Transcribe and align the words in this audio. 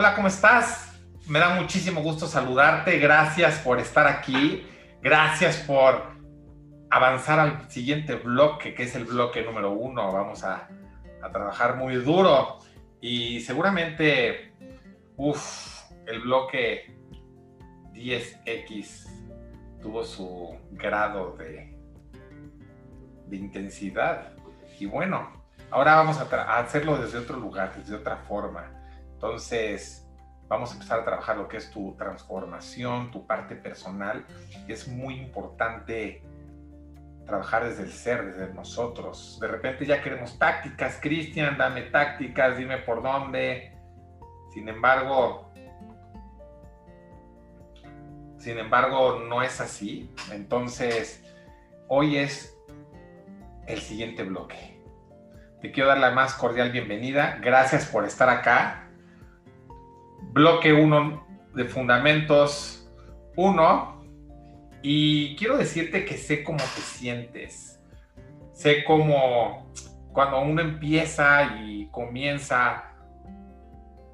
Hola, 0.00 0.14
¿cómo 0.14 0.28
estás? 0.28 0.96
Me 1.26 1.40
da 1.40 1.56
muchísimo 1.56 2.02
gusto 2.02 2.28
saludarte. 2.28 3.00
Gracias 3.00 3.58
por 3.58 3.80
estar 3.80 4.06
aquí. 4.06 4.64
Gracias 5.02 5.56
por 5.56 6.12
avanzar 6.88 7.40
al 7.40 7.68
siguiente 7.68 8.14
bloque, 8.14 8.74
que 8.74 8.84
es 8.84 8.94
el 8.94 9.06
bloque 9.06 9.42
número 9.42 9.72
uno. 9.72 10.12
Vamos 10.12 10.44
a, 10.44 10.68
trabajar 11.32 11.74
muy 11.74 11.96
duro 11.96 12.60
y 13.00 13.40
seguramente, 13.40 14.52
uff, 15.16 15.90
el 16.06 16.20
bloque 16.20 16.96
10X 17.92 19.80
tuvo 19.82 20.04
su 20.04 20.60
grado 20.70 21.36
de 21.36 21.76
intensidad. 23.32 24.28
Y 24.78 24.86
bueno, 24.86 25.28
ahora 25.72 25.96
vamos 25.96 26.20
a, 26.20 26.58
hacerlo 26.60 26.98
desde 26.98 27.18
otro 27.18 27.36
lugar, 27.36 27.74
desde 27.76 27.96
otra 27.96 28.18
forma. 28.18 28.77
Entonces, 29.18 30.06
vamos 30.46 30.70
a 30.70 30.74
empezar 30.74 31.00
a 31.00 31.04
trabajar 31.04 31.36
lo 31.36 31.48
que 31.48 31.56
es 31.56 31.72
tu 31.72 31.96
transformación, 31.96 33.10
tu 33.10 33.26
parte 33.26 33.56
personal. 33.56 34.24
Es 34.68 34.86
muy 34.86 35.14
importante 35.14 36.22
trabajar 37.26 37.64
desde 37.64 37.82
el 37.82 37.90
ser, 37.90 38.26
desde 38.26 38.54
nosotros. 38.54 39.40
De 39.40 39.48
repente 39.48 39.84
ya 39.84 40.00
queremos 40.00 40.38
tácticas, 40.38 41.00
Cristian, 41.02 41.58
dame 41.58 41.82
tácticas, 41.82 42.56
dime 42.56 42.78
por 42.78 43.02
dónde. 43.02 43.76
Sin 44.54 44.68
embargo, 44.68 45.52
sin 48.38 48.56
embargo, 48.56 49.18
no 49.28 49.42
es 49.42 49.60
así. 49.60 50.14
Entonces, 50.30 51.24
hoy 51.88 52.18
es 52.18 52.56
el 53.66 53.80
siguiente 53.80 54.22
bloque. 54.22 54.80
Te 55.60 55.72
quiero 55.72 55.88
dar 55.88 55.98
la 55.98 56.12
más 56.12 56.34
cordial 56.34 56.70
bienvenida. 56.70 57.40
Gracias 57.42 57.86
por 57.86 58.04
estar 58.04 58.28
acá. 58.28 58.87
Bloque 60.32 60.72
1 60.72 61.26
de 61.54 61.64
Fundamentos 61.64 62.90
1. 63.36 64.04
Y 64.82 65.36
quiero 65.36 65.56
decirte 65.56 66.04
que 66.04 66.16
sé 66.16 66.44
cómo 66.44 66.58
te 66.58 66.80
sientes. 66.80 67.80
Sé 68.52 68.84
cómo 68.84 69.72
cuando 70.12 70.40
uno 70.40 70.60
empieza 70.60 71.58
y 71.60 71.88
comienza 71.90 72.88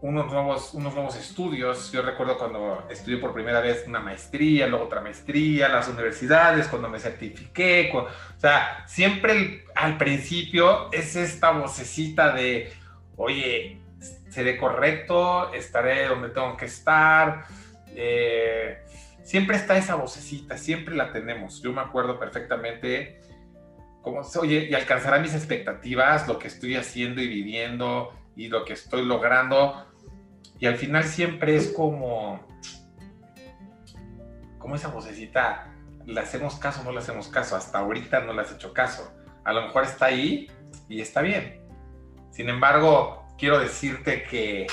unos 0.05 0.31
nuevos, 0.31 0.75
unos 0.75 0.95
nuevos 0.95 1.17
estudios. 1.17 1.91
Yo 1.91 2.03
recuerdo 2.03 2.37
cuando 2.37 2.87
estudié 2.91 3.17
por 3.17 3.33
primera 3.33 3.61
vez 3.61 3.85
una 3.89 4.01
maestría, 4.01 4.67
luego 4.67 4.85
otra 4.85 5.01
maestría, 5.01 5.69
las 5.71 5.89
universidades, 5.89 6.69
cuando 6.69 6.91
me 6.91 6.99
certifiqué. 6.99 7.91
o 7.95 8.07
sea, 8.37 8.85
siempre 8.87 9.65
al 9.75 9.97
principio 9.97 10.93
es 10.93 11.17
esta 11.17 11.53
vocecita 11.53 12.35
de, 12.35 12.71
oye, 13.17 13.81
seré 14.35 14.57
correcto, 14.57 15.53
estaré 15.55 16.09
donde 16.09 16.31
tengo 16.31 16.57
que 16.57 16.65
estar. 16.65 17.45
Eh, 17.95 18.85
siempre 19.23 19.57
está 19.57 19.77
esa 19.77 19.95
vocecita, 19.95 20.59
siempre 20.59 20.97
la 20.97 21.13
tenemos. 21.13 21.63
Yo 21.63 21.73
me 21.73 21.81
acuerdo 21.81 22.19
perfectamente 22.19 23.21
cómo, 24.03 24.23
oye, 24.41 24.67
y 24.69 24.75
alcanzará 24.75 25.21
mis 25.21 25.35
expectativas, 25.35 26.27
lo 26.27 26.39
que 26.39 26.49
estoy 26.49 26.75
haciendo 26.75 27.23
y 27.23 27.29
viviendo 27.29 28.13
y 28.35 28.49
lo 28.49 28.65
que 28.65 28.73
estoy 28.73 29.05
logrando 29.05 29.87
y 30.59 30.67
al 30.67 30.77
final 30.77 31.05
siempre 31.05 31.57
es 31.57 31.69
como, 31.69 32.41
como 34.59 34.77
esa 34.77 34.89
vocecita, 34.89 35.73
¿le 36.07 36.21
hacemos 36.21 36.57
caso 36.57 36.81
o 36.81 36.85
no 36.85 36.93
le 36.93 36.99
hacemos 36.99 37.29
caso? 37.29 37.57
Hasta 37.57 37.79
ahorita 37.79 38.21
no 38.21 38.33
le 38.33 38.43
has 38.43 38.53
hecho 38.53 38.73
caso. 38.73 39.13
A 39.45 39.53
lo 39.53 39.63
mejor 39.63 39.85
está 39.85 40.07
ahí 40.07 40.51
y 40.89 41.01
está 41.01 41.23
bien. 41.23 41.61
Sin 42.31 42.49
embargo, 42.49 43.24
quiero 43.39 43.59
decirte 43.59 44.25
que 44.25 44.67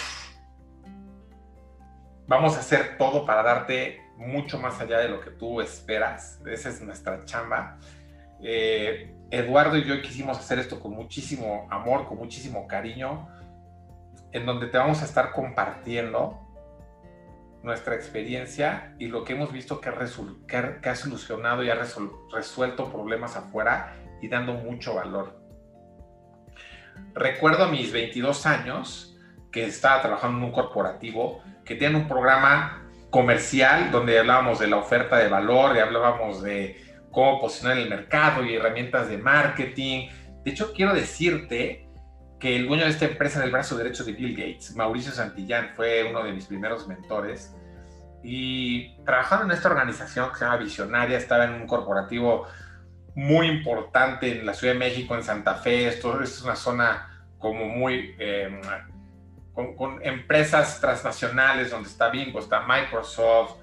vamos 2.27 2.55
a 2.55 2.59
hacer 2.59 2.97
todo 2.97 3.25
para 3.25 3.43
darte 3.43 4.01
mucho 4.17 4.59
más 4.59 4.79
allá 4.79 4.99
de 4.99 5.09
lo 5.09 5.19
que 5.19 5.31
tú 5.31 5.61
esperas. 5.61 6.39
Esa 6.45 6.69
es 6.69 6.81
nuestra 6.81 7.25
chamba. 7.25 7.77
Eh, 8.41 9.15
Eduardo 9.29 9.77
y 9.77 9.85
yo 9.85 10.01
quisimos 10.01 10.37
hacer 10.37 10.59
esto 10.59 10.79
con 10.79 10.93
muchísimo 10.93 11.67
amor, 11.69 12.07
con 12.07 12.17
muchísimo 12.17 12.67
cariño 12.67 13.27
en 14.31 14.45
donde 14.45 14.67
te 14.67 14.77
vamos 14.77 15.01
a 15.01 15.05
estar 15.05 15.31
compartiendo 15.31 16.39
nuestra 17.63 17.95
experiencia 17.95 18.95
y 18.97 19.07
lo 19.07 19.23
que 19.23 19.33
hemos 19.33 19.51
visto 19.51 19.79
que, 19.81 19.91
que 20.81 20.89
ha 20.89 20.95
solucionado 20.95 21.63
y 21.63 21.69
ha 21.69 21.75
resuelto 21.75 22.91
problemas 22.91 23.35
afuera 23.35 23.95
y 24.21 24.29
dando 24.29 24.53
mucho 24.53 24.95
valor. 24.95 25.40
Recuerdo 27.13 27.65
a 27.65 27.67
mis 27.67 27.91
22 27.91 28.45
años 28.45 29.17
que 29.51 29.65
estaba 29.65 30.01
trabajando 30.01 30.37
en 30.37 30.43
un 30.45 30.51
corporativo 30.51 31.41
que 31.65 31.75
tiene 31.75 31.97
un 31.97 32.07
programa 32.07 32.83
comercial 33.09 33.91
donde 33.91 34.17
hablábamos 34.17 34.59
de 34.59 34.67
la 34.67 34.77
oferta 34.77 35.17
de 35.17 35.27
valor 35.27 35.75
y 35.75 35.79
hablábamos 35.79 36.41
de 36.41 36.81
cómo 37.11 37.39
posicionar 37.39 37.77
el 37.77 37.89
mercado 37.89 38.43
y 38.43 38.55
herramientas 38.55 39.09
de 39.09 39.17
marketing. 39.17 40.07
De 40.43 40.51
hecho, 40.51 40.73
quiero 40.73 40.93
decirte 40.93 41.87
que 42.39 42.55
el 42.55 42.67
dueño 42.67 42.85
de 42.85 42.89
esta 42.89 43.05
empresa 43.05 43.39
del 43.41 43.51
brazo 43.51 43.77
derecho 43.77 44.03
de 44.03 44.13
Bill 44.13 44.35
Gates, 44.35 44.75
Mauricio 44.75 45.11
Santillán, 45.11 45.71
fue 45.75 46.07
uno 46.09 46.23
de 46.23 46.31
mis 46.31 46.47
primeros 46.47 46.87
mentores. 46.87 47.55
Y 48.23 48.95
trabajando 49.03 49.45
en 49.45 49.51
esta 49.51 49.69
organización 49.69 50.29
que 50.29 50.37
se 50.37 50.45
llama 50.45 50.57
Visionaria, 50.57 51.17
estaba 51.17 51.45
en 51.45 51.53
un 51.53 51.67
corporativo 51.67 52.47
muy 53.15 53.47
importante 53.47 54.39
en 54.39 54.45
la 54.45 54.53
Ciudad 54.53 54.73
de 54.73 54.79
México, 54.79 55.15
en 55.15 55.23
Santa 55.23 55.55
Fe. 55.55 55.87
Esto, 55.87 56.21
es 56.21 56.41
una 56.41 56.55
zona 56.55 57.25
como 57.37 57.65
muy... 57.65 58.15
Em, 58.19 58.61
con, 59.53 59.99
empresas 60.03 60.79
transnacionales 60.79 61.71
donde 61.71 61.89
está 61.89 62.09
Bingo, 62.09 62.39
está 62.39 62.65
Microsoft. 62.65 63.57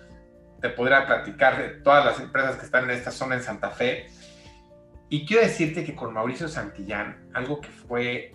Te 0.61 0.69
podría 0.71 1.07
platicar 1.07 1.59
de 1.59 1.69
todas 1.81 2.05
las 2.05 2.21
empresas 2.21 2.57
que 2.57 2.67
están 2.67 2.85
en 2.85 2.91
esta 2.91 3.11
zona 3.11 3.37
en 3.37 3.43
Santa 3.43 3.71
Fe. 3.71 4.09
Y 5.09 5.25
quiero 5.25 5.43
decirte 5.43 5.85
que 5.85 5.95
con 5.95 6.13
Mauricio 6.13 6.49
Santillán, 6.49 7.31
algo 7.33 7.61
que 7.61 7.69
fue 7.69 8.35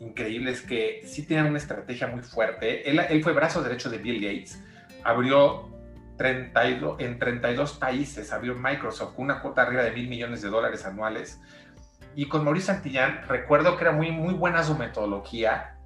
increíble 0.00 0.50
es 0.50 0.62
que 0.62 1.02
sí 1.06 1.24
tienen 1.24 1.46
una 1.46 1.58
estrategia 1.58 2.08
muy 2.08 2.22
fuerte. 2.22 2.88
Él, 2.90 2.98
él 2.98 3.22
fue 3.22 3.32
brazo 3.32 3.62
derecho 3.62 3.88
de 3.90 3.98
Bill 3.98 4.20
Gates, 4.20 4.60
abrió 5.04 5.73
32, 6.16 7.00
en 7.00 7.18
32 7.18 7.74
países, 7.74 8.32
abrió 8.32 8.54
Microsoft 8.54 9.14
con 9.14 9.26
una 9.26 9.40
cuota 9.40 9.62
arriba 9.62 9.82
de 9.82 9.92
mil 9.92 10.08
millones 10.08 10.42
de 10.42 10.48
dólares 10.48 10.84
anuales. 10.84 11.40
Y 12.14 12.28
con 12.28 12.44
Mauricio 12.44 12.72
Santillán, 12.72 13.22
recuerdo 13.26 13.76
que 13.76 13.84
era 13.84 13.92
muy, 13.92 14.12
muy 14.12 14.34
buena 14.34 14.62
su 14.62 14.76
metodología. 14.76 15.76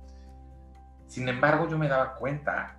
Sin 1.06 1.28
embargo, 1.28 1.69
yo 1.69 1.78
me 1.78 1.89
daba 1.89 2.15
cuenta 2.15 2.77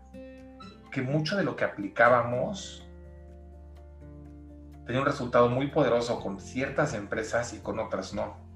que 0.92 1.02
mucho 1.02 1.36
de 1.36 1.44
lo 1.44 1.56
que 1.56 1.64
aplicábamos 1.66 2.88
tenía 4.86 5.02
un 5.02 5.08
resultado 5.08 5.50
muy 5.50 5.68
poderoso 5.68 6.20
con 6.20 6.40
ciertas 6.40 6.94
empresas 6.94 7.54
y 7.54 7.60
con 7.60 7.80
otras 7.80 8.14
no 8.14 8.50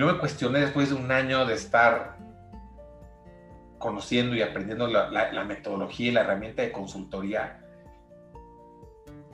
yo 0.00 0.06
me 0.06 0.18
cuestioné 0.18 0.60
después 0.60 0.88
de 0.88 0.94
un 0.94 1.12
año 1.12 1.44
de 1.44 1.52
estar 1.52 2.16
conociendo 3.80 4.36
y 4.36 4.42
aprendiendo 4.42 4.86
la, 4.86 5.44
metodología 5.44 6.08
y 6.08 6.10
la 6.12 6.20
herramienta 6.20 6.62
de 6.62 6.70
consultoría 6.70 7.60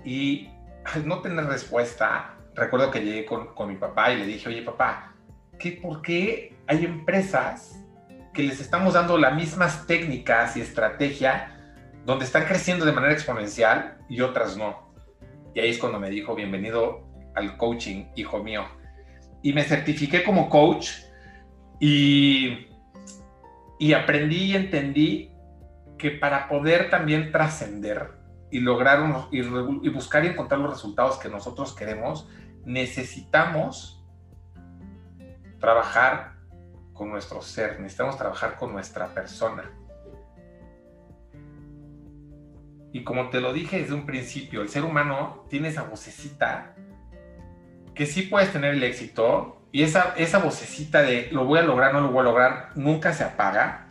y 0.02 0.48
al 0.84 1.06
no 1.06 1.20
tener 1.20 1.44
respuesta, 1.44 2.36
recuerdo 2.54 2.90
que 2.90 3.00
llegué 3.00 3.26
con, 3.26 3.68
mi 3.68 3.76
papá 3.76 4.12
y 4.12 4.20
le 4.20 4.26
dije, 4.26 4.48
oye 4.48 4.62
papá, 4.62 5.12
¿qué, 5.58 5.72
¿por 5.72 6.00
qué 6.00 6.56
hay 6.66 6.86
empresas 6.86 7.84
que 8.32 8.42
les 8.42 8.60
estamos 8.60 8.94
dando 8.94 9.18
las 9.18 9.34
mismas 9.34 9.86
técnicas 9.86 10.56
y 10.56 10.62
estrategia 10.62 11.52
donde 12.06 12.24
están 12.24 12.44
creciendo 12.44 12.86
de 12.86 12.92
manera 12.92 13.12
exponencial 13.12 13.98
y 14.08 14.22
otras 14.22 14.56
no? 14.56 14.90
Y 15.54 15.60
ahí 15.60 15.68
es 15.68 15.78
cuando 15.78 16.00
me 16.00 16.08
dijo, 16.08 16.34
bienvenido 16.34 17.04
al 17.34 17.58
coaching, 17.58 18.06
hijo 18.14 18.42
mío 18.42 18.64
y 19.46 19.52
me 19.52 19.62
certifiqué 19.62 20.24
como 20.24 20.50
coach 20.50 20.90
y, 21.78 22.65
y 23.78 23.92
aprendí 23.92 24.44
y 24.44 24.56
entendí 24.56 25.32
que 25.98 26.10
para 26.10 26.48
poder 26.48 26.90
también 26.90 27.32
trascender 27.32 28.12
y 28.50 28.60
lograr 28.60 29.02
unos, 29.02 29.28
y, 29.32 29.40
buscar 29.88 30.24
y 30.24 30.28
encontrar 30.28 30.60
los 30.60 30.70
resultados 30.70 31.18
que 31.18 31.28
nosotros 31.28 31.74
queremos, 31.74 32.28
necesitamos 32.64 34.04
trabajar 35.58 36.36
con 36.92 37.10
nuestro 37.10 37.42
ser, 37.42 37.80
necesitamos 37.80 38.16
trabajar 38.16 38.56
con 38.56 38.72
nuestra 38.72 39.08
persona. 39.08 39.70
Y 42.92 43.04
como 43.04 43.28
te 43.28 43.40
lo 43.40 43.52
dije 43.52 43.80
desde 43.80 43.94
un 43.94 44.06
principio, 44.06 44.62
el 44.62 44.68
ser 44.68 44.84
humano 44.84 45.44
tiene 45.50 45.68
esa 45.68 45.82
vocecita 45.82 46.74
que 47.94 48.06
sí 48.06 48.22
puedes 48.22 48.52
tener 48.52 48.74
el 48.74 48.82
éxito 48.82 49.55
y 49.76 49.82
esa, 49.82 50.14
esa 50.16 50.38
vocecita 50.38 51.02
de 51.02 51.28
lo 51.32 51.44
voy 51.44 51.58
a 51.58 51.62
lograr, 51.62 51.92
no 51.92 52.00
lo 52.00 52.08
voy 52.08 52.20
a 52.20 52.22
lograr, 52.22 52.70
nunca 52.76 53.12
se 53.12 53.24
apaga. 53.24 53.88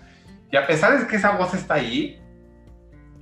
Y 0.52 0.58
a 0.58 0.66
pesar 0.66 0.98
de 0.98 1.06
que 1.06 1.18
esa 1.18 1.38
voz 1.38 1.54
está 1.54 1.76
ahí, 1.76 2.20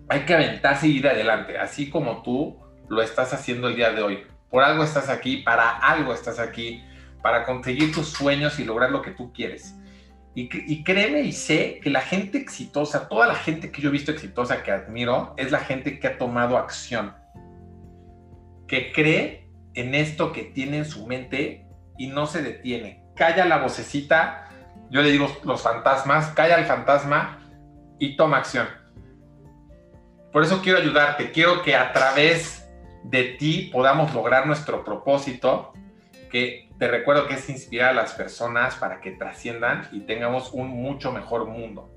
hay 0.08 0.22
que 0.22 0.34
aventarse 0.34 0.88
y 0.88 1.00
ir 1.00 1.08
adelante, 1.10 1.58
así 1.58 1.90
como 1.90 2.24
tú 2.24 2.58
lo 2.88 3.02
estás 3.02 3.34
haciendo 3.34 3.68
el 3.68 3.76
día 3.76 3.92
de 3.92 4.02
hoy. 4.02 4.24
Por 4.50 4.64
algo 4.64 4.86
estás 4.86 5.10
aquí, 5.10 5.40
para 5.42 5.72
algo 5.72 6.14
estás 6.14 6.40
aquí, 6.40 6.82
para 7.22 7.44
conseguir 7.44 7.94
tus 7.94 8.08
sueños 8.08 8.58
y 8.60 8.64
lograr 8.64 8.92
lo 8.92 9.02
que 9.02 9.12
tú 9.12 9.34
quieres. 9.34 9.76
Y, 10.34 10.86
créeme 10.86 11.20
y 11.20 11.34
sé 11.34 11.82
que 11.84 11.90
la 11.90 12.00
gente 12.00 12.38
exitosa, 12.38 13.10
toda 13.10 13.28
la 13.28 13.36
gente 13.36 13.74
que 13.74 13.82
yo 13.82 13.90
he 13.90 13.92
visto 13.92 14.10
exitosa, 14.10 14.64
que 14.64 14.72
admiro, 14.72 15.34
es 15.36 15.52
la 15.52 15.60
gente 15.60 16.00
que 16.00 16.08
ha 16.08 16.18
tomado 16.18 16.58
acción, 16.58 17.14
que 18.70 18.94
cree 18.94 19.50
en 19.74 19.96
esto 19.96 20.32
que 20.32 20.44
tiene 20.44 20.78
en 20.78 20.86
su 20.86 21.06
mente 21.06 21.63
y 21.98 22.08
no 22.08 22.26
se 22.28 22.42
detiene. 22.42 23.04
Calla 23.16 23.46
la 23.46 23.58
vocecita, 23.58 24.50
yo 24.90 25.02
le 25.02 25.12
digo 25.12 25.28
los 25.44 25.62
fantasmas, 25.62 26.28
calla 26.30 26.58
el 26.58 26.66
fantasma 26.66 27.40
y 28.00 28.16
toma 28.16 28.38
acción. 28.38 28.68
Por 30.32 30.44
eso 30.44 30.62
quiero 30.62 30.80
ayudarte, 30.80 31.32
quiero 31.32 31.62
que 31.62 31.76
a 31.76 31.94
través 31.94 32.68
de 33.04 33.24
ti 33.24 33.70
podamos 33.72 34.14
lograr 34.14 34.48
nuestro 34.48 34.84
propósito, 34.84 35.74
que 36.32 36.70
te 36.80 36.88
recuerdo 36.88 37.28
que 37.28 37.36
es 37.36 37.50
inspirar 37.50 37.92
a 37.92 37.94
las 37.94 38.14
personas 38.14 38.76
para 38.76 39.00
que 39.00 39.12
trasciendan 39.12 39.88
y 39.92 40.02
tengamos 40.02 40.52
un 40.52 40.70
mucho 40.70 41.12
mejor 41.12 41.46
mundo. 41.46 41.92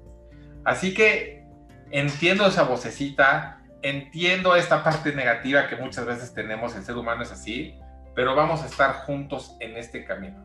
Así 0.64 0.92
que 0.92 1.44
entiendo 1.90 2.46
esa 2.46 2.64
vocecita, 2.64 3.62
entiendo 3.82 4.54
esta 4.54 4.84
parte 4.84 5.12
negativa 5.12 5.68
que 5.68 5.76
muchas 5.76 6.04
veces 6.04 6.34
tenemos, 6.34 6.76
el 6.76 6.84
ser 6.84 6.96
humano 6.96 7.22
es 7.22 7.32
así, 7.32 7.78
pero 8.16 8.34
vamos 8.34 8.62
a 8.62 8.66
estar 8.66 9.04
juntos 9.04 9.54
en 9.60 9.76
este 9.76 10.06
camino. 10.06 10.42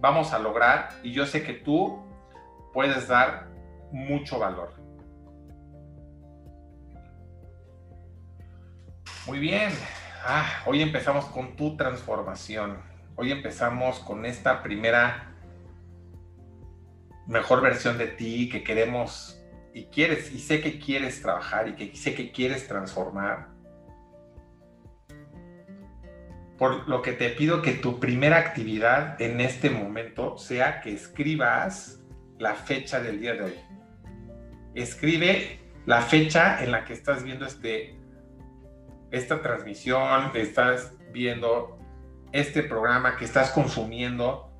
Vamos 0.00 0.32
a 0.32 0.38
lograr 0.40 0.90
y 1.04 1.12
yo 1.12 1.24
sé 1.26 1.44
que 1.44 1.52
tú 1.52 2.04
puedes 2.72 3.06
dar 3.06 3.46
mucho 3.92 4.40
valor. 4.40 4.74
Muy 9.28 9.38
bien. 9.38 9.70
Ah, 10.26 10.64
hoy 10.66 10.82
empezamos 10.82 11.26
con 11.26 11.54
tu 11.54 11.76
transformación. 11.76 12.82
Hoy 13.14 13.30
empezamos 13.30 14.00
con 14.00 14.26
esta 14.26 14.60
primera 14.60 15.32
mejor 17.28 17.62
versión 17.62 17.96
de 17.96 18.08
ti 18.08 18.48
que 18.48 18.64
queremos 18.64 19.40
y 19.72 19.84
quieres 19.84 20.32
y 20.32 20.40
sé 20.40 20.60
que 20.60 20.80
quieres 20.80 21.22
trabajar 21.22 21.68
y 21.68 21.76
que 21.76 21.94
sé 21.94 22.12
que 22.16 22.32
quieres 22.32 22.66
transformar. 22.66 23.53
Por 26.58 26.88
lo 26.88 27.02
que 27.02 27.12
te 27.12 27.30
pido 27.30 27.62
que 27.62 27.72
tu 27.72 27.98
primera 27.98 28.38
actividad 28.38 29.20
en 29.20 29.40
este 29.40 29.70
momento 29.70 30.36
sea 30.38 30.80
que 30.80 30.92
escribas 30.92 32.00
la 32.38 32.54
fecha 32.54 33.00
del 33.00 33.20
día 33.20 33.34
de 33.34 33.42
hoy. 33.42 33.54
Escribe 34.74 35.60
la 35.86 36.00
fecha 36.00 36.62
en 36.62 36.72
la 36.72 36.84
que 36.84 36.92
estás 36.92 37.24
viendo 37.24 37.46
este 37.46 37.98
esta 39.10 39.40
transmisión, 39.42 40.32
estás 40.34 40.92
viendo 41.12 41.78
este 42.32 42.64
programa 42.64 43.16
que 43.16 43.24
estás 43.24 43.50
consumiendo, 43.50 44.50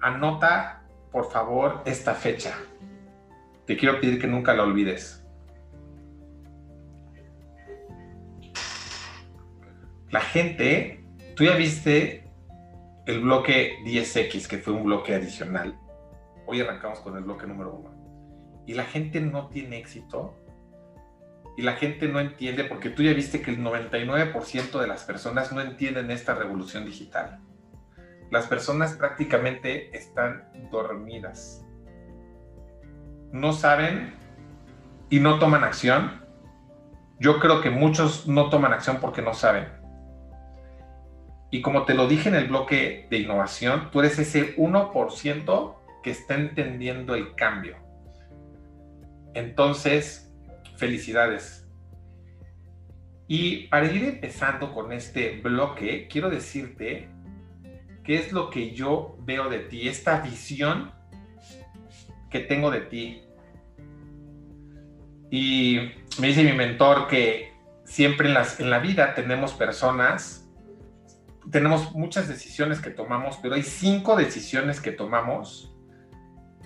anota 0.00 0.82
por 1.10 1.30
favor 1.30 1.82
esta 1.86 2.14
fecha. 2.14 2.54
Te 3.66 3.76
quiero 3.76 4.00
pedir 4.00 4.20
que 4.20 4.26
nunca 4.26 4.52
la 4.52 4.64
olvides. 4.64 5.23
La 10.14 10.20
gente, 10.20 11.04
tú 11.34 11.42
ya 11.42 11.56
viste 11.56 12.30
el 13.04 13.22
bloque 13.22 13.78
10X, 13.84 14.46
que 14.46 14.58
fue 14.58 14.72
un 14.72 14.84
bloque 14.84 15.12
adicional. 15.12 15.76
Hoy 16.46 16.60
arrancamos 16.60 17.00
con 17.00 17.16
el 17.16 17.24
bloque 17.24 17.48
número 17.48 17.74
uno. 17.74 17.90
Y 18.64 18.74
la 18.74 18.84
gente 18.84 19.20
no 19.20 19.48
tiene 19.48 19.78
éxito 19.78 20.36
y 21.56 21.62
la 21.62 21.72
gente 21.72 22.06
no 22.06 22.20
entiende, 22.20 22.62
porque 22.62 22.90
tú 22.90 23.02
ya 23.02 23.12
viste 23.12 23.42
que 23.42 23.50
el 23.50 23.58
99% 23.58 24.80
de 24.80 24.86
las 24.86 25.02
personas 25.02 25.50
no 25.50 25.60
entienden 25.60 26.12
esta 26.12 26.36
revolución 26.36 26.84
digital. 26.84 27.40
Las 28.30 28.46
personas 28.46 28.92
prácticamente 28.92 29.96
están 29.96 30.48
dormidas. 30.70 31.66
No 33.32 33.52
saben 33.52 34.14
y 35.10 35.18
no 35.18 35.40
toman 35.40 35.64
acción. 35.64 36.24
Yo 37.18 37.40
creo 37.40 37.60
que 37.60 37.70
muchos 37.70 38.28
no 38.28 38.48
toman 38.48 38.72
acción 38.72 38.98
porque 39.00 39.20
no 39.20 39.34
saben. 39.34 39.82
Y 41.54 41.62
como 41.62 41.84
te 41.84 41.94
lo 41.94 42.08
dije 42.08 42.28
en 42.30 42.34
el 42.34 42.48
bloque 42.48 43.06
de 43.10 43.18
innovación, 43.18 43.88
tú 43.92 44.00
eres 44.00 44.18
ese 44.18 44.56
1% 44.56 45.76
que 46.02 46.10
está 46.10 46.34
entendiendo 46.34 47.14
el 47.14 47.36
cambio. 47.36 47.76
Entonces, 49.34 50.32
Felicidades. 50.76 51.64
Y 53.28 53.68
para 53.68 53.86
ir 53.86 54.02
empezando 54.02 54.74
con 54.74 54.90
este 54.90 55.40
bloque, 55.40 56.08
quiero 56.10 56.28
decirte 56.28 57.08
qué 58.02 58.16
es 58.16 58.32
lo 58.32 58.50
que 58.50 58.72
yo 58.72 59.16
veo 59.20 59.48
de 59.48 59.60
ti, 59.60 59.86
esta 59.86 60.22
visión 60.22 60.90
que 62.32 62.40
tengo 62.40 62.72
de 62.72 62.80
ti. 62.80 63.22
Y 65.30 65.92
me 66.18 66.26
dice 66.26 66.42
mi 66.42 66.52
mentor 66.52 67.06
que 67.06 67.52
siempre 67.84 68.26
en, 68.26 68.34
las, 68.34 68.58
en 68.58 68.70
la 68.70 68.80
vida 68.80 69.14
tenemos 69.14 69.52
personas, 69.52 70.43
tenemos 71.50 71.92
muchas 71.92 72.28
decisiones 72.28 72.80
que 72.80 72.90
tomamos, 72.90 73.38
pero 73.42 73.54
hay 73.54 73.62
cinco 73.62 74.16
decisiones 74.16 74.80
que 74.80 74.92
tomamos 74.92 75.74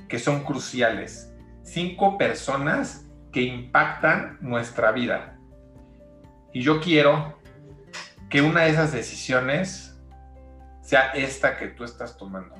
que 0.09 0.19
son 0.19 0.43
cruciales. 0.45 1.33
Cinco 1.63 2.17
personas 2.17 3.07
que 3.33 3.43
impactan 3.43 4.39
nuestra 4.41 4.91
vida. 4.93 5.39
Y 6.53 6.63
yo 6.63 6.81
quiero 6.81 7.39
que 8.31 8.41
una 8.43 8.63
de 8.63 8.71
esas 8.71 8.93
decisiones 8.93 9.99
sea 10.81 11.11
esta 11.11 11.57
que 11.57 11.69
tú 11.69 11.85
estás 11.85 12.17
tomando. 12.17 12.55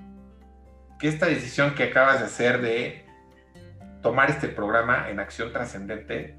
Que 0.99 1.09
esta 1.09 1.27
decisión 1.27 1.75
que 1.75 1.85
acabas 1.85 2.21
de 2.21 2.27
hacer 2.27 2.61
de 2.61 3.07
tomar 4.03 4.31
este 4.31 4.49
programa 4.49 5.09
en 5.09 5.21
acción 5.21 5.53
trascendente 5.53 6.39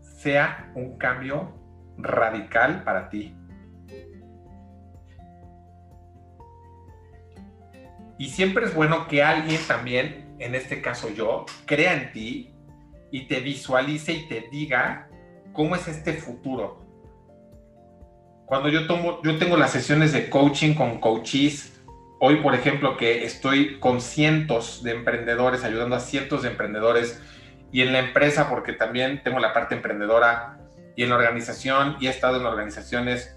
sea 0.00 0.72
un 0.74 0.96
cambio 0.96 1.54
radical 1.98 2.82
para 2.82 3.08
ti. 3.10 3.36
Y 8.20 8.28
siempre 8.28 8.66
es 8.66 8.74
bueno 8.74 9.08
que 9.08 9.22
alguien 9.22 9.58
también, 9.66 10.36
en 10.38 10.54
este 10.54 10.82
caso 10.82 11.08
yo, 11.08 11.46
crea 11.64 11.94
en 11.94 12.12
ti 12.12 12.50
y 13.10 13.26
te 13.26 13.40
visualice 13.40 14.12
y 14.12 14.28
te 14.28 14.46
diga 14.52 15.08
cómo 15.54 15.74
es 15.74 15.88
este 15.88 16.12
futuro. 16.12 16.84
Cuando 18.44 18.68
yo 18.68 18.86
tomo, 18.86 19.22
yo 19.22 19.38
tengo 19.38 19.56
las 19.56 19.70
sesiones 19.70 20.12
de 20.12 20.28
coaching 20.28 20.74
con 20.74 21.00
coaches, 21.00 21.80
hoy 22.20 22.42
por 22.42 22.54
ejemplo 22.54 22.98
que 22.98 23.24
estoy 23.24 23.78
con 23.80 24.02
cientos 24.02 24.82
de 24.82 24.90
emprendedores, 24.90 25.64
ayudando 25.64 25.96
a 25.96 26.00
cientos 26.00 26.42
de 26.42 26.50
emprendedores 26.50 27.22
y 27.72 27.80
en 27.80 27.94
la 27.94 28.00
empresa 28.00 28.50
porque 28.50 28.74
también 28.74 29.22
tengo 29.22 29.38
la 29.38 29.54
parte 29.54 29.76
emprendedora 29.76 30.58
y 30.94 31.04
en 31.04 31.08
la 31.08 31.16
organización 31.16 31.96
y 32.00 32.08
he 32.08 32.10
estado 32.10 32.38
en 32.38 32.44
organizaciones 32.44 33.34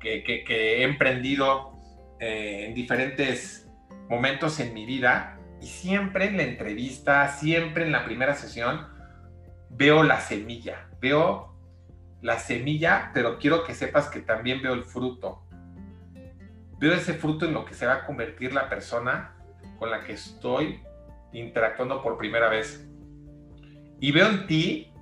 que, 0.00 0.24
he 0.48 0.82
emprendido 0.82 1.78
eh, 2.18 2.64
en 2.66 2.74
diferentes 2.74 3.61
momentos 4.08 4.60
en 4.60 4.74
mi 4.74 4.86
vida 4.86 5.38
y 5.60 5.66
siempre 5.66 6.26
en 6.26 6.36
la 6.36 6.42
entrevista, 6.42 7.28
siempre 7.28 7.84
en 7.84 7.92
la 7.92 8.04
primera 8.04 8.34
sesión, 8.34 8.86
veo 9.70 10.02
la 10.02 10.20
semilla, 10.20 10.88
veo 11.00 11.54
la 12.20 12.38
semilla, 12.38 13.10
pero 13.14 13.38
quiero 13.38 13.64
que 13.64 13.74
sepas 13.74 14.08
que 14.08 14.20
también 14.20 14.62
veo 14.62 14.74
el 14.74 14.84
fruto. 14.84 15.42
Veo 16.78 16.92
ese 16.94 17.14
fruto 17.14 17.46
en 17.46 17.54
lo 17.54 17.64
que 17.64 17.74
se 17.74 17.86
va 17.86 17.94
a 17.94 18.06
convertir 18.06 18.52
la 18.52 18.68
persona 18.68 19.36
con 19.78 19.90
la 19.90 20.00
que 20.00 20.12
estoy 20.12 20.82
interactuando 21.32 22.02
por 22.02 22.18
primera 22.18 22.48
vez. 22.48 22.88
Y 24.00 24.12
veo 24.12 24.28
en 24.28 24.46
ti 24.46 24.92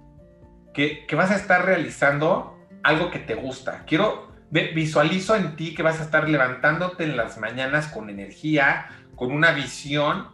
que, 0.75 1.07
que 1.07 1.17
vas 1.17 1.31
a 1.31 1.37
estar 1.37 1.65
realizando 1.65 2.59
algo 2.83 3.11
que 3.11 3.19
te 3.19 3.35
gusta. 3.35 3.85
Quiero, 3.87 4.30
visualizo 4.51 5.37
en 5.37 5.57
ti 5.57 5.75
que 5.75 5.83
vas 5.83 6.01
a 6.01 6.05
estar 6.05 6.29
levantándote 6.29 7.05
en 7.05 7.17
las 7.17 7.39
mañanas 7.39 7.87
con 7.89 8.11
energía, 8.11 8.87
con 9.15 9.33
una 9.33 9.53
visión 9.53 10.29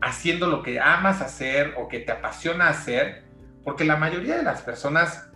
haciendo 0.00 0.46
lo 0.46 0.62
que 0.62 0.80
amas 0.80 1.20
hacer 1.20 1.74
o 1.76 1.88
que 1.88 2.00
te 2.00 2.12
apasiona 2.12 2.68
hacer, 2.68 3.24
porque 3.64 3.84
la 3.84 3.96
mayoría 3.96 4.36
de 4.36 4.42
las 4.42 4.62
personas 4.62 5.30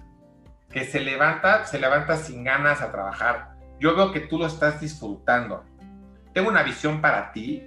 que 0.70 0.84
se 0.84 1.00
levanta, 1.00 1.66
se 1.66 1.80
levanta 1.80 2.16
sin 2.16 2.44
ganas 2.44 2.80
a 2.80 2.92
trabajar. 2.92 3.56
Yo 3.80 3.96
veo 3.96 4.12
que 4.12 4.20
tú 4.20 4.38
lo 4.38 4.46
estás 4.46 4.80
disfrutando. 4.80 5.64
Tengo 6.32 6.48
una 6.48 6.62
visión 6.62 7.00
para 7.00 7.32
ti 7.32 7.66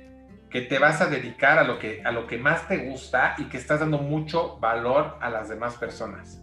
que 0.49 0.61
te 0.61 0.79
vas 0.79 1.01
a 1.01 1.07
dedicar 1.07 1.57
a 1.57 1.63
lo 1.63 1.79
que, 1.79 2.01
a 2.05 2.11
lo 2.11 2.27
que 2.27 2.37
más 2.37 2.67
te 2.67 2.77
gusta 2.77 3.35
y 3.37 3.45
que 3.45 3.57
estás 3.57 3.79
dando 3.79 3.97
mucho 3.97 4.57
valor 4.59 5.17
a 5.19 5.29
las 5.29 5.49
demás 5.49 5.75
personas. 5.75 6.42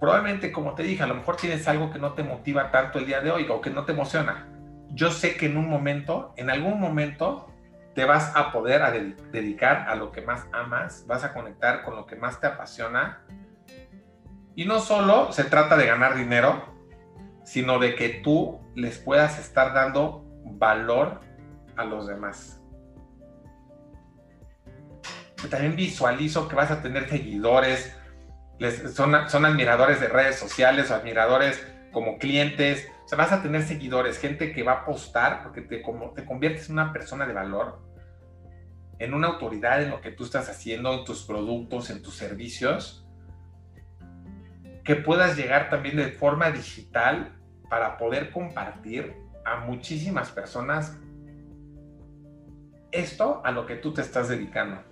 Probablemente, 0.00 0.52
como 0.52 0.74
te 0.74 0.82
dije, 0.82 1.02
a 1.02 1.06
lo 1.06 1.14
mejor 1.14 1.36
tienes 1.36 1.66
algo 1.66 1.90
que 1.90 1.98
no 1.98 2.12
te 2.12 2.22
motiva 2.22 2.70
tanto 2.70 2.98
el 2.98 3.06
día 3.06 3.20
de 3.20 3.30
hoy 3.30 3.46
o 3.48 3.60
que 3.60 3.70
no 3.70 3.84
te 3.84 3.92
emociona 3.92 4.46
yo 4.90 5.10
sé 5.10 5.36
que 5.36 5.46
en 5.46 5.56
un 5.56 5.68
momento, 5.68 6.32
en 6.36 6.50
algún 6.50 6.80
momento, 6.80 7.52
te 7.94 8.04
vas 8.04 8.34
a 8.36 8.52
poder 8.52 9.16
dedicar 9.32 9.88
a 9.88 9.94
lo 9.96 10.12
que 10.12 10.22
más 10.22 10.46
amas, 10.52 11.04
vas 11.06 11.24
a 11.24 11.32
conectar 11.32 11.82
con 11.82 11.96
lo 11.96 12.06
que 12.06 12.16
más 12.16 12.40
te 12.40 12.46
apasiona. 12.46 13.22
Y 14.54 14.64
no 14.64 14.80
solo 14.80 15.32
se 15.32 15.44
trata 15.44 15.76
de 15.76 15.86
ganar 15.86 16.16
dinero, 16.16 16.74
sino 17.44 17.78
de 17.78 17.94
que 17.94 18.08
tú 18.08 18.60
les 18.74 18.98
puedas 18.98 19.38
estar 19.38 19.72
dando 19.74 20.24
valor 20.44 21.20
a 21.76 21.84
los 21.84 22.06
demás. 22.06 22.60
También 25.50 25.76
visualizo 25.76 26.48
que 26.48 26.56
vas 26.56 26.70
a 26.70 26.82
tener 26.82 27.08
seguidores, 27.08 27.96
son, 28.94 29.28
son 29.28 29.44
admiradores 29.44 30.00
de 30.00 30.08
redes 30.08 30.36
sociales 30.36 30.90
admiradores 30.90 31.64
como 31.92 32.18
clientes. 32.18 32.88
O 33.04 33.08
sea, 33.08 33.18
vas 33.18 33.32
a 33.32 33.42
tener 33.42 33.62
seguidores, 33.62 34.18
gente 34.18 34.52
que 34.52 34.62
va 34.62 34.72
a 34.72 34.76
apostar 34.82 35.42
porque 35.42 35.62
te, 35.62 35.82
como, 35.82 36.10
te 36.10 36.24
conviertes 36.24 36.68
en 36.68 36.74
una 36.74 36.92
persona 36.92 37.26
de 37.26 37.32
valor, 37.32 37.80
en 38.98 39.14
una 39.14 39.28
autoridad 39.28 39.82
en 39.82 39.90
lo 39.90 40.00
que 40.00 40.10
tú 40.10 40.24
estás 40.24 40.48
haciendo, 40.48 40.92
en 40.92 41.04
tus 41.04 41.24
productos, 41.24 41.90
en 41.90 42.02
tus 42.02 42.14
servicios, 42.14 43.06
que 44.84 44.96
puedas 44.96 45.36
llegar 45.36 45.70
también 45.70 45.96
de 45.96 46.08
forma 46.08 46.50
digital 46.50 47.36
para 47.68 47.96
poder 47.96 48.30
compartir 48.30 49.14
a 49.44 49.60
muchísimas 49.60 50.30
personas 50.30 50.98
esto 52.90 53.42
a 53.44 53.50
lo 53.50 53.66
que 53.66 53.76
tú 53.76 53.92
te 53.92 54.00
estás 54.00 54.28
dedicando. 54.28 54.82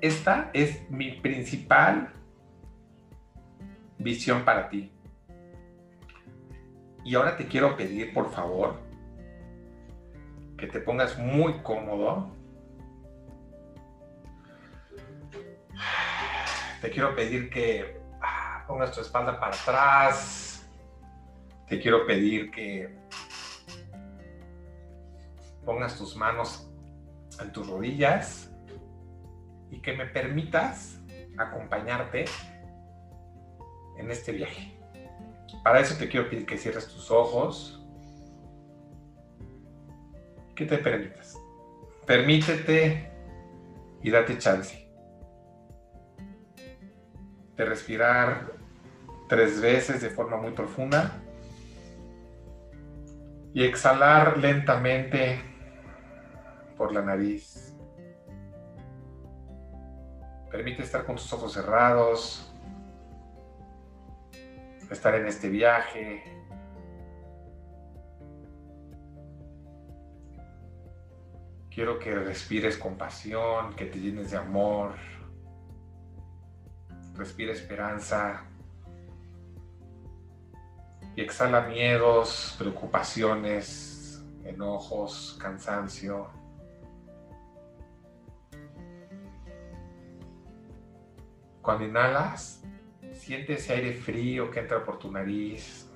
Esta 0.00 0.50
es 0.52 0.88
mi 0.90 1.12
principal 1.20 2.12
visión 3.98 4.44
para 4.44 4.68
ti. 4.68 4.92
Y 7.04 7.14
ahora 7.14 7.36
te 7.36 7.46
quiero 7.46 7.76
pedir, 7.76 8.14
por 8.14 8.32
favor, 8.32 8.80
que 10.56 10.66
te 10.66 10.80
pongas 10.80 11.18
muy 11.18 11.60
cómodo. 11.62 12.30
Te 16.80 16.90
quiero 16.90 17.14
pedir 17.14 17.50
que 17.50 18.00
ah, 18.22 18.64
pongas 18.66 18.92
tu 18.92 19.00
espalda 19.00 19.38
para 19.38 19.54
atrás. 19.54 20.66
Te 21.68 21.80
quiero 21.80 22.06
pedir 22.06 22.50
que 22.50 22.96
pongas 25.64 25.96
tus 25.96 26.16
manos 26.16 26.70
en 27.40 27.52
tus 27.52 27.66
rodillas 27.66 28.50
y 29.70 29.80
que 29.80 29.92
me 29.94 30.06
permitas 30.06 31.00
acompañarte 31.36 32.26
en 33.98 34.10
este 34.10 34.32
viaje. 34.32 34.76
Para 35.62 35.80
eso 35.80 35.96
te 35.96 36.08
quiero 36.08 36.28
pedir 36.28 36.46
que 36.46 36.58
cierres 36.58 36.86
tus 36.88 37.10
ojos, 37.10 37.82
que 40.54 40.66
te 40.66 40.78
permitas. 40.78 41.38
Permítete 42.06 43.10
y 44.02 44.10
date 44.10 44.38
chance 44.38 44.84
de 47.56 47.64
respirar 47.64 48.52
tres 49.28 49.60
veces 49.60 50.02
de 50.02 50.10
forma 50.10 50.36
muy 50.36 50.52
profunda 50.52 51.20
y 53.52 53.62
exhalar 53.62 54.38
lentamente 54.38 55.40
por 56.76 56.92
la 56.92 57.02
nariz. 57.02 57.74
Permite 60.50 60.82
estar 60.82 61.04
con 61.04 61.16
tus 61.16 61.32
ojos 61.32 61.52
cerrados, 61.52 62.53
estar 64.90 65.14
en 65.14 65.26
este 65.26 65.48
viaje. 65.48 66.22
Quiero 71.70 71.98
que 71.98 72.14
respires 72.14 72.76
compasión, 72.76 73.74
que 73.74 73.86
te 73.86 73.98
llenes 73.98 74.30
de 74.30 74.36
amor. 74.36 74.94
Respira 77.14 77.52
esperanza. 77.52 78.44
Y 81.16 81.20
exhala 81.20 81.62
miedos, 81.62 82.54
preocupaciones, 82.58 84.24
enojos, 84.44 85.36
cansancio. 85.40 86.28
Cuando 91.62 91.84
inhalas, 91.84 92.63
siente 93.14 93.54
ese 93.54 93.72
aire 93.72 93.94
frío 93.94 94.50
que 94.50 94.60
entra 94.60 94.84
por 94.84 94.98
tu 94.98 95.10
nariz, 95.10 95.90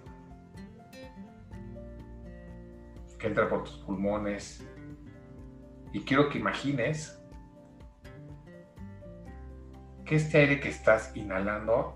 que 3.19 3.27
entra 3.27 3.49
por 3.49 3.65
tus 3.65 3.77
pulmones. 3.79 4.67
Y 5.93 6.01
quiero 6.01 6.29
que 6.29 6.39
imagines 6.39 7.21
que 10.05 10.17
este 10.17 10.39
aire 10.39 10.61
que 10.61 10.69
estás 10.69 11.15
inhalando 11.17 11.95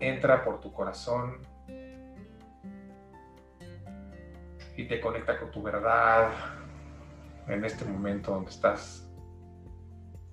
entra 0.00 0.44
por 0.44 0.60
tu 0.60 0.72
corazón 0.72 1.40
y 4.76 4.86
te 4.86 5.00
conecta 5.00 5.38
con 5.38 5.50
tu 5.50 5.62
verdad 5.62 6.30
en 7.46 7.64
este 7.64 7.84
momento 7.84 8.32
donde 8.32 8.50
estás 8.50 9.08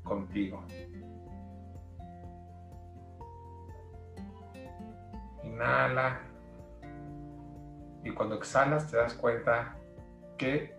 contigo. 0.04 0.66
Inhala. 5.62 6.20
Y 8.04 8.12
cuando 8.12 8.36
exhalas 8.36 8.90
te 8.90 8.98
das 8.98 9.14
cuenta 9.14 9.76
que 10.38 10.76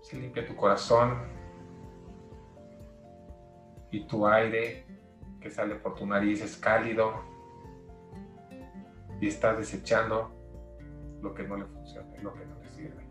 se 0.00 0.16
limpia 0.16 0.46
tu 0.46 0.56
corazón 0.56 1.18
y 3.90 4.06
tu 4.06 4.26
aire 4.26 4.86
que 5.40 5.50
sale 5.50 5.74
por 5.74 5.94
tu 5.94 6.06
nariz 6.06 6.40
es 6.40 6.56
cálido 6.56 7.22
y 9.20 9.28
estás 9.28 9.58
desechando 9.58 10.30
lo 11.20 11.34
que 11.34 11.42
no 11.42 11.56
le 11.56 11.66
funciona 11.66 12.08
lo 12.22 12.32
que 12.32 12.46
no 12.46 12.58
le 12.62 12.70
sirve. 12.70 13.06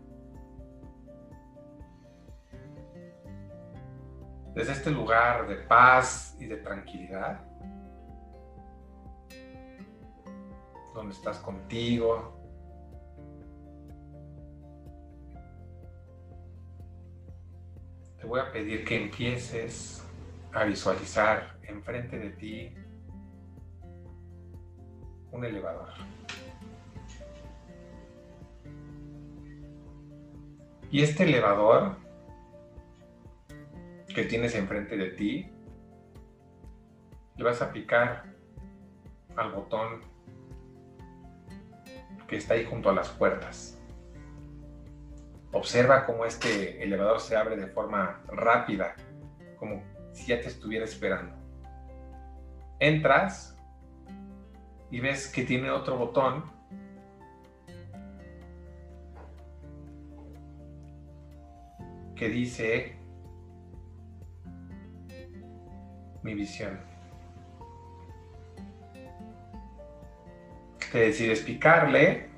Desde 4.54 4.72
este 4.72 4.90
lugar 4.90 5.46
de 5.46 5.56
paz 5.56 6.36
y 6.40 6.46
de 6.46 6.56
tranquilidad, 6.56 7.47
donde 10.98 11.14
estás 11.14 11.38
contigo. 11.38 12.34
Te 18.18 18.26
voy 18.26 18.40
a 18.40 18.50
pedir 18.50 18.84
que 18.84 19.04
empieces 19.04 20.04
a 20.52 20.64
visualizar 20.64 21.56
enfrente 21.62 22.18
de 22.18 22.30
ti 22.30 22.74
un 25.30 25.44
elevador. 25.44 25.90
Y 30.90 31.02
este 31.02 31.24
elevador 31.24 31.96
que 34.12 34.24
tienes 34.24 34.56
enfrente 34.56 34.96
de 34.96 35.10
ti, 35.10 35.48
le 37.36 37.44
vas 37.44 37.62
a 37.62 37.70
picar 37.72 38.24
al 39.36 39.52
botón 39.52 40.17
que 42.28 42.36
está 42.36 42.54
ahí 42.54 42.64
junto 42.64 42.90
a 42.90 42.92
las 42.92 43.08
puertas. 43.08 43.76
Observa 45.52 46.04
cómo 46.04 46.26
este 46.26 46.82
elevador 46.82 47.20
se 47.20 47.36
abre 47.36 47.56
de 47.56 47.68
forma 47.68 48.22
rápida, 48.28 48.94
como 49.56 49.82
si 50.12 50.26
ya 50.26 50.40
te 50.40 50.48
estuviera 50.48 50.84
esperando. 50.84 51.34
Entras 52.78 53.56
y 54.90 55.00
ves 55.00 55.26
que 55.32 55.42
tiene 55.42 55.70
otro 55.70 55.96
botón 55.96 56.44
que 62.14 62.28
dice 62.28 62.96
mi 66.22 66.34
visión. 66.34 66.97
Te 70.92 70.98
decides 70.98 71.40
picarle, 71.40 72.28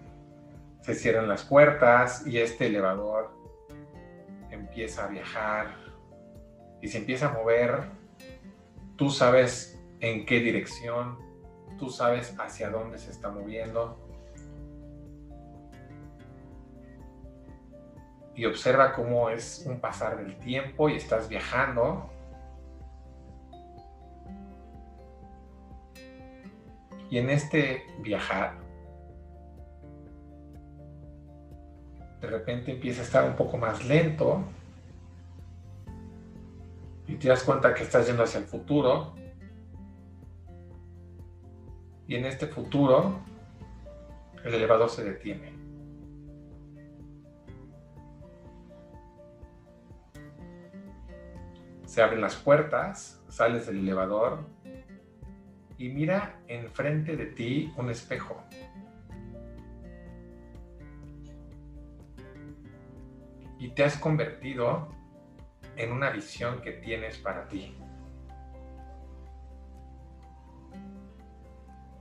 se 0.80 0.94
cierran 0.94 1.28
las 1.28 1.44
puertas 1.44 2.26
y 2.26 2.38
este 2.38 2.66
elevador 2.66 3.30
empieza 4.50 5.04
a 5.04 5.08
viajar 5.08 5.76
y 6.80 6.88
se 6.88 6.98
empieza 6.98 7.28
a 7.28 7.32
mover. 7.32 7.82
Tú 8.96 9.10
sabes 9.10 9.78
en 10.00 10.26
qué 10.26 10.40
dirección, 10.40 11.18
tú 11.78 11.90
sabes 11.90 12.34
hacia 12.38 12.70
dónde 12.70 12.98
se 12.98 13.10
está 13.10 13.30
moviendo. 13.30 13.98
Y 18.34 18.46
observa 18.46 18.94
cómo 18.94 19.28
es 19.28 19.64
un 19.66 19.80
pasar 19.80 20.16
del 20.16 20.38
tiempo 20.38 20.88
y 20.88 20.96
estás 20.96 21.28
viajando 21.28 22.10
Y 27.10 27.18
en 27.18 27.28
este 27.28 27.84
viajar, 27.98 28.56
de 32.20 32.26
repente 32.28 32.70
empieza 32.70 33.00
a 33.00 33.04
estar 33.04 33.28
un 33.28 33.34
poco 33.34 33.58
más 33.58 33.84
lento 33.84 34.44
y 37.08 37.16
te 37.16 37.28
das 37.28 37.42
cuenta 37.42 37.74
que 37.74 37.82
estás 37.82 38.06
yendo 38.06 38.22
hacia 38.22 38.38
el 38.38 38.46
futuro. 38.46 39.14
Y 42.06 42.14
en 42.14 42.26
este 42.26 42.46
futuro, 42.46 43.18
el 44.44 44.54
elevador 44.54 44.88
se 44.88 45.02
detiene. 45.02 45.52
Se 51.86 52.02
abren 52.02 52.20
las 52.20 52.36
puertas, 52.36 53.20
sales 53.28 53.66
del 53.66 53.78
elevador 53.78 54.44
y 55.80 55.88
mira 55.88 56.38
enfrente 56.46 57.16
de 57.16 57.24
ti 57.24 57.72
un 57.78 57.88
espejo. 57.88 58.44
Y 63.58 63.70
te 63.70 63.84
has 63.84 63.96
convertido 63.96 64.88
en 65.76 65.90
una 65.92 66.10
visión 66.10 66.60
que 66.60 66.72
tienes 66.72 67.16
para 67.16 67.48
ti. 67.48 67.74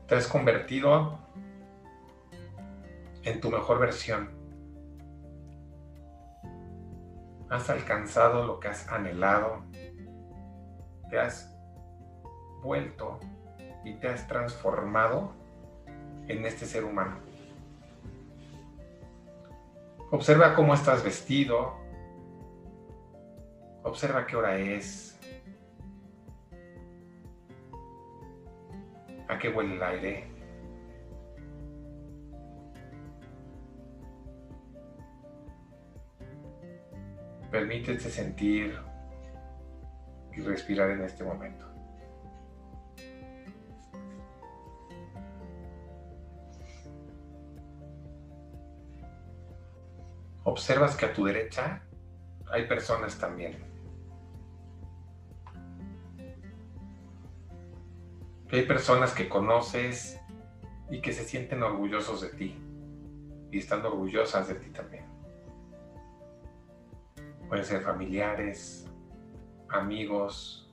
Te 0.07 0.15
has 0.15 0.27
convertido 0.27 1.17
en 3.24 3.39
tu 3.39 3.50
mejor 3.50 3.79
versión. 3.79 4.29
Has 7.50 7.69
alcanzado 7.69 8.45
lo 8.45 8.59
que 8.59 8.67
has 8.67 8.89
anhelado. 8.89 9.63
Te 11.09 11.17
has 11.17 11.57
vuelto 12.62 13.21
y 13.89 13.93
te 13.93 14.08
has 14.08 14.27
transformado 14.27 15.34
en 16.27 16.46
este 16.46 16.65
ser 16.67 16.86
humano. 16.86 17.17
Observa 20.12 20.53
cómo 20.53 20.75
estás 20.75 21.03
vestido. 21.03 21.75
Observa 23.84 24.27
qué 24.27 24.36
hora 24.36 24.58
es. 24.58 25.19
A 29.27 29.39
qué 29.39 29.50
huele 29.50 29.75
el 29.75 29.84
aire. 29.84 30.27
Permítete 37.50 38.10
sentir 38.12 38.77
y 40.31 40.41
respirar 40.41 40.91
en 40.91 41.01
este 41.01 41.24
momento. 41.24 41.69
Observas 50.50 50.96
que 50.96 51.06
a 51.06 51.13
tu 51.13 51.25
derecha 51.25 51.84
hay 52.51 52.68
personas 52.68 53.18
también. 53.18 53.58
Que 58.48 58.58
hay 58.58 58.65
personas 58.65 59.13
que 59.13 59.29
conoces 59.29 60.20
y 60.89 61.01
que 61.01 61.13
se 61.13 61.24
sienten 61.24 61.62
orgullosos 61.62 62.22
de 62.22 62.29
ti 62.29 62.58
y 63.51 63.60
están 63.60 63.86
orgullosas 63.86 64.48
de 64.48 64.56
ti 64.56 64.70
también. 64.72 65.06
Pueden 67.48 67.65
ser 67.65 67.82
familiares, 67.82 68.88
amigos, 69.70 70.72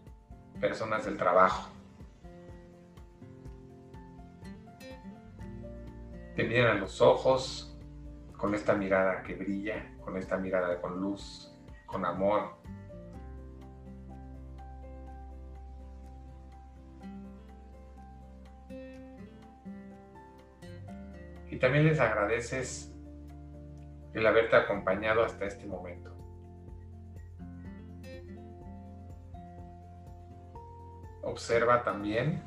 personas 0.60 1.04
del 1.04 1.16
trabajo. 1.16 1.70
Te 6.34 6.44
miran 6.44 6.76
a 6.76 6.80
los 6.80 7.00
ojos 7.00 7.75
con 8.36 8.54
esta 8.54 8.74
mirada 8.74 9.22
que 9.22 9.34
brilla, 9.34 9.94
con 10.00 10.16
esta 10.16 10.36
mirada 10.36 10.80
con 10.80 11.00
luz, 11.00 11.54
con 11.86 12.04
amor. 12.04 12.56
Y 21.50 21.58
también 21.58 21.86
les 21.86 21.98
agradeces 22.00 22.92
el 24.12 24.26
haberte 24.26 24.56
acompañado 24.56 25.24
hasta 25.24 25.46
este 25.46 25.66
momento. 25.66 26.14
Observa 31.22 31.82
también 31.82 32.42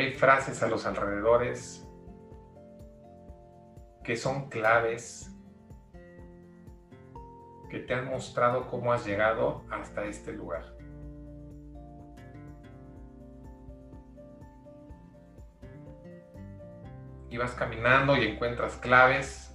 hay 0.00 0.12
frases 0.12 0.62
a 0.62 0.68
los 0.68 0.86
alrededores 0.86 1.84
que 4.04 4.16
son 4.16 4.48
claves, 4.48 5.34
que 7.68 7.80
te 7.80 7.94
han 7.94 8.06
mostrado 8.06 8.68
cómo 8.68 8.92
has 8.92 9.04
llegado 9.04 9.64
hasta 9.70 10.04
este 10.04 10.32
lugar. 10.32 10.64
Y 17.30 17.36
vas 17.36 17.52
caminando 17.52 18.16
y 18.16 18.26
encuentras 18.26 18.76
claves 18.76 19.54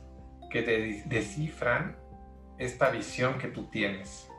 que 0.51 0.62
te 0.62 1.03
descifran 1.08 1.97
esta 2.60 2.91
visión 2.91 3.39
que 3.39 3.47
tú 3.47 3.69
tienes. 3.71 4.29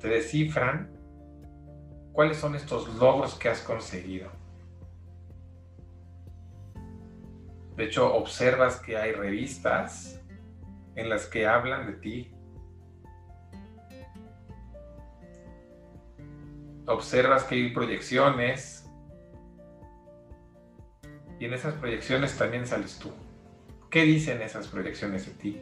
Te 0.00 0.08
descifran 0.08 1.01
cuáles 2.12 2.36
son 2.36 2.54
estos 2.54 2.94
logros 2.96 3.34
que 3.34 3.48
has 3.48 3.60
conseguido. 3.60 4.30
De 7.76 7.84
hecho, 7.84 8.14
observas 8.14 8.80
que 8.80 8.96
hay 8.96 9.12
revistas 9.12 10.20
en 10.94 11.08
las 11.08 11.26
que 11.26 11.46
hablan 11.46 11.86
de 11.86 11.92
ti. 11.94 12.34
Observas 16.86 17.44
que 17.44 17.54
hay 17.54 17.70
proyecciones 17.72 18.90
y 21.38 21.46
en 21.46 21.54
esas 21.54 21.74
proyecciones 21.74 22.36
también 22.36 22.66
sales 22.66 22.98
tú. 22.98 23.10
¿Qué 23.90 24.02
dicen 24.02 24.42
esas 24.42 24.68
proyecciones 24.68 25.26
de 25.26 25.32
ti? 25.32 25.60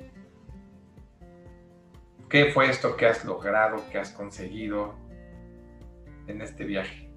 ¿Qué 2.29 2.53
fue 2.53 2.71
esto 2.71 2.97
que 2.97 3.07
has 3.07 3.25
logrado, 3.25 3.83
que 3.91 3.99
has 3.99 4.11
conseguido? 4.11 4.95
En 6.31 6.43
este 6.43 6.65
viaje. 6.65 7.11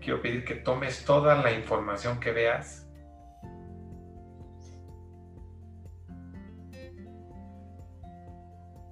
Quiero 0.00 0.20
pedir 0.20 0.44
que 0.44 0.56
tomes 0.56 1.04
toda 1.04 1.40
la 1.40 1.52
información 1.52 2.18
que 2.18 2.32
veas 2.32 2.88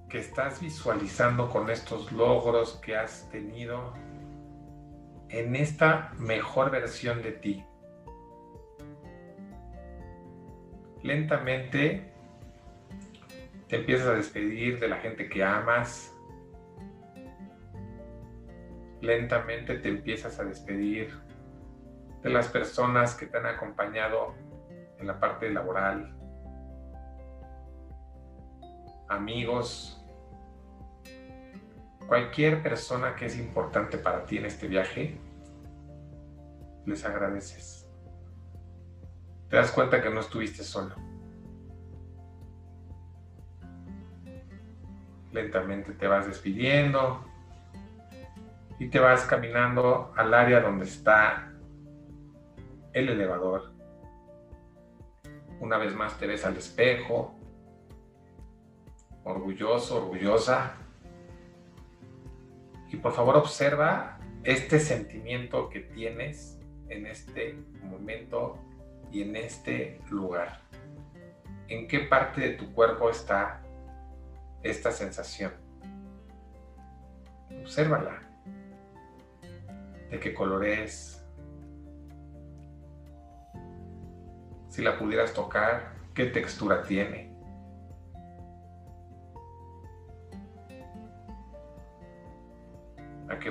que 0.08 0.18
estás 0.18 0.60
visualizando 0.60 1.48
con 1.48 1.70
estos 1.70 2.12
logros 2.12 2.74
que 2.82 2.96
has 2.96 3.28
tenido 3.30 3.92
en 5.30 5.56
esta 5.56 6.12
mejor 6.18 6.70
versión 6.70 7.22
de 7.22 7.32
ti. 7.32 7.64
Lentamente 11.02 12.12
te 13.68 13.76
empiezas 13.76 14.08
a 14.08 14.14
despedir 14.14 14.80
de 14.80 14.88
la 14.88 14.96
gente 14.96 15.28
que 15.28 15.42
amas. 15.44 16.14
Lentamente 19.00 19.78
te 19.78 19.88
empiezas 19.88 20.38
a 20.40 20.44
despedir 20.44 21.18
de 22.22 22.30
las 22.30 22.48
personas 22.48 23.14
que 23.14 23.26
te 23.26 23.38
han 23.38 23.46
acompañado 23.46 24.34
en 24.98 25.06
la 25.06 25.18
parte 25.18 25.48
laboral, 25.50 26.14
amigos, 29.08 29.99
cualquier 32.06 32.62
persona 32.62 33.14
que 33.14 33.26
es 33.26 33.38
importante 33.38 33.98
para 33.98 34.24
ti 34.24 34.38
en 34.38 34.46
este 34.46 34.66
viaje, 34.66 35.18
les 36.86 37.04
agradeces. 37.04 37.88
Te 39.48 39.56
das 39.56 39.70
cuenta 39.72 40.02
que 40.02 40.10
no 40.10 40.20
estuviste 40.20 40.62
solo. 40.62 40.94
Lentamente 45.32 45.92
te 45.92 46.06
vas 46.08 46.26
despidiendo 46.26 47.24
y 48.78 48.88
te 48.88 48.98
vas 48.98 49.24
caminando 49.24 50.12
al 50.16 50.34
área 50.34 50.60
donde 50.60 50.86
está 50.86 51.52
el 52.92 53.08
elevador. 53.08 53.72
Una 55.60 55.76
vez 55.76 55.94
más 55.94 56.18
te 56.18 56.26
ves 56.26 56.44
al 56.44 56.56
espejo, 56.56 57.34
orgulloso, 59.22 59.98
orgullosa 59.98 60.79
y 62.90 62.96
por 62.96 63.12
favor 63.12 63.36
observa 63.36 64.18
este 64.42 64.80
sentimiento 64.80 65.68
que 65.68 65.80
tienes 65.80 66.58
en 66.88 67.06
este 67.06 67.54
momento 67.82 68.58
y 69.12 69.22
en 69.22 69.36
este 69.36 70.00
lugar. 70.10 70.60
¿En 71.68 71.86
qué 71.86 72.00
parte 72.00 72.40
de 72.40 72.50
tu 72.50 72.72
cuerpo 72.72 73.10
está 73.10 73.62
esta 74.62 74.90
sensación? 74.90 75.52
Obsérvala. 77.62 78.22
¿De 80.10 80.18
qué 80.18 80.34
color 80.34 80.64
es? 80.64 81.24
Si 84.68 84.82
la 84.82 84.98
pudieras 84.98 85.32
tocar, 85.32 85.92
¿qué 86.14 86.26
textura 86.26 86.82
tiene? 86.82 87.29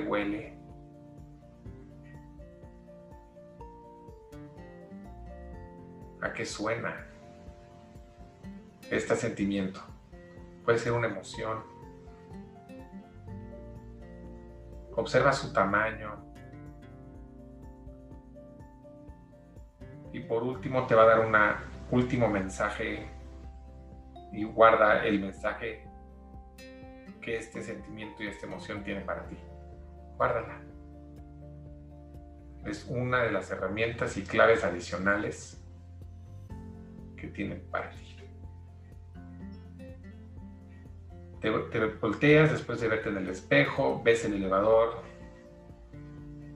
Duele. 0.00 0.56
¿A 6.22 6.32
qué 6.32 6.44
suena 6.44 7.06
este 8.90 9.16
sentimiento? 9.16 9.80
Puede 10.64 10.78
ser 10.78 10.92
una 10.92 11.08
emoción. 11.08 11.62
Observa 14.96 15.32
su 15.32 15.52
tamaño. 15.52 16.24
Y 20.12 20.20
por 20.20 20.42
último 20.42 20.86
te 20.86 20.94
va 20.94 21.04
a 21.04 21.06
dar 21.06 21.20
un 21.20 21.34
último 21.90 22.28
mensaje 22.28 23.08
y 24.32 24.44
guarda 24.44 25.04
el 25.04 25.20
mensaje 25.20 25.84
que 27.20 27.36
este 27.36 27.62
sentimiento 27.62 28.22
y 28.22 28.28
esta 28.28 28.46
emoción 28.46 28.82
tiene 28.82 29.00
para 29.02 29.26
ti. 29.26 29.36
Guárdala. 30.20 30.60
Es 32.66 32.84
una 32.90 33.22
de 33.22 33.32
las 33.32 33.50
herramientas 33.50 34.18
y 34.18 34.22
claves 34.22 34.64
adicionales 34.64 35.64
que 37.16 37.28
tienen 37.28 37.62
para 37.70 37.88
ti. 37.88 38.16
Te, 41.40 41.50
te, 41.50 41.86
volteas 41.86 42.52
después 42.52 42.82
de 42.82 42.88
verte 42.88 43.08
en 43.08 43.16
el 43.16 43.30
espejo, 43.30 44.02
ves 44.04 44.26
el 44.26 44.34
elevador, 44.34 45.02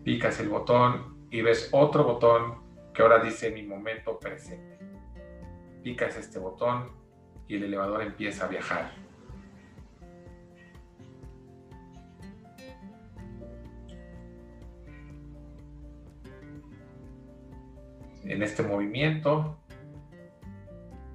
picas 0.03 0.38
el 0.40 0.50
botón 0.50 1.27
y 1.31 1.40
ves 1.40 1.70
otro 1.72 2.05
botón 2.05 2.62
que 2.92 3.00
ahora 3.00 3.20
dice 3.20 3.50
mi 3.50 3.62
momento 3.62 4.18
presente. 4.18 4.79
Picas 5.83 6.18
este 6.18 6.38
botón 6.38 6.90
y 7.48 7.57
el 7.57 7.62
elevador 7.62 8.03
empieza 8.03 8.44
a 8.44 8.48
viajar. 8.48 9.03
En 18.24 18.42
este 18.42 18.62
movimiento. 18.62 19.58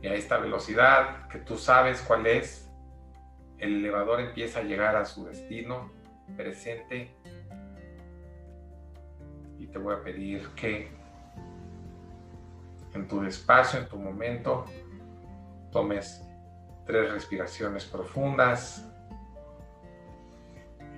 Y 0.02 0.08
a 0.08 0.14
esta 0.14 0.38
velocidad 0.38 1.28
que 1.28 1.40
tú 1.40 1.58
sabes 1.58 2.02
cuál 2.02 2.26
es, 2.26 2.72
el 3.58 3.78
elevador 3.78 4.22
empieza 4.22 4.60
a 4.60 4.64
llegar 4.64 4.96
a 4.96 5.06
su 5.06 5.26
destino 5.26 5.92
presente. 6.38 7.14
Y 9.58 9.68
te 9.68 9.78
voy 9.78 9.96
a 9.96 10.02
pedir 10.02 10.48
que 10.56 10.90
en 12.94 13.08
tu 13.08 13.22
despacio, 13.22 13.80
en 13.80 13.88
tu 13.88 13.98
momento, 13.98 14.66
tomes 15.72 16.24
tres 16.86 17.12
respiraciones 17.12 17.86
profundas, 17.86 18.86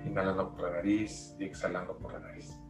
inhalando 0.06 0.50
por 0.50 0.62
la 0.62 0.76
nariz 0.76 1.36
y 1.38 1.44
exhalando 1.44 1.96
por 1.98 2.12
la 2.12 2.20
nariz. 2.20 2.61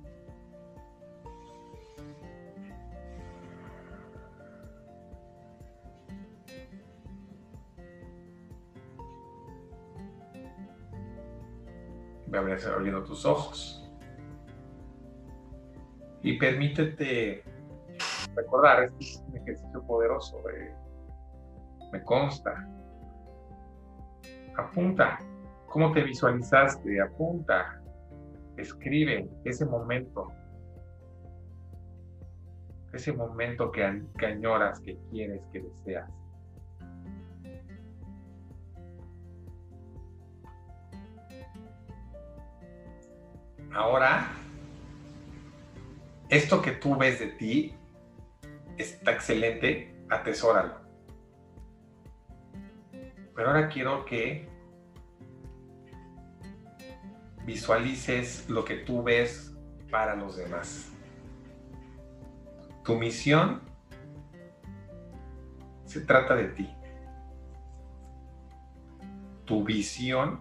Ve 12.33 12.39
abriendo 12.39 13.05
tus 13.05 13.27
ojos. 13.27 13.79
Y 16.23 16.39
permítete 16.39 17.45
recordar, 18.35 18.85
este 18.85 19.05
es 19.05 19.23
un 19.29 19.37
ejercicio 19.37 19.83
poderoso, 19.87 20.43
me 21.93 22.03
consta. 22.05 22.67
Apunta, 24.57 25.19
¿cómo 25.69 25.93
te 25.93 26.03
visualizaste? 26.03 27.03
Apunta, 27.03 27.83
escribe 28.57 29.29
ese 29.45 29.67
momento, 29.67 30.33
ese 32.95 33.13
momento 33.13 33.71
que, 33.71 34.05
que 34.17 34.27
añoras, 34.27 34.81
que 34.81 34.97
quieres, 35.11 35.43
que 35.53 35.61
deseas. 35.61 36.22
Ahora, 43.75 44.31
esto 46.29 46.61
que 46.61 46.73
tú 46.73 46.97
ves 46.97 47.19
de 47.21 47.29
ti 47.29 47.75
está 48.77 49.13
excelente, 49.13 50.05
atesóralo. 50.11 50.77
Pero 53.35 53.49
ahora 53.49 53.69
quiero 53.69 54.05
que 54.05 54.49
visualices 57.45 58.49
lo 58.49 58.65
que 58.65 58.77
tú 58.77 59.03
ves 59.03 59.55
para 59.91 60.15
los 60.15 60.37
demás. 60.37 60.91
Tu 62.85 62.95
misión 62.97 63.63
se 65.87 66.01
trata 66.01 66.35
de 66.35 66.49
ti. 66.49 66.75
Tu 69.45 69.65
visión, 69.65 70.41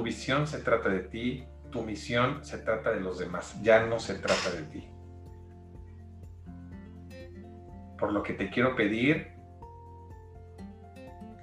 tu 0.00 0.04
visión 0.04 0.46
se 0.46 0.60
trata 0.60 0.88
de 0.88 1.00
ti, 1.00 1.46
tu 1.70 1.82
misión 1.82 2.42
se 2.42 2.56
trata 2.56 2.90
de 2.90 3.00
los 3.00 3.18
demás, 3.18 3.60
ya 3.62 3.84
no 3.84 3.98
se 3.98 4.14
trata 4.14 4.50
de 4.50 4.62
ti. 4.62 4.88
Por 7.98 8.10
lo 8.10 8.22
que 8.22 8.32
te 8.32 8.48
quiero 8.48 8.74
pedir 8.74 9.34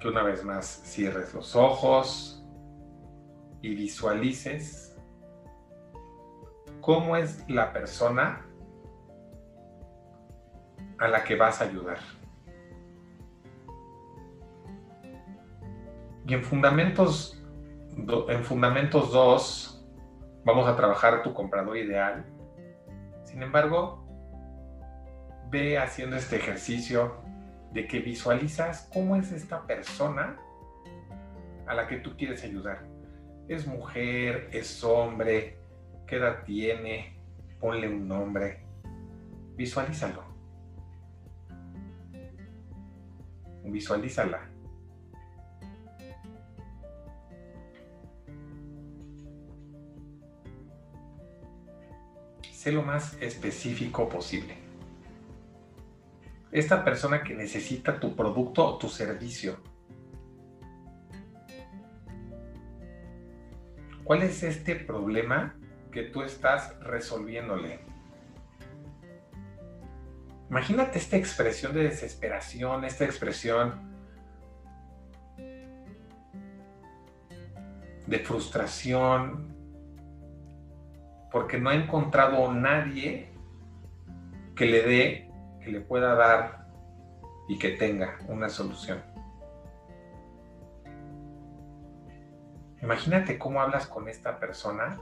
que 0.00 0.08
una 0.08 0.24
vez 0.24 0.44
más 0.44 0.66
cierres 0.66 1.32
los 1.34 1.54
ojos 1.54 2.44
y 3.62 3.76
visualices 3.76 4.96
cómo 6.80 7.16
es 7.16 7.48
la 7.48 7.72
persona 7.72 8.44
a 10.98 11.06
la 11.06 11.22
que 11.22 11.36
vas 11.36 11.60
a 11.60 11.64
ayudar. 11.66 12.00
Y 16.26 16.34
en 16.34 16.42
Fundamentos, 16.42 17.37
en 18.06 18.44
Fundamentos 18.44 19.12
2 19.12 19.86
vamos 20.44 20.68
a 20.68 20.76
trabajar 20.76 21.22
tu 21.22 21.34
comprador 21.34 21.76
ideal. 21.76 22.24
Sin 23.24 23.42
embargo, 23.42 24.06
ve 25.50 25.78
haciendo 25.78 26.16
este 26.16 26.36
ejercicio 26.36 27.16
de 27.72 27.86
que 27.86 27.98
visualizas 27.98 28.88
cómo 28.92 29.16
es 29.16 29.32
esta 29.32 29.66
persona 29.66 30.38
a 31.66 31.74
la 31.74 31.86
que 31.86 31.98
tú 31.98 32.16
quieres 32.16 32.44
ayudar. 32.44 32.86
Es 33.48 33.66
mujer, 33.66 34.48
es 34.52 34.82
hombre, 34.84 35.58
qué 36.06 36.16
edad 36.16 36.44
tiene, 36.44 37.18
ponle 37.60 37.88
un 37.88 38.06
nombre, 38.06 38.64
visualízalo. 39.56 40.22
Visualízala. 43.64 44.47
Sé 52.58 52.72
lo 52.72 52.82
más 52.82 53.16
específico 53.20 54.08
posible 54.08 54.56
esta 56.50 56.84
persona 56.84 57.22
que 57.22 57.32
necesita 57.32 58.00
tu 58.00 58.16
producto 58.16 58.66
o 58.66 58.78
tu 58.78 58.88
servicio. 58.88 59.58
¿Cuál 64.02 64.22
es 64.22 64.42
este 64.42 64.74
problema 64.74 65.54
que 65.92 66.02
tú 66.02 66.22
estás 66.22 66.76
resolviéndole? 66.80 67.78
Imagínate 70.50 70.98
esta 70.98 71.16
expresión 71.16 71.72
de 71.74 71.84
desesperación, 71.84 72.84
esta 72.84 73.04
expresión 73.04 73.88
de 78.04 78.18
frustración, 78.18 79.57
porque 81.30 81.58
no 81.58 81.70
ha 81.70 81.74
encontrado 81.74 82.52
nadie 82.52 83.30
que 84.54 84.66
le 84.66 84.82
dé 84.82 85.28
le 85.70 85.80
pueda 85.80 86.14
dar 86.14 86.66
y 87.48 87.58
que 87.58 87.70
tenga 87.70 88.18
una 88.28 88.48
solución. 88.48 89.02
Imagínate 92.82 93.38
cómo 93.38 93.60
hablas 93.60 93.86
con 93.86 94.08
esta 94.08 94.38
persona, 94.38 94.98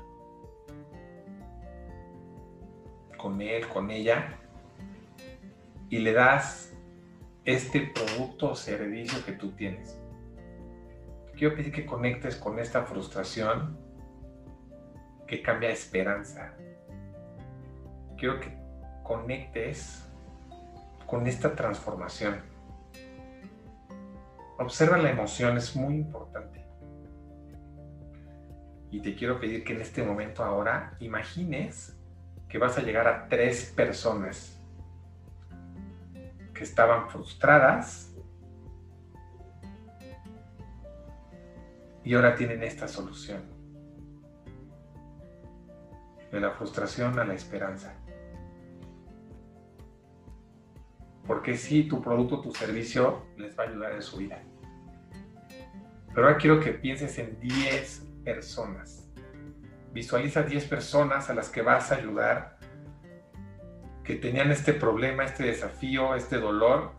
con 3.17 3.41
él, 3.41 3.69
con 3.69 3.91
ella, 3.91 4.39
y 5.91 5.99
le 5.99 6.13
das 6.13 6.73
este 7.45 7.93
producto 7.95 8.53
o 8.53 8.55
servicio 8.55 9.25
que 9.25 9.33
tú 9.33 9.53
tienes. 9.53 10.01
Quiero 11.37 11.55
pedir 11.55 11.73
que 11.73 11.85
conectes 11.85 12.37
con 12.37 12.59
esta 12.59 12.83
frustración 12.85 13.79
que 15.27 15.43
cambia 15.43 15.71
esperanza. 15.71 16.53
Quiero 18.17 18.41
que 18.41 18.57
conectes 19.03 20.07
con 21.07 21.27
esta 21.27 21.55
transformación. 21.55 22.41
Observa 24.59 24.97
la 24.97 25.11
emoción, 25.11 25.57
es 25.57 25.77
muy 25.77 25.97
importante. 25.97 26.57
y 28.97 29.01
te 29.01 29.15
quiero 29.15 29.39
pedir 29.39 29.63
que 29.63 29.75
en 29.75 29.83
este 29.83 30.03
momento 30.03 30.43
ahora 30.43 30.97
imagines 31.01 31.95
que 32.49 32.57
vas 32.57 32.79
a 32.79 32.83
llegar 32.83 33.07
a 33.07 33.29
tres 33.29 33.73
personas 33.77 34.59
que 36.55 36.65
estaban 36.65 37.11
frustradas 37.11 38.15
y 42.05 42.15
ahora 42.15 42.35
tienen 42.37 42.63
esta 42.63 42.89
solución. 42.89 43.56
De 46.31 46.41
la 46.41 46.51
frustración 46.51 47.19
a 47.19 47.25
la 47.25 47.35
esperanza. 47.35 47.95
Porque 51.27 51.57
si 51.57 51.85
tu 51.85 52.01
producto, 52.01 52.41
tu 52.41 52.53
servicio 52.53 53.27
les 53.37 53.59
va 53.59 53.65
a 53.65 53.69
ayudar 53.69 53.93
en 53.93 54.03
su 54.03 54.19
vida. 54.19 54.43
Pero 56.15 56.27
ahora 56.27 56.39
quiero 56.39 56.61
que 56.61 56.73
pienses 56.73 57.19
en 57.19 57.39
10 57.41 58.07
personas. 58.25 59.09
Visualiza 59.93 60.43
10 60.43 60.65
personas 60.67 61.29
a 61.31 61.35
las 61.35 61.49
que 61.49 61.63
vas 61.63 61.91
a 61.91 61.97
ayudar 61.97 62.57
que 64.07 64.15
tenían 64.15 64.53
este 64.53 64.73
problema, 64.73 65.25
este 65.25 65.45
desafío, 65.45 66.15
este 66.15 66.39
dolor. 66.39 66.93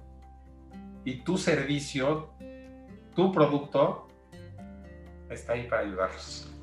Y 1.06 1.22
tu 1.24 1.38
servicio, 1.38 2.34
tu 3.16 3.32
producto, 3.32 4.10
está 5.30 5.54
ahí 5.54 5.68
para 5.70 5.84
ayudarlos. 5.84 6.54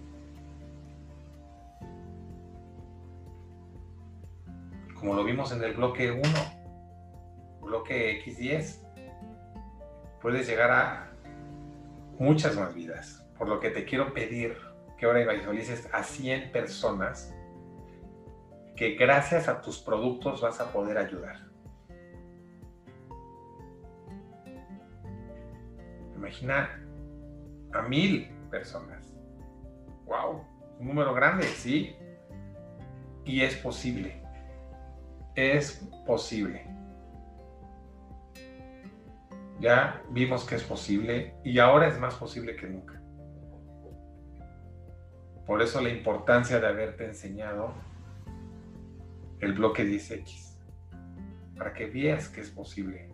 Como 5.04 5.16
lo 5.16 5.24
vimos 5.24 5.52
en 5.52 5.62
el 5.62 5.74
bloque 5.74 6.10
1, 6.12 6.22
bloque 7.60 8.24
X10, 8.24 8.78
puedes 10.22 10.46
llegar 10.46 10.70
a 10.70 11.12
muchas 12.18 12.56
más 12.56 12.74
vidas. 12.74 13.22
Por 13.36 13.50
lo 13.50 13.60
que 13.60 13.68
te 13.68 13.84
quiero 13.84 14.14
pedir 14.14 14.56
que 14.96 15.04
ahora 15.04 15.30
visualices 15.30 15.90
a 15.92 16.02
100 16.02 16.52
personas 16.52 17.34
que 18.76 18.94
gracias 18.94 19.46
a 19.46 19.60
tus 19.60 19.78
productos 19.78 20.40
vas 20.40 20.58
a 20.62 20.72
poder 20.72 20.96
ayudar. 20.96 21.36
Imagina 26.16 26.82
a 27.74 27.82
mil 27.82 28.30
personas. 28.50 29.14
¡Wow! 30.06 30.46
Un 30.80 30.86
número 30.86 31.12
grande, 31.12 31.44
¿sí? 31.44 31.94
Y 33.26 33.42
es 33.42 33.54
posible. 33.56 34.23
Es 35.34 35.86
posible. 36.06 36.66
Ya 39.60 40.02
vimos 40.10 40.44
que 40.44 40.56
es 40.56 40.62
posible 40.62 41.34
y 41.44 41.58
ahora 41.58 41.88
es 41.88 41.98
más 41.98 42.14
posible 42.14 42.54
que 42.54 42.66
nunca. 42.66 43.00
Por 45.46 45.60
eso 45.60 45.80
la 45.80 45.90
importancia 45.90 46.60
de 46.60 46.66
haberte 46.66 47.04
enseñado 47.04 47.74
el 49.40 49.52
bloque 49.52 49.84
10X, 49.84 50.56
para 51.58 51.72
que 51.74 51.86
veas 51.86 52.28
que 52.28 52.40
es 52.40 52.50
posible. 52.50 53.10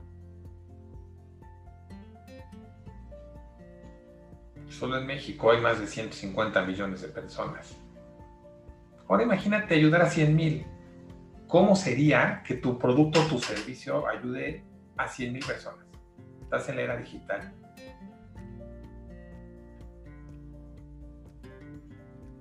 Solo 4.68 4.98
en 4.98 5.06
México 5.06 5.50
hay 5.50 5.61
más 5.61 5.80
de 5.80 5.87
150 5.87 6.62
millones 6.62 7.02
de 7.02 7.09
personas. 7.09 7.76
Ahora 9.09 9.24
imagínate 9.24 9.74
ayudar 9.74 10.02
a 10.02 10.11
100 10.11 10.37
mil. 10.37 10.66
¿Cómo 11.50 11.74
sería 11.74 12.42
que 12.46 12.54
tu 12.54 12.78
producto 12.78 13.20
o 13.20 13.24
tu 13.24 13.38
servicio 13.40 14.06
ayude 14.06 14.64
a 14.96 15.08
100 15.08 15.32
mil 15.32 15.44
personas? 15.44 15.84
Estás 16.42 16.68
en 16.68 16.76
la 16.76 16.82
era 16.82 16.96
digital. 16.96 17.52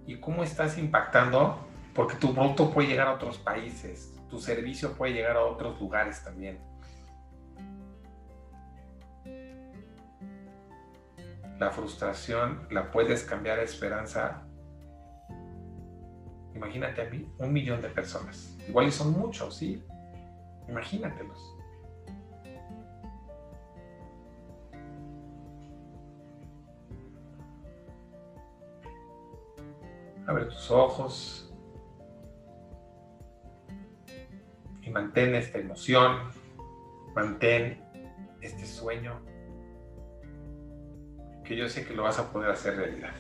¿Y 0.06 0.19
cómo 0.19 0.43
estás 0.43 0.78
impactando? 0.78 1.58
Porque 1.95 2.15
tu 2.15 2.36
producto 2.36 2.72
puede 2.72 2.88
llegar 2.88 3.08
a 3.08 3.13
otros 3.13 3.39
países, 3.39 4.15
tu 4.30 4.39
servicio 4.39 4.93
puede 4.93 5.13
llegar 5.13 5.38
a 5.38 5.41
otros 5.43 5.80
lugares 5.82 6.24
también. 6.24 6.60
la 11.60 11.72
frustración 11.72 12.65
la 12.72 12.89
puedes 12.89 13.24
cambiar 13.24 13.60
a 13.60 13.63
esperanza. 13.63 14.43
Imagínate 16.56 17.02
a 17.02 17.10
mí, 17.10 17.28
un 17.38 17.54
millón 17.54 17.82
de 17.82 17.90
personas. 17.90 18.58
Igual 18.68 18.92
son 18.92 19.12
muchos, 19.12 19.56
¿sí? 19.56 19.84
Imagínatelos. 20.68 21.56
Abre 30.28 30.46
tus 30.46 30.70
ojos 30.70 31.52
y 34.84 34.90
mantén 34.92 35.34
esta 35.34 35.58
emoción, 35.58 36.30
mantén 37.16 37.84
este 38.42 38.66
sueño 38.66 39.20
que 41.44 41.58
yo 41.58 41.68
sé 41.68 41.84
que 41.84 41.96
lo 41.96 42.04
vas 42.04 42.20
a 42.20 42.32
poder 42.32 42.52
hacer 42.52 42.78
realidad. 42.78 43.16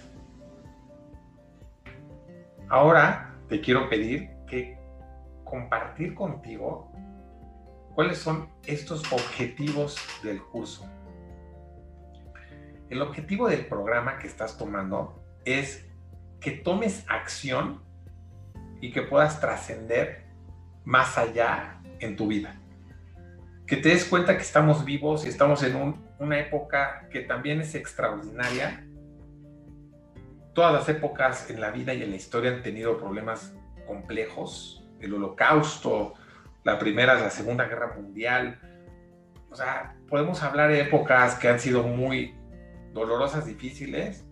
Ahora 2.69 3.35
te 3.47 3.61
quiero 3.61 3.89
pedir 3.89 4.29
que 4.47 4.77
compartir 5.43 6.13
contigo 6.13 6.91
cuáles 7.95 8.19
son 8.19 8.49
estos 8.65 9.11
objetivos 9.11 9.97
del 10.23 10.41
curso. 10.43 10.87
El 12.89 13.01
objetivo 13.01 13.47
del 13.47 13.65
programa 13.65 14.17
que 14.19 14.27
estás 14.27 14.57
tomando 14.57 15.23
es 15.45 15.87
que 16.39 16.51
tomes 16.51 17.05
acción 17.07 17.83
y 18.81 18.91
que 18.91 19.01
puedas 19.01 19.41
trascender 19.41 20.25
más 20.85 21.17
allá 21.17 21.81
en 21.99 22.15
tu 22.15 22.27
vida 22.27 22.59
que 23.69 23.77
te 23.77 23.89
des 23.89 24.03
cuenta 24.03 24.35
que 24.35 24.41
estamos 24.41 24.83
vivos 24.83 25.25
y 25.25 25.29
estamos 25.29 25.61
en 25.61 25.95
una 26.17 26.39
época 26.39 27.07
que 27.11 27.19
también 27.21 27.61
es 27.61 27.75
extraordinaria. 27.75 28.83
Todas 30.59 30.73
las 30.73 30.89
épocas 30.89 31.49
en 31.49 31.61
la 31.61 31.71
vida 31.71 31.93
y 31.93 32.03
en 32.03 32.09
la 32.09 32.17
historia 32.17 32.51
han 32.51 32.61
tenido 32.61 32.97
problemas 32.97 33.55
complejos. 33.87 34.85
El 34.99 35.13
holocausto, 35.13 36.15
la 36.65 36.77
primera, 36.77 37.13
la 37.13 37.29
segunda 37.29 37.63
guerra 37.63 37.93
mundial. 37.95 38.59
O 39.49 39.55
sea, 39.55 39.95
podemos 40.09 40.43
hablar 40.43 40.69
de 40.69 40.81
épocas 40.81 41.35
que 41.35 41.47
han 41.47 41.61
sido 41.61 41.83
muy 41.83 42.35
dolorosas, 42.91 43.45
difíciles. 43.45 44.25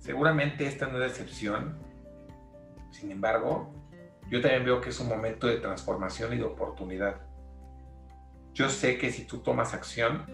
Seguramente 0.00 0.66
esta 0.66 0.88
no 0.88 1.00
es 1.00 1.12
excepción. 1.12 1.78
Sin 2.90 3.12
embargo, 3.12 3.72
yo 4.28 4.40
también 4.40 4.64
veo 4.64 4.80
que 4.80 4.88
es 4.88 4.98
un 4.98 5.08
momento 5.08 5.46
de 5.46 5.58
transformación 5.58 6.32
y 6.32 6.38
de 6.38 6.42
oportunidad 6.42 7.20
yo 8.52 8.68
sé 8.68 8.98
que 8.98 9.12
si 9.12 9.26
tú 9.26 9.38
tomas 9.38 9.74
acción 9.74 10.26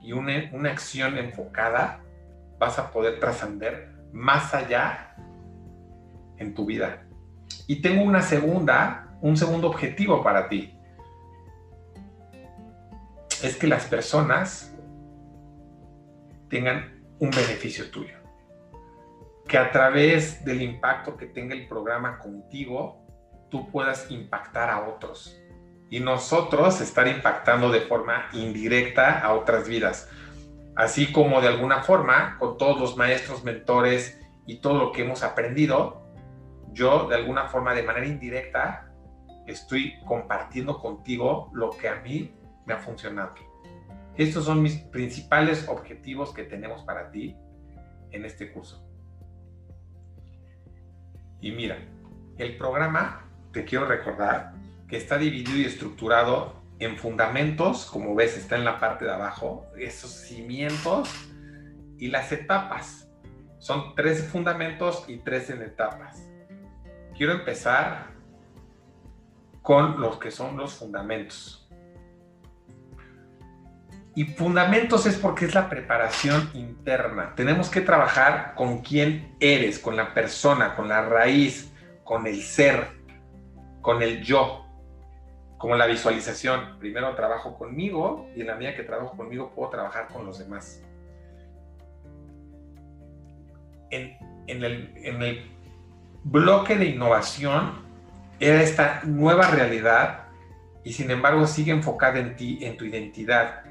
y 0.00 0.12
una, 0.12 0.48
una 0.54 0.70
acción 0.70 1.18
enfocada, 1.18 2.00
vas 2.58 2.78
a 2.78 2.90
poder 2.90 3.20
trascender 3.20 3.93
más 4.14 4.54
allá 4.54 5.16
en 6.38 6.54
tu 6.54 6.64
vida. 6.64 7.04
Y 7.66 7.82
tengo 7.82 8.02
una 8.02 8.22
segunda, 8.22 9.18
un 9.20 9.36
segundo 9.36 9.68
objetivo 9.68 10.22
para 10.22 10.48
ti. 10.48 10.78
Es 13.42 13.56
que 13.56 13.66
las 13.66 13.84
personas 13.86 14.74
tengan 16.48 17.04
un 17.18 17.30
beneficio 17.30 17.90
tuyo. 17.90 18.16
Que 19.46 19.58
a 19.58 19.70
través 19.72 20.44
del 20.44 20.62
impacto 20.62 21.16
que 21.16 21.26
tenga 21.26 21.54
el 21.54 21.66
programa 21.66 22.18
contigo, 22.18 23.04
tú 23.50 23.70
puedas 23.70 24.10
impactar 24.10 24.70
a 24.70 24.88
otros 24.88 25.38
y 25.90 26.00
nosotros 26.00 26.80
estar 26.80 27.06
impactando 27.06 27.70
de 27.70 27.82
forma 27.82 28.28
indirecta 28.32 29.20
a 29.20 29.34
otras 29.34 29.68
vidas. 29.68 30.08
Así 30.76 31.12
como 31.12 31.40
de 31.40 31.48
alguna 31.48 31.82
forma, 31.82 32.36
con 32.38 32.58
todos 32.58 32.80
los 32.80 32.96
maestros, 32.96 33.44
mentores 33.44 34.20
y 34.46 34.56
todo 34.56 34.78
lo 34.78 34.92
que 34.92 35.02
hemos 35.02 35.22
aprendido, 35.22 36.02
yo 36.72 37.06
de 37.08 37.14
alguna 37.14 37.46
forma, 37.46 37.74
de 37.74 37.84
manera 37.84 38.06
indirecta, 38.06 38.92
estoy 39.46 39.94
compartiendo 40.04 40.78
contigo 40.78 41.50
lo 41.54 41.70
que 41.70 41.88
a 41.88 41.96
mí 41.96 42.34
me 42.66 42.74
ha 42.74 42.78
funcionado. 42.78 43.34
Estos 44.16 44.44
son 44.44 44.62
mis 44.62 44.76
principales 44.76 45.68
objetivos 45.68 46.32
que 46.32 46.44
tenemos 46.44 46.82
para 46.82 47.10
ti 47.10 47.36
en 48.10 48.24
este 48.24 48.52
curso. 48.52 48.84
Y 51.40 51.52
mira, 51.52 51.78
el 52.38 52.56
programa, 52.56 53.28
te 53.52 53.64
quiero 53.64 53.86
recordar, 53.86 54.54
que 54.88 54.96
está 54.96 55.18
dividido 55.18 55.58
y 55.58 55.64
estructurado 55.64 56.63
en 56.84 56.96
fundamentos, 56.96 57.86
como 57.86 58.14
ves 58.14 58.36
está 58.36 58.56
en 58.56 58.64
la 58.64 58.78
parte 58.78 59.04
de 59.04 59.12
abajo, 59.12 59.66
esos 59.76 60.10
cimientos 60.10 61.10
y 61.98 62.08
las 62.08 62.32
etapas. 62.32 63.08
Son 63.58 63.94
tres 63.94 64.26
fundamentos 64.28 65.04
y 65.08 65.18
tres 65.18 65.50
en 65.50 65.62
etapas. 65.62 66.28
Quiero 67.16 67.32
empezar 67.32 68.12
con 69.62 70.00
los 70.00 70.18
que 70.18 70.30
son 70.30 70.56
los 70.56 70.74
fundamentos. 70.74 71.68
Y 74.16 74.24
fundamentos 74.24 75.06
es 75.06 75.16
porque 75.16 75.46
es 75.46 75.54
la 75.54 75.68
preparación 75.68 76.50
interna. 76.54 77.34
Tenemos 77.34 77.68
que 77.68 77.80
trabajar 77.80 78.54
con 78.54 78.82
quién 78.82 79.34
eres, 79.40 79.78
con 79.78 79.96
la 79.96 80.14
persona, 80.14 80.76
con 80.76 80.88
la 80.88 81.02
raíz, 81.02 81.72
con 82.04 82.26
el 82.26 82.42
ser, 82.42 82.88
con 83.80 84.02
el 84.02 84.22
yo, 84.22 84.63
como 85.64 85.76
la 85.76 85.86
visualización. 85.86 86.78
Primero 86.78 87.14
trabajo 87.14 87.56
conmigo 87.56 88.28
y 88.36 88.42
en 88.42 88.48
la 88.48 88.54
medida 88.54 88.76
que 88.76 88.82
trabajo 88.82 89.16
conmigo 89.16 89.50
puedo 89.54 89.70
trabajar 89.70 90.08
con 90.08 90.26
los 90.26 90.38
demás. 90.38 90.82
En, 93.88 94.14
el, 94.46 95.50
bloque 96.22 96.76
de 96.76 96.84
innovación 96.84 97.82
era 98.38 98.60
esta 98.60 99.00
nueva 99.04 99.46
realidad 99.48 100.26
y 100.84 100.92
sin 100.92 101.10
embargo 101.10 101.46
sigue 101.46 101.72
enfocada 101.72 102.18
en 102.18 102.36
ti, 102.36 102.58
en 102.60 102.76
tu 102.76 102.84
identidad. 102.84 103.62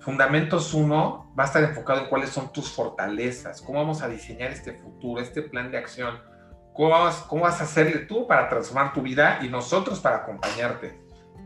Fundamentos 0.00 0.74
1 0.74 1.32
va 1.38 1.44
a 1.44 1.46
estar 1.46 1.64
enfocado 1.64 2.02
en 2.02 2.08
cuáles 2.08 2.28
son 2.28 2.52
tus 2.52 2.70
fortalezas, 2.70 3.62
cómo 3.62 3.78
vamos 3.78 4.02
a 4.02 4.08
diseñar 4.08 4.50
este 4.50 4.74
futuro, 4.74 5.22
este 5.22 5.40
plan 5.40 5.70
de 5.70 5.78
acción, 5.78 6.20
cómo 6.72 6.90
vas, 6.90 7.16
cómo 7.28 7.42
vas 7.42 7.60
a 7.60 7.64
hacerle 7.64 8.00
tú 8.00 8.26
para 8.26 8.48
transformar 8.48 8.92
tu 8.92 9.02
vida 9.02 9.38
y 9.42 9.48
nosotros 9.48 10.00
para 10.00 10.16
acompañarte. 10.16 11.00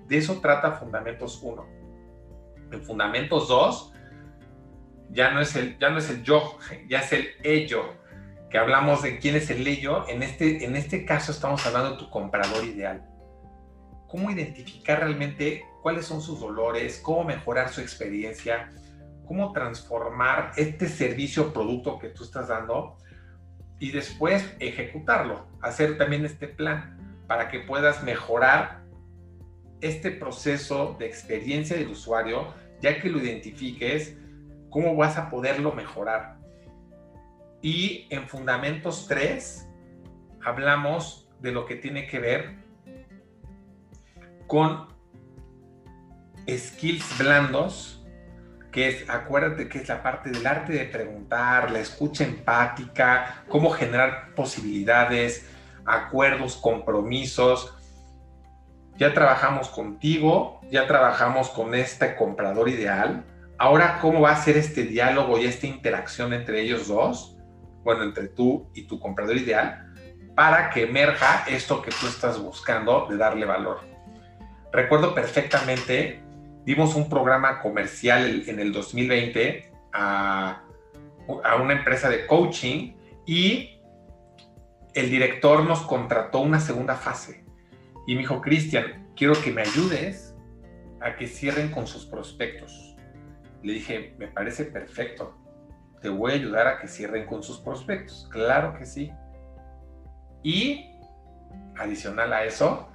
De 0.07 0.19
eso 0.19 0.41
trata 0.41 0.73
Fundamentos 0.73 1.41
1. 1.43 1.67
En 2.73 2.83
Fundamentos 2.83 3.49
2 3.49 3.93
ya 5.11 5.31
no 5.31 5.41
es 5.41 5.55
el, 5.57 5.79
ya 5.79 5.91
no 5.91 5.99
es 5.99 6.11
el 6.11 6.23
yo, 6.23 6.59
ya 6.89 7.01
es 7.01 7.12
el 7.12 7.29
ello, 7.43 7.95
que 8.51 8.59
hablamos 8.59 9.03
de 9.03 9.19
quién 9.19 9.37
es 9.37 9.51
el 9.51 9.67
ello. 9.67 10.09
En 10.09 10.23
este, 10.23 10.65
en 10.65 10.77
este 10.77 11.05
caso 11.05 11.33
estamos 11.33 11.67
hablando 11.67 11.93
de 11.93 11.97
tu 11.99 12.11
comprador 12.11 12.65
ideal 12.65 13.05
cómo 14.07 14.31
identificar 14.31 15.01
realmente 15.01 15.65
cuáles 15.83 16.07
son 16.07 16.21
sus 16.21 16.41
dolores, 16.41 17.01
cómo 17.01 17.25
mejorar 17.25 17.69
su 17.69 17.81
experiencia, 17.81 18.73
cómo 19.27 19.53
transformar 19.53 20.53
este 20.57 20.89
servicio 20.89 21.49
o 21.49 21.53
producto 21.53 21.99
que 21.99 22.09
tú 22.09 22.25
estás 22.25 22.49
dando 22.49 22.97
y 23.79 23.91
después 23.91 24.55
ejecutarlo, 24.59 25.47
hacer 25.61 25.99
también 25.99 26.25
este 26.25 26.49
plan 26.49 26.97
para 27.27 27.49
que 27.49 27.61
puedas 27.61 28.03
mejorar 28.03 28.83
este 29.81 30.11
proceso 30.11 30.97
de 30.99 31.07
experiencia 31.07 31.77
del 31.77 31.89
usuario, 31.89 32.55
ya 32.81 33.01
que 33.01 33.11
lo 33.11 33.19
identifiques, 33.19 34.17
cómo 34.71 34.97
vas 34.97 35.19
a 35.19 35.29
poderlo 35.29 35.73
mejorar. 35.73 36.39
Y 37.62 38.07
en 38.11 38.29
Fundamentos 38.29 39.07
3 39.09 39.69
hablamos 40.45 41.29
de 41.41 41.53
lo 41.53 41.67
que 41.67 41.77
tiene 41.77 42.07
que 42.07 42.19
ver 42.19 42.57
con 44.47 44.87
skills 46.49 47.19
blandos, 47.19 47.95
que 48.77 48.89
es, 48.89 49.09
acuérdate 49.09 49.71
que 49.71 49.79
es 49.79 49.89
la 49.89 50.03
parte 50.03 50.29
del 50.29 50.47
arte 50.47 50.75
de 50.75 50.85
preguntar, 50.85 51.71
la 51.71 51.79
escucha 51.79 52.25
empática, 52.25 53.43
cómo 53.49 53.71
generar 53.71 54.35
posibilidades, 54.35 55.49
acuerdos, 55.87 56.57
compromisos. 56.57 57.75
Ya 58.99 59.15
trabajamos 59.15 59.71
contigo, 59.71 60.61
ya 60.71 60.87
trabajamos 60.87 61.49
con 61.49 61.75
este 61.75 62.17
comprador 62.17 62.69
ideal. 62.69 63.25
Ahora, 63.57 63.99
¿cómo 64.03 64.21
va 64.21 64.33
a 64.33 64.37
ser 64.37 64.59
este 64.59 64.83
diálogo 64.83 65.39
y 65.39 65.47
esta 65.47 65.67
interacción 65.67 66.35
entre 66.35 66.61
ellos 66.61 66.87
dos? 66.87 67.39
Bueno, 67.83 68.03
entre 68.03 68.29
tú 68.29 68.71
y 68.75 68.87
tu 68.87 69.01
comprador 69.01 69.39
ideal, 69.39 69.91
para 70.35 70.69
que 70.69 70.83
emerja 70.83 71.47
esto 71.49 71.81
que 71.81 71.93
tú 71.93 72.07
estás 72.09 72.39
buscando 72.39 73.07
de 73.09 73.17
darle 73.17 73.47
valor 73.47 73.97
recuerdo 74.77 75.15
perfectamente, 75.15 76.23
dimos 76.66 76.96
un 76.96 77.09
programa 77.09 77.61
comercial 77.61 78.42
en 78.46 78.59
el 78.59 78.72
2020 78.72 79.70
a, 79.92 80.62
a 81.44 81.57
una 81.57 81.72
empresa 81.72 82.11
de 82.11 82.26
coaching 82.26 82.94
y 83.24 83.81
el 84.94 85.11
director 85.11 85.64
nos 85.64 85.83
contrató 85.83 86.40
una 86.40 86.59
segunda 86.59 86.96
fase. 86.96 87.44
Y 88.07 88.14
me 88.14 88.22
dijo, 88.22 88.40
Cristian, 88.40 89.12
quiero 89.16 89.40
que 89.40 89.52
me 89.52 89.62
ayudes 89.62 90.35
a 91.00 91.14
que 91.14 91.29
cierren 91.29 91.70
con 91.70 91.87
sus 91.87 92.05
prospectos. 92.05 92.96
Le 93.62 93.74
dije, 93.74 94.14
me 94.18 94.26
parece 94.26 94.64
perfecto. 94.64 95.37
Te 96.00 96.09
voy 96.09 96.33
a 96.33 96.35
ayudar 96.35 96.66
a 96.66 96.79
que 96.79 96.88
cierren 96.88 97.26
con 97.26 97.42
sus 97.42 97.59
prospectos. 97.59 98.29
Claro 98.33 98.76
que 98.76 98.87
sí. 98.87 99.12
Y 100.42 100.90
adicional 101.76 102.33
a 102.33 102.44
eso, 102.44 102.88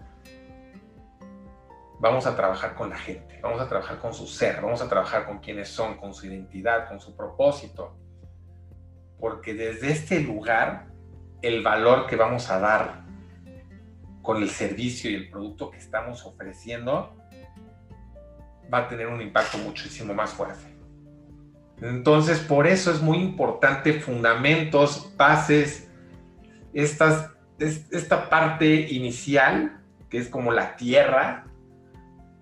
vamos 2.01 2.25
a 2.25 2.35
trabajar 2.35 2.73
con 2.73 2.89
la 2.89 2.97
gente, 2.97 3.39
vamos 3.43 3.61
a 3.61 3.69
trabajar 3.69 3.99
con 3.99 4.11
su 4.11 4.25
ser, 4.25 4.59
vamos 4.59 4.81
a 4.81 4.89
trabajar 4.89 5.27
con 5.27 5.37
quienes 5.37 5.69
son, 5.69 5.97
con 5.97 6.15
su 6.15 6.25
identidad, 6.25 6.89
con 6.89 6.99
su 6.99 7.15
propósito. 7.15 7.95
Porque 9.19 9.53
desde 9.53 9.91
este 9.91 10.19
lugar, 10.19 10.87
el 11.43 11.61
valor 11.61 12.07
que 12.07 12.15
vamos 12.15 12.49
a 12.49 12.59
dar 12.59 13.05
con 14.23 14.41
el 14.41 14.49
servicio 14.49 15.11
y 15.11 15.15
el 15.15 15.29
producto 15.29 15.69
que 15.69 15.77
estamos 15.77 16.25
ofreciendo 16.25 17.15
va 18.73 18.79
a 18.79 18.87
tener 18.87 19.05
un 19.07 19.21
impacto 19.21 19.59
muchísimo 19.59 20.13
más 20.15 20.31
fuerte. 20.31 20.75
Entonces, 21.81 22.39
por 22.39 22.65
eso 22.65 22.91
es 22.91 23.01
muy 23.01 23.19
importante 23.19 23.93
fundamentos, 23.93 25.13
bases, 25.17 25.87
estas, 26.73 27.29
esta 27.59 28.27
parte 28.27 28.91
inicial, 28.91 29.79
que 30.09 30.17
es 30.17 30.29
como 30.29 30.51
la 30.51 30.75
tierra, 30.75 31.45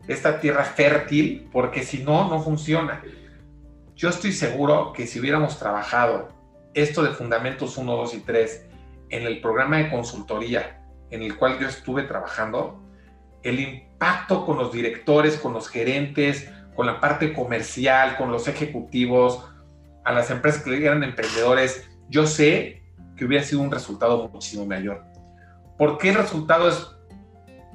esta 0.09 0.39
tierra 0.39 0.63
fértil, 0.63 1.47
porque 1.51 1.83
si 1.83 2.03
no, 2.03 2.27
no 2.27 2.41
funciona. 2.41 3.03
Yo 3.95 4.09
estoy 4.09 4.31
seguro 4.31 4.91
que 4.91 5.05
si 5.05 5.19
hubiéramos 5.19 5.59
trabajado 5.59 6.29
esto 6.73 7.03
de 7.03 7.11
Fundamentos 7.11 7.77
1, 7.77 7.95
2 7.95 8.13
y 8.15 8.19
3 8.21 8.65
en 9.09 9.23
el 9.23 9.39
programa 9.39 9.77
de 9.77 9.89
consultoría 9.89 10.81
en 11.11 11.21
el 11.21 11.37
cual 11.37 11.59
yo 11.59 11.67
estuve 11.67 12.03
trabajando, 12.03 12.81
el 13.43 13.59
impacto 13.59 14.45
con 14.45 14.57
los 14.57 14.71
directores, 14.71 15.37
con 15.37 15.53
los 15.53 15.69
gerentes, 15.69 16.49
con 16.75 16.87
la 16.87 16.99
parte 16.99 17.33
comercial, 17.33 18.15
con 18.17 18.31
los 18.31 18.47
ejecutivos, 18.47 19.45
a 20.03 20.11
las 20.11 20.31
empresas 20.31 20.63
que 20.63 20.83
eran 20.83 21.03
emprendedores, 21.03 21.87
yo 22.09 22.25
sé 22.25 22.81
que 23.15 23.25
hubiera 23.25 23.43
sido 23.43 23.61
un 23.61 23.71
resultado 23.71 24.27
muchísimo 24.29 24.65
mayor. 24.65 25.03
¿Por 25.77 25.97
qué 25.97 26.09
el 26.09 26.15
resultado 26.15 26.67
es, 26.67 26.95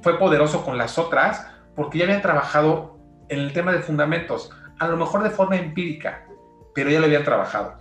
fue 0.02 0.18
poderoso 0.18 0.64
con 0.64 0.78
las 0.78 0.98
otras? 0.98 1.53
Porque 1.74 1.98
ya 1.98 2.04
habían 2.04 2.22
trabajado 2.22 2.98
en 3.28 3.40
el 3.40 3.52
tema 3.52 3.72
de 3.72 3.80
fundamentos, 3.80 4.50
a 4.78 4.88
lo 4.88 4.96
mejor 4.96 5.22
de 5.22 5.30
forma 5.30 5.56
empírica, 5.56 6.26
pero 6.74 6.90
ya 6.90 7.00
lo 7.00 7.06
habían 7.06 7.24
trabajado. 7.24 7.78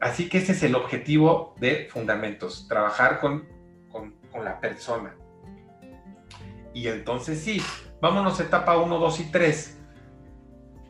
Así 0.00 0.28
que 0.28 0.38
ese 0.38 0.52
es 0.52 0.62
el 0.62 0.74
objetivo 0.74 1.54
de 1.58 1.88
fundamentos, 1.90 2.68
trabajar 2.68 3.20
con, 3.20 3.48
con, 3.90 4.14
la 4.44 4.60
persona. 4.60 5.14
Y 6.74 6.88
entonces 6.88 7.38
sí, 7.40 7.62
vámonos 8.00 8.40
a 8.40 8.42
etapa 8.42 8.76
1, 8.76 8.98
2 8.98 9.20
y 9.20 9.24
3, 9.30 9.78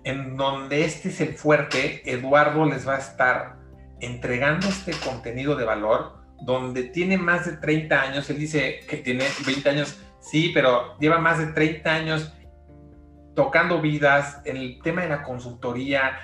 en 0.04 0.36
donde 0.36 0.84
este 0.84 1.10
es 1.10 1.20
el 1.20 1.34
fuerte, 1.34 2.10
Eduardo 2.10 2.64
les 2.64 2.88
va 2.88 2.96
a 2.96 2.98
estar 2.98 3.56
entregando 4.00 4.66
este 4.66 4.92
contenido 4.92 5.56
de 5.56 5.64
valor, 5.64 6.24
donde 6.42 6.84
tiene 6.84 7.18
más 7.18 7.46
de 7.46 7.58
30 7.58 8.00
años, 8.00 8.30
él 8.30 8.38
dice 8.38 8.80
que 8.88 8.96
tiene 8.96 9.24
20 9.46 9.68
años 9.68 10.00
Sí, 10.24 10.52
pero 10.54 10.96
lleva 10.98 11.18
más 11.18 11.38
de 11.38 11.48
30 11.48 11.94
años 11.94 12.32
tocando 13.36 13.82
vidas 13.82 14.40
en 14.46 14.56
el 14.56 14.80
tema 14.82 15.02
de 15.02 15.10
la 15.10 15.22
consultoría, 15.22 16.18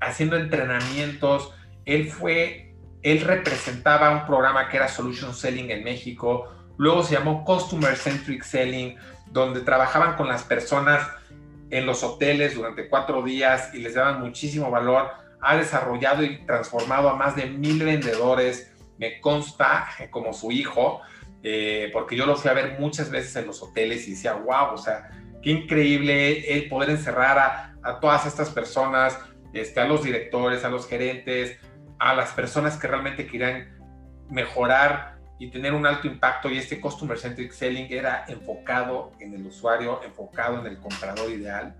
haciendo 0.00 0.36
entrenamientos. 0.36 1.54
Él 1.84 2.10
fue, 2.10 2.74
él 3.02 3.20
representaba 3.20 4.10
un 4.10 4.26
programa 4.26 4.68
que 4.68 4.78
era 4.78 4.88
Solution 4.88 5.32
Selling 5.32 5.70
en 5.70 5.84
México. 5.84 6.52
Luego 6.78 7.04
se 7.04 7.14
llamó 7.14 7.44
Customer 7.44 7.94
Centric 7.94 8.42
Selling, 8.42 8.96
donde 9.30 9.60
trabajaban 9.60 10.16
con 10.16 10.26
las 10.26 10.42
personas 10.42 11.08
en 11.70 11.86
los 11.86 12.02
hoteles 12.02 12.56
durante 12.56 12.88
cuatro 12.88 13.22
días 13.22 13.72
y 13.72 13.78
les 13.78 13.94
daban 13.94 14.20
muchísimo 14.20 14.68
valor. 14.68 15.12
Ha 15.40 15.56
desarrollado 15.56 16.24
y 16.24 16.44
transformado 16.44 17.08
a 17.08 17.14
más 17.14 17.36
de 17.36 17.46
mil 17.46 17.84
vendedores, 17.84 18.72
me 18.98 19.20
consta, 19.20 19.86
como 20.10 20.32
su 20.32 20.50
hijo. 20.50 21.02
Eh, 21.42 21.90
porque 21.92 22.16
yo 22.16 22.26
lo 22.26 22.36
fui 22.36 22.50
a 22.50 22.54
ver 22.54 22.78
muchas 22.80 23.10
veces 23.10 23.34
en 23.36 23.46
los 23.46 23.62
hoteles 23.62 24.06
y 24.08 24.12
decía, 24.12 24.34
wow, 24.34 24.74
o 24.74 24.76
sea, 24.76 25.10
qué 25.42 25.50
increíble 25.50 26.52
el 26.52 26.68
poder 26.68 26.90
encerrar 26.90 27.38
a, 27.38 27.76
a 27.82 28.00
todas 28.00 28.26
estas 28.26 28.50
personas, 28.50 29.18
este, 29.52 29.80
a 29.80 29.86
los 29.86 30.02
directores, 30.02 30.64
a 30.64 30.68
los 30.68 30.88
gerentes, 30.88 31.58
a 31.98 32.14
las 32.14 32.32
personas 32.32 32.76
que 32.76 32.86
realmente 32.86 33.26
querían 33.26 33.76
mejorar 34.28 35.18
y 35.38 35.50
tener 35.50 35.72
un 35.72 35.86
alto 35.86 36.06
impacto 36.08 36.50
y 36.50 36.58
este 36.58 36.80
Customer 36.80 37.16
Centric 37.16 37.52
Selling 37.52 37.86
era 37.90 38.24
enfocado 38.26 39.12
en 39.20 39.34
el 39.34 39.46
usuario, 39.46 40.00
enfocado 40.04 40.60
en 40.60 40.66
el 40.66 40.78
comprador 40.78 41.30
ideal 41.30 41.76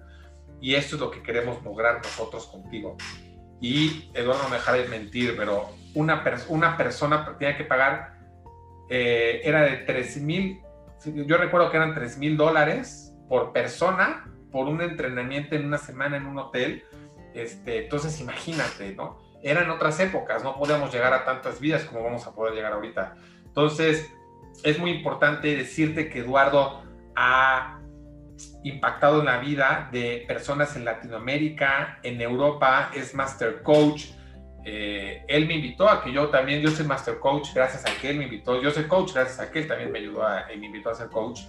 y 0.61 0.75
esto 0.75 0.97
es 0.97 1.01
lo 1.01 1.11
que 1.11 1.23
queremos 1.23 1.63
lograr 1.63 1.99
nosotros 1.99 2.47
contigo. 2.47 2.97
Y 3.61 4.11
Eduardo 4.15 4.45
no 4.45 4.49
me 4.51 4.57
dejará 4.57 4.79
de 4.79 4.89
mentir, 4.89 5.37
pero 5.37 5.71
una, 5.95 6.23
una 6.49 6.77
persona 6.77 7.37
tiene 7.39 7.57
que 7.57 7.65
pagar 7.65 8.18
eh, 8.89 9.41
era 9.45 9.63
de 9.63 9.79
3 9.79 10.23
mil, 10.23 10.61
yo 11.05 11.37
recuerdo 11.37 11.71
que 11.71 11.77
eran 11.77 11.95
3 11.95 12.19
mil 12.19 12.37
dólares 12.37 13.15
por 13.29 13.53
persona 13.53 14.25
por 14.51 14.69
un 14.69 14.81
entrenamiento 14.81 15.55
en 15.55 15.67
una 15.67 15.79
semana 15.79 16.17
en 16.17 16.27
un 16.27 16.39
hotel. 16.39 16.85
Este, 17.35 17.85
entonces 17.85 18.21
imagínate, 18.21 18.95
¿no? 18.95 19.19
Eran 19.43 19.71
otras 19.71 20.01
épocas, 20.01 20.43
no 20.43 20.57
podíamos 20.59 20.93
llegar 20.93 21.13
a 21.13 21.25
tantas 21.25 21.61
vidas 21.61 21.85
como 21.85 22.03
vamos 22.03 22.27
a 22.27 22.35
poder 22.35 22.55
llegar 22.55 22.73
ahorita. 22.73 23.15
Entonces, 23.45 24.11
es 24.65 24.79
muy 24.79 24.91
importante 24.91 25.55
decirte 25.55 26.09
que 26.09 26.21
Eduardo 26.21 26.83
ha 27.15 27.81
impactado 28.65 29.21
en 29.21 29.27
la 29.27 29.39
vida 29.39 29.89
de 29.93 30.25
personas 30.27 30.77
en 30.77 30.85
Latinoamérica, 30.85 31.99
en 32.03 32.21
Europa, 32.21 32.91
es 32.95 33.15
Master 33.15 33.63
Coach. 33.63 34.07
Eh, 34.71 35.25
él 35.29 35.47
me 35.47 35.55
invitó 35.55 35.89
a 35.89 36.05
que 36.05 36.13
yo 36.13 36.29
también, 36.29 36.61
yo 36.61 36.71
soy 36.71 36.85
Master 36.85 37.19
Coach 37.19 37.55
gracias 37.55 37.87
a 37.87 38.01
que 38.03 38.11
él 38.11 38.19
me 38.19 38.25
invitó, 38.25 38.61
yo 38.61 38.71
soy 38.71 38.85
coach 38.85 39.15
gracias 39.15 39.41
a 39.41 39.51
que 39.51 39.61
él 39.61 39.67
también 39.67 39.91
me 39.91 39.99
ayudó 39.99 40.23
a, 40.23 40.45
me 40.59 40.67
invitó 40.67 40.91
a 40.91 40.95
ser 40.95 41.09
coach. 41.09 41.41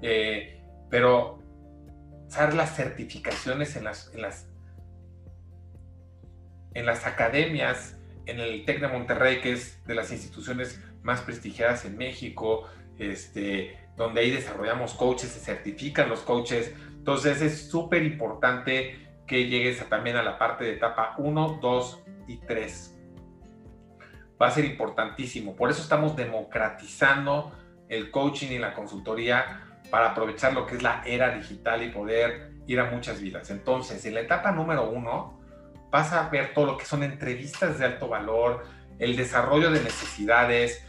Eh, 0.00 0.62
pero 0.88 1.42
saber 2.28 2.54
las 2.54 2.76
certificaciones 2.76 3.74
en 3.74 3.82
las, 3.82 4.14
en 4.14 4.22
las, 4.22 4.48
en 6.74 6.86
las 6.86 7.04
academias, 7.04 7.98
en 8.26 8.38
el 8.38 8.64
TEC 8.64 8.80
de 8.80 8.86
Monterrey, 8.86 9.40
que 9.40 9.54
es 9.54 9.84
de 9.84 9.96
las 9.96 10.12
instituciones 10.12 10.80
más 11.02 11.22
prestigiadas 11.22 11.84
en 11.84 11.98
México, 11.98 12.68
este, 12.96 13.76
donde 13.96 14.20
ahí 14.20 14.30
desarrollamos 14.30 14.94
coaches, 14.94 15.30
se 15.30 15.40
certifican 15.40 16.08
los 16.08 16.20
coaches. 16.20 16.72
Entonces 16.90 17.42
es 17.42 17.68
súper 17.68 18.04
importante 18.04 19.08
que 19.26 19.48
llegues 19.48 19.84
también 19.88 20.14
a 20.14 20.22
la 20.22 20.38
parte 20.38 20.62
de 20.62 20.74
etapa 20.74 21.16
1, 21.18 21.58
2 21.60 22.04
y 22.28 22.36
3. 22.36 22.96
Va 24.40 24.46
a 24.46 24.50
ser 24.50 24.64
importantísimo. 24.64 25.56
Por 25.56 25.70
eso 25.70 25.82
estamos 25.82 26.14
democratizando 26.14 27.52
el 27.88 28.10
coaching 28.10 28.52
y 28.52 28.58
la 28.58 28.74
consultoría 28.74 29.64
para 29.90 30.10
aprovechar 30.10 30.52
lo 30.52 30.66
que 30.66 30.76
es 30.76 30.82
la 30.82 31.02
era 31.04 31.34
digital 31.34 31.82
y 31.82 31.90
poder 31.90 32.52
ir 32.66 32.78
a 32.78 32.90
muchas 32.90 33.20
vidas. 33.20 33.50
Entonces, 33.50 34.04
en 34.04 34.14
la 34.14 34.20
etapa 34.20 34.52
número 34.52 34.90
1, 34.90 35.40
vas 35.90 36.12
a 36.12 36.28
ver 36.28 36.52
todo 36.52 36.66
lo 36.66 36.76
que 36.76 36.84
son 36.84 37.02
entrevistas 37.02 37.78
de 37.78 37.86
alto 37.86 38.08
valor, 38.08 38.64
el 38.98 39.16
desarrollo 39.16 39.70
de 39.70 39.80
necesidades, 39.80 40.84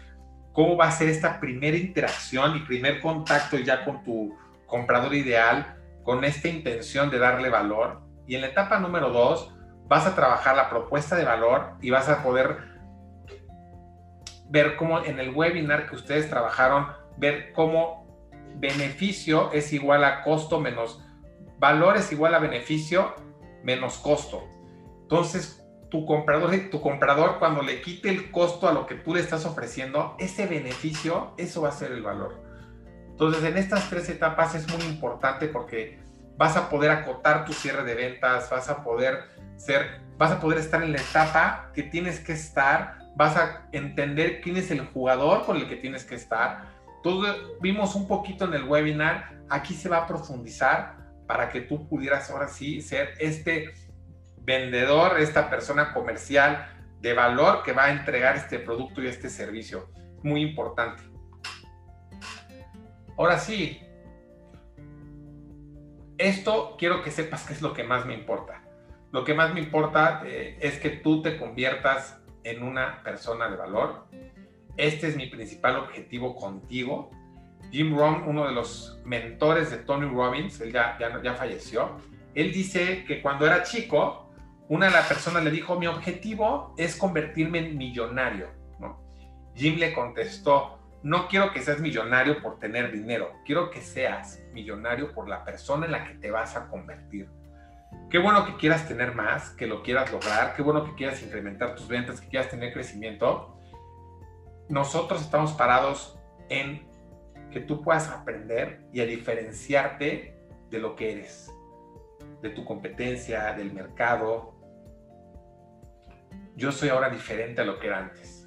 cómo 0.52 0.76
va 0.76 0.88
a 0.88 0.92
ser 0.92 1.08
esta 1.10 1.40
primera 1.40 1.78
interacción 1.78 2.58
y 2.58 2.60
primer 2.60 3.00
contacto 3.00 3.58
ya 3.58 3.86
con 3.86 4.04
tu 4.04 4.36
comprador 4.66 5.16
ideal, 5.16 5.78
con 6.04 6.24
esta 6.24 6.50
intención 6.50 7.10
de 7.10 7.20
darle 7.20 7.50
valor. 7.50 8.02
Y 8.28 8.36
en 8.36 8.42
la 8.42 8.48
etapa 8.48 8.80
número 8.80 9.10
dos, 9.10 9.54
vas 9.90 10.06
a 10.06 10.16
trabajar 10.16 10.56
la 10.56 10.70
propuesta 10.70 11.16
de 11.16 11.26
valor 11.26 11.74
y 11.82 11.90
vas 11.90 12.08
a 12.08 12.24
poder 12.24 12.70
ver 14.50 14.78
cómo 14.78 15.04
en 15.04 15.20
el 15.20 15.36
webinar 15.36 15.90
que 15.90 15.96
ustedes 15.96 16.30
trabajaron, 16.30 16.88
ver 17.18 17.52
cómo 17.54 18.08
beneficio 18.56 19.52
es 19.52 19.74
igual 19.74 20.04
a 20.04 20.24
costo 20.24 20.60
menos, 20.60 21.04
valor 21.58 21.98
es 21.98 22.12
igual 22.12 22.36
a 22.36 22.40
beneficio 22.40 23.16
menos 23.64 23.98
costo. 23.98 24.44
Entonces, 25.02 25.66
tu 25.90 26.06
comprador, 26.06 26.52
tu 26.70 26.82
comprador 26.82 27.40
cuando 27.40 27.64
le 27.64 27.82
quite 27.82 28.10
el 28.10 28.30
costo 28.30 28.70
a 28.70 28.74
lo 28.74 28.86
que 28.86 28.96
tú 28.96 29.16
le 29.16 29.22
estás 29.22 29.46
ofreciendo, 29.46 30.16
ese 30.20 30.46
beneficio, 30.46 31.34
eso 31.38 31.64
va 31.64 31.70
a 31.70 31.74
ser 31.74 31.92
el 31.92 32.04
valor. 32.04 32.44
Entonces, 33.10 33.44
en 33.44 33.58
estas 33.58 33.90
tres 33.90 34.08
etapas 34.10 34.54
es 34.54 34.72
muy 34.72 34.84
importante 34.84 35.48
porque 35.48 36.00
vas 36.38 36.56
a 36.58 36.70
poder 36.70 36.92
acotar 36.92 37.44
tu 37.44 37.54
cierre 37.54 37.84
de 37.84 37.96
ventas, 37.96 38.50
vas 38.52 38.70
a 38.70 38.84
poder 38.84 39.39
ser, 39.60 40.02
vas 40.18 40.32
a 40.32 40.40
poder 40.40 40.58
estar 40.60 40.82
en 40.82 40.94
la 40.94 41.00
etapa 41.00 41.72
que 41.74 41.84
tienes 41.84 42.20
que 42.20 42.34
estar, 42.34 42.98
vas 43.16 43.36
a 43.36 43.68
entender 43.72 44.42
quién 44.42 44.58
es 44.58 44.72
el 44.72 44.86
jugador 44.86 45.46
con 45.46 45.58
el 45.58 45.68
que 45.68 45.76
tienes 45.76 46.06
que 46.06 46.16
estar. 46.16 46.70
Todo 47.04 47.60
vimos 47.62 47.96
un 47.96 48.08
poquito 48.08 48.46
en 48.46 48.54
el 48.54 48.64
webinar, 48.64 49.42
aquí 49.50 49.74
se 49.74 49.90
va 49.90 49.98
a 49.98 50.08
profundizar 50.08 50.98
para 51.28 51.50
que 51.50 51.62
tú 51.62 51.88
pudieras 51.88 52.30
ahora 52.30 52.48
sí 52.48 52.82
ser 52.82 53.14
este 53.20 53.74
vendedor, 54.40 55.20
esta 55.20 55.50
persona 55.50 55.94
comercial 55.94 56.68
de 57.02 57.14
valor 57.14 57.64
que 57.64 57.72
va 57.72 57.86
a 57.86 57.92
entregar 57.92 58.36
este 58.36 58.60
producto 58.60 59.02
y 59.02 59.08
este 59.08 59.30
servicio. 59.30 59.90
Muy 60.24 60.42
importante. 60.42 61.04
Ahora 63.18 63.38
sí, 63.38 63.82
esto 66.18 66.76
quiero 66.78 67.02
que 67.04 67.12
sepas 67.12 67.44
que 67.44 67.54
es 67.54 67.62
lo 67.62 67.74
que 67.74 67.84
más 67.84 68.06
me 68.06 68.14
importa. 68.14 68.59
Lo 69.12 69.24
que 69.24 69.34
más 69.34 69.54
me 69.54 69.60
importa 69.60 70.22
eh, 70.26 70.58
es 70.62 70.80
que 70.80 70.90
tú 70.90 71.22
te 71.22 71.38
conviertas 71.38 72.22
en 72.44 72.64
una 72.64 73.02
persona 73.04 73.50
de 73.50 73.58
valor. 73.58 74.06
Este 74.78 75.08
es 75.08 75.16
mi 75.16 75.28
principal 75.28 75.78
objetivo 75.78 76.36
contigo. 76.36 77.10
Jim 77.72 77.98
Rohn, 77.98 78.24
uno 78.28 78.48
de 78.48 78.54
los 78.54 79.00
mentores 79.04 79.72
de 79.72 79.78
Tony 79.78 80.08
Robbins, 80.08 80.62
él 80.62 80.72
ya, 80.72 80.98
ya, 81.00 81.22
ya 81.22 81.34
falleció, 81.34 81.98
él 82.34 82.52
dice 82.52 83.04
que 83.06 83.22
cuando 83.22 83.46
era 83.46 83.64
chico, 83.64 84.32
una 84.70 84.86
de 84.86 84.92
las 84.92 85.08
personas 85.08 85.44
le 85.44 85.52
dijo, 85.52 85.80
mi 85.80 85.88
objetivo 85.88 86.74
es 86.78 86.96
convertirme 86.96 87.60
en 87.60 87.78
millonario. 87.78 88.48
Jim 89.56 89.78
le 89.78 89.94
contestó, 89.94 90.80
no 91.04 91.28
quiero 91.28 91.52
que 91.52 91.62
seas 91.62 91.82
millonario 91.82 92.42
por 92.42 92.60
tener 92.60 92.92
dinero, 92.94 93.34
quiero 93.46 93.70
que 93.72 93.82
seas 93.82 94.42
millonario 94.54 95.14
por 95.14 95.28
la 95.28 95.44
persona 95.44 95.86
en 95.86 95.92
la 95.92 96.06
que 96.06 96.14
te 96.14 96.32
vas 96.32 96.56
a 96.56 96.70
convertir. 96.70 97.28
Qué 98.10 98.18
bueno 98.18 98.46
que 98.46 98.56
quieras 98.58 98.88
tener 98.88 99.14
más, 99.14 99.52
que 99.52 99.68
lo 99.68 99.84
quieras 99.84 100.12
lograr, 100.12 100.56
qué 100.56 100.62
bueno 100.62 100.84
que 100.84 100.96
quieras 100.96 101.22
incrementar 101.22 101.76
tus 101.76 101.88
ventas, 101.88 102.20
que 102.20 102.28
quieras 102.28 102.50
tener 102.50 102.74
crecimiento. 102.74 103.56
Nosotros 104.68 105.22
estamos 105.22 105.54
parados 105.54 106.18
en 106.50 106.88
que 107.52 107.60
tú 107.60 107.82
puedas 107.82 108.10
aprender 108.10 108.82
y 108.94 109.02
a 109.02 109.06
diferenciarte 109.06 110.38
de 110.70 110.80
lo 110.80 110.96
que 110.96 111.12
eres, 111.12 111.52
de 112.42 112.50
tu 112.50 112.66
competencia, 112.66 113.54
del 113.54 113.74
mercado, 113.74 114.60
yo 116.60 116.74
soy 116.74 116.90
ahora 116.90 117.10
diferente 117.10 117.62
a 117.62 117.64
lo 117.64 117.80
que 117.80 117.88
era 117.88 118.00
antes. 118.00 118.46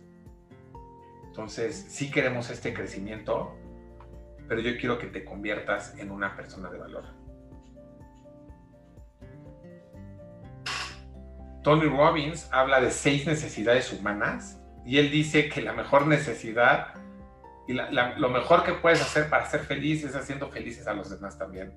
Entonces, 1.24 1.86
sí 1.88 2.10
queremos 2.10 2.50
este 2.50 2.74
crecimiento, 2.74 3.56
pero 4.48 4.60
yo 4.60 4.76
quiero 4.78 4.98
que 4.98 5.06
te 5.06 5.24
conviertas 5.24 5.96
en 5.98 6.10
una 6.10 6.36
persona 6.36 6.68
de 6.68 6.78
valor. 6.78 7.21
Tony 11.62 11.86
Robbins 11.86 12.48
habla 12.52 12.80
de 12.80 12.90
seis 12.90 13.26
necesidades 13.26 13.92
humanas 13.92 14.60
y 14.84 14.98
él 14.98 15.10
dice 15.10 15.48
que 15.48 15.62
la 15.62 15.72
mejor 15.72 16.06
necesidad 16.06 16.88
y 17.68 17.74
lo 17.74 18.28
mejor 18.28 18.64
que 18.64 18.72
puedes 18.72 19.00
hacer 19.00 19.28
para 19.30 19.46
ser 19.46 19.60
feliz 19.60 20.04
es 20.04 20.16
haciendo 20.16 20.50
felices 20.50 20.86
a 20.86 20.94
los 20.94 21.10
demás 21.10 21.38
también. 21.38 21.72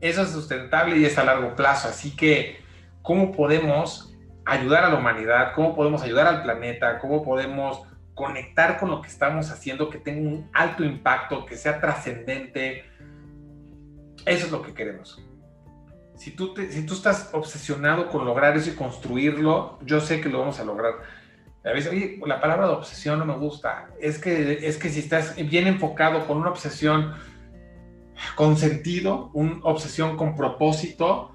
Eso 0.00 0.22
es 0.22 0.30
sustentable 0.30 0.96
y 0.96 1.04
es 1.04 1.18
a 1.18 1.24
largo 1.24 1.54
plazo, 1.54 1.88
así 1.88 2.16
que 2.16 2.60
¿cómo 3.02 3.32
podemos 3.32 4.14
ayudar 4.46 4.84
a 4.84 4.88
la 4.88 4.96
humanidad, 4.96 5.52
cómo 5.54 5.74
podemos 5.74 6.02
ayudar 6.02 6.26
al 6.26 6.42
planeta, 6.42 6.98
cómo 6.98 7.22
podemos 7.22 7.82
conectar 8.18 8.78
con 8.78 8.90
lo 8.90 9.00
que 9.00 9.08
estamos 9.08 9.50
haciendo, 9.50 9.90
que 9.90 9.98
tenga 9.98 10.28
un 10.28 10.50
alto 10.52 10.82
impacto, 10.84 11.46
que 11.46 11.56
sea 11.56 11.80
trascendente. 11.80 12.84
Eso 14.26 14.46
es 14.46 14.50
lo 14.50 14.60
que 14.60 14.74
queremos. 14.74 15.22
Si 16.18 16.32
tú, 16.32 16.52
si 16.68 16.84
tú 16.84 16.94
estás 16.94 17.30
obsesionado 17.32 18.08
con 18.08 18.24
lograr 18.24 18.56
eso 18.56 18.70
y 18.70 18.74
construirlo, 18.74 19.78
yo 19.82 20.00
sé 20.00 20.20
que 20.20 20.28
lo 20.28 20.40
vamos 20.40 20.58
a 20.58 20.64
lograr. 20.64 20.94
A 21.64 21.70
veces, 21.70 21.92
oye, 21.92 22.20
la 22.26 22.40
palabra 22.40 22.66
de 22.66 22.72
obsesión 22.72 23.18
no 23.18 23.24
me 23.24 23.36
gusta. 23.36 23.88
Es 24.00 24.18
que, 24.18 24.66
es 24.66 24.76
que 24.78 24.88
si 24.88 25.00
estás 25.00 25.36
bien 25.48 25.66
enfocado 25.66 26.26
con 26.26 26.38
una 26.38 26.50
obsesión 26.50 27.14
con 28.34 28.56
sentido, 28.56 29.30
una 29.32 29.60
obsesión 29.62 30.16
con 30.16 30.34
propósito, 30.34 31.30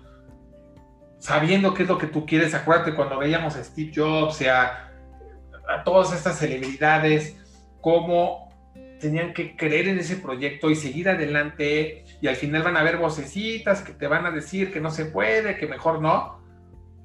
sabiendo 1.19 1.73
qué 1.73 1.84
es 1.84 1.89
lo 1.89 1.97
que 1.97 2.07
tú 2.07 2.25
quieres. 2.25 2.53
Acuérdate 2.53 2.93
cuando 2.93 3.17
veíamos 3.17 3.55
a 3.55 3.63
Steve 3.63 3.91
Jobs 3.95 4.41
y 4.41 4.47
a, 4.47 4.91
todas 5.86 6.13
estas 6.13 6.38
celebridades, 6.38 7.38
cómo 7.79 8.51
tenían 8.99 9.34
que 9.34 9.55
creer 9.55 9.88
en 9.88 9.99
ese 9.99 10.17
proyecto 10.17 10.69
y 10.69 10.75
seguir 10.75 11.07
adelante 11.07 12.03
y 12.24 12.30
al 12.30 12.38
final 12.38 12.63
van 12.63 12.78
a 12.78 12.80
haber 12.80 12.95
vocecitas 12.95 13.82
que 13.82 13.91
te 13.91 14.07
van 14.07 14.26
a 14.26 14.32
decir 14.32 14.71
que 14.71 14.80
no 14.80 14.91
se 14.91 15.03
puede, 15.03 15.57
que 15.57 15.67
mejor 15.67 16.01
no. 16.01 16.39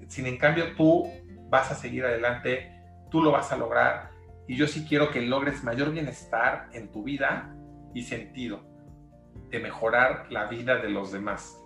Sin 0.07 0.29
en 0.29 0.39
cambio 0.39 0.77
tú 0.77 1.11
vas 1.51 1.73
a 1.73 1.75
seguir 1.75 2.05
adelante, 2.05 2.71
tú 3.11 3.21
lo 3.21 3.33
vas 3.33 3.51
a 3.51 3.57
lograr 3.57 4.11
y 4.47 4.55
yo 4.55 4.69
sí 4.69 4.87
quiero 4.89 5.11
que 5.11 5.21
logres 5.21 5.65
mayor 5.65 5.91
bienestar 5.91 6.69
en 6.73 6.93
tu 6.93 7.03
vida 7.03 7.53
y 7.95 8.05
sentido 8.05 8.63
de 9.51 9.59
mejorar 9.59 10.27
la 10.31 10.47
vida 10.47 10.77
de 10.77 10.89
los 10.89 11.11
demás. 11.11 11.59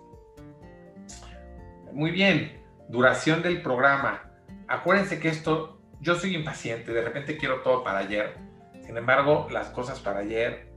Muy 1.91 2.09
bien, 2.09 2.59
duración 2.89 3.43
del 3.43 3.61
programa. 3.61 4.31
Acuérdense 4.67 5.19
que 5.19 5.29
esto, 5.29 5.79
yo 6.01 6.15
soy 6.15 6.35
impaciente, 6.35 6.91
de 6.91 7.03
repente 7.03 7.37
quiero 7.37 7.61
todo 7.61 7.83
para 7.83 7.99
ayer. 7.99 8.35
Sin 8.81 8.97
embargo, 8.97 9.47
las 9.51 9.69
cosas 9.69 9.99
para 9.99 10.21
ayer, 10.21 10.72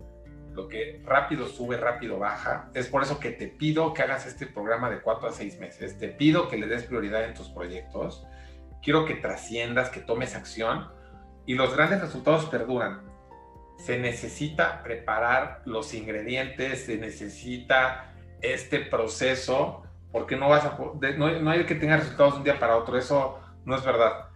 lo 0.57 0.68
que 0.68 1.02
rápido 1.04 1.46
sube, 1.46 1.76
rápido 1.76 2.18
baja. 2.18 2.70
Es 2.74 2.88
por 2.88 3.02
eso 3.02 3.20
que 3.20 3.30
te 3.30 3.46
pido 3.46 3.92
que 3.92 4.02
hagas 4.02 4.26
este 4.26 4.46
programa 4.46 4.88
de 4.88 5.00
cuatro 5.00 5.28
a 5.28 5.32
seis 5.32 5.61
meses. 5.61 5.98
Te 5.98 6.09
pido 6.09 6.48
que 6.48 6.57
le 6.57 6.66
des 6.66 6.84
prioridad 6.84 7.24
en 7.24 7.34
tus 7.34 7.50
proyectos. 7.50 8.26
Quiero 8.82 9.04
que 9.04 9.14
trasciendas, 9.14 9.90
que 9.90 10.00
tomes 10.00 10.34
acción 10.34 10.88
y 11.44 11.54
los 11.54 11.76
grandes 11.76 12.00
resultados 12.00 12.46
perduran. 12.46 13.02
Se 13.78 13.98
necesita 13.98 14.82
preparar 14.82 15.61
los 15.66 15.92
ingredientes, 15.92 16.86
se 16.86 16.96
necesita 16.96 18.14
este 18.40 18.78
proceso 18.80 19.82
porque 20.11 20.36
no 20.36 20.48
vas 20.48 20.64
a, 20.64 20.78
no, 21.18 21.40
no 21.40 21.50
hay 21.50 21.66
que 21.66 21.74
tener 21.74 21.98
resultados 21.98 22.34
de 22.34 22.38
un 22.38 22.44
día 22.44 22.59
para 22.59 22.78
otro, 22.78 22.96
eso 22.96 23.38
no 23.66 23.76
es 23.76 23.84
verdad. 23.84 24.30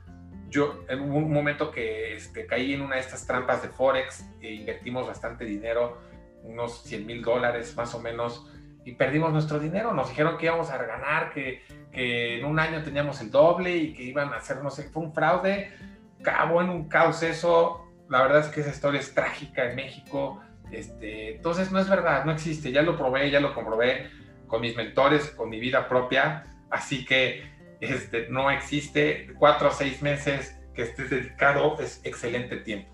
Yo 0.50 0.84
en 0.88 1.00
un 1.00 1.32
momento 1.32 1.70
que 1.70 2.14
este, 2.14 2.44
caí 2.44 2.74
en 2.74 2.82
una 2.82 2.96
de 2.96 3.02
estas 3.02 3.24
trampas 3.24 3.62
de 3.62 3.68
Forex, 3.68 4.26
e 4.40 4.52
invertimos 4.52 5.06
bastante 5.06 5.44
dinero, 5.44 6.09
unos 6.42 6.82
100 6.82 7.06
mil 7.06 7.22
dólares 7.22 7.76
más 7.76 7.94
o 7.94 8.00
menos, 8.00 8.46
y 8.84 8.92
perdimos 8.92 9.32
nuestro 9.32 9.58
dinero. 9.58 9.92
Nos 9.92 10.08
dijeron 10.08 10.38
que 10.38 10.46
íbamos 10.46 10.70
a 10.70 10.78
ganar, 10.78 11.32
que, 11.32 11.62
que 11.92 12.38
en 12.38 12.44
un 12.44 12.58
año 12.58 12.82
teníamos 12.82 13.20
el 13.20 13.30
doble 13.30 13.76
y 13.76 13.94
que 13.94 14.02
iban 14.02 14.32
a 14.32 14.36
hacer, 14.36 14.62
no 14.62 14.70
sé, 14.70 14.84
fue 14.84 15.02
un 15.02 15.12
fraude. 15.12 15.70
Acabó 16.20 16.60
en 16.60 16.70
un 16.70 16.88
caos 16.88 17.22
eso. 17.22 17.86
La 18.08 18.22
verdad 18.22 18.40
es 18.40 18.46
que 18.48 18.60
esa 18.60 18.70
historia 18.70 19.00
es 19.00 19.14
trágica 19.14 19.68
en 19.68 19.76
México. 19.76 20.40
Este, 20.72 21.36
entonces 21.36 21.70
no 21.72 21.78
es 21.78 21.88
verdad, 21.88 22.24
no 22.24 22.32
existe. 22.32 22.72
Ya 22.72 22.82
lo 22.82 22.96
probé, 22.96 23.30
ya 23.30 23.40
lo 23.40 23.54
comprobé 23.54 24.10
con 24.46 24.60
mis 24.60 24.76
mentores, 24.76 25.30
con 25.30 25.48
mi 25.48 25.60
vida 25.60 25.88
propia. 25.88 26.44
Así 26.70 27.04
que 27.04 27.44
este, 27.80 28.28
no 28.28 28.50
existe. 28.50 29.28
Cuatro 29.38 29.68
o 29.68 29.72
seis 29.72 30.00
meses 30.02 30.58
que 30.74 30.82
estés 30.82 31.10
dedicado 31.10 31.78
es 31.80 32.00
excelente 32.04 32.56
tiempo. 32.56 32.90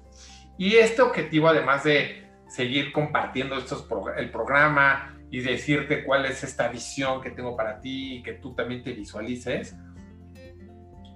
Y 0.59 0.77
este 0.77 1.03
objetivo, 1.03 1.49
además 1.49 1.85
de 1.85 2.26
seguir 2.49 2.93
compartiendo 2.93 3.57
estos 3.57 3.87
el 4.17 4.31
programa 4.31 5.17
y 5.31 5.41
decirte 5.41 6.05
cuál 6.05 6.27
es 6.27 6.45
esta 6.45 6.69
visión 6.69 7.21
que 7.21 7.31
tengo 7.31 7.57
para 7.57 7.81
ti 7.81 8.17
y 8.17 8.23
que 8.23 8.35
tú 8.35 8.55
también 8.55 8.83
te 8.83 8.93
visualices, 8.93 9.77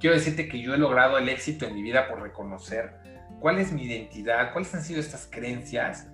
quiero 0.00 0.16
decirte 0.16 0.48
que 0.48 0.60
yo 0.60 0.74
he 0.74 0.78
logrado 0.78 1.18
el 1.18 1.28
éxito 1.28 1.66
en 1.66 1.74
mi 1.74 1.82
vida 1.82 2.08
por 2.08 2.20
reconocer 2.22 2.94
cuál 3.40 3.58
es 3.58 3.72
mi 3.72 3.84
identidad, 3.84 4.52
cuáles 4.52 4.74
han 4.74 4.82
sido 4.82 5.00
estas 5.00 5.28
creencias 5.30 6.08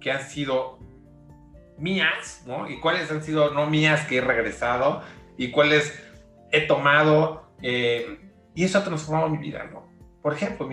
que 0.00 0.12
han 0.12 0.22
sido 0.22 0.78
mías, 1.78 2.42
¿no? 2.46 2.68
Y 2.68 2.78
cuáles 2.80 3.10
han 3.10 3.22
sido 3.22 3.52
no 3.52 3.66
mías 3.66 4.06
que 4.06 4.18
he 4.18 4.20
regresado 4.20 5.02
y 5.36 5.50
cuáles 5.50 5.98
he 6.52 6.62
tomado 6.62 7.50
eh, 7.62 8.18
y 8.54 8.64
eso 8.64 8.78
ha 8.78 8.84
transformado 8.84 9.28
mi 9.28 9.38
vida, 9.38 9.64
¿no? 9.64 9.88
Por 10.22 10.34
ejemplo, 10.34 10.68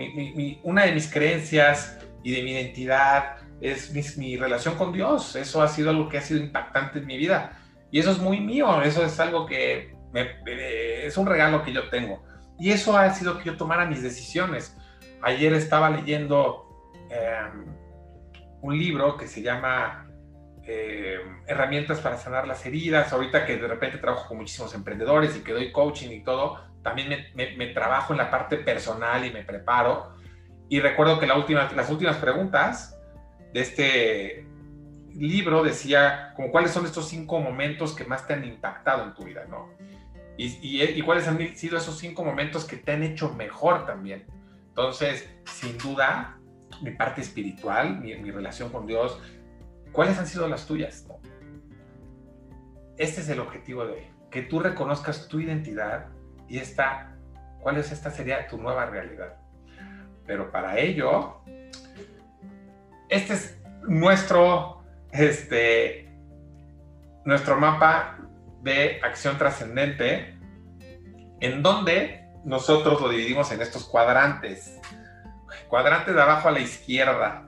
una 0.62 0.84
de 0.84 0.92
mis 0.92 1.10
creencias 1.10 1.98
y 2.22 2.32
de 2.32 2.42
mi 2.42 2.52
identidad 2.52 3.36
es 3.60 4.16
mi, 4.16 4.36
relación 4.36 4.76
con 4.76 4.92
Dios. 4.92 5.36
Eso 5.36 5.62
ha 5.62 5.68
sido 5.68 5.90
algo 5.90 6.08
que 6.08 6.18
ha 6.18 6.22
sido 6.22 6.40
impactante 6.40 6.98
en 6.98 7.06
mi 7.06 7.16
vida. 7.16 7.58
Y 7.90 7.98
eso 7.98 8.10
es 8.10 8.18
muy 8.18 8.40
mío, 8.40 8.82
eso 8.82 9.04
es 9.04 9.18
algo 9.18 9.46
que 9.46 9.94
es 10.14 11.16
un 11.16 11.26
regalo 11.26 11.62
que 11.62 11.72
yo 11.72 11.88
tengo. 11.88 12.22
Y 12.58 12.70
eso 12.70 12.96
ha 12.96 13.10
sido 13.10 13.38
que 13.38 13.44
yo 13.44 13.56
tomara 13.56 13.86
mis 13.86 14.02
decisiones. 14.02 14.76
Ayer 15.22 15.52
estaba 15.54 15.90
leyendo 15.90 16.66
em, 17.10 17.66
un 18.60 18.78
libro 18.78 19.16
que 19.16 19.26
se 19.26 19.42
llama 19.42 20.06
eh, 20.64 21.18
herramientas 21.46 22.00
para 22.00 22.16
sanar 22.16 22.46
las 22.46 22.64
heridas. 22.66 23.12
Ahorita 23.12 23.46
que 23.46 23.56
de 23.56 23.68
repente 23.68 23.98
trabajo 23.98 24.28
con 24.28 24.38
muchísimos 24.38 24.74
emprendedores 24.74 25.36
y 25.36 25.40
que 25.40 25.52
doy 25.52 25.72
coaching 25.72 26.10
y 26.10 26.22
todo, 26.22 26.62
también 26.82 27.26
me, 27.34 27.66
trabajo 27.68 28.12
en 28.12 28.18
la 28.18 28.30
parte 28.30 28.58
personal 28.58 29.24
y 29.24 29.32
me 29.32 29.44
preparo. 29.44 30.12
Y 30.68 30.80
recuerdo 30.80 31.18
que 31.18 31.26
las 31.26 31.90
últimas 31.90 32.16
preguntas 32.16 32.97
de 33.52 33.60
este 33.60 34.46
libro 35.14 35.62
decía 35.62 36.32
como 36.36 36.50
cuáles 36.50 36.70
son 36.70 36.84
estos 36.84 37.08
cinco 37.08 37.40
momentos 37.40 37.94
que 37.94 38.04
más 38.04 38.26
te 38.26 38.34
han 38.34 38.44
impactado 38.44 39.04
en 39.04 39.14
tu 39.14 39.24
vida, 39.24 39.46
¿no? 39.48 39.70
Y, 40.36 40.82
y, 40.82 41.02
cuáles 41.02 41.26
han 41.26 41.56
sido 41.56 41.78
esos 41.78 41.98
cinco 41.98 42.24
momentos 42.24 42.64
que 42.64 42.76
te 42.76 42.92
han 42.92 43.02
hecho 43.02 43.34
mejor 43.34 43.86
también. 43.86 44.24
Entonces, 44.68 45.28
sin 45.44 45.76
duda, 45.78 46.38
mi 46.80 46.92
parte 46.92 47.22
espiritual, 47.22 47.98
mi, 47.98 48.14
mi 48.14 48.30
relación 48.30 48.70
con 48.70 48.86
Dios, 48.86 49.20
¿Cuáles 49.92 50.18
han 50.18 50.26
sido 50.26 50.48
las 50.48 50.66
tuyas? 50.66 51.06
Este 52.96 53.20
es 53.20 53.28
el 53.28 53.40
objetivo 53.40 53.86
de 53.86 54.10
que 54.30 54.42
tú 54.42 54.60
reconozcas 54.60 55.28
tu 55.28 55.40
identidad 55.40 56.06
y 56.48 56.58
esta, 56.58 57.16
cuál 57.60 57.78
es 57.78 57.90
esta 57.90 58.10
sería 58.10 58.46
tu 58.46 58.58
nueva 58.58 58.86
realidad. 58.86 59.36
Pero 60.26 60.50
para 60.50 60.78
ello, 60.78 61.40
este 63.08 63.34
es 63.34 63.58
nuestro, 63.82 64.82
este, 65.12 66.10
nuestro 67.24 67.56
mapa 67.58 68.18
de 68.62 69.00
acción 69.02 69.38
trascendente, 69.38 70.38
en 71.40 71.62
donde 71.62 72.28
nosotros 72.44 73.00
lo 73.00 73.08
dividimos 73.08 73.52
en 73.52 73.60
estos 73.60 73.84
cuadrantes. 73.84 74.78
Cuadrante 75.68 76.12
de 76.12 76.20
abajo 76.20 76.48
a 76.48 76.52
la 76.52 76.60
izquierda, 76.60 77.46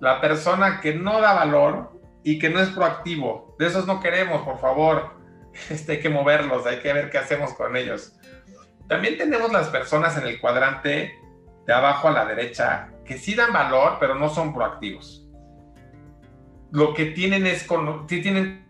la 0.00 0.20
persona 0.20 0.80
que 0.80 0.94
no 0.94 1.20
da 1.20 1.32
valor 1.32 2.00
y 2.24 2.38
que 2.38 2.50
no 2.50 2.60
es 2.60 2.68
proactivo. 2.70 3.56
De 3.58 3.66
esos 3.66 3.86
no 3.86 4.00
queremos, 4.00 4.42
por 4.42 4.58
favor. 4.58 5.20
Este, 5.68 5.92
hay 5.92 6.00
que 6.00 6.08
moverlos, 6.08 6.64
hay 6.64 6.78
que 6.78 6.94
ver 6.94 7.10
qué 7.10 7.18
hacemos 7.18 7.52
con 7.52 7.76
ellos. 7.76 8.18
También 8.88 9.18
tenemos 9.18 9.52
las 9.52 9.68
personas 9.68 10.16
en 10.16 10.26
el 10.26 10.40
cuadrante 10.40 11.14
de 11.66 11.72
abajo 11.74 12.08
a 12.08 12.12
la 12.12 12.24
derecha 12.24 12.91
que 13.04 13.18
sí 13.18 13.34
dan 13.34 13.52
valor, 13.52 13.96
pero 13.98 14.14
no 14.14 14.28
son 14.28 14.54
proactivos. 14.54 15.26
Lo 16.70 16.94
que 16.94 17.06
tienen 17.06 17.46
es, 17.46 17.66
tienen 18.06 18.66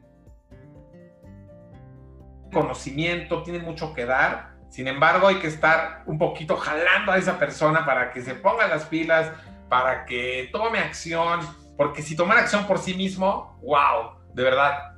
conocimiento, 2.52 3.42
tienen 3.42 3.62
mucho 3.62 3.94
que 3.94 4.04
dar. 4.04 4.52
Sin 4.68 4.88
embargo, 4.88 5.28
hay 5.28 5.36
que 5.36 5.48
estar 5.48 6.02
un 6.06 6.18
poquito 6.18 6.56
jalando 6.56 7.12
a 7.12 7.18
esa 7.18 7.38
persona 7.38 7.84
para 7.84 8.10
que 8.10 8.22
se 8.22 8.34
ponga 8.34 8.66
las 8.66 8.86
pilas, 8.86 9.32
para 9.68 10.04
que 10.04 10.48
tome 10.52 10.78
acción, 10.78 11.40
porque 11.76 12.02
si 12.02 12.16
tomara 12.16 12.40
acción 12.40 12.66
por 12.66 12.78
sí 12.78 12.94
mismo, 12.94 13.58
wow, 13.62 14.18
de 14.34 14.42
verdad, 14.42 14.94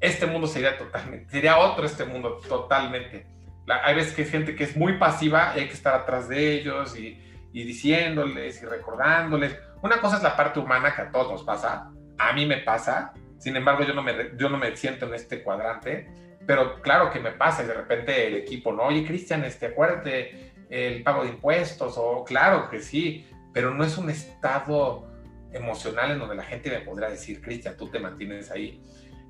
este 0.00 0.26
mundo 0.26 0.46
sería 0.46 0.76
totalmente, 0.76 1.30
sería 1.30 1.58
otro 1.58 1.86
este 1.86 2.04
mundo 2.04 2.38
totalmente. 2.48 3.26
hay 3.66 3.94
veces 3.94 4.12
que 4.12 4.22
hay 4.22 4.28
gente 4.28 4.54
que 4.54 4.64
es 4.64 4.76
muy 4.76 4.98
pasiva 4.98 5.52
y 5.56 5.60
hay 5.60 5.68
que 5.68 5.74
estar 5.74 5.94
atrás 5.94 6.28
de 6.28 6.52
ellos 6.52 6.96
y, 6.98 7.22
y 7.56 7.64
diciéndoles 7.64 8.62
y 8.62 8.66
recordándoles. 8.66 9.58
Una 9.80 9.98
cosa 9.98 10.18
es 10.18 10.22
la 10.22 10.36
parte 10.36 10.60
humana 10.60 10.94
que 10.94 11.00
a 11.00 11.10
todos 11.10 11.32
nos 11.32 11.42
pasa, 11.42 11.90
a 12.18 12.32
mí 12.34 12.44
me 12.44 12.58
pasa, 12.58 13.14
sin 13.38 13.56
embargo 13.56 13.82
yo 13.82 13.94
no 13.94 14.02
me, 14.02 14.12
yo 14.36 14.50
no 14.50 14.58
me 14.58 14.76
siento 14.76 15.06
en 15.06 15.14
este 15.14 15.42
cuadrante, 15.42 16.06
pero 16.46 16.82
claro 16.82 17.10
que 17.10 17.18
me 17.18 17.30
pasa 17.30 17.64
y 17.64 17.66
de 17.66 17.72
repente 17.72 18.26
el 18.26 18.34
equipo, 18.34 18.74
no, 18.74 18.82
oye 18.82 19.06
Cristian, 19.06 19.42
este, 19.42 19.68
acuérdate 19.68 20.52
el 20.68 21.02
pago 21.02 21.22
de 21.22 21.30
impuestos, 21.30 21.94
o 21.96 22.24
claro 22.24 22.68
que 22.68 22.78
sí, 22.78 23.26
pero 23.54 23.72
no 23.72 23.84
es 23.84 23.96
un 23.96 24.10
estado 24.10 25.10
emocional 25.50 26.10
en 26.10 26.18
donde 26.18 26.34
la 26.34 26.44
gente 26.44 26.68
me 26.68 26.80
podrá 26.80 27.08
decir, 27.08 27.40
Cristian, 27.40 27.74
tú 27.74 27.88
te 27.88 27.98
mantienes 27.98 28.50
ahí. 28.50 28.82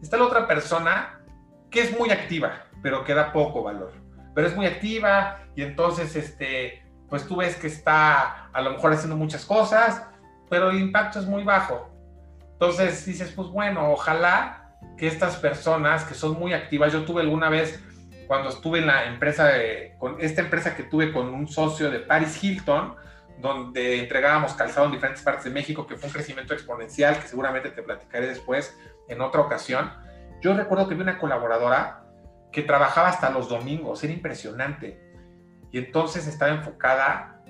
Está 0.03 0.17
la 0.17 0.25
otra 0.25 0.49
persona 0.49 1.21
que 1.71 1.83
es 1.83 1.97
muy 1.97 2.11
activa, 2.11 2.67
pero 2.83 3.05
que 3.05 3.15
da 3.15 3.33
poco 3.33 3.63
valor. 3.63 3.93
Pero 4.35 4.49
es 4.49 4.57
muy 4.57 4.67
activa 4.67 5.47
y 5.55 5.63
entonces, 5.63 6.17
este, 6.17 6.86
pues 7.09 7.27
tú 7.27 7.37
ves 7.37 7.57
que 7.57 7.67
está 7.67 8.49
a 8.53 8.61
lo 8.61 8.71
mejor 8.71 8.93
haciendo 8.93 9.17
muchas 9.17 9.45
cosas, 9.45 10.03
pero 10.49 10.71
el 10.71 10.81
impacto 10.81 11.19
es 11.19 11.27
muy 11.27 11.45
bajo. 11.45 11.91
Entonces 12.53 13.05
dices, 13.05 13.33
pues 13.33 13.49
bueno, 13.49 13.91
ojalá 13.93 14.77
que 14.97 15.07
estas 15.07 15.37
personas 15.37 16.05
que 16.05 16.15
son 16.15 16.39
muy 16.39 16.53
activas, 16.53 16.93
yo 16.93 17.05
tuve 17.05 17.23
alguna 17.23 17.49
vez 17.49 17.83
cuando 18.27 18.49
estuve 18.49 18.81
en 18.81 18.87
la 18.87 19.05
empresa, 19.05 19.51
con 19.99 20.17
esta 20.21 20.41
empresa 20.41 20.75
que 20.75 20.83
tuve 20.83 21.13
con 21.13 21.33
un 21.33 21.47
socio 21.49 21.91
de 21.91 22.01
Paris 22.01 22.43
Hilton, 22.43 22.97
donde 23.39 24.01
entregábamos 24.01 24.55
calzado 24.55 24.87
en 24.87 24.93
diferentes 24.93 25.23
partes 25.23 25.45
de 25.45 25.51
México, 25.51 25.87
que 25.87 25.97
fue 25.97 26.09
un 26.09 26.13
crecimiento 26.13 26.55
exponencial, 26.55 27.21
que 27.21 27.29
seguramente 27.29 27.71
te 27.71 27.83
platicaré 27.83 28.27
después 28.27 28.77
en 29.09 29.21
otra 29.21 29.43
ocasión. 29.43 29.93
Yo 30.41 30.55
recuerdo 30.55 30.89
que 30.89 30.95
vi 30.95 31.03
una 31.03 31.19
colaboradora 31.19 32.05
que 32.51 32.63
trabajaba 32.63 33.09
hasta 33.09 33.31
los 33.31 33.49
domingos, 33.49 34.03
era 34.03 34.13
impresionante. 34.13 35.06
Y 35.73 35.79
entonces 35.79 36.27
estaba 36.27 36.53
enfocada, 36.53 37.43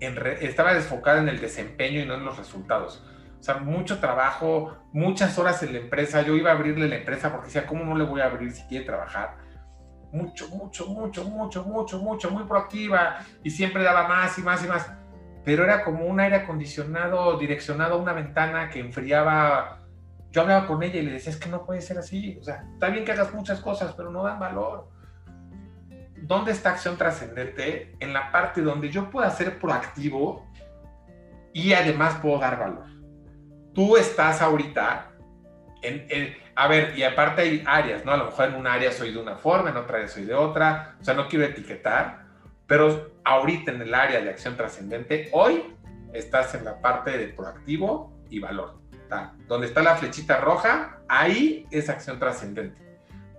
en 0.00 0.16
estaba 0.40 0.74
desfocada 0.74 1.20
en 1.20 1.28
el 1.28 1.40
desempeño 1.40 2.00
y 2.00 2.06
no 2.06 2.14
en 2.14 2.24
los 2.24 2.38
resultados. 2.38 3.04
O 3.38 3.42
sea, 3.42 3.56
mucho 3.56 4.00
trabajo, 4.00 4.76
muchas 4.92 5.38
horas 5.38 5.62
en 5.62 5.72
la 5.72 5.78
empresa. 5.78 6.22
Yo 6.22 6.34
iba 6.36 6.50
a 6.50 6.54
abrirle 6.54 6.88
la 6.88 6.96
empresa 6.96 7.30
porque 7.30 7.46
decía, 7.46 7.66
¿cómo 7.66 7.84
no 7.84 7.96
le 7.96 8.04
voy 8.04 8.20
a 8.20 8.26
abrir 8.26 8.52
si 8.52 8.62
quiere 8.64 8.84
trabajar? 8.84 9.38
mucho, 10.12 10.48
mucho, 10.48 10.86
mucho, 10.86 11.24
mucho, 11.24 11.64
mucho, 11.64 11.98
mucho, 11.98 12.30
muy 12.30 12.44
proactiva 12.44 13.18
y 13.42 13.50
siempre 13.50 13.82
daba 13.82 14.08
más 14.08 14.38
y 14.38 14.42
más 14.42 14.64
y 14.64 14.68
más. 14.68 14.92
Pero 15.44 15.64
era 15.64 15.84
como 15.84 16.04
un 16.04 16.20
aire 16.20 16.36
acondicionado 16.36 17.38
direccionado 17.38 17.94
a 17.94 17.98
una 17.98 18.12
ventana 18.12 18.68
que 18.68 18.80
enfriaba. 18.80 19.78
Yo 20.30 20.42
hablaba 20.42 20.66
con 20.66 20.82
ella 20.82 21.00
y 21.00 21.02
le 21.02 21.12
decía, 21.12 21.32
es 21.32 21.38
que 21.38 21.48
no 21.48 21.64
puede 21.64 21.80
ser 21.80 21.98
así. 21.98 22.36
O 22.40 22.44
sea, 22.44 22.64
está 22.74 22.88
bien 22.88 23.04
que 23.04 23.12
hagas 23.12 23.32
muchas 23.32 23.60
cosas, 23.60 23.94
pero 23.96 24.10
no 24.10 24.22
dan 24.22 24.38
valor. 24.38 24.88
¿Dónde 26.22 26.52
está 26.52 26.70
acción 26.70 26.96
trascendente? 26.96 27.94
En 28.00 28.12
la 28.12 28.30
parte 28.30 28.60
donde 28.62 28.90
yo 28.90 29.10
pueda 29.10 29.30
ser 29.30 29.58
proactivo 29.58 30.46
y 31.52 31.72
además 31.72 32.16
puedo 32.22 32.38
dar 32.38 32.58
valor. 32.58 32.86
Tú 33.74 33.96
estás 33.96 34.42
ahorita 34.42 35.10
en, 35.82 36.06
en 36.08 36.36
a 36.54 36.68
ver, 36.68 36.98
y 36.98 37.02
aparte 37.02 37.42
hay 37.42 37.64
áreas, 37.66 38.04
¿no? 38.04 38.12
A 38.12 38.16
lo 38.16 38.26
mejor 38.26 38.48
en 38.48 38.54
un 38.56 38.66
área 38.66 38.92
soy 38.92 39.12
de 39.12 39.18
una 39.18 39.36
forma, 39.36 39.70
en 39.70 39.76
otra 39.76 39.96
área 39.96 40.08
soy 40.08 40.24
de 40.24 40.34
otra, 40.34 40.96
o 41.00 41.04
sea, 41.04 41.14
no 41.14 41.26
quiero 41.26 41.46
etiquetar, 41.46 42.24
pero 42.66 43.12
ahorita 43.24 43.72
en 43.72 43.80
el 43.80 43.94
área 43.94 44.20
de 44.20 44.28
acción 44.28 44.56
trascendente, 44.56 45.30
hoy 45.32 45.74
estás 46.12 46.54
en 46.54 46.64
la 46.64 46.80
parte 46.80 47.16
de 47.16 47.28
proactivo 47.28 48.12
y 48.28 48.40
valor. 48.40 48.78
Donde 49.48 49.66
está 49.66 49.82
la 49.82 49.96
flechita 49.96 50.38
roja, 50.38 51.00
ahí 51.08 51.66
es 51.70 51.88
acción 51.88 52.18
trascendente. 52.18 52.80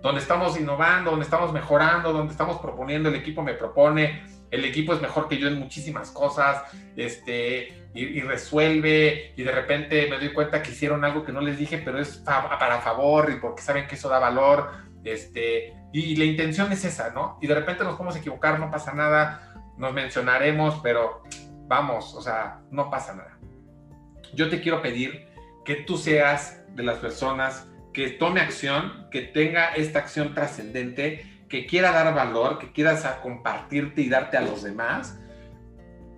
Donde 0.02 0.20
estamos 0.20 0.58
innovando, 0.58 1.10
donde 1.10 1.24
estamos 1.24 1.52
mejorando, 1.52 2.12
donde 2.12 2.32
estamos 2.32 2.58
proponiendo, 2.58 3.08
el 3.08 3.14
equipo 3.14 3.42
me 3.42 3.54
propone, 3.54 4.24
el 4.50 4.64
equipo 4.64 4.92
es 4.92 5.00
mejor 5.00 5.28
que 5.28 5.38
yo 5.38 5.48
en 5.48 5.58
muchísimas 5.58 6.10
cosas, 6.10 6.64
este, 6.96 7.88
y, 7.94 8.20
resuelve, 8.20 9.32
y 9.36 9.42
de 9.42 9.52
repente 9.52 10.08
me 10.10 10.18
doy 10.18 10.32
cuenta 10.32 10.62
que 10.62 10.72
hicieron 10.72 11.04
algo 11.04 11.24
que 11.24 11.32
no 11.32 11.40
les 11.40 11.58
dije, 11.58 11.78
pero 11.78 11.98
es 11.98 12.16
para 12.16 12.80
favor 12.80 13.30
y 13.30 13.40
porque 13.40 13.62
saben 13.62 13.86
que 13.86 13.94
eso 13.94 14.08
da 14.08 14.18
valor, 14.18 14.70
este, 15.04 15.74
y, 15.92 16.16
la 16.16 16.24
intención 16.24 16.72
es 16.72 16.84
esa, 16.84 17.10
¿no? 17.10 17.38
Y 17.40 17.46
de 17.46 17.54
repente 17.54 17.84
nos 17.84 17.94
podemos 17.94 18.16
equivocar, 18.16 18.58
no 18.58 18.70
pasa 18.70 18.92
nada, 18.92 19.54
nos 19.76 19.92
mencionaremos, 19.92 20.80
pero 20.82 21.22
vamos, 21.68 22.14
o 22.14 22.20
sea, 22.20 22.60
no 22.70 22.90
pasa 22.90 23.14
nada. 23.14 23.38
Yo 24.34 24.48
te 24.48 24.60
quiero 24.60 24.82
pedir 24.82 25.28
que 25.64 25.76
tú 25.76 25.96
seas 25.96 26.62
de 26.74 26.82
las 26.82 26.98
personas 26.98 27.68
que 27.92 28.10
tome 28.10 28.40
acción, 28.40 29.08
que 29.10 29.22
tenga 29.22 29.74
esta 29.74 30.00
acción 30.00 30.34
trascendente, 30.34 31.44
que 31.48 31.66
quiera 31.66 31.92
dar 31.92 32.14
valor, 32.14 32.58
que 32.58 32.72
quieras 32.72 33.04
compartirte 33.22 34.00
y 34.00 34.08
darte 34.08 34.36
a 34.36 34.40
los 34.40 34.62
demás, 34.62 35.18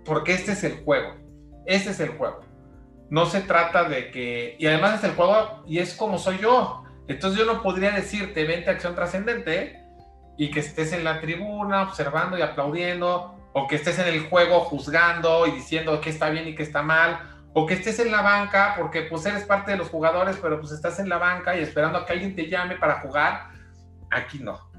porque 0.04 0.32
este 0.32 0.52
es 0.52 0.62
el 0.64 0.84
juego, 0.84 1.16
este 1.66 1.90
es 1.90 2.00
el 2.00 2.10
juego. 2.10 2.40
No 3.10 3.26
se 3.26 3.40
trata 3.40 3.88
de 3.88 4.10
que, 4.10 4.56
y 4.58 4.66
además 4.66 4.98
es 4.98 5.04
el 5.04 5.16
juego 5.16 5.64
y 5.66 5.78
es 5.78 5.94
como 5.94 6.18
soy 6.18 6.38
yo. 6.38 6.84
Entonces 7.08 7.38
yo 7.38 7.52
no 7.52 7.62
podría 7.62 7.90
decirte, 7.90 8.44
vente 8.44 8.70
acción 8.70 8.94
trascendente 8.94 9.80
y 10.38 10.50
que 10.50 10.60
estés 10.60 10.92
en 10.92 11.04
la 11.04 11.20
tribuna 11.20 11.82
observando 11.82 12.38
y 12.38 12.42
aplaudiendo, 12.42 13.34
o 13.52 13.68
que 13.68 13.76
estés 13.76 13.98
en 14.00 14.08
el 14.08 14.28
juego 14.28 14.60
juzgando 14.60 15.46
y 15.46 15.52
diciendo 15.52 16.00
qué 16.00 16.10
está 16.10 16.28
bien 16.30 16.48
y 16.48 16.54
qué 16.54 16.64
está 16.64 16.82
mal, 16.82 17.34
o 17.55 17.66
que 17.66 17.74
estés 17.74 18.00
en 18.00 18.11
la 18.11 18.20
banca 18.20 18.74
porque 18.76 19.02
pues 19.02 19.24
eres 19.24 19.44
parte 19.44 19.70
de 19.70 19.78
los 19.78 19.88
jugadores, 19.88 20.36
pero 20.42 20.61
pues 20.61 20.72
estás 20.72 20.98
en 20.98 21.09
la 21.09 21.18
banca 21.18 21.57
y 21.57 21.62
esperando 21.62 21.98
a 21.98 22.05
que 22.05 22.12
alguien 22.12 22.34
te 22.34 22.48
llame 22.48 22.76
para 22.76 23.00
jugar. 23.00 23.48
Aquí 24.11 24.40
no. 24.40 24.70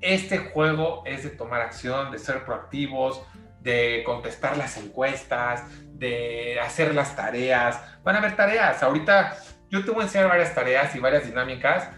Este 0.00 0.38
juego 0.38 1.02
es 1.06 1.24
de 1.24 1.30
tomar 1.30 1.62
acción, 1.62 2.10
de 2.10 2.18
ser 2.18 2.44
proactivos, 2.44 3.22
de 3.60 4.02
contestar 4.04 4.56
las 4.56 4.76
encuestas, 4.76 5.64
de 5.98 6.60
hacer 6.60 6.94
las 6.94 7.16
tareas. 7.16 7.82
Van 8.04 8.16
a 8.16 8.18
haber 8.18 8.36
tareas. 8.36 8.82
Ahorita 8.82 9.36
yo 9.70 9.82
te 9.84 9.90
voy 9.90 10.02
a 10.02 10.04
enseñar 10.04 10.28
varias 10.28 10.54
tareas 10.54 10.94
y 10.94 11.00
varias 11.00 11.24
dinámicas 11.24 11.90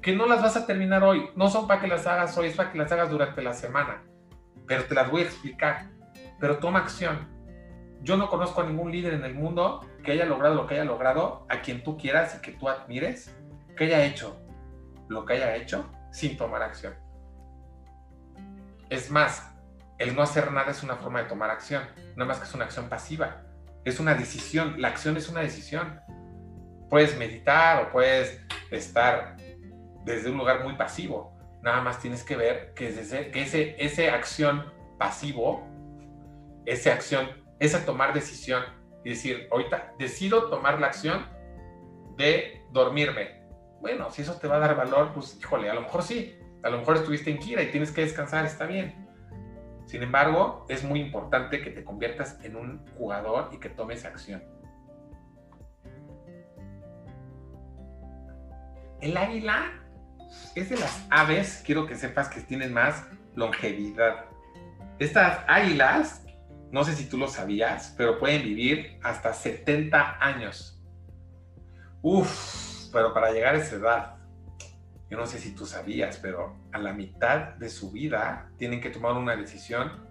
que 0.00 0.14
no 0.14 0.26
las 0.26 0.40
vas 0.40 0.56
a 0.56 0.66
terminar 0.66 1.04
hoy. 1.04 1.30
No 1.36 1.50
son 1.50 1.66
para 1.66 1.80
que 1.82 1.86
las 1.86 2.06
hagas 2.06 2.36
hoy, 2.38 2.48
es 2.48 2.56
para 2.56 2.72
que 2.72 2.78
las 2.78 2.90
hagas 2.92 3.10
durante 3.10 3.42
la 3.42 3.52
semana. 3.52 4.02
Pero 4.66 4.84
te 4.84 4.94
las 4.94 5.10
voy 5.10 5.22
a 5.22 5.24
explicar. 5.24 5.86
Pero 6.40 6.58
toma 6.58 6.78
acción. 6.78 7.35
Yo 8.02 8.16
no 8.16 8.28
conozco 8.28 8.60
a 8.60 8.66
ningún 8.66 8.92
líder 8.92 9.14
en 9.14 9.24
el 9.24 9.34
mundo 9.34 9.86
que 10.04 10.12
haya 10.12 10.24
logrado 10.24 10.54
lo 10.54 10.66
que 10.66 10.74
haya 10.74 10.84
logrado, 10.84 11.46
a 11.48 11.60
quien 11.60 11.82
tú 11.82 11.96
quieras 11.96 12.36
y 12.36 12.42
que 12.42 12.52
tú 12.52 12.68
admires, 12.68 13.34
que 13.76 13.84
haya 13.84 14.04
hecho 14.04 14.40
lo 15.08 15.24
que 15.24 15.34
haya 15.34 15.56
hecho 15.56 15.90
sin 16.10 16.36
tomar 16.36 16.62
acción. 16.62 16.94
Es 18.88 19.10
más, 19.10 19.52
el 19.98 20.14
no 20.14 20.22
hacer 20.22 20.52
nada 20.52 20.70
es 20.70 20.82
una 20.82 20.96
forma 20.96 21.22
de 21.22 21.28
tomar 21.28 21.50
acción, 21.50 21.82
nada 22.16 22.28
más 22.28 22.38
que 22.38 22.44
es 22.44 22.54
una 22.54 22.64
acción 22.64 22.88
pasiva. 22.88 23.42
Es 23.84 24.00
una 24.00 24.14
decisión, 24.14 24.80
la 24.80 24.88
acción 24.88 25.16
es 25.16 25.28
una 25.28 25.40
decisión. 25.40 26.00
Puedes 26.90 27.16
meditar 27.16 27.84
o 27.84 27.92
puedes 27.92 28.40
estar 28.70 29.36
desde 30.04 30.30
un 30.30 30.38
lugar 30.38 30.62
muy 30.64 30.74
pasivo. 30.74 31.36
Nada 31.62 31.80
más 31.80 32.00
tienes 32.00 32.22
que 32.22 32.36
ver 32.36 32.74
que, 32.74 32.88
ese, 32.88 33.76
ese 33.78 34.10
acción 34.10 34.72
pasivo, 34.98 35.66
esa 36.64 36.92
acción, 36.92 37.28
esa 37.58 37.84
tomar 37.84 38.12
decisión 38.12 38.62
y 39.04 39.10
decir, 39.10 39.48
ahorita 39.50 39.94
decido 39.98 40.48
tomar 40.48 40.80
la 40.80 40.88
acción 40.88 41.26
de 42.16 42.62
dormirme. 42.72 43.42
Bueno, 43.80 44.10
si 44.10 44.22
eso 44.22 44.34
te 44.34 44.48
va 44.48 44.56
a 44.56 44.60
dar 44.60 44.76
valor, 44.76 45.12
pues 45.14 45.36
híjole, 45.38 45.70
a 45.70 45.74
lo 45.74 45.82
mejor 45.82 46.02
sí, 46.02 46.38
a 46.62 46.70
lo 46.70 46.78
mejor 46.78 46.96
estuviste 46.96 47.30
en 47.30 47.38
Kira 47.38 47.62
y 47.62 47.70
tienes 47.70 47.92
que 47.92 48.00
descansar, 48.00 48.44
está 48.44 48.66
bien. 48.66 49.06
Sin 49.86 50.02
embargo, 50.02 50.66
es 50.68 50.82
muy 50.82 51.00
importante 51.00 51.62
que 51.62 51.70
te 51.70 51.84
conviertas 51.84 52.42
en 52.42 52.56
un 52.56 52.84
jugador 52.98 53.50
y 53.52 53.58
que 53.58 53.68
tomes 53.68 54.04
acción. 54.04 54.42
El 59.00 59.16
águila 59.16 59.72
es 60.56 60.70
de 60.70 60.76
las 60.76 61.06
aves, 61.10 61.62
quiero 61.64 61.86
que 61.86 61.94
sepas 61.94 62.28
que 62.28 62.40
tienen 62.40 62.72
más 62.72 63.06
longevidad. 63.36 64.24
Estas 64.98 65.44
águilas, 65.46 66.25
no 66.70 66.84
sé 66.84 66.94
si 66.94 67.08
tú 67.08 67.18
lo 67.18 67.28
sabías, 67.28 67.94
pero 67.96 68.18
pueden 68.18 68.42
vivir 68.42 68.98
hasta 69.02 69.32
70 69.32 70.24
años. 70.24 70.82
Uf, 72.02 72.88
pero 72.92 73.12
para 73.14 73.32
llegar 73.32 73.54
a 73.54 73.58
esa 73.58 73.76
edad, 73.76 74.16
yo 75.08 75.16
no 75.16 75.26
sé 75.26 75.38
si 75.38 75.54
tú 75.54 75.66
sabías, 75.66 76.18
pero 76.18 76.56
a 76.72 76.78
la 76.78 76.92
mitad 76.92 77.54
de 77.54 77.68
su 77.68 77.92
vida 77.92 78.50
tienen 78.58 78.80
que 78.80 78.90
tomar 78.90 79.12
una 79.12 79.36
decisión 79.36 80.06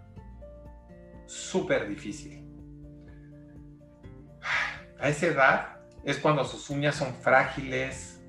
súper 1.25 1.87
difícil. 1.87 2.45
A 4.99 5.09
esa 5.09 5.27
edad 5.27 5.77
es 6.05 6.19
cuando 6.19 6.45
sus 6.45 6.69
uñas 6.69 6.95
son 6.95 7.13
frágiles, 7.15 8.21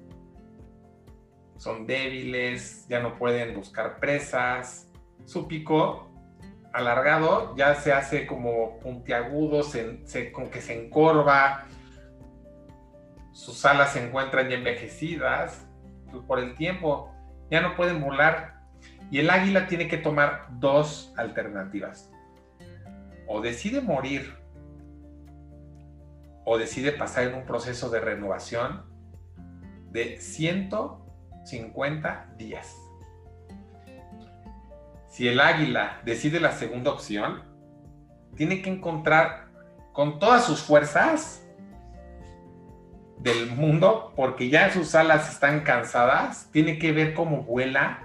son 1.56 1.86
débiles, 1.86 2.86
ya 2.88 3.00
no 3.00 3.16
pueden 3.16 3.54
buscar 3.54 4.00
presas, 4.00 4.88
su 5.24 5.46
pico 5.46 6.05
alargado 6.76 7.56
ya 7.56 7.74
se 7.74 7.92
hace 7.92 8.26
como 8.26 8.78
puntiagudo, 8.80 9.62
como 10.32 10.50
que 10.50 10.60
se 10.60 10.84
encorva, 10.84 11.64
sus 13.32 13.64
alas 13.64 13.94
se 13.94 14.06
encuentran 14.06 14.52
envejecidas 14.52 15.66
por 16.26 16.38
el 16.38 16.54
tiempo, 16.54 17.10
ya 17.50 17.62
no 17.62 17.74
pueden 17.76 17.98
volar. 18.00 18.56
Y 19.10 19.20
el 19.20 19.30
águila 19.30 19.68
tiene 19.68 19.88
que 19.88 19.96
tomar 19.96 20.48
dos 20.50 21.14
alternativas. 21.16 22.10
O 23.26 23.40
decide 23.40 23.80
morir, 23.80 24.36
o 26.44 26.58
decide 26.58 26.92
pasar 26.92 27.24
en 27.24 27.32
un 27.34 27.46
proceso 27.46 27.88
de 27.88 28.00
renovación 28.00 28.84
de 29.92 30.20
150 30.20 32.34
días. 32.36 32.76
Si 35.16 35.26
el 35.26 35.40
águila 35.40 36.02
decide 36.04 36.40
la 36.40 36.52
segunda 36.52 36.90
opción, 36.90 37.42
tiene 38.36 38.60
que 38.60 38.68
encontrar 38.68 39.48
con 39.94 40.18
todas 40.18 40.44
sus 40.44 40.60
fuerzas 40.60 41.42
del 43.20 43.50
mundo, 43.52 44.12
porque 44.14 44.50
ya 44.50 44.70
sus 44.70 44.94
alas 44.94 45.32
están 45.32 45.60
cansadas, 45.60 46.50
tiene 46.52 46.78
que 46.78 46.92
ver 46.92 47.14
cómo 47.14 47.44
vuela 47.44 48.02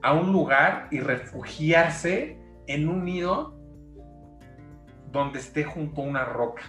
a 0.00 0.12
un 0.12 0.30
lugar 0.30 0.86
y 0.92 1.00
refugiarse 1.00 2.38
en 2.68 2.88
un 2.88 3.04
nido 3.04 3.58
donde 5.10 5.40
esté 5.40 5.64
junto 5.64 6.02
a 6.02 6.04
una 6.04 6.24
roca. 6.24 6.62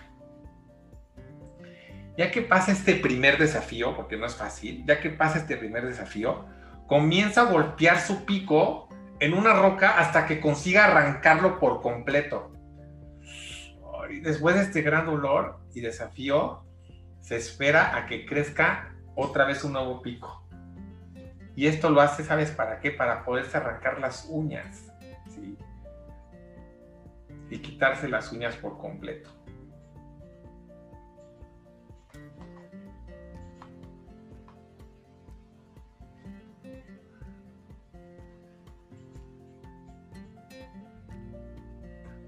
Ya 2.17 2.31
que 2.31 2.41
pasa 2.41 2.71
este 2.71 2.95
primer 2.95 3.37
desafío, 3.37 3.95
porque 3.95 4.17
no 4.17 4.25
es 4.25 4.35
fácil, 4.35 4.83
ya 4.87 4.99
que 4.99 5.11
pasa 5.11 5.37
este 5.37 5.57
primer 5.57 5.85
desafío, 5.85 6.47
comienza 6.87 7.41
a 7.41 7.51
golpear 7.51 7.99
su 7.99 8.25
pico 8.25 8.89
en 9.19 9.33
una 9.33 9.53
roca 9.53 9.97
hasta 9.97 10.25
que 10.25 10.39
consiga 10.39 10.85
arrancarlo 10.85 11.59
por 11.59 11.81
completo. 11.81 12.51
Y 14.09 14.19
después 14.19 14.55
de 14.55 14.61
este 14.63 14.81
gran 14.81 15.05
dolor 15.05 15.59
y 15.73 15.81
desafío, 15.81 16.63
se 17.21 17.37
espera 17.37 17.97
a 17.97 18.05
que 18.05 18.25
crezca 18.25 18.95
otra 19.15 19.45
vez 19.45 19.63
un 19.63 19.73
nuevo 19.73 20.01
pico. 20.01 20.47
Y 21.55 21.67
esto 21.67 21.89
lo 21.89 22.01
hace, 22.01 22.23
¿sabes 22.23 22.51
para 22.51 22.79
qué? 22.79 22.91
Para 22.91 23.23
poderse 23.23 23.57
arrancar 23.57 23.99
las 23.99 24.27
uñas. 24.29 24.91
Y 27.49 27.59
quitarse 27.59 28.09
las 28.09 28.31
uñas 28.31 28.55
por 28.57 28.77
completo. 28.77 29.29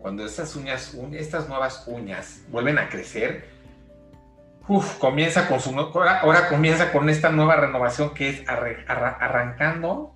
Cuando 0.07 0.25
estas 0.25 0.55
uñas, 0.55 0.97
estas 1.11 1.49
nuevas 1.49 1.83
uñas 1.85 2.41
vuelven 2.47 2.79
a 2.79 2.87
crecer, 2.87 3.49
comienza 4.99 5.49
con 5.49 5.59
su 5.59 5.77
ahora, 5.77 6.47
comienza 6.47 6.93
con 6.93 7.09
esta 7.09 7.29
nueva 7.29 7.57
renovación 7.57 8.13
que 8.13 8.29
es 8.29 8.43
arrancando 8.47 10.15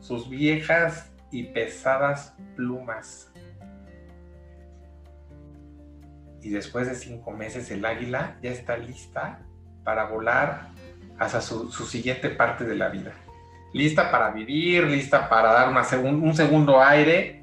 sus 0.00 0.28
viejas 0.28 1.12
y 1.30 1.44
pesadas 1.44 2.34
plumas. 2.56 3.32
Y 6.42 6.50
después 6.50 6.88
de 6.88 6.96
cinco 6.96 7.30
meses 7.30 7.70
el 7.70 7.84
águila 7.84 8.38
ya 8.42 8.50
está 8.50 8.76
lista 8.76 9.38
para 9.84 10.06
volar 10.06 10.70
hacia 11.16 11.40
su, 11.40 11.70
siguiente 11.70 12.28
parte 12.30 12.64
de 12.64 12.74
la 12.74 12.88
vida. 12.88 13.12
Lista 13.72 14.10
para 14.10 14.32
vivir, 14.32 14.82
lista 14.82 15.28
para 15.28 15.52
dar 15.52 15.68
una 15.68 15.86
un 16.02 16.34
segundo 16.34 16.82
aire. 16.82 17.38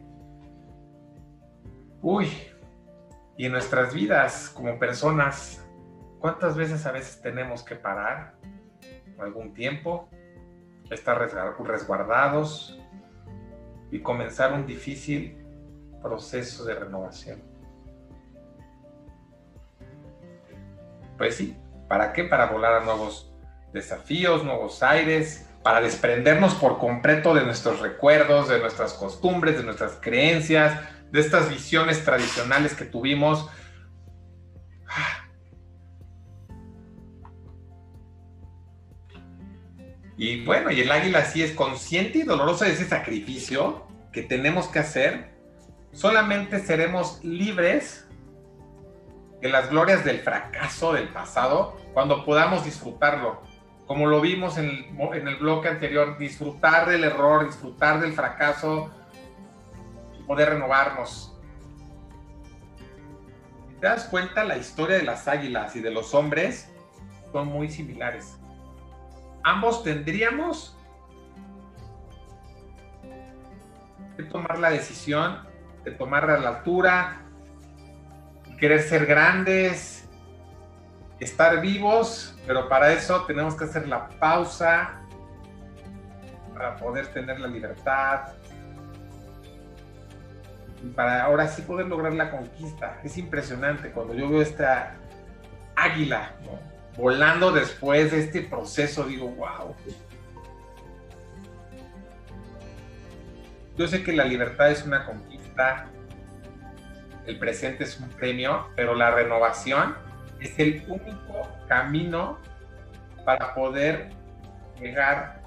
Uy, 2.08 2.32
y 3.36 3.48
en 3.48 3.52
nuestras 3.52 3.92
vidas 3.92 4.52
como 4.54 4.78
personas 4.78 5.66
¿Cuántas 6.20 6.56
veces 6.56 6.86
a 6.86 6.92
veces 6.92 7.20
tenemos 7.20 7.64
que 7.64 7.76
parar 7.76 8.36
algún 9.20 9.56
tiempo 9.56 10.08
estar 10.92 11.18
resguardados 11.18 12.80
y 13.90 14.02
comenzar 14.02 14.54
un 14.54 14.68
difícil 14.68 15.36
proceso 16.04 16.64
de 16.66 16.76
renovación. 16.76 17.42
Pues 21.18 21.36
sí, 21.36 21.58
¿para 21.88 22.14
qué? 22.14 22.26
Para 22.26 22.46
volar 22.46 22.82
a 22.82 22.86
nuevos 22.86 23.34
desafíos, 23.74 24.44
nuevos 24.44 24.84
aires, 24.84 25.50
para 25.64 25.82
desprendernos 25.82 26.54
por 26.54 26.78
completo 26.78 27.34
de 27.34 27.44
nuestros 27.46 27.80
recuerdos, 27.80 28.48
de 28.50 28.60
nuestras 28.60 28.94
costumbres, 28.94 29.58
de 29.58 29.64
nuestras 29.64 29.98
creencias, 30.00 30.80
de 31.16 31.22
estas 31.22 31.50
visiones 31.50 32.04
tradicionales 32.04 32.76
que 32.76 32.86
tuvimos. 32.86 33.50
Y 40.18 40.46
bueno, 40.46 40.72
y 40.72 40.82
el 40.82 40.92
águila 40.92 41.26
sí 41.26 41.44
es 41.44 41.52
consciente 41.52 42.20
y 42.20 42.24
doloroso 42.24 42.64
de 42.66 42.72
ese 42.72 42.86
sacrificio 42.86 43.86
que 44.14 44.22
tenemos 44.22 44.68
que 44.68 44.80
hacer. 44.80 45.36
Solamente 45.92 46.60
seremos 46.60 47.24
libres 47.24 48.06
de 49.42 49.50
las 49.50 49.70
glorias 49.70 50.06
del 50.06 50.20
fracaso 50.20 50.94
del 50.94 51.10
pasado 51.10 51.78
cuando 51.94 52.24
podamos 52.24 52.64
disfrutarlo 52.64 53.42
como 53.88 54.08
lo 54.08 54.20
vimos 54.20 54.58
en 54.58 54.98
el, 55.28 55.36
bloque 55.36 55.68
anterior, 55.68 56.18
disfrutar 56.18 56.90
del 56.90 57.04
error, 57.04 57.46
disfrutar 57.46 58.00
del 58.02 58.14
fracaso 58.14 58.90
poder 60.26 60.50
renovarnos. 60.50 61.38
Si 63.70 63.76
te 63.76 63.88
das 63.88 64.06
cuenta, 64.06 64.44
la 64.44 64.58
historia 64.58 64.98
de 64.98 65.04
las 65.04 65.28
águilas 65.28 65.76
y 65.76 65.82
de 65.82 65.92
los 65.92 66.14
hombres 66.14 66.70
son 67.32 67.48
muy 67.48 67.70
similares. 67.70 68.38
Ambos 69.44 69.84
tendríamos 69.84 70.76
que 74.18 74.24
tomar 74.24 74.58
la 74.60 74.70
decisión 74.70 75.46
de 75.84 75.92
tomar 75.92 76.30
a 76.30 76.40
la 76.40 76.50
altura, 76.50 77.22
querer 78.60 78.82
ser 78.82 79.06
grandes, 79.06 80.10
estar 81.20 81.62
vivos, 81.62 82.36
pero 82.48 82.68
para 82.68 82.92
eso 82.92 83.26
tenemos 83.26 83.56
que 83.56 83.66
hacer 83.66 83.88
la 83.88 84.10
pausa 84.20 85.02
para 86.54 86.76
poder 86.78 87.08
tener 87.08 87.40
la 87.40 87.48
libertad 87.48 88.34
para 90.96 91.24
ahora 91.24 91.48
sí 91.48 91.62
poder 91.62 91.88
lograr 91.88 92.14
la 92.14 92.32
conquista. 92.32 93.00
Es 93.04 93.18
impresionante 93.18 93.92
cuando 93.92 94.14
yo 94.14 94.30
veo 94.30 94.42
esta 94.42 94.96
águila 95.76 96.32
volando 96.98 97.52
después 97.52 98.12
de 98.12 98.22
este 98.22 98.42
proceso, 98.42 99.04
digo, 99.04 99.28
wow. 99.30 99.76
Yo 103.78 103.88
sé 103.88 104.04
que 104.04 104.14
la 104.14 104.24
libertad 104.24 104.72
es 104.72 104.86
una 104.86 105.06
conquista, 105.06 105.88
el 107.26 107.38
presente 107.38 107.84
es 107.84 108.00
un 108.00 108.08
premio, 108.10 108.70
pero 108.76 108.96
la 108.96 109.12
renovación 109.12 109.96
es 110.40 110.58
el 110.60 110.86
único 110.88 111.50
camino 111.68 112.38
para 113.26 113.54
poder 113.54 114.12
llegar 114.80 115.42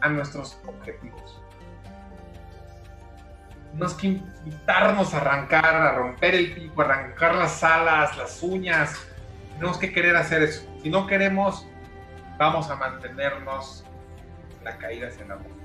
a 0.00 0.08
nuestros 0.08 0.60
objetivos. 0.66 1.41
Tenemos 3.72 3.94
que 3.94 4.06
invitarnos 4.06 5.14
a 5.14 5.16
arrancar, 5.16 5.74
a 5.74 5.92
romper 5.92 6.34
el 6.34 6.52
pico, 6.52 6.82
arrancar 6.82 7.34
las 7.34 7.64
alas, 7.64 8.16
las 8.18 8.42
uñas. 8.42 8.94
Tenemos 9.54 9.78
que 9.78 9.92
querer 9.92 10.14
hacer 10.14 10.42
eso. 10.42 10.68
Si 10.82 10.90
no 10.90 11.06
queremos, 11.06 11.66
vamos 12.36 12.68
a 12.70 12.76
mantenernos 12.76 13.84
la 14.62 14.76
caída 14.76 15.08
hacia 15.08 15.24
la 15.26 15.36
muerte. 15.36 15.62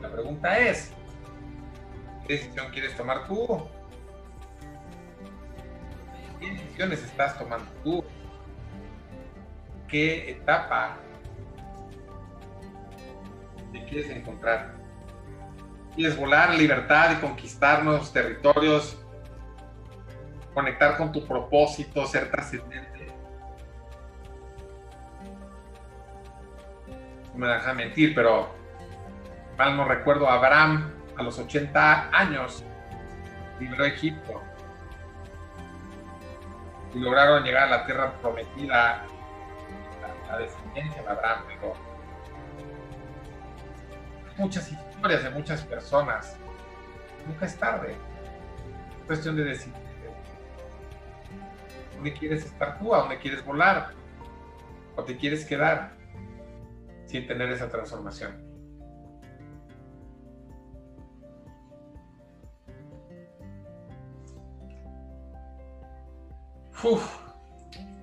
La 0.00 0.12
pregunta 0.12 0.58
es, 0.58 0.92
¿qué 2.28 2.34
decisión 2.34 2.70
quieres 2.70 2.96
tomar 2.96 3.26
tú? 3.26 3.68
¿Qué 6.38 6.50
decisiones 6.50 7.02
estás 7.02 7.36
tomando 7.36 7.68
tú? 7.82 8.04
¿Qué 9.88 10.30
etapa 10.30 10.98
quieres 13.84 14.10
encontrar? 14.10 14.74
¿Quieres 15.94 16.16
volar 16.16 16.54
libertad 16.54 17.12
y 17.12 17.20
conquistar 17.20 17.82
nuevos 17.82 18.12
territorios? 18.12 18.98
¿Conectar 20.54 20.96
con 20.96 21.12
tu 21.12 21.26
propósito, 21.26 22.06
ser 22.06 22.30
trascendente? 22.30 23.12
No 27.32 27.38
me 27.38 27.48
deja 27.48 27.74
mentir, 27.74 28.14
pero 28.14 28.48
mal 29.58 29.76
no 29.76 29.84
recuerdo, 29.84 30.28
Abraham 30.28 30.92
a 31.16 31.22
los 31.22 31.38
80 31.38 32.10
años 32.12 32.64
liberó 33.58 33.84
Egipto 33.84 34.42
y 36.94 36.98
lograron 36.98 37.42
llegar 37.44 37.64
a 37.64 37.70
la 37.78 37.86
tierra 37.86 38.12
prometida, 38.20 39.04
la, 40.28 40.38
descendencia 40.38 41.02
de 41.02 41.08
Abraham, 41.08 41.44
muchas 44.36 44.70
historias 44.70 45.24
de 45.24 45.30
muchas 45.30 45.62
personas. 45.62 46.36
Nunca 47.26 47.46
es 47.46 47.56
tarde. 47.56 47.92
Es 47.92 49.06
cuestión 49.06 49.36
de 49.36 49.44
decir 49.44 49.72
dónde 51.94 52.12
quieres 52.12 52.44
estar 52.44 52.78
tú, 52.78 52.94
a 52.94 52.98
dónde 52.98 53.18
quieres 53.18 53.44
volar, 53.44 53.92
o 54.96 55.02
te 55.04 55.16
quieres 55.16 55.44
quedar 55.44 55.92
sin 57.06 57.26
tener 57.26 57.50
esa 57.50 57.68
transformación. 57.68 58.44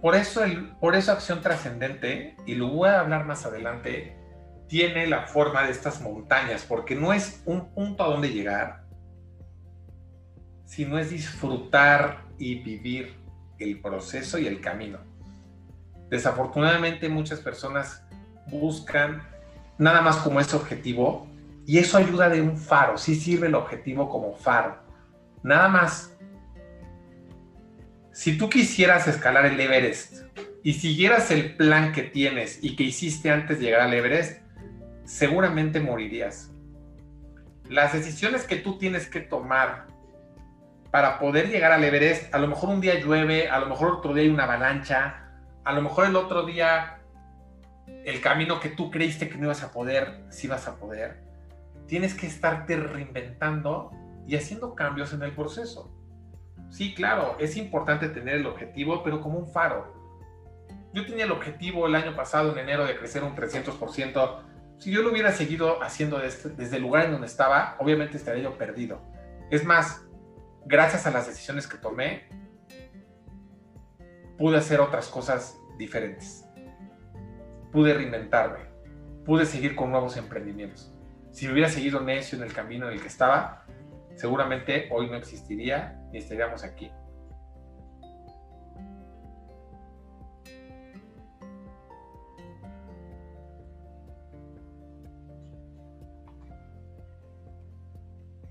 Por 0.01 0.15
eso, 0.15 0.43
el, 0.43 0.71
por 0.77 0.95
eso 0.95 1.13
acción 1.13 1.41
trascendente, 1.41 2.35
y 2.45 2.55
lo 2.55 2.67
voy 2.67 2.89
a 2.89 2.99
hablar 2.99 3.25
más 3.25 3.45
adelante, 3.45 4.17
tiene 4.73 5.05
la 5.05 5.27
forma 5.27 5.61
de 5.61 5.71
estas 5.71 6.01
montañas, 6.01 6.65
porque 6.67 6.95
no 6.95 7.13
es 7.13 7.43
un 7.45 7.71
punto 7.75 8.03
a 8.03 8.07
donde 8.07 8.29
llegar, 8.29 8.81
sino 10.65 10.97
es 10.97 11.11
disfrutar 11.11 12.23
y 12.39 12.55
vivir 12.55 13.15
el 13.59 13.79
proceso 13.79 14.39
y 14.39 14.47
el 14.47 14.59
camino. 14.61 14.97
Desafortunadamente 16.09 17.07
muchas 17.07 17.39
personas 17.39 18.03
buscan 18.47 19.21
nada 19.77 20.01
más 20.01 20.17
como 20.17 20.39
ese 20.39 20.55
objetivo 20.55 21.27
y 21.67 21.77
eso 21.77 21.99
ayuda 21.99 22.27
de 22.29 22.41
un 22.41 22.57
faro, 22.57 22.97
sí 22.97 23.13
sirve 23.13 23.45
el 23.45 23.53
objetivo 23.53 24.09
como 24.09 24.33
faro. 24.33 24.79
Nada 25.43 25.67
más 25.67 26.17
si 28.11 28.39
tú 28.39 28.49
quisieras 28.49 29.07
escalar 29.07 29.45
el 29.45 29.59
Everest 29.59 30.23
y 30.63 30.73
siguieras 30.73 31.29
el 31.29 31.57
plan 31.57 31.91
que 31.91 32.01
tienes 32.01 32.57
y 32.63 32.75
que 32.75 32.85
hiciste 32.85 33.29
antes 33.29 33.59
de 33.59 33.65
llegar 33.65 33.81
al 33.81 33.93
Everest, 33.93 34.42
seguramente 35.05 35.79
morirías. 35.79 36.51
Las 37.69 37.93
decisiones 37.93 38.45
que 38.45 38.57
tú 38.57 38.77
tienes 38.77 39.07
que 39.07 39.21
tomar 39.21 39.87
para 40.91 41.17
poder 41.17 41.49
llegar 41.49 41.71
al 41.71 41.83
Everest, 41.83 42.33
a 42.33 42.37
lo 42.37 42.47
mejor 42.47 42.69
un 42.69 42.81
día 42.81 42.99
llueve, 42.99 43.49
a 43.49 43.59
lo 43.59 43.67
mejor 43.67 43.93
otro 43.93 44.13
día 44.13 44.23
hay 44.23 44.29
una 44.29 44.43
avalancha, 44.43 45.31
a 45.63 45.73
lo 45.73 45.81
mejor 45.81 46.05
el 46.05 46.15
otro 46.15 46.45
día 46.45 46.99
el 48.05 48.21
camino 48.21 48.59
que 48.59 48.69
tú 48.69 48.91
creíste 48.91 49.29
que 49.29 49.37
no 49.37 49.45
ibas 49.45 49.63
a 49.63 49.71
poder, 49.71 50.23
sí 50.29 50.47
vas 50.47 50.67
a 50.67 50.75
poder. 50.75 51.23
Tienes 51.87 52.13
que 52.13 52.27
estarte 52.27 52.75
reinventando 52.75 53.91
y 54.27 54.35
haciendo 54.35 54.75
cambios 54.75 55.13
en 55.13 55.23
el 55.23 55.33
proceso. 55.33 55.91
Sí, 56.69 56.93
claro, 56.93 57.37
es 57.39 57.57
importante 57.57 58.09
tener 58.09 58.35
el 58.35 58.45
objetivo, 58.45 59.03
pero 59.03 59.21
como 59.21 59.37
un 59.37 59.47
faro. 59.47 59.93
Yo 60.93 61.05
tenía 61.05 61.25
el 61.25 61.31
objetivo 61.31 61.87
el 61.87 61.95
año 61.95 62.15
pasado, 62.15 62.51
en 62.51 62.59
enero, 62.59 62.85
de 62.85 62.95
crecer 62.97 63.23
un 63.23 63.35
300%. 63.35 64.39
Si 64.83 64.91
yo 64.91 65.01
lo 65.01 65.13
hubiera 65.13 65.31
seguido 65.31 65.81
haciendo 65.81 66.19
desde, 66.19 66.49
desde 66.49 66.75
el 66.75 66.81
lugar 66.81 67.05
en 67.05 67.11
donde 67.13 67.27
estaba, 67.27 67.77
obviamente 67.79 68.17
estaría 68.17 68.43
yo 68.43 68.57
perdido. 68.57 69.01
Es 69.49 69.63
más, 69.63 70.05
gracias 70.65 71.07
a 71.07 71.11
las 71.11 71.25
decisiones 71.25 71.67
que 71.67 71.77
tomé, 71.77 72.27
pude 74.37 74.57
hacer 74.57 74.81
otras 74.81 75.07
cosas 75.07 75.57
diferentes. 75.77 76.43
Pude 77.71 77.93
reinventarme. 77.93 78.59
Pude 79.23 79.45
seguir 79.45 79.73
con 79.73 79.89
nuevos 79.89 80.17
emprendimientos. 80.17 80.93
Si 81.31 81.47
hubiera 81.47 81.69
seguido 81.69 82.01
necio 82.01 82.37
en 82.37 82.43
el 82.43 82.51
camino 82.51 82.87
en 82.87 82.95
el 82.95 83.01
que 83.01 83.07
estaba, 83.07 83.65
seguramente 84.15 84.89
hoy 84.91 85.09
no 85.09 85.15
existiría 85.15 85.97
ni 86.11 86.17
estaríamos 86.17 86.65
aquí. 86.65 86.91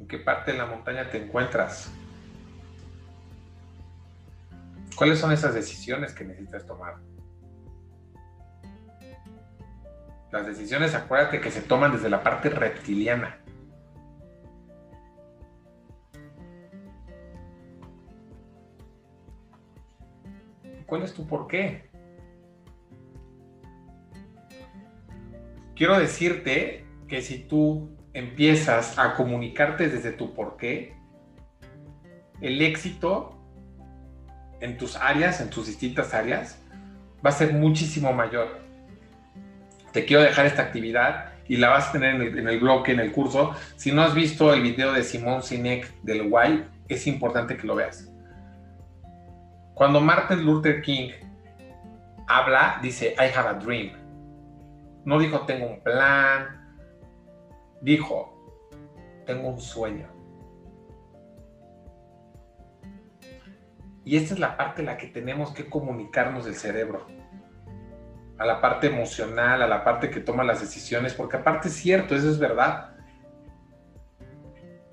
¿En 0.03 0.09
qué 0.09 0.19
parte 0.19 0.51
de 0.51 0.59
la 0.59 0.67
montaña 0.67 1.09
te 1.09 1.23
encuentras? 1.23 1.89
¿Cuáles 4.97 5.21
son 5.21 5.31
esas 5.31 5.55
decisiones 5.55 6.13
que 6.13 6.25
necesitas 6.25 6.67
tomar? 6.67 6.97
Las 10.33 10.45
decisiones, 10.45 10.97
acuérdate 10.97 11.41
que 11.41 11.53
se 11.53 11.63
toman 11.63 11.93
desde 11.93 12.11
la 12.11 12.21
parte 12.21 12.51
reptiliana. 12.51 13.39
¿Cuál 20.85 21.03
es 21.05 21.15
tu 21.15 21.29
por 21.29 21.47
qué? 21.47 21.89
Quiero 25.77 25.97
decirte 25.97 26.85
que 27.07 27.23
si 27.23 27.45
tú 27.45 28.02
empiezas 28.15 28.99
a 28.99 29.15
comunicarte 29.15 29.89
desde 29.89 30.13
tu 30.13 30.35
por 30.35 30.57
qué, 30.57 30.95
el 32.41 32.61
éxito 32.61 33.39
en 34.61 34.77
tus 34.77 34.97
áreas, 34.97 35.41
en 35.41 35.51
tus 35.51 35.67
distintas 35.67 36.15
áreas, 36.15 36.59
va 37.25 37.31
a 37.31 37.33
ser 37.33 37.53
muchísimo 37.53 38.13
mayor. 38.13 38.61
Te 39.93 40.05
quiero 40.05 40.23
dejar 40.23 40.47
esta 40.47 40.63
actividad 40.63 41.33
y 41.49 41.57
la 41.57 41.69
vas 41.69 41.89
a 41.89 41.93
tener 41.93 42.15
en 42.15 42.23
el, 42.23 42.49
en 42.49 42.61
bloque, 42.61 42.93
en 42.93 43.01
el 43.01 43.13
curso. 43.13 43.55
Si 43.77 43.93
no 43.93 44.03
has 44.03 44.15
visto 44.15 44.53
el 44.53 44.63
video 44.63 44.93
de 44.93 45.03
Simón 45.03 45.43
Sinek 45.43 45.93
del 46.03 46.29
Why, 46.31 46.65
es 46.89 47.07
importante 47.07 47.57
que 47.57 47.67
lo 47.67 47.75
veas. 47.75 48.09
Cuando 49.75 50.01
Martin 50.01 50.45
Luther 50.45 50.83
King 50.83 51.11
habla, 52.29 52.79
dice, 52.83 53.15
I 53.19 53.37
have 53.37 53.49
a 53.49 53.55
dream. 53.55 53.93
No 55.05 55.19
dijo, 55.19 55.41
tengo 55.41 55.67
un 55.67 55.81
plan. 55.81 56.62
Dijo, 57.83 58.33
tengo 59.27 59.49
un 59.49 59.61
sueño. 59.61 60.09
Y 64.05 64.17
esta 64.17 64.35
es 64.35 64.41
la 64.41 64.57
parte 64.57 64.83
en 64.83 64.87
la 64.87 64.97
que 64.97 65.09
tenemos 65.09 65.53
que 65.53 65.69
comunicarnos 65.69 66.45
del 66.45 66.55
cerebro. 66.55 67.07
A 68.39 68.47
la 68.47 68.61
parte 68.61 68.87
emocional, 68.87 69.63
a 69.63 69.67
la 69.67 69.83
parte 69.83 70.11
que 70.11 70.21
toma 70.21 70.45
las 70.45 70.61
decisiones, 70.61 71.15
porque 71.15 71.39
aparte 71.39 71.69
es 71.69 71.75
cierto, 71.75 72.15
eso 72.15 72.31
es 72.31 72.39
verdad. 72.39 72.97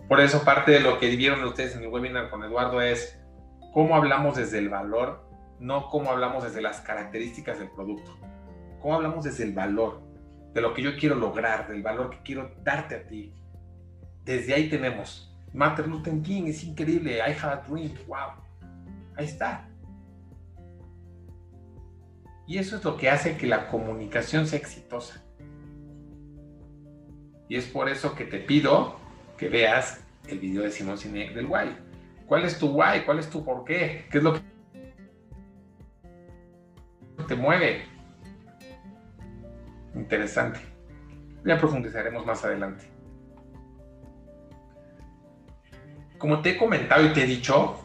Por 0.07 0.19
eso 0.19 0.43
parte 0.43 0.71
de 0.71 0.79
lo 0.79 0.97
que 0.97 1.15
vieron 1.15 1.43
ustedes 1.43 1.75
en 1.75 1.83
el 1.83 1.89
webinar 1.89 2.31
con 2.31 2.43
Eduardo 2.43 2.81
es 2.81 3.19
cómo 3.71 3.95
hablamos 3.95 4.35
desde 4.35 4.57
el 4.57 4.69
valor, 4.69 5.29
no 5.59 5.89
cómo 5.89 6.09
hablamos 6.09 6.43
desde 6.43 6.61
las 6.61 6.81
características 6.81 7.59
del 7.59 7.69
producto. 7.69 8.17
Cómo 8.81 8.95
hablamos 8.95 9.25
desde 9.25 9.43
el 9.43 9.53
valor, 9.53 10.01
de 10.53 10.61
lo 10.61 10.73
que 10.73 10.81
yo 10.81 10.97
quiero 10.97 11.15
lograr, 11.15 11.67
del 11.67 11.81
valor 11.81 12.09
que 12.09 12.21
quiero 12.23 12.51
darte 12.63 12.95
a 12.95 13.07
ti. 13.07 13.33
Desde 14.23 14.53
ahí 14.53 14.69
tenemos. 14.69 15.35
Martin 15.53 15.89
Luther 15.89 16.21
King 16.21 16.43
es 16.47 16.63
increíble. 16.63 17.17
I 17.17 17.31
have 17.41 17.53
a 17.53 17.63
dream. 17.67 17.93
Wow 18.07 18.31
Ahí 19.15 19.25
está. 19.25 19.67
Y 22.47 22.57
eso 22.57 22.77
es 22.77 22.83
lo 22.83 22.97
que 22.97 23.09
hace 23.09 23.37
que 23.37 23.47
la 23.47 23.67
comunicación 23.67 24.47
sea 24.47 24.57
exitosa. 24.57 25.23
Y 27.47 27.55
es 27.55 27.65
por 27.65 27.89
eso 27.89 28.15
que 28.15 28.25
te 28.25 28.39
pido 28.39 28.97
que 29.37 29.49
veas 29.49 30.03
el 30.27 30.39
video 30.39 30.63
de 30.63 30.71
Simón 30.71 30.97
Sinek 30.97 31.33
del 31.33 31.47
why. 31.47 31.75
¿Cuál 32.25 32.45
es 32.45 32.57
tu 32.57 32.67
why? 32.69 33.01
¿Cuál 33.05 33.19
es 33.19 33.29
tu 33.29 33.43
por 33.43 33.65
qué? 33.65 34.05
¿Qué 34.09 34.19
es 34.19 34.23
lo 34.23 34.33
que 34.33 34.41
te 37.27 37.35
mueve? 37.35 37.88
Interesante. 39.95 40.59
Ya 41.45 41.57
profundizaremos 41.57 42.25
más 42.25 42.43
adelante. 42.43 42.85
Como 46.17 46.41
te 46.41 46.51
he 46.51 46.57
comentado 46.57 47.05
y 47.05 47.13
te 47.13 47.23
he 47.23 47.25
dicho, 47.25 47.79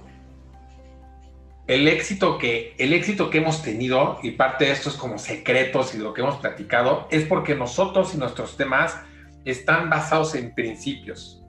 el 1.66 1.88
éxito 1.88 2.36
que 2.36 2.74
el 2.78 2.92
éxito 2.92 3.30
que 3.30 3.38
hemos 3.38 3.62
tenido 3.62 4.18
y 4.22 4.32
parte 4.32 4.66
de 4.66 4.72
esto 4.72 4.90
es 4.90 4.96
como 4.96 5.18
secretos 5.18 5.94
y 5.94 5.98
lo 5.98 6.12
que 6.12 6.20
hemos 6.20 6.36
platicado 6.36 7.08
es 7.10 7.24
porque 7.24 7.54
nosotros 7.54 8.14
y 8.14 8.18
nuestros 8.18 8.56
temas 8.56 9.00
están 9.44 9.88
basados 9.88 10.34
en 10.34 10.54
principios. 10.54 11.42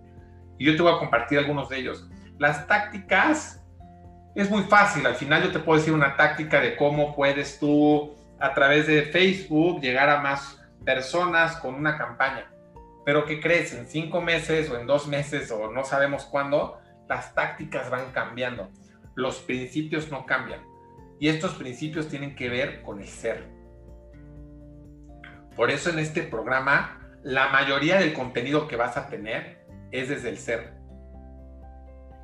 Y 0.57 0.65
yo 0.65 0.75
te 0.75 0.81
voy 0.81 0.93
a 0.93 0.99
compartir 0.99 1.39
algunos 1.39 1.69
de 1.69 1.79
ellos. 1.79 2.07
Las 2.37 2.67
tácticas 2.67 3.61
es 4.35 4.49
muy 4.49 4.63
fácil, 4.63 5.05
al 5.05 5.15
final 5.15 5.43
yo 5.43 5.51
te 5.51 5.59
puedo 5.59 5.79
decir 5.79 5.93
una 5.93 6.15
táctica 6.15 6.61
de 6.61 6.75
cómo 6.75 7.15
puedes 7.15 7.59
tú 7.59 8.14
a 8.39 8.53
través 8.53 8.87
de 8.87 9.03
Facebook 9.03 9.81
llegar 9.81 10.09
a 10.09 10.21
más 10.21 10.61
personas 10.83 11.57
con 11.57 11.75
una 11.75 11.97
campaña. 11.97 12.51
Pero 13.05 13.25
¿qué 13.25 13.39
crees? 13.39 13.73
En 13.73 13.87
cinco 13.87 14.21
meses 14.21 14.69
o 14.69 14.79
en 14.79 14.87
dos 14.87 15.07
meses 15.07 15.51
o 15.51 15.71
no 15.71 15.83
sabemos 15.83 16.25
cuándo, 16.25 16.79
las 17.07 17.33
tácticas 17.35 17.89
van 17.89 18.11
cambiando 18.11 18.69
los 19.15 19.39
principios 19.39 20.11
no 20.11 20.25
cambian. 20.25 20.61
Y 21.19 21.29
estos 21.29 21.55
principios 21.55 22.09
tienen 22.09 22.35
que 22.35 22.49
ver 22.49 22.81
con 22.83 22.99
el 22.99 23.07
ser. 23.07 23.47
Por 25.55 25.71
eso 25.71 25.89
en 25.89 25.99
este 25.99 26.23
programa, 26.23 26.99
la 27.23 27.47
mayoría 27.47 27.97
del 27.97 28.13
contenido 28.13 28.67
que 28.67 28.75
vas 28.75 28.97
a 28.97 29.07
tener 29.07 29.65
es 29.91 30.09
desde 30.09 30.29
el 30.29 30.37
ser. 30.37 30.73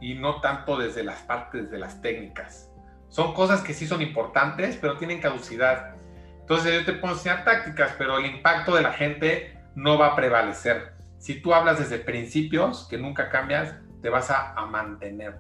Y 0.01 0.15
no 0.15 0.41
tanto 0.41 0.77
desde 0.77 1.03
las 1.03 1.21
partes 1.21 1.71
de 1.71 1.79
las 1.79 2.01
técnicas. 2.01 2.69
Son 3.07 3.33
cosas 3.33 3.61
que 3.61 3.73
sí 3.73 3.87
son 3.87 4.01
importantes, 4.01 4.77
pero 4.79 4.97
tienen 4.97 5.21
caducidad. 5.21 5.95
Entonces 6.41 6.73
yo 6.73 6.85
te 6.85 6.93
puedo 6.93 7.13
enseñar 7.13 7.43
tácticas, 7.45 7.95
pero 7.97 8.17
el 8.17 8.25
impacto 8.25 8.75
de 8.75 8.81
la 8.81 8.91
gente 8.91 9.57
no 9.75 9.97
va 9.97 10.07
a 10.07 10.15
prevalecer. 10.15 10.93
Si 11.17 11.41
tú 11.41 11.53
hablas 11.53 11.79
desde 11.79 11.99
principios 11.99 12.87
que 12.89 12.97
nunca 12.97 13.29
cambias, 13.29 13.75
te 14.01 14.09
vas 14.09 14.29
a, 14.29 14.53
a 14.53 14.65
mantener. 14.65 15.39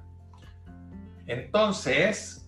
Entonces, 1.27 2.41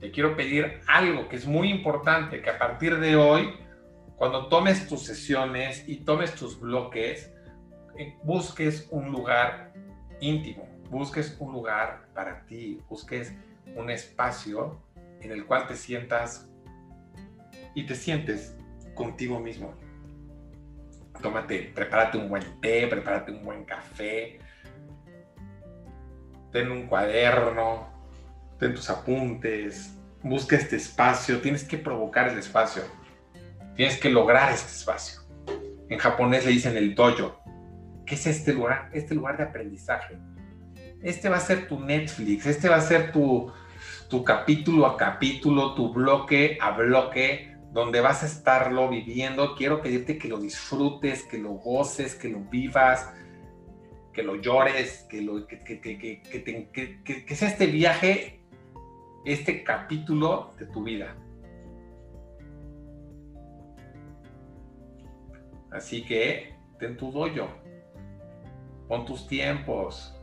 te 0.00 0.10
quiero 0.10 0.36
pedir 0.36 0.80
algo 0.86 1.28
que 1.28 1.36
es 1.36 1.46
muy 1.46 1.70
importante, 1.70 2.40
que 2.40 2.50
a 2.50 2.58
partir 2.58 2.98
de 2.98 3.16
hoy, 3.16 3.54
cuando 4.16 4.48
tomes 4.48 4.86
tus 4.86 5.04
sesiones 5.04 5.88
y 5.88 5.96
tomes 6.04 6.34
tus 6.34 6.60
bloques, 6.60 7.32
eh, 7.98 8.16
busques 8.22 8.86
un 8.90 9.10
lugar 9.10 9.72
íntimo, 10.20 10.68
busques 10.90 11.36
un 11.40 11.52
lugar 11.52 12.06
para 12.14 12.44
ti, 12.46 12.80
busques 12.88 13.34
un 13.74 13.90
espacio 13.90 14.80
en 15.20 15.32
el 15.32 15.46
cual 15.46 15.66
te 15.66 15.74
sientas 15.74 16.47
y 17.78 17.86
te 17.86 17.94
sientes 17.94 18.56
contigo 18.94 19.38
mismo. 19.38 19.72
Tómate, 21.22 21.70
prepárate 21.72 22.18
un 22.18 22.28
buen 22.28 22.60
té, 22.60 22.88
prepárate 22.88 23.30
un 23.30 23.44
buen 23.44 23.64
café, 23.64 24.40
ten 26.50 26.72
un 26.72 26.88
cuaderno, 26.88 27.88
ten 28.58 28.74
tus 28.74 28.90
apuntes, 28.90 29.94
busca 30.24 30.56
este 30.56 30.74
espacio, 30.74 31.40
tienes 31.40 31.62
que 31.62 31.78
provocar 31.78 32.28
el 32.28 32.38
espacio, 32.38 32.82
tienes 33.76 33.96
que 33.98 34.10
lograr 34.10 34.52
este 34.52 34.72
espacio. 34.72 35.20
En 35.88 36.00
japonés 36.00 36.44
le 36.44 36.50
dicen 36.50 36.76
el 36.76 36.96
dojo. 36.96 37.40
¿Qué 38.04 38.16
es 38.16 38.26
este 38.26 38.54
lugar? 38.54 38.90
Este 38.92 39.14
lugar 39.14 39.36
de 39.36 39.44
aprendizaje. 39.44 40.18
Este 41.00 41.28
va 41.28 41.36
a 41.36 41.40
ser 41.40 41.68
tu 41.68 41.78
Netflix, 41.78 42.44
este 42.46 42.68
va 42.68 42.76
a 42.76 42.80
ser 42.80 43.12
tu, 43.12 43.52
tu 44.08 44.24
capítulo 44.24 44.84
a 44.84 44.96
capítulo, 44.96 45.74
tu 45.74 45.92
bloque 45.92 46.58
a 46.60 46.72
bloque, 46.72 47.57
donde 47.78 48.00
vas 48.00 48.22
a 48.22 48.26
estarlo 48.26 48.88
viviendo. 48.88 49.54
Quiero 49.54 49.80
pedirte 49.80 50.18
que 50.18 50.28
lo 50.28 50.38
disfrutes, 50.38 51.24
que 51.24 51.38
lo 51.38 51.50
goces, 51.52 52.14
que 52.14 52.28
lo 52.28 52.40
vivas, 52.40 53.12
que 54.12 54.22
lo 54.22 54.36
llores, 54.36 55.06
que, 55.08 55.22
lo, 55.22 55.46
que, 55.46 55.58
que, 55.60 55.78
que, 55.78 57.24
que 57.24 57.36
sea 57.36 57.48
este 57.48 57.66
viaje 57.66 58.38
este 59.24 59.62
capítulo 59.62 60.54
de 60.58 60.66
tu 60.66 60.82
vida. 60.82 61.14
Así 65.70 66.04
que 66.04 66.54
ten 66.78 66.96
tu 66.96 67.12
doyo, 67.12 67.48
pon 68.88 69.04
tus 69.04 69.28
tiempos. 69.28 70.17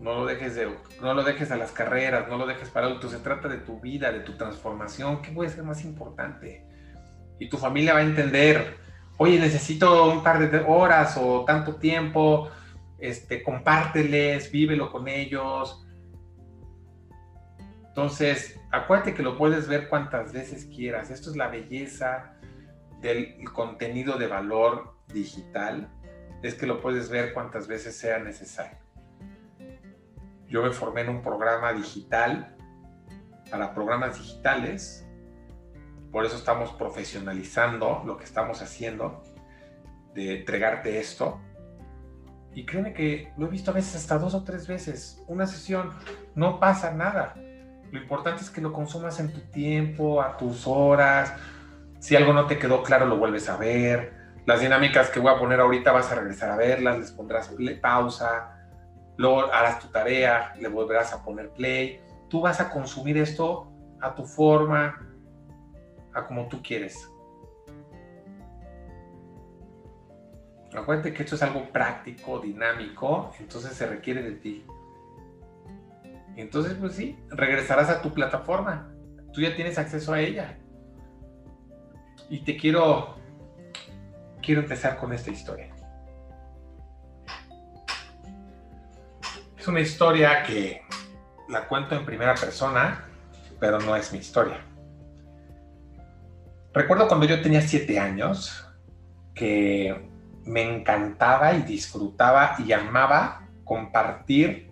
No 0.00 0.14
lo 0.14 0.26
dejes 0.26 0.54
de, 0.54 0.68
no 1.00 1.14
lo 1.14 1.24
dejes 1.24 1.50
a 1.50 1.56
las 1.56 1.72
carreras, 1.72 2.28
no 2.28 2.38
lo 2.38 2.46
dejes 2.46 2.70
para 2.70 2.86
adultos. 2.86 3.12
Se 3.12 3.18
trata 3.18 3.48
de 3.48 3.58
tu 3.58 3.80
vida, 3.80 4.12
de 4.12 4.20
tu 4.20 4.36
transformación. 4.36 5.22
¿Qué 5.22 5.30
puede 5.32 5.50
ser 5.50 5.64
más 5.64 5.84
importante? 5.84 6.64
Y 7.38 7.48
tu 7.48 7.58
familia 7.58 7.94
va 7.94 8.00
a 8.00 8.02
entender. 8.02 8.76
Oye, 9.16 9.38
necesito 9.38 10.10
un 10.12 10.22
par 10.22 10.38
de 10.38 10.58
horas 10.66 11.16
o 11.20 11.44
tanto 11.44 11.76
tiempo. 11.76 12.48
Este, 12.98 13.42
compárteles, 13.42 14.50
vívelo 14.50 14.90
con 14.90 15.08
ellos 15.08 15.84
entonces, 17.98 18.60
acuérdate 18.70 19.12
que 19.12 19.24
lo 19.24 19.36
puedes 19.36 19.66
ver 19.66 19.88
cuantas 19.88 20.32
veces 20.32 20.66
quieras. 20.66 21.10
Esto 21.10 21.30
es 21.30 21.36
la 21.36 21.48
belleza 21.48 22.36
del 23.00 23.42
contenido 23.52 24.16
de 24.18 24.28
valor 24.28 24.94
digital, 25.12 25.90
es 26.44 26.54
que 26.54 26.68
lo 26.68 26.80
puedes 26.80 27.10
ver 27.10 27.34
cuantas 27.34 27.66
veces 27.66 27.96
sea 27.96 28.20
necesario. 28.20 28.78
Yo 30.48 30.62
me 30.62 30.70
formé 30.70 31.02
en 31.02 31.10
un 31.10 31.22
programa 31.22 31.72
digital 31.72 32.56
para 33.50 33.74
programas 33.74 34.18
digitales, 34.18 35.06
por 36.10 36.24
eso 36.24 36.36
estamos 36.36 36.72
profesionalizando 36.72 38.02
lo 38.06 38.16
que 38.16 38.24
estamos 38.24 38.62
haciendo, 38.62 39.22
de 40.14 40.40
entregarte 40.40 40.98
esto. 40.98 41.40
Y 42.54 42.64
créeme 42.64 42.92
que 42.92 43.32
lo 43.36 43.46
he 43.46 43.50
visto 43.50 43.70
a 43.70 43.74
veces 43.74 43.94
hasta 43.94 44.18
dos 44.18 44.34
o 44.34 44.42
tres 44.42 44.66
veces, 44.66 45.22
una 45.28 45.46
sesión, 45.46 45.90
no 46.34 46.58
pasa 46.58 46.92
nada 46.92 47.34
lo 47.90 47.98
importante 47.98 48.42
es 48.42 48.50
que 48.50 48.60
lo 48.60 48.72
consumas 48.72 49.18
en 49.20 49.32
tu 49.32 49.40
tiempo, 49.40 50.20
a 50.20 50.36
tus 50.36 50.66
horas, 50.66 51.34
Si 52.00 52.14
algo 52.14 52.32
no 52.32 52.46
te 52.46 52.58
quedó 52.58 52.82
claro, 52.84 53.06
lo 53.06 53.16
vuelves 53.16 53.48
a 53.48 53.56
ver. 53.56 54.12
Las 54.46 54.60
dinámicas 54.60 55.10
que 55.10 55.18
voy 55.18 55.34
a 55.34 55.38
poner 55.38 55.58
ahorita 55.60 55.90
vas 55.90 56.12
a 56.12 56.14
regresar 56.14 56.50
a 56.50 56.56
verlas, 56.56 56.98
les 56.98 57.10
pondrás 57.10 57.52
pausa, 57.82 58.57
luego 59.18 59.52
harás 59.52 59.80
tu 59.80 59.88
tarea, 59.88 60.54
le 60.58 60.68
volverás 60.68 61.12
a 61.12 61.22
poner 61.22 61.50
play. 61.50 62.00
Tú 62.28 62.40
vas 62.40 62.60
a 62.60 62.70
consumir 62.70 63.18
esto 63.18 63.70
a 64.00 64.14
tu 64.14 64.24
forma, 64.24 65.06
a 66.14 66.26
como 66.26 66.48
tú 66.48 66.62
quieres. 66.62 67.10
Acuérdate 70.74 71.12
que 71.12 71.24
esto 71.24 71.34
es 71.34 71.42
algo 71.42 71.70
práctico, 71.72 72.38
dinámico, 72.38 73.32
entonces 73.40 73.72
se 73.72 73.86
requiere 73.86 74.22
de 74.22 74.32
ti. 74.32 74.64
Entonces, 76.36 76.74
pues 76.74 76.94
sí, 76.94 77.18
regresarás 77.30 77.90
a 77.90 78.00
tu 78.00 78.14
plataforma. 78.14 78.94
Tú 79.32 79.40
ya 79.40 79.56
tienes 79.56 79.76
acceso 79.78 80.12
a 80.12 80.20
ella. 80.20 80.58
Y 82.30 82.44
te 82.44 82.56
quiero, 82.56 83.16
quiero 84.40 84.60
empezar 84.60 84.98
con 84.98 85.12
esta 85.12 85.32
historia. 85.32 85.74
Una 89.68 89.80
historia 89.80 90.44
que 90.44 90.80
la 91.50 91.68
cuento 91.68 91.94
en 91.94 92.06
primera 92.06 92.34
persona, 92.34 93.04
pero 93.60 93.78
no 93.78 93.94
es 93.96 94.10
mi 94.14 94.18
historia. 94.18 94.64
Recuerdo 96.72 97.06
cuando 97.06 97.26
yo 97.26 97.42
tenía 97.42 97.60
siete 97.60 97.98
años 97.98 98.66
que 99.34 100.08
me 100.46 100.62
encantaba 100.62 101.52
y 101.52 101.62
disfrutaba 101.62 102.56
y 102.64 102.72
amaba 102.72 103.46
compartir 103.64 104.70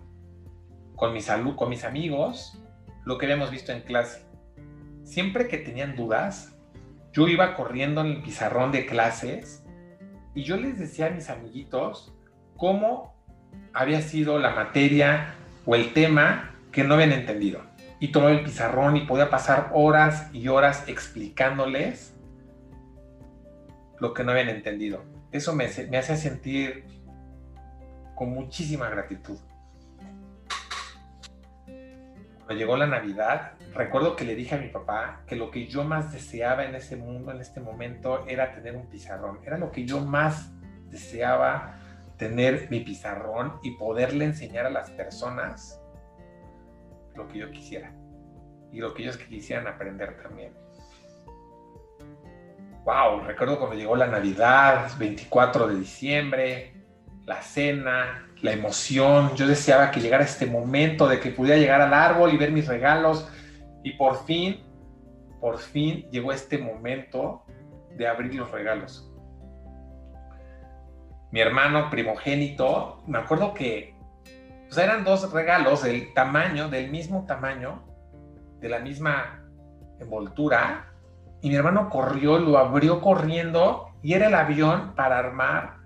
con 0.95 1.13
mis, 1.13 1.29
con 1.55 1.69
mis 1.69 1.83
amigos 1.83 2.59
lo 3.05 3.19
que 3.19 3.27
habíamos 3.27 3.51
visto 3.51 3.71
en 3.71 3.81
clase. 3.81 4.25
Siempre 5.03 5.47
que 5.47 5.59
tenían 5.59 5.95
dudas, 5.95 6.57
yo 7.13 7.27
iba 7.27 7.53
corriendo 7.53 8.01
en 8.01 8.07
el 8.07 8.21
pizarrón 8.23 8.71
de 8.71 8.87
clases 8.87 9.63
y 10.33 10.41
yo 10.41 10.57
les 10.57 10.79
decía 10.79 11.05
a 11.05 11.11
mis 11.11 11.29
amiguitos 11.29 12.15
cómo 12.55 13.16
había 13.73 14.01
sido 14.01 14.39
la 14.39 14.51
materia 14.51 15.35
o 15.65 15.75
el 15.75 15.93
tema 15.93 16.55
que 16.71 16.83
no 16.83 16.95
habían 16.95 17.11
entendido. 17.11 17.61
Y 17.99 18.09
tomaba 18.09 18.31
el 18.31 18.43
pizarrón 18.43 18.97
y 18.97 19.01
podía 19.01 19.29
pasar 19.29 19.71
horas 19.73 20.29
y 20.33 20.47
horas 20.47 20.83
explicándoles 20.87 22.13
lo 23.99 24.13
que 24.13 24.23
no 24.23 24.31
habían 24.31 24.49
entendido 24.49 25.17
eso 25.31 25.53
me, 25.53 25.69
me 25.89 25.97
hace 25.97 26.17
sentir 26.17 26.85
con 28.15 28.31
muchísima 28.31 28.89
gratitud. 28.89 29.37
Cuando 31.65 32.53
llegó 32.53 32.77
la 32.77 32.87
Navidad, 32.87 33.53
recuerdo 33.73 34.15
que 34.15 34.23
le 34.23 34.35
dije 34.35 34.55
a 34.55 34.57
mi 34.57 34.69
papá 34.69 35.21
que 35.27 35.35
lo 35.35 35.51
que 35.51 35.67
yo 35.67 35.83
más 35.83 36.13
deseaba 36.13 36.65
en 36.65 36.75
ese 36.75 36.95
mundo, 36.95 37.31
en 37.31 37.41
este 37.41 37.59
momento, 37.59 38.25
era 38.27 38.53
tener 38.53 38.75
un 38.75 38.87
pizarrón. 38.87 39.39
Era 39.45 39.57
lo 39.57 39.71
que 39.71 39.85
yo 39.85 39.99
más 39.99 40.49
deseaba, 40.89 41.77
tener 42.17 42.67
mi 42.69 42.81
pizarrón 42.81 43.59
y 43.63 43.71
poderle 43.77 44.25
enseñar 44.25 44.65
a 44.65 44.69
las 44.69 44.89
personas 44.91 45.81
lo 47.15 47.27
que 47.27 47.39
yo 47.39 47.51
quisiera 47.51 47.93
y 48.71 48.79
lo 48.79 48.93
que 48.93 49.03
ellos 49.03 49.17
quisieran 49.17 49.67
aprender 49.67 50.21
también 50.21 50.53
wow, 52.87 53.19
recuerdo 53.19 53.59
cuando 53.59 53.75
llegó 53.75 53.97
la 53.97 54.07
Navidad, 54.07 54.89
24 54.97 55.67
de 55.67 55.75
diciembre, 55.75 56.73
la 57.25 57.41
cena, 57.41 58.29
la 58.41 58.53
emoción. 58.53 59.35
Yo 59.35 59.45
deseaba 59.45 59.91
que 59.91 59.99
llegara 59.99 60.23
este 60.23 60.45
momento 60.45 61.05
de 61.05 61.19
que 61.19 61.31
pudiera 61.31 61.59
llegar 61.59 61.81
al 61.81 61.93
árbol 61.93 62.33
y 62.33 62.37
ver 62.37 62.53
mis 62.53 62.65
regalos. 62.65 63.29
Y 63.83 63.91
por 63.97 64.25
fin, 64.25 64.63
por 65.41 65.57
fin 65.59 66.09
llegó 66.11 66.31
este 66.31 66.59
momento 66.59 67.43
de 67.97 68.07
abrir 68.07 68.33
los 68.35 68.49
regalos. 68.51 69.06
Mi 71.31 71.41
hermano 71.41 71.89
primogénito, 71.89 73.03
me 73.07 73.17
acuerdo 73.17 73.53
que 73.53 73.95
eran 74.75 75.03
dos 75.03 75.31
regalos 75.31 75.83
del 75.83 76.13
tamaño, 76.13 76.69
del 76.69 76.89
mismo 76.91 77.25
tamaño, 77.25 77.83
de 78.59 78.69
la 78.69 78.79
misma 78.79 79.43
envoltura, 79.99 80.87
y 81.41 81.49
mi 81.49 81.55
hermano 81.55 81.89
corrió, 81.89 82.39
lo 82.39 82.57
abrió 82.57 82.99
corriendo 83.01 83.89
y 84.01 84.13
era 84.13 84.27
el 84.27 84.35
avión 84.35 84.93
para 84.95 85.19
armar 85.19 85.77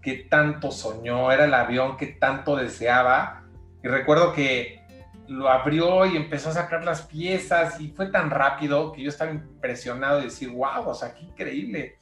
que 0.00 0.16
tanto 0.30 0.70
soñó, 0.70 1.32
era 1.32 1.46
el 1.46 1.54
avión 1.54 1.96
que 1.96 2.06
tanto 2.06 2.56
deseaba. 2.56 3.42
Y 3.82 3.88
recuerdo 3.88 4.32
que 4.32 4.82
lo 5.26 5.48
abrió 5.48 6.06
y 6.06 6.16
empezó 6.16 6.50
a 6.50 6.52
sacar 6.52 6.84
las 6.84 7.02
piezas 7.02 7.80
y 7.80 7.88
fue 7.88 8.06
tan 8.06 8.30
rápido 8.30 8.92
que 8.92 9.02
yo 9.02 9.08
estaba 9.08 9.30
impresionado 9.30 10.18
de 10.18 10.24
decir, 10.24 10.50
wow, 10.50 10.86
o 10.86 10.94
sea, 10.94 11.14
qué 11.14 11.22
increíble. 11.22 11.98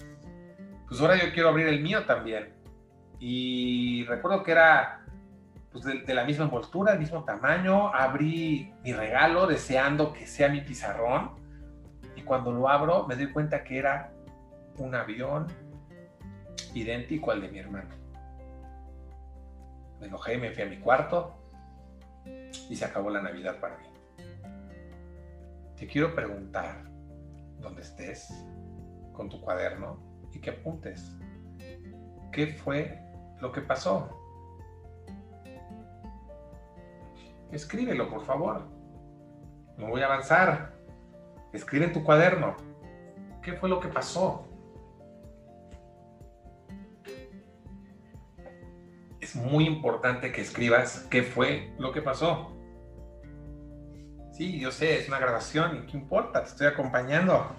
Pues 0.89 1.01
ahora 1.01 1.16
yo 1.16 1.33
quiero 1.33 1.49
abrir 1.49 1.68
el 1.68 1.80
mío 1.80 2.05
también. 2.05 2.53
Y 3.25 4.05
recuerdo 4.07 4.43
que 4.43 4.51
era 4.51 5.07
pues, 5.70 5.85
de, 5.85 6.12
la 6.12 6.25
misma 6.25 6.47
envoltura, 6.47 6.95
el 6.95 6.99
mismo 6.99 7.23
tamaño. 7.25 7.95
Abrí 7.95 8.75
mi 8.83 8.93
regalo 8.93 9.47
deseando 9.47 10.12
que 10.12 10.27
sea 10.27 10.49
mi 10.49 10.61
pizarrón 10.61 11.43
cuando 12.25 12.53
lo 12.53 12.68
abro 12.68 13.07
me 13.07 13.16
doy 13.16 13.33
cuenta 13.33 13.62
que 13.64 13.79
era 13.79 14.12
un 14.79 14.95
avión 14.95 15.47
idéntico 16.75 17.31
al 17.31 17.41
de 17.41 17.49
mi 17.49 17.59
hermano. 17.59 17.91
Me 20.01 20.07
enojé, 20.07 20.39
me 20.39 20.51
fui 20.51 20.62
a 20.62 20.66
mi 20.66 20.79
cuarto 20.79 21.37
y 22.25 22.75
se 22.75 22.85
acabó 22.85 23.11
la 23.11 23.23
Navidad 23.23 23.61
para 23.61 23.77
mí. 23.79 23.87
Te 25.77 25.87
quiero 25.87 26.14
preguntar, 26.14 26.85
dónde 27.59 27.83
estés, 27.83 28.33
con 29.12 29.29
tu 29.29 29.41
cuaderno 29.41 30.01
y 30.33 30.41
que 30.41 30.51
apuntes. 30.51 31.16
¿Qué 32.33 32.47
fue 32.47 32.99
lo 33.43 33.51
que 33.51 33.61
pasó? 33.61 34.09
Escríbelo, 37.51 38.09
por 38.09 38.24
favor. 38.24 38.62
No 39.76 39.88
voy 39.88 40.01
a 40.01 40.07
avanzar. 40.07 40.72
Escribe 41.53 41.86
en 41.86 41.93
tu 41.93 42.05
cuaderno. 42.05 42.57
¿Qué 43.43 43.55
fue 43.55 43.68
lo 43.68 43.80
que 43.80 43.88
pasó? 43.88 44.47
Es 49.20 49.34
muy 49.34 49.66
importante 49.66 50.30
que 50.30 50.40
escribas 50.40 51.09
qué 51.11 51.24
fue 51.24 51.74
lo 51.78 51.90
que 51.90 52.01
pasó. 52.01 52.53
Sí, 54.30 54.61
yo 54.61 54.70
sé, 54.70 55.01
es 55.01 55.09
una 55.09 55.18
grabación 55.18 55.76
y 55.76 55.86
qué 55.90 55.99
importa, 55.99 56.45
te 56.45 56.49
estoy 56.49 56.68
acompañando. 56.68 57.55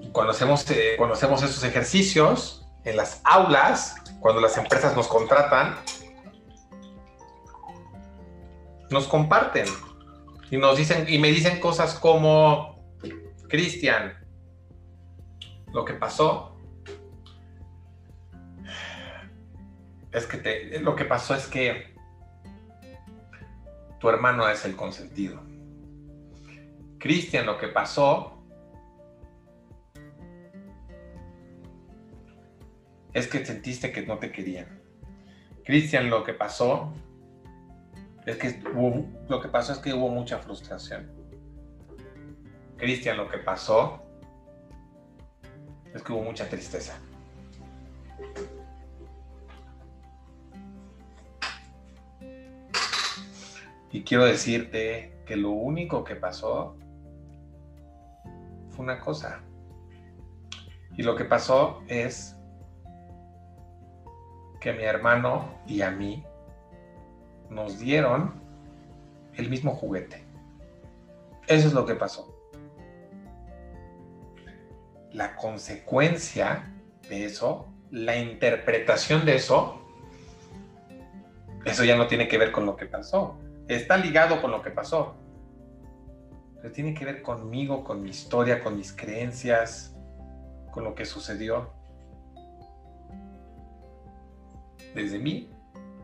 Y 0.00 0.10
cuando 0.10 0.32
hacemos, 0.32 0.68
eh, 0.72 0.96
cuando 0.98 1.14
hacemos 1.14 1.42
esos 1.42 1.62
ejercicios 1.62 2.68
en 2.84 2.96
las 2.96 3.22
aulas, 3.24 4.03
cuando 4.24 4.40
las 4.40 4.56
empresas 4.56 4.96
nos 4.96 5.06
contratan, 5.06 5.76
nos 8.88 9.06
comparten 9.06 9.66
y 10.50 10.56
nos 10.56 10.78
dicen, 10.78 11.04
y 11.06 11.18
me 11.18 11.28
dicen 11.28 11.60
cosas 11.60 11.92
como, 11.98 12.82
Cristian, 13.50 14.14
lo 15.74 15.84
que 15.84 15.92
pasó 15.92 16.58
es 20.10 20.24
que 20.24 20.38
te, 20.38 20.80
lo 20.80 20.96
que 20.96 21.04
pasó 21.04 21.34
es 21.34 21.46
que 21.46 21.94
tu 24.00 24.08
hermano 24.08 24.48
es 24.48 24.64
el 24.64 24.74
consentido. 24.74 25.42
Cristian, 26.98 27.44
lo 27.44 27.58
que 27.58 27.68
pasó 27.68 28.42
es 33.14 33.28
que 33.28 33.46
sentiste 33.46 33.92
que 33.92 34.04
no 34.04 34.18
te 34.18 34.32
querían. 34.32 34.66
Cristian, 35.64 36.10
lo 36.10 36.24
que 36.24 36.34
pasó 36.34 36.92
es 38.26 38.36
que 38.36 38.60
lo 39.28 39.40
que 39.40 39.48
pasó 39.48 39.72
es 39.72 39.78
que 39.78 39.94
hubo 39.94 40.08
mucha 40.08 40.38
frustración. 40.38 41.10
Cristian, 42.76 43.16
lo 43.16 43.28
que 43.28 43.38
pasó 43.38 44.02
es 45.94 46.02
que 46.02 46.12
hubo 46.12 46.22
mucha 46.22 46.48
tristeza. 46.48 46.98
Y 53.92 54.02
quiero 54.02 54.24
decirte 54.24 55.22
que 55.24 55.36
lo 55.36 55.50
único 55.50 56.02
que 56.02 56.16
pasó 56.16 56.76
fue 58.70 58.84
una 58.84 58.98
cosa. 58.98 59.40
Y 60.96 61.04
lo 61.04 61.14
que 61.14 61.24
pasó 61.24 61.82
es 61.86 62.33
que 64.64 64.72
mi 64.72 64.84
hermano 64.84 65.60
y 65.66 65.82
a 65.82 65.90
mí 65.90 66.24
nos 67.50 67.78
dieron 67.78 68.32
el 69.34 69.50
mismo 69.50 69.74
juguete. 69.74 70.24
Eso 71.46 71.68
es 71.68 71.74
lo 71.74 71.84
que 71.84 71.94
pasó. 71.94 72.34
La 75.12 75.36
consecuencia 75.36 76.72
de 77.10 77.26
eso, 77.26 77.68
la 77.90 78.16
interpretación 78.16 79.26
de 79.26 79.36
eso, 79.36 79.86
eso 81.66 81.84
ya 81.84 81.98
no 81.98 82.06
tiene 82.06 82.26
que 82.26 82.38
ver 82.38 82.50
con 82.50 82.64
lo 82.64 82.74
que 82.74 82.86
pasó. 82.86 83.36
Está 83.68 83.98
ligado 83.98 84.40
con 84.40 84.50
lo 84.50 84.62
que 84.62 84.70
pasó. 84.70 85.14
pero 86.62 86.72
tiene 86.72 86.94
que 86.94 87.04
ver 87.04 87.20
conmigo, 87.20 87.84
con 87.84 88.02
mi 88.02 88.08
historia, 88.08 88.64
con 88.64 88.78
mis 88.78 88.94
creencias, 88.94 89.94
con 90.70 90.84
lo 90.84 90.94
que 90.94 91.04
sucedió. 91.04 91.70
Desde 94.94 95.18
mí 95.18 95.50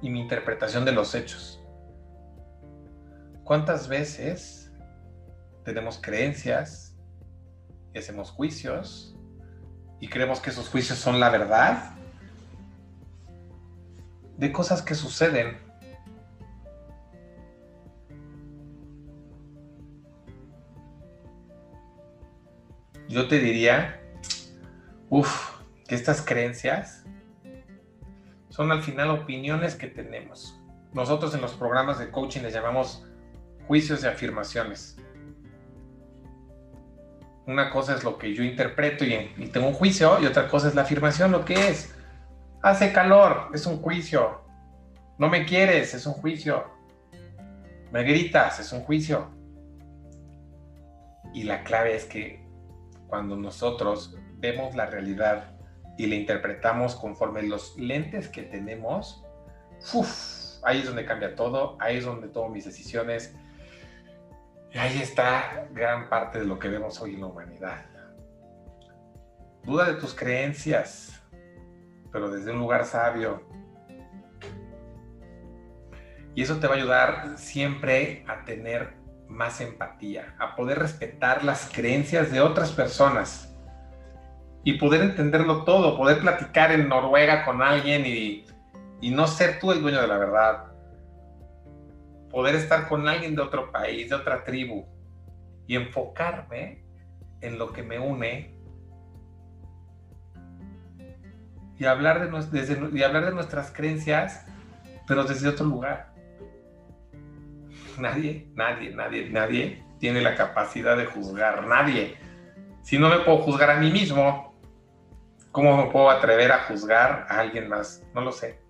y 0.02 0.10
mi 0.10 0.20
interpretación 0.20 0.84
de 0.84 0.92
los 0.92 1.14
hechos. 1.14 1.60
¿Cuántas 3.44 3.88
veces 3.88 4.72
tenemos 5.64 6.00
creencias 6.00 6.96
y 7.94 7.98
hacemos 7.98 8.30
juicios 8.30 9.16
y 10.00 10.08
creemos 10.08 10.40
que 10.40 10.50
esos 10.50 10.68
juicios 10.68 10.98
son 10.98 11.20
la 11.20 11.30
verdad 11.30 11.94
de 14.40 14.50
cosas 14.52 14.80
que 14.80 14.94
suceden. 14.94 15.58
Yo 23.06 23.28
te 23.28 23.38
diría, 23.38 24.00
uff, 25.10 25.60
que 25.86 25.94
estas 25.94 26.22
creencias 26.22 26.99
son 28.50 28.70
al 28.72 28.82
final 28.82 29.10
opiniones 29.10 29.76
que 29.76 29.86
tenemos. 29.86 30.60
Nosotros 30.92 31.34
en 31.34 31.40
los 31.40 31.54
programas 31.54 31.98
de 31.98 32.10
coaching 32.10 32.42
les 32.42 32.52
llamamos 32.52 33.06
juicios 33.66 34.02
y 34.02 34.06
afirmaciones. 34.06 34.98
Una 37.46 37.70
cosa 37.70 37.94
es 37.94 38.04
lo 38.04 38.18
que 38.18 38.34
yo 38.34 38.42
interpreto 38.42 39.04
y, 39.04 39.50
tengo 39.52 39.68
un 39.68 39.72
juicio 39.72 40.20
y 40.20 40.26
otra 40.26 40.48
cosa 40.48 40.68
es 40.68 40.74
la 40.74 40.82
afirmación, 40.82 41.30
lo 41.30 41.44
que 41.44 41.68
es. 41.68 41.94
Hace 42.62 42.92
calor, 42.92 43.48
es 43.54 43.66
un 43.66 43.80
juicio. 43.80 44.42
No 45.18 45.28
me 45.28 45.46
quieres, 45.46 45.94
es 45.94 46.06
un 46.06 46.14
juicio. 46.14 46.64
Me 47.92 48.02
gritas, 48.02 48.58
es 48.60 48.72
un 48.72 48.82
juicio. 48.82 49.30
Y 51.32 51.44
la 51.44 51.62
clave 51.62 51.94
es 51.94 52.04
que 52.04 52.44
cuando 53.06 53.36
nosotros 53.36 54.16
vemos 54.38 54.74
la 54.74 54.86
realidad 54.86 55.49
y 56.00 56.06
la 56.06 56.14
interpretamos 56.14 56.94
conforme 56.94 57.42
los 57.42 57.76
lentes 57.76 58.26
que 58.30 58.40
tenemos, 58.40 59.22
ahí 60.62 60.78
es 60.78 60.86
donde 60.86 61.04
cambia 61.04 61.34
todo, 61.34 61.76
ahí 61.78 61.98
es 61.98 62.06
donde 62.06 62.28
tomo 62.28 62.48
mis 62.48 62.64
decisiones. 62.64 63.36
Y 64.72 64.78
ahí 64.78 64.98
está 64.98 65.68
gran 65.72 66.08
parte 66.08 66.38
de 66.38 66.46
lo 66.46 66.58
que 66.58 66.68
vemos 66.68 66.98
hoy 67.02 67.16
en 67.16 67.20
la 67.20 67.26
humanidad. 67.26 67.84
Duda 69.62 69.92
de 69.92 70.00
tus 70.00 70.14
creencias, 70.14 71.20
pero 72.10 72.30
desde 72.30 72.50
un 72.52 72.60
lugar 72.60 72.86
sabio. 72.86 73.42
Y 76.34 76.40
eso 76.40 76.60
te 76.60 76.66
va 76.66 76.76
a 76.76 76.78
ayudar 76.78 77.34
siempre 77.36 78.24
a 78.26 78.46
tener 78.46 78.94
más 79.28 79.60
empatía, 79.60 80.34
a 80.38 80.56
poder 80.56 80.78
respetar 80.78 81.44
las 81.44 81.70
creencias 81.70 82.32
de 82.32 82.40
otras 82.40 82.72
personas 82.72 83.49
y 84.64 84.74
poder 84.74 85.02
entenderlo 85.02 85.64
todo, 85.64 85.96
poder 85.96 86.20
platicar 86.20 86.72
en 86.72 86.88
Noruega 86.88 87.44
con 87.44 87.62
alguien 87.62 88.04
y, 88.04 88.44
y 89.00 89.10
no 89.10 89.26
ser 89.26 89.58
tú 89.58 89.72
el 89.72 89.80
dueño 89.80 90.00
de 90.00 90.08
la 90.08 90.18
verdad. 90.18 90.64
Poder 92.30 92.54
estar 92.54 92.88
con 92.88 93.08
alguien 93.08 93.34
de 93.34 93.42
otro 93.42 93.72
país, 93.72 94.08
de 94.08 94.14
otra 94.14 94.44
tribu 94.44 94.86
y 95.66 95.76
enfocarme 95.76 96.84
en 97.40 97.58
lo 97.58 97.72
que 97.72 97.82
me 97.82 97.98
une 97.98 98.54
y 101.78 101.86
hablar 101.86 102.30
de, 102.30 102.90
y 102.92 103.02
hablar 103.02 103.24
de 103.24 103.32
nuestras 103.32 103.72
creencias, 103.72 104.44
pero 105.06 105.24
desde 105.24 105.48
otro 105.48 105.64
lugar. 105.64 106.12
Nadie, 107.98 108.48
nadie, 108.54 108.94
nadie, 108.94 109.30
nadie 109.30 109.82
tiene 109.98 110.20
la 110.20 110.34
capacidad 110.34 110.96
de 110.96 111.06
juzgar, 111.06 111.66
nadie. 111.66 112.16
Si 112.82 112.98
no 112.98 113.08
me 113.08 113.20
puedo 113.20 113.38
juzgar 113.38 113.70
a 113.70 113.80
mí 113.80 113.90
mismo, 113.90 114.49
¿cómo 115.52 115.76
me 115.76 115.90
puedo 115.90 116.10
atrever 116.10 116.52
a 116.52 116.64
juzgar 116.64 117.26
a 117.28 117.40
alguien 117.40 117.68
más? 117.68 118.04
No 118.14 118.20
lo 118.20 118.32
sé. 118.32 118.60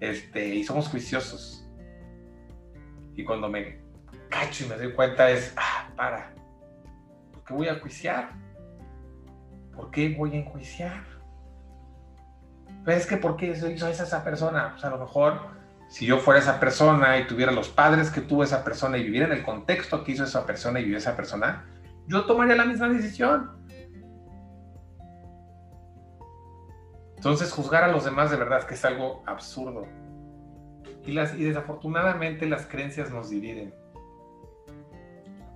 Este, 0.00 0.46
y 0.46 0.64
somos 0.64 0.88
juiciosos. 0.88 1.68
Y 3.14 3.24
cuando 3.24 3.48
me 3.48 3.80
cacho 4.28 4.64
y 4.64 4.68
me 4.68 4.76
doy 4.76 4.92
cuenta 4.92 5.30
es, 5.30 5.54
ah, 5.56 5.88
para, 5.96 6.34
¿por 7.32 7.44
qué 7.44 7.54
voy 7.54 7.68
a 7.68 7.78
juiciar? 7.78 8.30
¿Por 9.74 9.90
qué 9.90 10.14
voy 10.16 10.32
a 10.34 10.40
enjuiciar? 10.40 11.04
Pero 12.84 12.96
es 12.96 13.06
que 13.06 13.16
¿por 13.16 13.36
qué 13.36 13.50
hizo 13.50 13.86
esa 13.88 14.24
persona? 14.24 14.70
Pues 14.72 14.84
a 14.84 14.90
lo 14.90 14.98
mejor 14.98 15.40
si 15.92 16.06
yo 16.06 16.18
fuera 16.18 16.40
esa 16.40 16.58
persona 16.58 17.18
y 17.18 17.26
tuviera 17.26 17.52
los 17.52 17.68
padres 17.68 18.10
que 18.10 18.22
tuvo 18.22 18.42
esa 18.42 18.64
persona 18.64 18.96
y 18.96 19.04
viviera 19.04 19.26
en 19.26 19.32
el 19.32 19.42
contexto 19.44 20.02
que 20.02 20.12
hizo 20.12 20.24
esa 20.24 20.46
persona 20.46 20.80
y 20.80 20.84
vivió 20.84 20.96
esa 20.96 21.14
persona, 21.14 21.66
yo 22.06 22.24
tomaría 22.24 22.56
la 22.56 22.64
misma 22.64 22.88
decisión. 22.88 23.61
Entonces 27.22 27.52
juzgar 27.52 27.84
a 27.84 27.88
los 27.92 28.04
demás 28.04 28.32
de 28.32 28.36
verdad 28.36 28.64
que 28.64 28.74
es 28.74 28.84
algo 28.84 29.22
absurdo. 29.26 29.86
Y, 31.06 31.14
desafortunadamente 31.14 32.48
las 32.48 32.66
creencias 32.66 33.12
nos 33.12 33.30
dividen. 33.30 33.72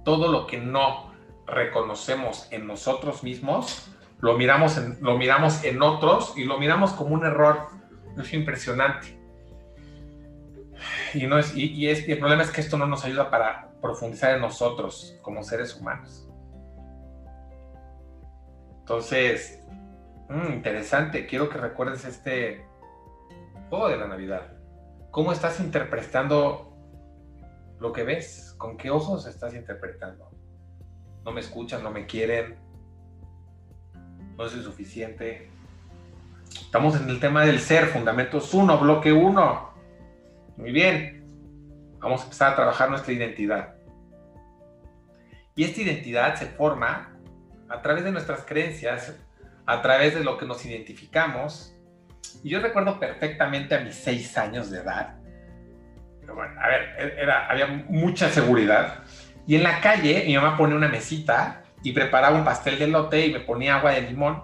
Todo 0.05 0.31
lo 0.31 0.47
que 0.47 0.59
no 0.59 1.13
reconocemos 1.45 2.47
en 2.53 2.69
nosotros 2.69 3.25
mismos 3.25 3.91
lo 4.21 4.39
miramos 4.39 4.79
en, 4.79 5.83
otros 5.83 6.35
y 6.37 6.45
lo 6.45 6.57
miramos 6.61 6.93
como 6.93 7.17
un 7.17 7.27
error. 7.27 7.67
Es 8.17 8.33
impresionante. 8.33 9.19
Y, 11.15 11.89
el 11.89 12.19
problema 12.21 12.45
es 12.45 12.51
que 12.53 12.61
esto 12.61 12.79
no 12.79 12.87
nos 12.87 13.05
ayuda 13.05 13.29
para 13.29 13.73
profundizar 13.83 14.37
en 14.37 14.41
nosotros 14.41 15.19
como 15.21 15.43
seres 15.43 15.75
humanos. 15.75 16.29
Entonces, 18.79 19.67
mm, 20.29 20.53
interesante, 20.53 21.27
quiero 21.27 21.49
que 21.49 21.59
recuerdes 21.59 22.05
este 22.05 22.65
juego 23.69 23.89
de 23.89 23.97
la 23.97 24.09
Navidad. 24.09 24.53
¿Cómo 25.11 25.33
estás 25.33 25.61
interpretando 25.61 26.77
lo 27.81 27.93
que 27.93 28.05
ves? 28.05 28.55
¿Con 28.59 28.77
qué 28.77 28.91
ojos 28.91 29.27
estás 29.27 29.55
interpretando? 29.55 30.31
No 31.25 31.33
me 31.33 31.41
escuchan, 31.41 31.83
no 31.83 31.91
me 31.91 32.07
quieren, 32.07 32.57
no 34.37 34.49
soy 34.49 34.63
suficiente. 34.63 35.51
Estamos 36.49 37.01
en 37.01 37.09
el 37.09 37.21
tema 37.21 37.45
del 37.45 37.61
ser, 37.61 37.87
fundamentos 37.87 38.53
1, 38.53 38.79
bloque 38.79 39.13
1. 39.13 39.71
Muy 40.59 40.73
bien. 40.73 41.25
Vamos 41.99 42.21
a 42.21 42.25
empezar 42.25 42.53
a 42.53 42.57
trabajar 42.57 42.91
nuestra 42.91 43.13
identidad. 43.13 43.75
Y 45.55 45.65
esta 45.65 45.81
identidad 45.81 46.35
se 46.37 46.47
forma 46.47 47.17
a 47.69 47.83
través 47.83 48.05
de 48.05 48.13
nuestras 48.13 48.45
creencias, 48.45 49.19
a 49.67 49.83
través 49.83 50.15
de 50.15 50.25
lo 50.25 50.39
que 50.39 50.47
nos 50.47 50.65
identificamos. 50.65 51.75
Y 52.43 52.51
yo 52.51 52.61
recuerdo 52.61 52.99
perfectamente 52.99 53.75
a 53.75 53.81
mis 53.81 53.95
seis 53.95 54.37
años 54.39 54.71
de 54.71 54.79
edad. 54.79 55.17
Pero 56.21 56.35
bueno, 56.35 56.55
a 56.61 56.69
ver, 56.69 57.17
era, 57.19 57.47
había 57.49 57.67
mucha 57.67 58.29
seguridad. 58.31 59.05
Y 59.47 59.57
en 59.57 59.63
la 59.63 59.81
calle 59.81 60.25
mi 60.27 60.37
mamá 60.37 60.57
pone 60.57 60.75
una 60.75 60.89
mesita 60.89 61.63
y 61.83 61.93
preparaba 61.93 62.37
un 62.37 62.45
pastel 62.45 62.79
de 62.79 62.89
lote 62.89 63.27
y 63.27 63.33
me 63.33 63.41
ponía 63.41 63.77
agua 63.77 63.93
de 63.93 64.03
limón. 64.03 64.43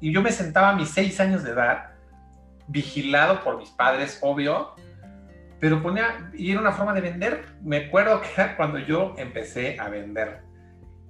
Y 0.00 0.12
yo 0.12 0.22
me 0.22 0.32
sentaba 0.32 0.70
a 0.70 0.76
mis 0.76 0.90
seis 0.90 1.20
años 1.20 1.42
de 1.42 1.50
edad, 1.50 1.90
vigilado 2.68 3.42
por 3.42 3.58
mis 3.58 3.70
padres, 3.70 4.18
obvio, 4.22 4.74
pero 5.60 5.82
ponía, 5.82 6.30
y 6.34 6.52
era 6.52 6.60
una 6.60 6.72
forma 6.72 6.94
de 6.94 7.00
vender. 7.00 7.44
Me 7.62 7.86
acuerdo 7.86 8.20
que 8.20 8.28
era 8.36 8.56
cuando 8.56 8.78
yo 8.78 9.14
empecé 9.18 9.78
a 9.78 9.88
vender. 9.88 10.42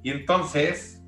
Y 0.03 0.11
entonces 0.11 1.03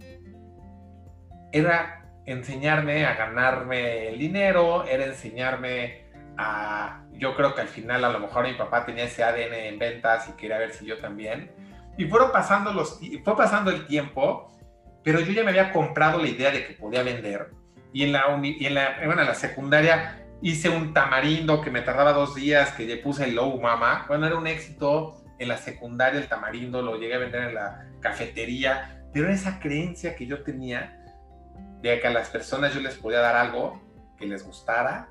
era 1.52 1.99
enseñarme 2.26 3.06
a 3.06 3.14
ganarme 3.14 4.08
el 4.08 4.18
dinero, 4.18 4.84
era 4.84 5.04
enseñarme 5.04 6.04
a, 6.36 7.04
yo 7.12 7.34
creo 7.34 7.54
que 7.54 7.60
al 7.60 7.68
final 7.68 8.04
a 8.04 8.10
lo 8.10 8.20
mejor 8.20 8.46
mi 8.46 8.54
papá 8.54 8.84
tenía 8.84 9.04
ese 9.04 9.24
ADN 9.24 9.54
en 9.54 9.78
ventas 9.78 10.28
y 10.28 10.32
quería 10.32 10.58
ver 10.58 10.72
si 10.72 10.86
yo 10.86 10.98
también. 10.98 11.50
Y 11.98 12.06
fueron 12.06 12.32
pasando 12.32 12.72
los, 12.72 13.00
fue 13.24 13.36
pasando 13.36 13.70
el 13.70 13.86
tiempo 13.86 14.50
pero 15.02 15.20
yo 15.20 15.32
ya 15.32 15.42
me 15.42 15.50
había 15.50 15.72
comprado 15.72 16.18
la 16.18 16.28
idea 16.28 16.50
de 16.50 16.66
que 16.66 16.74
podía 16.74 17.02
vender. 17.02 17.50
Y 17.92 18.04
en 18.04 18.12
la, 18.12 18.38
y 18.42 18.66
en 18.66 18.74
la, 18.74 18.98
bueno, 19.04 19.22
en 19.22 19.28
la 19.28 19.34
secundaria 19.34 20.26
hice 20.42 20.68
un 20.68 20.92
tamarindo 20.94 21.60
que 21.60 21.70
me 21.70 21.80
tardaba 21.80 22.12
dos 22.12 22.34
días, 22.34 22.72
que 22.72 22.84
le 22.84 22.98
puse 22.98 23.24
el 23.24 23.34
low 23.34 23.60
mama. 23.60 24.04
Bueno, 24.08 24.26
era 24.26 24.36
un 24.36 24.46
éxito 24.46 25.22
en 25.38 25.48
la 25.48 25.56
secundaria 25.56 26.20
el 26.20 26.28
tamarindo, 26.28 26.82
lo 26.82 26.96
llegué 26.96 27.14
a 27.14 27.18
vender 27.18 27.48
en 27.48 27.54
la 27.54 27.86
cafetería, 28.00 29.04
pero 29.12 29.30
esa 29.30 29.58
creencia 29.58 30.14
que 30.14 30.26
yo 30.26 30.42
tenía 30.42 30.99
de 31.82 32.00
que 32.00 32.06
a 32.06 32.10
las 32.10 32.28
personas 32.28 32.74
yo 32.74 32.80
les 32.80 32.96
podía 32.96 33.20
dar 33.20 33.36
algo 33.36 33.80
que 34.18 34.26
les 34.26 34.44
gustara, 34.44 35.08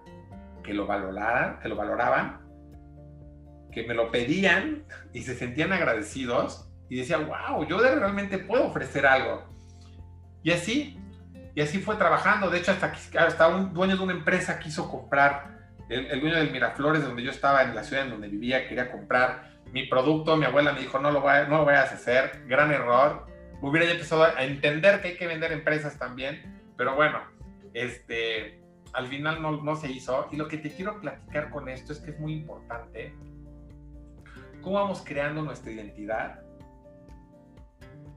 que 0.64 0.74
lo 0.74 0.86
valoraran, 0.86 1.60
que 1.60 1.68
lo 1.68 1.76
valoraban, 1.76 2.42
que 3.72 3.88
me 3.88 3.94
lo 3.94 4.12
pedían 4.12 4.84
y 5.14 5.22
se 5.22 5.36
sentían 5.36 5.74
agradecidos 5.74 6.70
y 6.90 6.98
decía, 6.98 7.18
wow, 7.18 7.66
yo 7.68 7.80
realmente 7.80 8.38
puedo 8.40 8.68
ofrecer 8.68 9.06
algo. 9.06 9.48
Y 10.44 10.52
así, 10.52 11.00
y 11.56 11.62
así 11.62 11.80
fue 11.80 11.96
trabajando. 11.96 12.50
De 12.50 12.60
hecho, 12.60 12.72
hasta, 12.72 12.94
hasta 13.20 13.48
un 13.48 13.74
dueño 13.74 13.98
de 13.98 14.04
una 14.04 14.14
empresa 14.14 14.60
quiso 14.60 14.90
comprar, 14.90 15.60
el, 15.90 16.20
dueño 16.20 16.38
del 16.38 16.52
Miraflores, 16.52 17.04
donde 17.04 17.24
yo 17.24 17.32
estaba, 17.32 17.64
en 17.64 17.76
la 17.76 17.84
ciudad 17.84 18.06
en 18.06 18.12
donde 18.12 18.28
vivía, 18.28 18.68
quería 18.68 18.92
comprar 18.92 19.50
mi 19.72 19.86
producto, 19.86 20.36
mi 20.36 20.46
abuela 20.46 20.74
me 20.74 20.82
dijo, 20.82 21.00
no 21.00 21.12
lo, 21.12 21.22
no 21.22 21.58
lo 21.58 21.66
vayas 21.66 21.92
a 21.92 21.96
hacer, 21.96 22.44
gran 22.48 22.72
error. 22.72 23.28
Hubiera 23.62 23.86
ya 23.86 23.94
empezado 23.94 24.24
a 24.24 24.44
entender 24.44 25.02
que 25.02 25.10
hay 25.10 25.18
que 25.18 25.28
vender 25.28 25.52
empresas 25.52 25.98
también, 26.00 26.59
pero 26.80 26.96
bueno, 26.96 27.20
este, 27.74 28.62
al 28.94 29.08
final 29.08 29.42
no, 29.42 29.62
no 29.62 29.76
se 29.76 29.92
hizo. 29.92 30.30
Y 30.32 30.38
lo 30.38 30.48
que 30.48 30.58
te 30.58 30.72
quiero 30.72 31.02
platicar 31.02 31.50
con 31.50 31.68
esto 31.68 31.92
es 31.92 32.00
que 32.00 32.12
es 32.12 32.20
muy 32.22 32.32
importante 32.32 33.14
cómo 34.62 34.78
vamos 34.78 35.04
creando 35.06 35.42
nuestra 35.42 35.74
identidad 35.74 36.40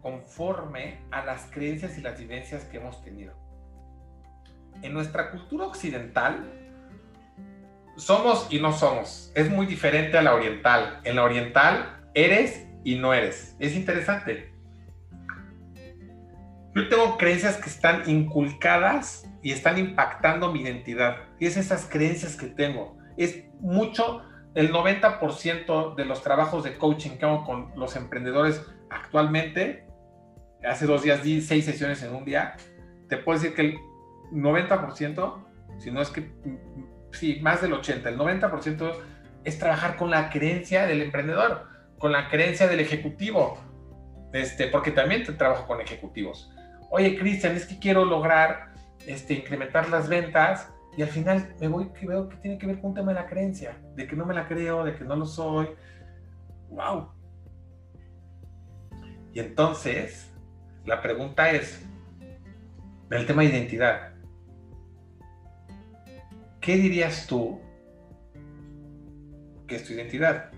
conforme 0.00 1.00
a 1.10 1.24
las 1.24 1.50
creencias 1.50 1.98
y 1.98 2.02
las 2.02 2.16
vivencias 2.16 2.64
que 2.66 2.76
hemos 2.76 3.02
tenido. 3.02 3.34
En 4.80 4.94
nuestra 4.94 5.32
cultura 5.32 5.66
occidental, 5.66 6.48
somos 7.96 8.46
y 8.48 8.60
no 8.60 8.72
somos. 8.72 9.32
Es 9.34 9.50
muy 9.50 9.66
diferente 9.66 10.18
a 10.18 10.22
la 10.22 10.36
oriental. 10.36 11.00
En 11.02 11.16
la 11.16 11.24
oriental, 11.24 12.00
eres 12.14 12.64
y 12.84 12.94
no 12.94 13.12
eres. 13.12 13.56
Es 13.58 13.74
interesante. 13.74 14.51
Yo 16.74 16.88
tengo 16.88 17.18
creencias 17.18 17.56
que 17.58 17.68
están 17.68 18.08
inculcadas 18.08 19.28
y 19.42 19.52
están 19.52 19.78
impactando 19.78 20.52
mi 20.52 20.62
identidad. 20.62 21.18
Y 21.38 21.46
es 21.46 21.56
esas 21.56 21.86
creencias 21.86 22.36
que 22.36 22.46
tengo. 22.46 22.96
Es 23.16 23.44
mucho, 23.60 24.22
el 24.54 24.72
90% 24.72 25.94
de 25.94 26.04
los 26.04 26.22
trabajos 26.22 26.64
de 26.64 26.78
coaching 26.78 27.18
que 27.18 27.26
hago 27.26 27.44
con 27.44 27.72
los 27.76 27.96
emprendedores 27.96 28.64
actualmente, 28.90 29.86
hace 30.64 30.86
dos 30.86 31.02
días 31.02 31.22
di 31.22 31.40
seis 31.40 31.64
sesiones 31.64 32.02
en 32.02 32.14
un 32.14 32.24
día, 32.24 32.56
te 33.08 33.16
puedo 33.16 33.38
decir 33.38 33.54
que 33.54 33.62
el 33.62 33.78
90%, 34.32 35.44
si 35.78 35.90
no 35.90 36.00
es 36.00 36.10
que 36.10 36.30
sí, 37.12 37.38
más 37.42 37.60
del 37.60 37.72
80, 37.74 38.08
el 38.08 38.18
90% 38.18 38.94
es 39.44 39.58
trabajar 39.58 39.96
con 39.96 40.10
la 40.10 40.30
creencia 40.30 40.86
del 40.86 41.02
emprendedor, 41.02 41.66
con 41.98 42.12
la 42.12 42.28
creencia 42.28 42.66
del 42.66 42.80
ejecutivo, 42.80 43.58
este, 44.32 44.68
porque 44.68 44.90
también 44.90 45.24
trabajo 45.36 45.66
con 45.66 45.80
ejecutivos. 45.80 46.51
Oye, 46.94 47.18
Cristian, 47.18 47.56
es 47.56 47.64
que 47.64 47.78
quiero 47.78 48.04
lograr 48.04 48.74
este, 49.06 49.32
incrementar 49.32 49.88
las 49.88 50.10
ventas 50.10 50.70
y 50.94 51.00
al 51.00 51.08
final 51.08 51.56
me 51.58 51.66
voy 51.66 51.88
que 51.88 52.06
veo 52.06 52.28
que 52.28 52.36
tiene 52.36 52.58
que 52.58 52.66
ver 52.66 52.82
con 52.82 52.90
un 52.90 52.96
tema 52.96 53.14
de 53.14 53.20
la 53.20 53.26
creencia, 53.26 53.78
de 53.96 54.06
que 54.06 54.14
no 54.14 54.26
me 54.26 54.34
la 54.34 54.46
creo, 54.46 54.84
de 54.84 54.94
que 54.94 55.02
no 55.02 55.16
lo 55.16 55.24
soy. 55.24 55.68
¡Wow! 56.68 57.08
Y 59.32 59.40
entonces, 59.40 60.30
la 60.84 61.00
pregunta 61.00 61.50
es, 61.50 61.82
el 63.10 63.26
tema 63.26 63.40
de 63.40 63.48
identidad, 63.48 64.12
¿qué 66.60 66.76
dirías 66.76 67.26
tú 67.26 67.58
que 69.66 69.76
es 69.76 69.84
tu 69.86 69.94
identidad? 69.94 70.50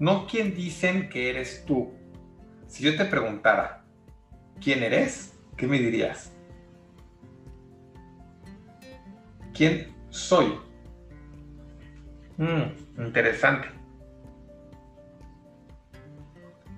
No 0.00 0.26
quién 0.26 0.56
dicen 0.56 1.08
que 1.08 1.30
eres 1.30 1.64
tú. 1.64 1.92
Si 2.66 2.82
yo 2.82 2.96
te 2.96 3.04
preguntara, 3.04 3.84
¿quién 4.60 4.82
eres? 4.82 5.34
¿Qué 5.56 5.66
me 5.66 5.78
dirías? 5.78 6.32
¿Quién 9.54 9.94
soy? 10.10 10.58
Mm, 12.36 13.02
interesante. 13.04 13.68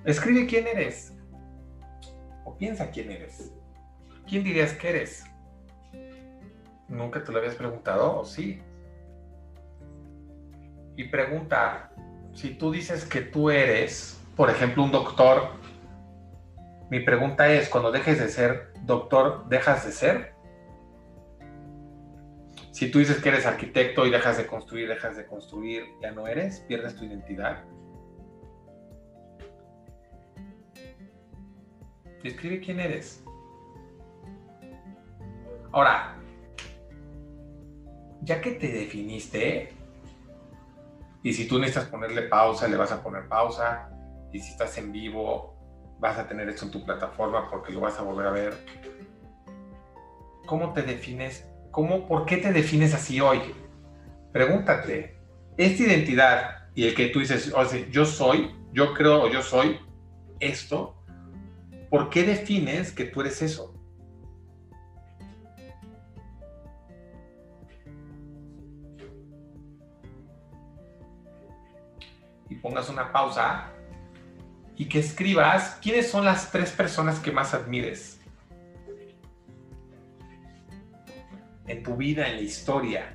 Escribe 0.05 0.47
quién 0.47 0.66
eres. 0.66 1.12
O 2.44 2.57
piensa 2.57 2.90
quién 2.90 3.11
eres. 3.11 3.52
¿Quién 4.27 4.44
dirías 4.44 4.73
que 4.73 4.89
eres? 4.89 5.24
¿Nunca 6.89 7.23
te 7.23 7.31
lo 7.31 7.39
habías 7.39 7.55
preguntado 7.55 8.20
o 8.20 8.24
sí? 8.24 8.61
Y 10.97 11.05
pregunta, 11.05 11.93
si 12.32 12.55
tú 12.55 12.70
dices 12.70 13.05
que 13.05 13.20
tú 13.20 13.51
eres, 13.51 14.20
por 14.36 14.51
ejemplo, 14.51 14.82
un 14.82 14.93
doctor, 14.93 15.60
mi 16.91 16.99
pregunta 17.01 17.49
es, 17.53 17.69
cuando 17.69 17.93
dejes 17.93 18.19
de 18.19 18.29
ser 18.29 18.73
doctor, 18.83 19.49
¿dejas 19.49 19.87
de 19.87 19.93
ser? 19.93 20.35
Si 22.73 22.91
tú 22.91 22.99
dices 22.99 23.23
que 23.23 23.29
eres 23.29 23.47
arquitecto 23.47 24.07
y 24.07 24.11
dejas 24.11 24.39
de 24.39 24.47
construir, 24.47 24.89
dejas 24.89 25.17
de 25.17 25.25
construir, 25.27 25.85
ya 26.03 26.11
no 26.11 26.27
eres, 26.27 26.61
pierdes 26.61 26.97
tu 26.97 27.05
identidad. 27.05 27.62
Describe 32.25 32.61
quién 32.61 32.81
eres. 32.81 33.25
Ahora, 35.71 36.17
ya 38.23 38.41
que 38.41 38.53
te 38.53 38.67
definiste, 38.67 39.73
y 41.23 41.33
si 41.33 41.47
tú 41.47 41.59
necesitas 41.61 41.89
ponerle 41.89 42.23
pausa, 42.23 42.67
le 42.67 42.77
vas 42.77 42.91
a 42.91 43.01
poner 43.01 43.29
pausa, 43.29 43.91
y 44.33 44.41
si 44.41 44.51
estás 44.51 44.77
en 44.79 44.91
vivo, 44.91 45.60
vas 46.01 46.18
a 46.18 46.27
tener 46.27 46.48
esto 46.48 46.64
en 46.64 46.72
tu 46.72 46.85
plataforma 46.85 47.48
porque 47.51 47.72
lo 47.72 47.81
vas 47.81 47.98
a 47.98 48.02
volver 48.02 48.27
a 48.27 48.31
ver. 48.32 48.55
¿Cómo 50.47 50.72
te 50.72 50.82
defines? 50.82 51.47
¿Cómo, 51.70 52.09
¿Por 52.09 52.27
qué 52.27 52.39
te 52.39 52.52
defines 52.52 52.94
así 52.94 53.20
hoy? 53.20 53.55
Pregúntate, 54.32 55.20
esta 55.56 55.82
identidad 55.85 56.68
y 56.74 56.86
el 56.86 56.94
que 56.94 57.09
tú 57.09 57.20
dices, 57.20 57.52
o 57.55 57.64
sea, 57.64 57.86
yo 57.90 58.05
soy, 58.05 58.56
yo 58.72 58.94
creo 58.94 59.22
o 59.24 59.28
yo 59.28 59.43
soy 59.43 59.78
esto, 60.40 60.97
¿por 61.90 62.10
qué 62.10 62.24
defines 62.24 62.93
que 62.93 63.05
tú 63.05 63.20
eres 63.20 63.43
eso? 63.43 63.74
y 72.51 72.56
pongas 72.56 72.89
una 72.89 73.12
pausa 73.12 73.70
y 74.81 74.86
que 74.86 74.98
escribas 74.98 75.77
quiénes 75.82 76.11
son 76.11 76.24
las 76.24 76.51
tres 76.51 76.70
personas 76.70 77.20
que 77.20 77.31
más 77.31 77.52
admires 77.52 78.19
en 81.66 81.82
tu 81.82 81.97
vida, 81.97 82.27
en 82.27 82.36
la 82.36 82.40
historia. 82.40 83.15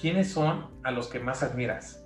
¿Quiénes 0.00 0.32
son 0.32 0.70
a 0.84 0.90
los 0.90 1.08
que 1.08 1.20
más 1.20 1.42
admiras? 1.42 2.02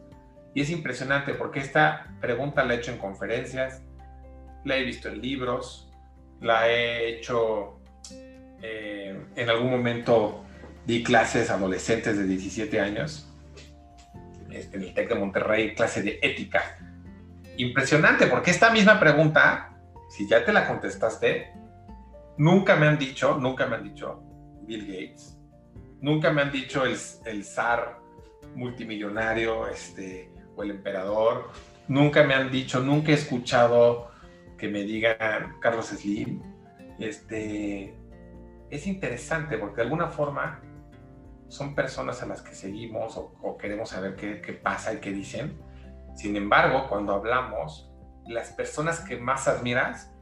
Y 0.54 0.60
es 0.62 0.70
impresionante 0.70 1.34
porque 1.34 1.60
esta 1.60 2.12
pregunta 2.20 2.64
la 2.64 2.74
he 2.74 2.78
hecho 2.78 2.90
en 2.90 2.98
conferencias, 2.98 3.80
la 4.64 4.76
he 4.76 4.82
visto 4.82 5.08
en 5.08 5.22
libros, 5.22 5.88
la 6.40 6.68
he 6.68 7.10
hecho 7.10 7.78
eh, 8.60 9.16
en 9.36 9.48
algún 9.48 9.70
momento 9.70 10.44
di 10.84 11.04
clases 11.04 11.48
adolescentes 11.48 12.18
de 12.18 12.24
17 12.24 12.80
años 12.80 13.32
este, 14.50 14.78
en 14.78 14.82
el 14.82 14.94
TEC 14.94 15.10
de 15.10 15.14
Monterrey, 15.14 15.76
clase 15.76 16.02
de 16.02 16.18
ética. 16.20 16.83
Impresionante, 17.56 18.26
porque 18.26 18.50
esta 18.50 18.70
misma 18.70 18.98
pregunta, 18.98 19.76
si 20.08 20.26
ya 20.26 20.44
te 20.44 20.52
la 20.52 20.66
contestaste, 20.66 21.52
nunca 22.36 22.76
me 22.76 22.86
han 22.86 22.98
dicho, 22.98 23.38
nunca 23.38 23.66
me 23.66 23.76
han 23.76 23.84
dicho 23.84 24.22
Bill 24.62 24.86
Gates, 24.86 25.38
nunca 26.00 26.32
me 26.32 26.42
han 26.42 26.50
dicho 26.50 26.84
el, 26.84 27.44
zar 27.44 27.98
multimillonario 28.54 29.68
este, 29.68 30.30
o 30.56 30.62
el 30.62 30.72
emperador, 30.72 31.50
nunca 31.88 32.24
me 32.24 32.34
han 32.34 32.50
dicho, 32.50 32.80
nunca 32.80 33.12
he 33.12 33.14
escuchado 33.14 34.10
que 34.58 34.68
me 34.68 34.82
digan 34.82 35.56
Carlos 35.60 35.86
Slim. 35.86 36.40
Este, 36.98 37.94
es 38.70 38.86
interesante 38.86 39.58
porque 39.58 39.76
de 39.76 39.82
alguna 39.82 40.08
forma 40.08 40.60
son 41.48 41.74
personas 41.74 42.22
a 42.22 42.26
las 42.26 42.42
que 42.42 42.54
seguimos 42.54 43.16
o, 43.16 43.56
queremos 43.58 43.90
saber 43.90 44.16
qué, 44.16 44.40
qué, 44.40 44.52
pasa 44.52 44.92
y 44.94 44.98
qué 44.98 45.12
dicen. 45.12 45.56
Sin 46.14 46.36
embargo, 46.36 46.86
cuando 46.88 47.14
hablamos, 47.14 47.90
las 48.26 48.50
personas 48.50 49.00
que 49.00 49.16
más 49.16 49.48
admiras, 49.48 50.12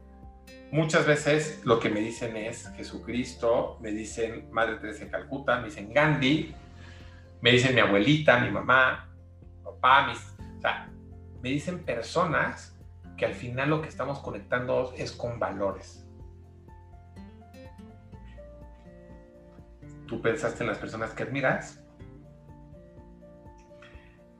muchas 0.71 1.05
veces 1.05 1.61
lo 1.63 1.79
que 1.79 1.89
me 1.89 1.99
dicen 1.99 2.35
es 2.35 2.69
Jesucristo, 2.75 3.77
me 3.81 3.91
dicen 3.91 4.49
Madre 4.51 4.77
Teresa 4.77 5.05
de 5.05 5.11
Calcuta, 5.11 5.59
me 5.59 5.65
dicen 5.65 5.93
Gandhi, 5.93 6.55
me 7.41 7.51
dicen 7.51 7.75
mi 7.75 7.81
abuelita, 7.81 8.39
mi 8.39 8.49
mamá, 8.49 9.09
papá, 9.63 10.07
mis, 10.07 10.19
o 10.57 10.61
sea, 10.61 10.89
me 11.41 11.49
dicen 11.49 11.83
personas 11.83 12.75
que 13.17 13.25
al 13.25 13.33
final 13.33 13.69
lo 13.69 13.81
que 13.81 13.89
estamos 13.89 14.19
conectando 14.19 14.93
es 14.97 15.11
con 15.11 15.39
valores. 15.39 16.07
Tú 20.07 20.21
pensaste 20.21 20.63
en 20.63 20.69
las 20.69 20.77
personas 20.77 21.11
que 21.11 21.23
admiras, 21.23 21.82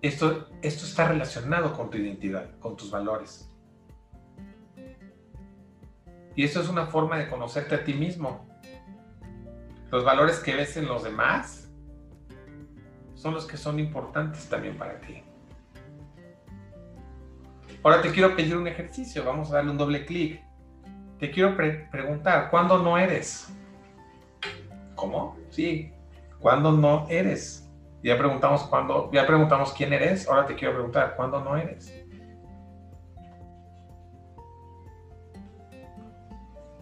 esto, 0.04 0.50
esto 0.62 0.86
está 0.86 1.08
relacionado 1.08 1.74
con 1.74 1.90
tu 1.90 1.98
identidad, 1.98 2.60
con 2.60 2.76
tus 2.76 2.92
valores. 2.92 3.50
Y 6.36 6.44
esto 6.44 6.62
es 6.62 6.68
una 6.68 6.88
forma 6.88 7.18
de 7.18 7.30
conocerte 7.30 7.76
a 7.76 7.84
ti 7.86 7.94
mismo. 7.94 8.46
Los 9.90 10.04
valores 10.04 10.40
que 10.40 10.56
ves 10.56 10.76
en 10.76 10.88
los 10.88 11.04
demás 11.04 11.72
son 13.14 13.34
los 13.34 13.46
que 13.46 13.56
son 13.56 13.80
importantes 13.80 14.50
también 14.50 14.78
para 14.78 15.00
ti. 15.00 15.24
Ahora 17.82 18.02
te 18.02 18.12
quiero 18.12 18.36
pedir 18.36 18.58
un 18.58 18.68
ejercicio, 18.68 19.24
vamos 19.24 19.52
a 19.52 19.56
darle 19.56 19.72
un 19.72 19.78
doble 19.78 20.06
clic. 20.06 20.42
Te 21.18 21.32
quiero 21.32 21.56
preguntar, 21.56 22.50
¿cuándo 22.50 22.78
no 22.78 22.98
eres? 22.98 23.48
¿Cómo? 24.96 25.38
Sí. 25.50 25.94
¿Cuándo 26.40 26.74
no 26.74 27.08
eres? 27.10 27.63
Ya 28.04 28.18
preguntamos 28.18 28.64
cuándo, 28.64 29.10
ya 29.14 29.26
preguntamos 29.26 29.72
quién 29.72 29.94
eres, 29.94 30.28
ahora 30.28 30.46
te 30.46 30.56
quiero 30.56 30.74
preguntar, 30.74 31.16
¿cuándo 31.16 31.40
no 31.40 31.56
eres? 31.56 32.04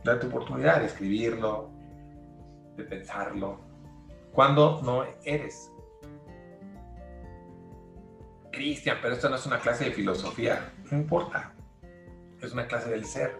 Date 0.03 0.25
oportunidad 0.25 0.79
de 0.79 0.87
escribirlo, 0.87 1.69
de 2.75 2.83
pensarlo. 2.85 3.59
¿Cuándo 4.33 4.81
no 4.81 5.03
eres? 5.23 5.71
Cristian, 8.51 8.97
pero 8.99 9.13
esto 9.13 9.29
no 9.29 9.35
es 9.35 9.45
una 9.45 9.59
clase 9.59 9.85
de 9.85 9.91
filosofía. 9.91 10.73
No 10.89 10.97
importa. 10.97 11.53
Es 12.41 12.51
una 12.51 12.65
clase 12.65 12.89
del 12.89 13.05
ser. 13.05 13.39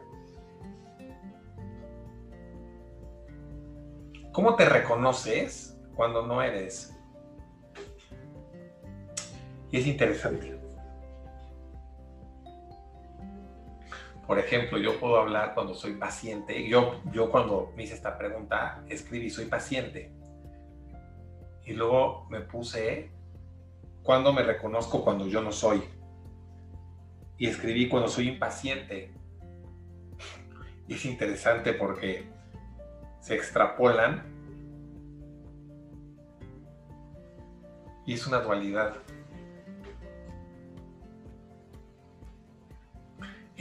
¿Cómo 4.31 4.55
te 4.55 4.65
reconoces 4.69 5.77
cuando 5.95 6.27
no 6.27 6.43
eres? 6.43 6.95
Y 9.71 9.77
es 9.77 9.87
interesante. 9.87 10.59
Por 14.27 14.39
ejemplo, 14.39 14.77
yo 14.77 14.99
puedo 14.99 15.17
hablar 15.17 15.53
cuando 15.53 15.73
soy 15.73 15.93
paciente. 15.93 16.67
Yo, 16.67 17.01
yo 17.11 17.29
cuando 17.29 17.73
me 17.75 17.83
hice 17.83 17.95
esta 17.95 18.17
pregunta, 18.17 18.83
escribí, 18.87 19.29
soy 19.29 19.45
paciente. 19.45 20.11
Y 21.65 21.73
luego 21.73 22.27
me 22.29 22.41
puse, 22.41 23.11
cuando 24.03 24.33
me 24.33 24.43
reconozco 24.43 25.03
cuando 25.03 25.27
yo 25.27 25.41
no 25.41 25.51
soy? 25.51 25.83
Y 27.37 27.47
escribí 27.47 27.89
cuando 27.89 28.07
soy 28.07 28.29
impaciente. 28.29 29.11
Y 30.87 30.93
es 30.93 31.05
interesante 31.05 31.73
porque 31.73 32.29
se 33.19 33.35
extrapolan 33.35 34.23
y 38.05 38.13
es 38.13 38.27
una 38.27 38.39
dualidad. 38.39 38.95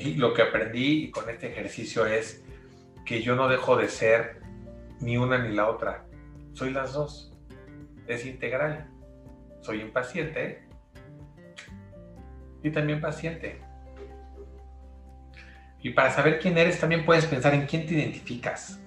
Y 0.01 0.15
lo 0.15 0.33
que 0.33 0.41
aprendí 0.41 1.11
con 1.11 1.29
este 1.29 1.49
ejercicio 1.49 2.07
es 2.07 2.43
que 3.05 3.21
yo 3.21 3.37
no 3.37 3.49
dejo 3.49 3.77
de 3.77 3.89
ser 3.89 4.41
ni 5.01 5.19
una 5.19 5.37
ni 5.39 5.55
la 5.55 5.69
otra. 5.69 6.07
Soy 6.55 6.71
las 6.71 6.95
dos. 6.95 7.37
Es 8.07 8.25
integral. 8.25 8.89
Soy 9.61 9.83
impaciente 9.83 10.71
y 12.63 12.71
también 12.71 13.01
paciente. 13.01 13.61
Y 15.83 15.91
para 15.91 16.11
saber 16.11 16.39
quién 16.41 16.57
eres 16.57 16.81
también 16.81 17.05
puedes 17.05 17.27
pensar 17.27 17.55
en 17.55 17.67
quién 17.67 17.87
te 17.87 17.95
identificas. 17.95 18.81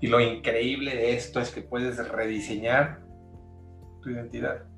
Y 0.00 0.06
lo 0.06 0.20
increíble 0.20 0.94
de 0.94 1.14
esto 1.14 1.40
es 1.40 1.50
que 1.50 1.62
puedes 1.62 1.96
rediseñar 2.08 3.00
tu 4.02 4.10
identidad. 4.10 4.69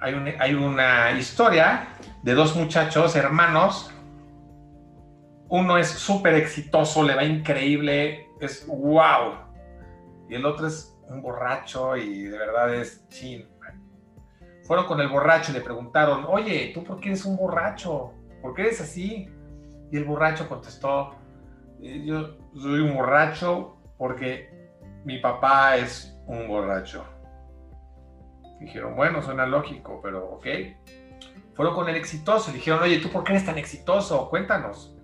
Hay, 0.00 0.54
una 0.54 1.12
historia 1.12 1.88
de 2.22 2.34
dos 2.34 2.56
muchachos 2.56 3.16
hermanos. 3.16 3.90
Uno 5.48 5.78
es 5.78 5.88
súper 5.88 6.34
exitoso, 6.34 7.02
le 7.04 7.14
va 7.14 7.24
increíble, 7.24 8.28
es 8.40 8.66
wow. 8.66 9.34
Y 10.28 10.34
el 10.34 10.44
otro 10.44 10.66
es 10.66 10.96
un 11.08 11.22
borracho 11.22 11.96
y 11.96 12.24
de 12.24 12.38
verdad 12.38 12.74
es 12.74 13.06
chin. 13.08 13.48
Fueron 14.64 14.86
con 14.86 15.00
el 15.00 15.08
borracho 15.08 15.52
y 15.52 15.54
le 15.54 15.60
preguntaron, 15.60 16.24
oye, 16.28 16.72
¿tú 16.74 16.82
por 16.82 16.98
qué 16.98 17.10
eres 17.10 17.24
un 17.24 17.36
borracho? 17.36 18.12
¿Por 18.42 18.54
qué 18.54 18.62
eres 18.62 18.80
así? 18.80 19.30
Y 19.92 19.96
el 19.96 20.04
borracho 20.04 20.48
contestó, 20.48 21.14
yo 21.80 22.36
soy 22.54 22.80
un 22.80 22.96
borracho 22.96 23.76
porque 23.96 24.50
mi 25.04 25.18
papá 25.18 25.76
es 25.76 26.18
un 26.26 26.48
borracho. 26.48 27.04
Dijeron, 28.60 28.96
bueno, 28.96 29.22
suena 29.22 29.46
lógico, 29.46 30.00
pero 30.02 30.26
ok. 30.30 30.46
Fueron 31.54 31.74
con 31.74 31.88
el 31.88 31.96
exitoso 31.96 32.52
dijeron, 32.52 32.82
oye, 32.82 32.98
¿tú 32.98 33.10
por 33.10 33.24
qué 33.24 33.32
eres 33.32 33.46
tan 33.46 33.58
exitoso? 33.58 34.28
Cuéntanos. 34.28 34.94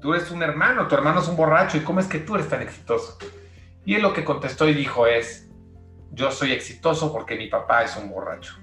Tú 0.00 0.14
eres 0.14 0.30
un 0.30 0.42
hermano, 0.42 0.88
tu 0.88 0.94
hermano 0.94 1.20
es 1.20 1.28
un 1.28 1.36
borracho, 1.36 1.76
¿y 1.76 1.80
cómo 1.80 2.00
es 2.00 2.06
que 2.06 2.18
tú 2.18 2.34
eres 2.34 2.48
tan 2.48 2.62
exitoso? 2.62 3.18
Y 3.84 3.94
él 3.94 4.02
lo 4.02 4.12
que 4.12 4.24
contestó 4.24 4.68
y 4.68 4.74
dijo 4.74 5.06
es, 5.06 5.50
yo 6.10 6.30
soy 6.30 6.52
exitoso 6.52 7.12
porque 7.12 7.36
mi 7.36 7.48
papá 7.48 7.84
es 7.84 7.96
un 7.96 8.10
borracho. 8.10 8.54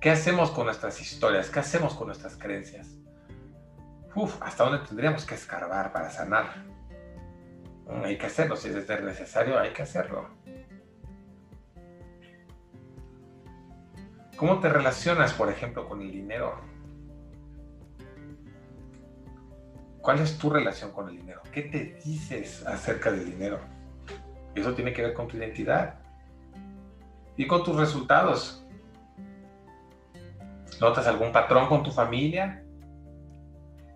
¿Qué 0.00 0.10
hacemos 0.10 0.50
con 0.50 0.66
nuestras 0.66 1.00
historias? 1.00 1.50
¿Qué 1.50 1.58
hacemos 1.58 1.94
con 1.94 2.06
nuestras 2.06 2.36
creencias? 2.36 2.96
Uf, 4.14 4.40
¿hasta 4.40 4.64
dónde 4.64 4.86
tendríamos 4.86 5.24
que 5.24 5.34
escarbar 5.34 5.92
para 5.92 6.10
sanar? 6.10 6.64
Hay 8.04 8.18
que 8.18 8.26
hacerlo, 8.26 8.56
si 8.56 8.68
es 8.68 8.74
necesario, 8.74 9.58
hay 9.58 9.72
que 9.72 9.82
hacerlo. 9.82 10.28
¿Cómo 14.36 14.60
te 14.60 14.68
relacionas, 14.68 15.32
por 15.32 15.50
ejemplo, 15.50 15.88
con 15.88 16.02
el 16.02 16.12
dinero? 16.12 16.60
¿Cuál 20.00 20.20
es 20.20 20.36
tu 20.38 20.50
relación 20.50 20.92
con 20.92 21.08
el 21.08 21.16
dinero? 21.16 21.40
¿Qué 21.52 21.62
te 21.62 21.98
dices 22.04 22.64
acerca 22.66 23.10
del 23.10 23.24
dinero? 23.24 23.58
Eso 24.54 24.74
tiene 24.74 24.92
que 24.92 25.02
ver 25.02 25.14
con 25.14 25.26
tu 25.26 25.36
identidad 25.36 25.98
y 27.36 27.46
con 27.46 27.64
tus 27.64 27.76
resultados. 27.76 28.64
¿Notas 30.80 31.06
algún 31.06 31.32
patrón 31.32 31.68
con 31.68 31.82
tu 31.82 31.90
familia? 31.90 32.62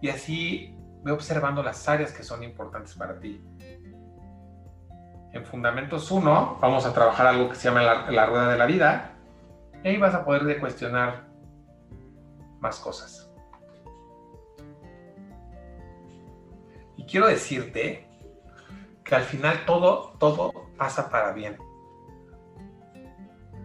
Y 0.01 0.09
así 0.09 0.75
ve 1.03 1.13
observando 1.13 1.63
las 1.63 1.87
áreas 1.89 2.13
que 2.13 2.23
son 2.23 2.43
importantes 2.43 2.95
para 2.95 3.19
ti. 3.21 3.41
En 5.33 5.45
Fundamentos 5.45 6.11
1 6.11 6.59
vamos 6.61 6.87
a 6.87 6.93
trabajar 6.93 7.29
algo 7.29 7.49
que 7.49 7.55
se 7.55 7.69
llama 7.69 7.83
la, 7.83 8.27
rueda 8.27 8.51
de 8.51 8.59
la 8.59 8.67
vida 8.67 9.13
y 9.85 9.89
ahí 9.89 9.97
vas 9.97 10.15
a 10.15 10.25
poder 10.25 10.59
cuestionar 10.59 11.25
más 12.59 12.81
cosas. 12.81 13.33
Y 16.97 17.05
quiero 17.05 17.29
decirte 17.29 18.09
que 19.05 19.15
al 19.15 19.23
final 19.23 19.65
todo, 19.67 20.17
todo 20.19 20.53
pasa 20.77 21.09
para 21.11 21.33
bien. 21.33 21.57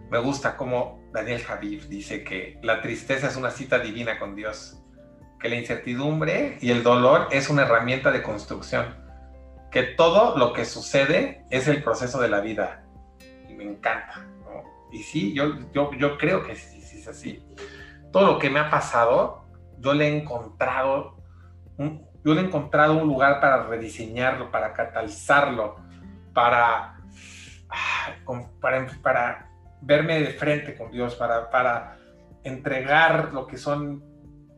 Me 0.08 0.18
gusta 0.20 0.56
como 0.56 1.00
Daniel 1.12 1.42
Javif 1.42 1.88
dice 1.88 2.22
que 2.22 2.60
la 2.62 2.80
tristeza 2.80 3.26
es 3.26 3.36
una 3.36 3.50
cita 3.50 3.80
divina 3.80 4.20
con 4.20 4.36
Dios, 4.36 4.80
que 5.40 5.48
la 5.48 5.56
incertidumbre 5.56 6.58
y 6.60 6.70
el 6.70 6.84
dolor 6.84 7.26
es 7.32 7.50
una 7.50 7.62
herramienta 7.62 8.12
de 8.12 8.22
construcción 8.22 9.05
que 9.70 9.82
todo 9.82 10.36
lo 10.38 10.52
que 10.52 10.64
sucede 10.64 11.44
es 11.50 11.68
el 11.68 11.82
proceso 11.82 12.20
de 12.20 12.28
la 12.28 12.40
vida. 12.40 12.84
Y 13.48 13.54
me 13.54 13.64
encanta. 13.64 14.26
Y 14.92 15.02
sí, 15.02 15.34
yo, 15.34 15.58
yo, 15.72 15.92
yo 15.94 16.16
creo 16.16 16.44
que 16.44 16.52
es 16.52 16.76
así. 17.08 17.42
Todo 18.12 18.26
lo 18.26 18.38
que 18.38 18.50
me 18.50 18.60
ha 18.60 18.70
pasado, 18.70 19.44
yo 19.78 19.94
le 19.94 20.08
he 20.08 20.16
encontrado, 20.16 21.16
un, 21.76 22.06
yo 22.24 22.34
le 22.34 22.40
he 22.40 22.44
encontrado 22.44 22.94
un 22.94 23.06
lugar 23.06 23.40
para 23.40 23.64
rediseñarlo, 23.64 24.50
para 24.50 24.72
catalizarlo, 24.72 25.76
para, 26.32 26.98
para, 28.60 28.86
para 29.02 29.50
verme 29.80 30.20
de 30.20 30.30
frente 30.30 30.76
con 30.76 30.90
Dios, 30.90 31.14
para, 31.14 31.50
para 31.50 31.96
entregar 32.44 33.32
lo 33.32 33.46
que 33.46 33.56
son 33.56 34.04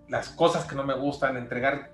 las 0.09 0.31
cosas 0.31 0.65
que 0.65 0.75
no 0.75 0.85
me 0.85 0.95
gustan, 0.95 1.37
entregar 1.37 1.91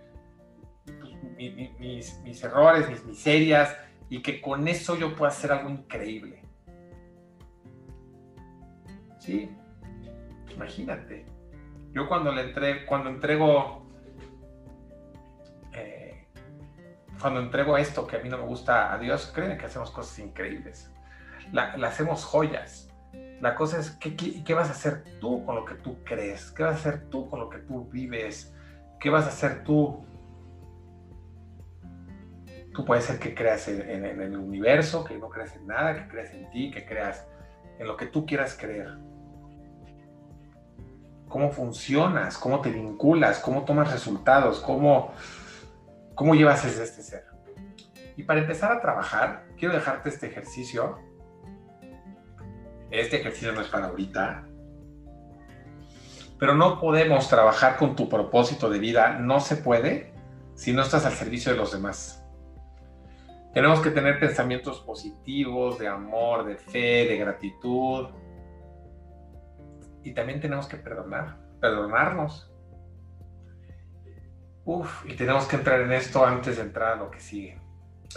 mis, 1.37 2.45
errores, 2.45 2.89
mis 2.89 3.05
miserias, 3.05 3.77
y 4.09 4.23
que 4.23 4.41
con 4.41 4.69
eso 4.69 4.97
yo 4.97 5.15
pueda 5.17 5.31
hacer 5.31 5.53
algo 5.53 5.71
increíble. 5.71 6.43
Sí, 9.19 9.51
imagínate. 10.55 11.25
Yo 11.93 12.09
cuando 12.09 12.33
le 12.33 12.85
cuando 12.87 13.09
entrego, 13.09 13.87
eh, 15.73 16.27
cuando 17.21 17.41
entrego 17.41 17.79
esto 17.79 18.07
que 18.07 18.17
a 18.17 18.19
mí 18.19 18.29
no 18.29 18.39
me 18.39 18.45
gusta 18.45 18.93
a 18.93 18.99
Dios, 18.99 19.31
créeme 19.35 19.57
que 19.57 19.67
hacemos 19.67 19.91
cosas 19.91 20.19
increíbles. 20.19 20.91
La, 21.53 21.73
hacemos 21.87 22.25
joyas. 22.25 22.91
La 23.41 23.55
cosa 23.55 23.79
es, 23.79 23.91
¿qué, 23.93 24.17
¿qué, 24.17 24.55
vas 24.55 24.69
a 24.69 24.73
hacer 24.73 25.05
tú 25.21 25.45
con 25.45 25.55
lo 25.55 25.65
que 25.65 25.75
tú 25.75 25.99
crees? 26.05 26.51
¿Qué 26.51 26.63
vas 26.63 26.75
a 26.75 26.79
hacer 26.79 27.09
tú 27.11 27.29
con 27.29 27.41
lo 27.41 27.49
que 27.49 27.59
tú 27.59 27.89
vives? 27.91 28.55
¿Qué 28.99 29.11
vas 29.11 29.27
a 29.27 29.29
hacer 29.29 29.65
tú 29.65 30.05
Tú 32.75 32.85
puedes 32.85 33.05
ser 33.05 33.21
que 33.21 33.35
creas 33.35 33.69
en, 33.69 34.05
el 34.05 34.37
universo, 34.37 35.05
que 35.05 35.17
no 35.17 35.29
creas 35.29 35.55
en 35.55 35.67
nada, 35.67 35.95
que 35.95 36.09
creas 36.09 36.35
en 36.35 36.51
ti, 36.51 36.71
que 36.73 36.85
creas 36.85 37.25
en 37.79 37.87
lo 37.87 37.97
que 37.97 38.07
tú 38.07 38.27
quieras 38.27 38.57
creer. 38.59 38.99
¿Cómo 41.29 41.51
funcionas? 41.51 42.37
¿Cómo 42.37 42.61
te 42.61 42.71
vinculas? 42.71 43.39
¿Cómo 43.39 43.65
tomas 43.65 43.93
resultados? 43.93 44.61
¿Cómo, 44.61 45.13
cómo 46.17 46.35
llevas 46.35 46.65
este 46.65 47.03
ser? 47.03 47.25
Y 48.17 48.25
para 48.25 48.41
empezar 48.41 48.73
a 48.73 48.81
trabajar, 48.81 49.47
quiero 49.57 49.75
dejarte 49.75 50.09
este 50.09 50.27
ejercicio. 50.27 50.99
Este 52.91 53.21
ejercicio 53.21 53.53
no 53.53 53.61
es 53.61 53.69
para 53.69 53.87
ahorita, 53.87 54.45
pero 56.39 56.55
no 56.55 56.81
podemos 56.81 57.29
trabajar 57.29 57.77
con 57.77 57.97
tu 57.97 58.09
propósito 58.09 58.69
de 58.69 58.79
vida, 58.79 59.19
no 59.19 59.41
se 59.41 59.57
puede 59.57 60.13
si 60.55 60.73
no 60.73 60.83
estás 60.83 61.07
al 61.07 61.13
servicio 61.13 61.53
de 61.53 61.59
los 61.59 61.73
demás. 61.73 62.24
Tenemos 63.55 63.81
que 63.81 63.91
tener 63.91 64.19
pensamientos 64.19 64.81
positivos, 64.81 65.79
de 65.79 65.87
amor, 65.87 66.45
de 66.45 66.57
fe, 66.57 67.07
de 67.07 67.17
gratitud. 67.17 68.09
Y 70.03 70.13
también 70.13 70.41
tenemos 70.41 70.67
que 70.67 70.77
perdonar, 70.77 71.39
perdonarnos. 71.61 72.51
Uf, 74.65 75.07
y 75.07 75.15
tenemos 75.15 75.47
que 75.47 75.57
entrar 75.57 75.81
en 75.83 75.93
esto 75.93 76.27
antes 76.27 76.57
de 76.57 76.63
entrar 76.63 76.95
a 76.95 76.97
lo 76.97 77.11
que 77.13 77.21
sigue. 77.21 77.61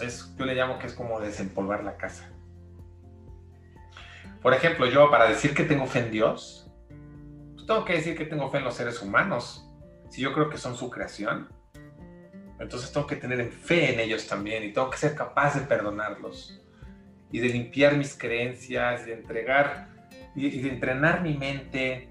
Es, 0.00 0.34
yo 0.36 0.44
le 0.44 0.54
llamo 0.54 0.78
que 0.80 0.88
es 0.88 0.94
como 0.94 1.20
desempolvar 1.20 1.84
la 1.84 1.96
casa. 1.96 2.28
Por 4.42 4.54
ejemplo, 4.54 4.86
yo 4.86 5.08
para 5.10 5.28
decir 5.28 5.54
que 5.54 5.64
tengo 5.64 5.86
fe 5.86 6.00
en 6.00 6.10
Dios, 6.10 6.68
tengo 7.66 7.84
que 7.84 7.92
decir 7.92 8.16
que 8.16 8.24
tengo 8.24 8.50
fe 8.50 8.58
en 8.58 8.64
los 8.64 8.74
seres 8.74 9.02
humanos. 9.02 9.64
Si 10.08 10.20
yo 10.20 10.32
creo 10.32 10.48
que 10.48 10.56
son 10.56 10.74
su 10.74 10.90
creación, 10.90 11.48
entonces 12.60 12.92
tengo 12.92 13.06
que 13.06 13.16
tener 13.16 13.50
fe 13.50 13.94
en 13.94 14.00
ellos 14.00 14.26
también 14.26 14.64
y 14.64 14.72
tengo 14.72 14.90
que 14.90 14.98
ser 14.98 15.14
capaz 15.14 15.54
de 15.54 15.60
perdonarlos 15.66 16.60
y 17.30 17.40
de 17.40 17.48
limpiar 17.48 17.96
mis 17.96 18.16
creencias, 18.16 19.06
de 19.06 19.14
entregar 19.14 19.88
y 20.34 20.60
de 20.60 20.68
entrenar 20.68 21.22
mi 21.22 21.36
mente, 21.36 22.08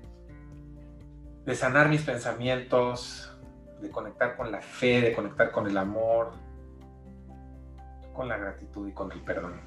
de 1.45 1.55
sanar 1.55 1.89
mis 1.89 2.01
pensamientos, 2.01 3.33
de 3.81 3.89
conectar 3.89 4.35
con 4.35 4.51
la 4.51 4.61
fe, 4.61 5.01
de 5.01 5.13
conectar 5.13 5.51
con 5.51 5.67
el 5.67 5.77
amor, 5.77 6.33
con 8.13 8.27
la 8.27 8.37
gratitud 8.37 8.87
y 8.87 8.91
con 8.91 9.11
el 9.11 9.21
perdón. 9.21 9.61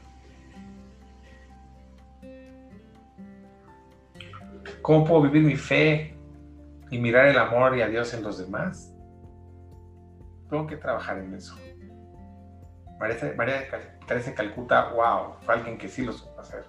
¿Cómo 4.83 5.05
puedo 5.05 5.23
vivir 5.23 5.43
mi 5.43 5.57
fe 5.57 6.15
y 6.91 6.99
mirar 6.99 7.27
el 7.27 7.39
amor 7.39 7.77
y 7.77 7.83
a 7.83 7.89
Dios 7.89 8.13
en 8.15 8.23
los 8.23 8.39
demás? 8.39 8.90
Tengo 10.51 10.67
que 10.67 10.77
trabajar 10.77 11.19
en 11.19 11.33
eso. 11.35 11.57
María 12.99 13.67
Teresa 14.07 14.35
Calcuta, 14.35 14.91
wow, 14.91 15.37
fue 15.41 15.55
alguien 15.55 15.79
que 15.79 15.89
sí 15.89 16.05
lo 16.05 16.13
supo 16.13 16.39
hacer. 16.39 16.65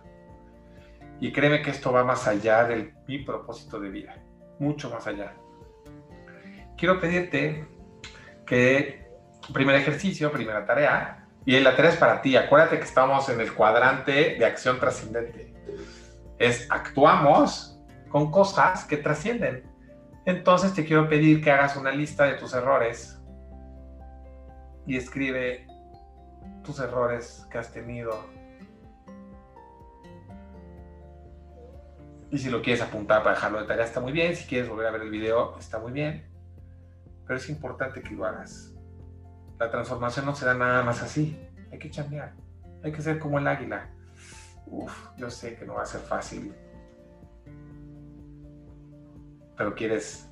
Y 1.19 1.31
créeme 1.33 1.61
que 1.61 1.71
esto 1.71 1.91
va 1.91 2.03
más 2.03 2.27
allá 2.27 2.63
de 2.63 2.93
mi 3.07 3.19
propósito 3.19 3.79
de 3.79 3.89
vida, 3.89 4.15
mucho 4.59 4.89
más 4.89 5.05
allá. 5.07 5.33
Quiero 6.77 6.99
pedirte 6.99 7.67
que, 8.45 9.05
primer 9.53 9.75
ejercicio, 9.75 10.31
primera 10.31 10.65
tarea, 10.65 11.27
y 11.45 11.59
la 11.59 11.75
tarea 11.75 11.91
es 11.91 11.97
para 11.97 12.21
ti, 12.21 12.35
acuérdate 12.37 12.77
que 12.77 12.85
estamos 12.85 13.27
en 13.29 13.41
el 13.41 13.53
cuadrante 13.53 14.35
de 14.35 14.45
acción 14.45 14.79
trascendente. 14.79 15.53
Es 16.39 16.65
actuamos 16.71 17.79
con 18.09 18.31
cosas 18.31 18.85
que 18.85 18.97
trascienden. 18.97 19.63
Entonces 20.25 20.73
te 20.73 20.85
quiero 20.85 21.09
pedir 21.09 21.43
que 21.43 21.51
hagas 21.51 21.75
una 21.75 21.91
lista 21.91 22.25
de 22.25 22.33
tus 22.33 22.53
errores 22.53 23.20
y 24.85 24.97
escribe 24.97 25.67
tus 26.63 26.79
errores 26.79 27.45
que 27.51 27.57
has 27.57 27.71
tenido. 27.71 28.25
Y 32.31 32.37
si 32.37 32.49
lo 32.49 32.61
quieres 32.61 32.81
apuntar 32.81 33.23
para 33.23 33.35
dejarlo 33.35 33.61
de 33.61 33.67
tarea 33.67 33.85
está 33.85 33.99
muy 33.99 34.11
bien. 34.11 34.35
Si 34.35 34.47
quieres 34.47 34.69
volver 34.69 34.87
a 34.87 34.91
ver 34.91 35.01
el 35.01 35.09
video 35.09 35.57
está 35.57 35.79
muy 35.79 35.91
bien. 35.91 36.25
Pero 37.27 37.37
es 37.37 37.49
importante 37.49 38.01
que 38.01 38.15
lo 38.15 38.25
hagas. 38.25 38.73
La 39.59 39.69
transformación 39.69 40.25
no 40.25 40.35
se 40.35 40.45
da 40.45 40.53
nada 40.53 40.81
más 40.83 41.01
así. 41.03 41.37
Hay 41.71 41.79
que 41.79 41.89
chambear. 41.89 42.33
Hay 42.83 42.91
que 42.91 43.01
ser 43.01 43.19
como 43.19 43.37
el 43.37 43.47
águila. 43.47 43.89
Uf, 44.65 45.09
yo 45.17 45.29
sé 45.29 45.55
que 45.55 45.65
no 45.65 45.75
va 45.75 45.83
a 45.83 45.85
ser 45.85 46.01
fácil 46.01 46.53
pero 49.61 49.75
quieres 49.75 50.27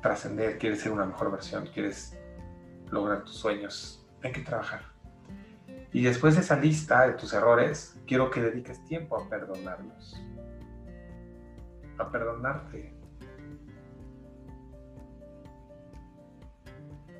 trascender, 0.00 0.56
quieres 0.56 0.80
ser 0.80 0.90
una 0.90 1.04
mejor 1.04 1.30
versión, 1.30 1.66
quieres 1.66 2.18
lograr 2.90 3.24
tus 3.24 3.36
sueños, 3.36 4.06
hay 4.22 4.32
que 4.32 4.40
trabajar. 4.40 4.82
Y 5.92 6.02
después 6.02 6.34
de 6.34 6.42
esa 6.42 6.56
lista 6.56 7.06
de 7.06 7.14
tus 7.14 7.32
errores, 7.32 7.98
quiero 8.06 8.30
que 8.30 8.40
dediques 8.40 8.84
tiempo 8.84 9.16
a 9.16 9.28
perdonarlos, 9.28 10.20
a 11.98 12.10
perdonarte. 12.10 12.94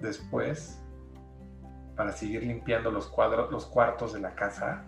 Después, 0.02 0.80
para 1.96 2.12
seguir 2.12 2.42
limpiando 2.44 2.90
los, 2.90 3.08
cuadros, 3.08 3.50
los 3.50 3.66
cuartos 3.66 4.12
de 4.12 4.20
la 4.20 4.34
casa, 4.34 4.84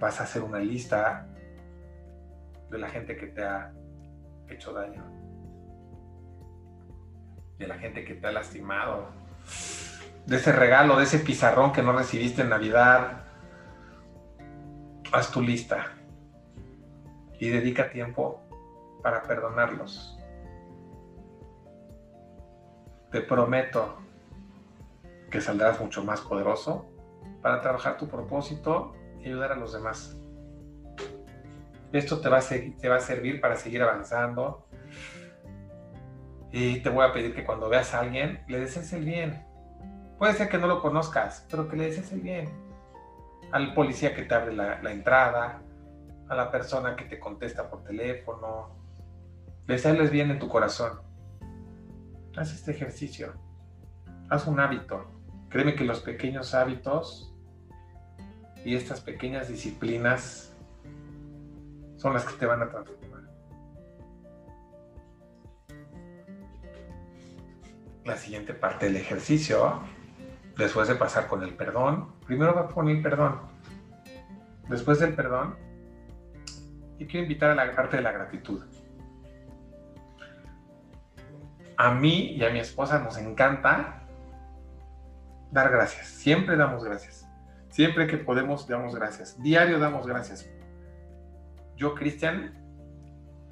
vas 0.00 0.20
a 0.20 0.24
hacer 0.24 0.42
una 0.42 0.58
lista 0.58 1.28
de 2.70 2.78
la 2.78 2.88
gente 2.88 3.16
que 3.16 3.26
te 3.28 3.44
ha 3.44 3.72
hecho 4.48 4.72
daño, 4.72 5.04
de 7.58 7.66
la 7.66 7.78
gente 7.78 8.04
que 8.04 8.14
te 8.14 8.26
ha 8.26 8.32
lastimado, 8.32 9.08
de 10.26 10.36
ese 10.36 10.52
regalo, 10.52 10.96
de 10.96 11.04
ese 11.04 11.20
pizarrón 11.20 11.72
que 11.72 11.82
no 11.82 11.92
recibiste 11.92 12.42
en 12.42 12.50
Navidad. 12.50 13.24
Haz 15.12 15.30
tu 15.30 15.40
lista 15.40 15.92
y 17.38 17.48
dedica 17.48 17.90
tiempo 17.90 18.42
para 19.02 19.22
perdonarlos. 19.22 20.18
Te 23.12 23.20
prometo 23.20 23.98
que 25.30 25.40
saldrás 25.40 25.80
mucho 25.80 26.02
más 26.04 26.20
poderoso 26.20 26.86
para 27.40 27.60
trabajar 27.60 27.96
tu 27.96 28.08
propósito 28.08 28.94
y 29.20 29.26
ayudar 29.26 29.52
a 29.52 29.56
los 29.56 29.72
demás. 29.72 30.16
Esto 31.92 32.20
te 32.20 32.28
va, 32.28 32.38
a 32.38 32.42
te 32.42 32.88
va 32.88 32.96
a 32.96 33.00
servir 33.00 33.40
para 33.40 33.56
seguir 33.56 33.82
avanzando. 33.82 34.65
Y 36.52 36.80
te 36.80 36.90
voy 36.90 37.04
a 37.04 37.12
pedir 37.12 37.34
que 37.34 37.44
cuando 37.44 37.68
veas 37.68 37.92
a 37.94 38.00
alguien, 38.00 38.40
le 38.48 38.60
desees 38.60 38.92
el 38.92 39.04
bien. 39.04 39.44
Puede 40.18 40.34
ser 40.34 40.48
que 40.48 40.58
no 40.58 40.66
lo 40.66 40.80
conozcas, 40.80 41.46
pero 41.50 41.68
que 41.68 41.76
le 41.76 41.86
desees 41.86 42.12
el 42.12 42.20
bien. 42.20 42.48
Al 43.52 43.74
policía 43.74 44.14
que 44.14 44.22
te 44.22 44.34
abre 44.34 44.54
la, 44.54 44.90
entrada, 44.90 45.60
a 46.28 46.34
la 46.34 46.50
persona 46.50 46.96
que 46.96 47.04
te 47.04 47.18
contesta 47.18 47.68
por 47.68 47.84
teléfono. 47.84 48.70
Desearles 49.66 50.10
bien 50.10 50.30
en 50.30 50.38
tu 50.38 50.48
corazón. 50.48 51.00
Haz 52.36 52.52
este 52.52 52.70
ejercicio. 52.70 53.34
Haz 54.28 54.46
un 54.46 54.60
hábito. 54.60 55.04
Créeme 55.50 55.74
que 55.74 55.84
los 55.84 56.00
pequeños 56.00 56.54
hábitos 56.54 57.32
y 58.64 58.74
estas 58.74 59.00
pequeñas 59.00 59.48
disciplinas 59.48 60.52
son 61.96 62.14
las 62.14 62.24
que 62.24 62.34
te 62.34 62.46
van 62.46 62.62
a 62.62 62.68
transformar. 62.68 63.05
La 68.06 68.16
siguiente 68.16 68.54
parte 68.54 68.86
del 68.86 68.96
ejercicio, 68.96 69.80
después 70.56 70.88
de 70.88 70.94
pasar 70.94 71.26
con 71.26 71.42
el 71.42 71.54
perdón, 71.54 72.12
primero 72.26 72.54
va 72.54 72.62
a 72.62 72.68
poner 72.68 73.02
perdón. 73.02 73.40
Después 74.68 74.98
del 75.00 75.14
perdón, 75.14 75.56
y 76.98 77.06
quiero 77.06 77.24
invitar 77.24 77.50
a 77.50 77.54
la 77.54 77.70
parte 77.74 77.96
de 77.96 78.02
la 78.02 78.12
gratitud. 78.12 78.62
A 81.76 81.92
mí 81.92 82.36
y 82.36 82.44
a 82.44 82.50
mi 82.50 82.60
esposa 82.60 83.00
nos 83.00 83.18
encanta 83.18 84.06
dar 85.50 85.70
gracias. 85.70 86.06
Siempre 86.06 86.56
damos 86.56 86.84
gracias. 86.84 87.28
Siempre 87.68 88.06
que 88.06 88.16
podemos, 88.16 88.66
damos 88.66 88.94
gracias. 88.94 89.38
Diario 89.42 89.78
damos 89.78 90.06
gracias 90.06 90.48
yo, 91.76 91.94
Cristian, 91.94 92.54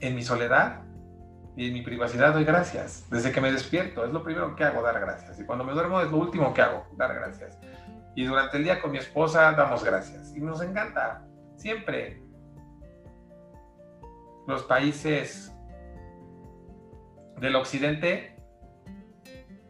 en 0.01 0.14
mi 0.14 0.22
soledad 0.22 0.82
y 1.56 1.68
en 1.68 1.72
mi 1.74 1.82
privacidad 1.82 2.32
doy 2.32 2.44
gracias. 2.44 3.06
Desde 3.10 3.31
que 3.31 3.40
me 3.40 3.52
despierto, 3.52 4.05
es 4.05 4.12
lo 4.12 4.22
primero 4.22 4.56
que 4.56 4.64
hago, 4.64 4.82
dar 4.82 4.98
gracias. 5.01 5.39
Y 5.39 5.44
cuando 5.44 5.64
me 5.64 5.72
duermo 5.72 6.01
es 6.01 6.10
lo 6.10 6.18
último 6.18 6.52
que 6.52 6.62
hago, 6.62 6.86
dar 6.97 7.14
gracias. 7.14 7.59
Y 8.16 8.24
durante 8.24 8.56
el 8.56 8.64
día 8.64 8.81
con 8.81 8.90
mi 8.90 8.98
esposa 8.98 9.52
damos 9.52 9.85
gracias. 9.85 10.35
Y 10.36 10.40
nos 10.40 10.60
encanta, 10.62 11.22
siempre. 11.56 12.22
Los 14.47 14.64
países 14.64 15.55
del 17.40 17.56
occidente, 17.56 18.36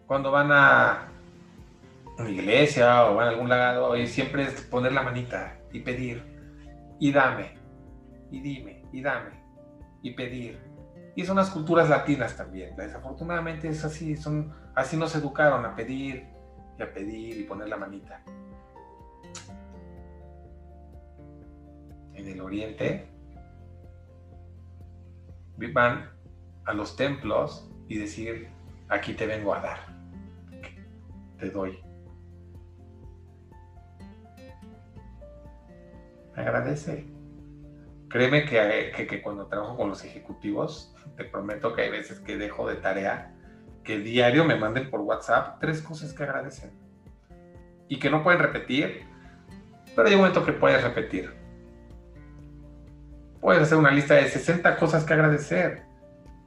cuando 0.06 0.30
van 0.30 0.50
a 0.50 1.08
una 2.18 2.30
iglesia 2.30 3.06
o 3.06 3.16
van 3.16 3.28
a 3.28 3.30
algún 3.30 3.48
lado, 3.48 3.96
y 3.96 4.06
siempre 4.06 4.44
es 4.44 4.60
poner 4.62 4.92
la 4.92 5.02
manita 5.02 5.58
y 5.72 5.80
pedir, 5.80 6.22
y 6.98 7.12
dame, 7.12 7.58
y 8.30 8.40
dime, 8.40 8.84
y 8.92 9.02
dame, 9.02 9.30
y 10.02 10.10
pedir. 10.12 10.58
Y 11.16 11.24
son 11.24 11.36
las 11.36 11.50
culturas 11.50 11.88
latinas 11.88 12.36
también. 12.36 12.74
Desafortunadamente 12.76 13.68
es 13.68 13.84
así, 13.84 14.16
son, 14.16 14.52
así 14.74 14.96
nos 14.96 15.14
educaron 15.14 15.64
a 15.64 15.74
pedir 15.74 16.26
y 16.78 16.82
a 16.82 16.92
pedir 16.92 17.40
y 17.40 17.44
poner 17.44 17.68
la 17.68 17.76
manita. 17.76 18.22
En 22.14 22.28
el 22.28 22.40
oriente 22.40 23.14
van 25.72 26.10
a 26.64 26.72
los 26.72 26.96
templos 26.96 27.70
y 27.88 27.98
decir, 27.98 28.48
aquí 28.88 29.14
te 29.14 29.26
vengo 29.26 29.54
a 29.54 29.60
dar, 29.60 29.78
te 31.38 31.50
doy. 31.50 31.78
Agradece. 36.34 37.13
Créeme 38.14 38.44
que, 38.44 38.92
que, 39.08 39.20
cuando 39.20 39.48
trabajo 39.48 39.76
con 39.76 39.88
los 39.88 40.04
ejecutivos, 40.04 40.94
te 41.16 41.24
prometo 41.24 41.74
que 41.74 41.82
hay 41.82 41.90
veces 41.90 42.20
que 42.20 42.36
dejo 42.36 42.68
de 42.68 42.76
tarea 42.76 43.34
que 43.82 43.98
diario 43.98 44.44
me 44.44 44.54
manden 44.54 44.88
por 44.88 45.00
WhatsApp 45.00 45.58
tres 45.58 45.82
cosas 45.82 46.12
que 46.12 46.22
agradecen 46.22 46.70
y 47.88 47.98
que 47.98 48.10
no 48.10 48.22
pueden 48.22 48.38
repetir, 48.38 49.02
pero 49.96 50.06
hay 50.06 50.14
un 50.14 50.20
momento 50.20 50.46
que 50.46 50.52
puedes 50.52 50.80
repetir. 50.84 51.34
Puedes 53.40 53.62
hacer 53.62 53.78
una 53.78 53.90
lista 53.90 54.14
de 54.14 54.28
60 54.28 54.76
cosas 54.76 55.02
que 55.02 55.12
agradecer. 55.12 55.82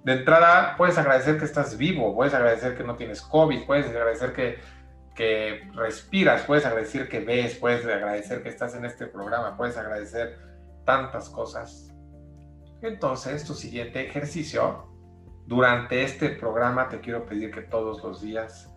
De 0.05 0.13
entrada, 0.13 0.73
puedes 0.77 0.97
agradecer 0.97 1.37
que 1.37 1.43
estás 1.43 1.77
vivo, 1.77 2.15
puedes 2.15 2.33
agradecer 2.33 2.77
que 2.77 2.85
no 2.85 2.95
tienes 2.95 3.21
COVID, 3.21 3.65
puedes 3.65 3.87
agradecer 3.87 4.31
que, 4.31 4.59
que 5.15 5.69
respiras, 5.75 6.43
puedes 6.43 6.65
agradecer 6.65 7.09
que 7.09 7.19
ves, 7.19 7.55
puedes 7.55 7.85
agradecer 7.85 8.41
que 8.41 8.47
estás 8.47 8.73
en 8.73 8.85
este 8.85 9.05
programa, 9.05 9.57
puedes 9.57 9.75
agradecer 9.75 10.47
tantas 10.87 11.29
cosas. 11.29 11.93
Entonces, 12.81 13.43
tu 13.43 13.53
siguiente 13.53 14.07
ejercicio, 14.07 14.87
durante 15.45 16.01
este 16.01 16.29
programa 16.29 16.87
te 16.87 17.01
quiero 17.01 17.25
pedir 17.25 17.51
que 17.51 17.61
todos 17.61 18.01
los 18.01 18.21
días 18.21 18.73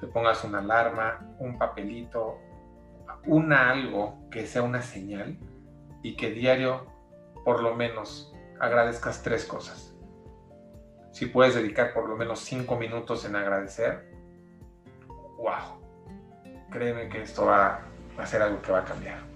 te 0.00 0.06
pongas 0.06 0.44
una 0.44 0.60
alarma, 0.60 1.28
un 1.40 1.58
papelito, 1.58 2.38
una 3.26 3.70
algo 3.70 4.28
que 4.30 4.46
sea 4.46 4.62
una 4.62 4.80
señal 4.80 5.36
y 6.04 6.16
que 6.16 6.30
diario 6.30 6.86
por 7.44 7.62
lo 7.62 7.74
menos 7.74 8.32
agradezcas 8.60 9.22
tres 9.22 9.44
cosas. 9.44 9.92
Si 11.10 11.26
puedes 11.26 11.56
dedicar 11.56 11.92
por 11.92 12.08
lo 12.08 12.16
menos 12.16 12.40
cinco 12.40 12.76
minutos 12.76 13.24
en 13.24 13.34
agradecer, 13.34 14.08
wow, 15.38 15.80
créeme 16.70 17.08
que 17.08 17.22
esto 17.22 17.46
va 17.46 17.80
a 18.18 18.26
ser 18.26 18.40
algo 18.42 18.62
que 18.62 18.70
va 18.70 18.80
a 18.80 18.84
cambiar. 18.84 19.33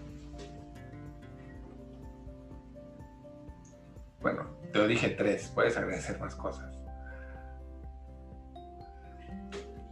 Bueno, 4.21 4.47
te 4.73 4.79
lo 4.79 4.89
dije 4.89 5.11
tres, 5.11 5.51
puedes 5.55 5.77
agradecer 5.77 6.19
más 6.19 6.35
cosas. 6.35 6.75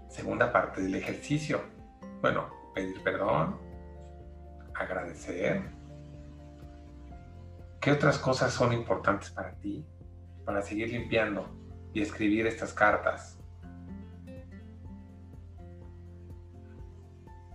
Segunda 0.08 0.52
parte 0.52 0.82
del 0.82 0.94
ejercicio. 0.94 1.60
Bueno, 2.20 2.50
pedir 2.74 3.02
perdón, 3.02 3.58
agradecer. 4.74 5.62
¿Qué 7.80 7.92
otras 7.92 8.18
cosas 8.18 8.52
son 8.52 8.72
importantes 8.72 9.30
para 9.30 9.52
ti? 9.52 9.86
Para 10.44 10.62
seguir 10.62 10.90
limpiando 10.90 11.48
y 11.92 12.00
escribir 12.00 12.46
estas 12.46 12.72
cartas. 12.72 13.38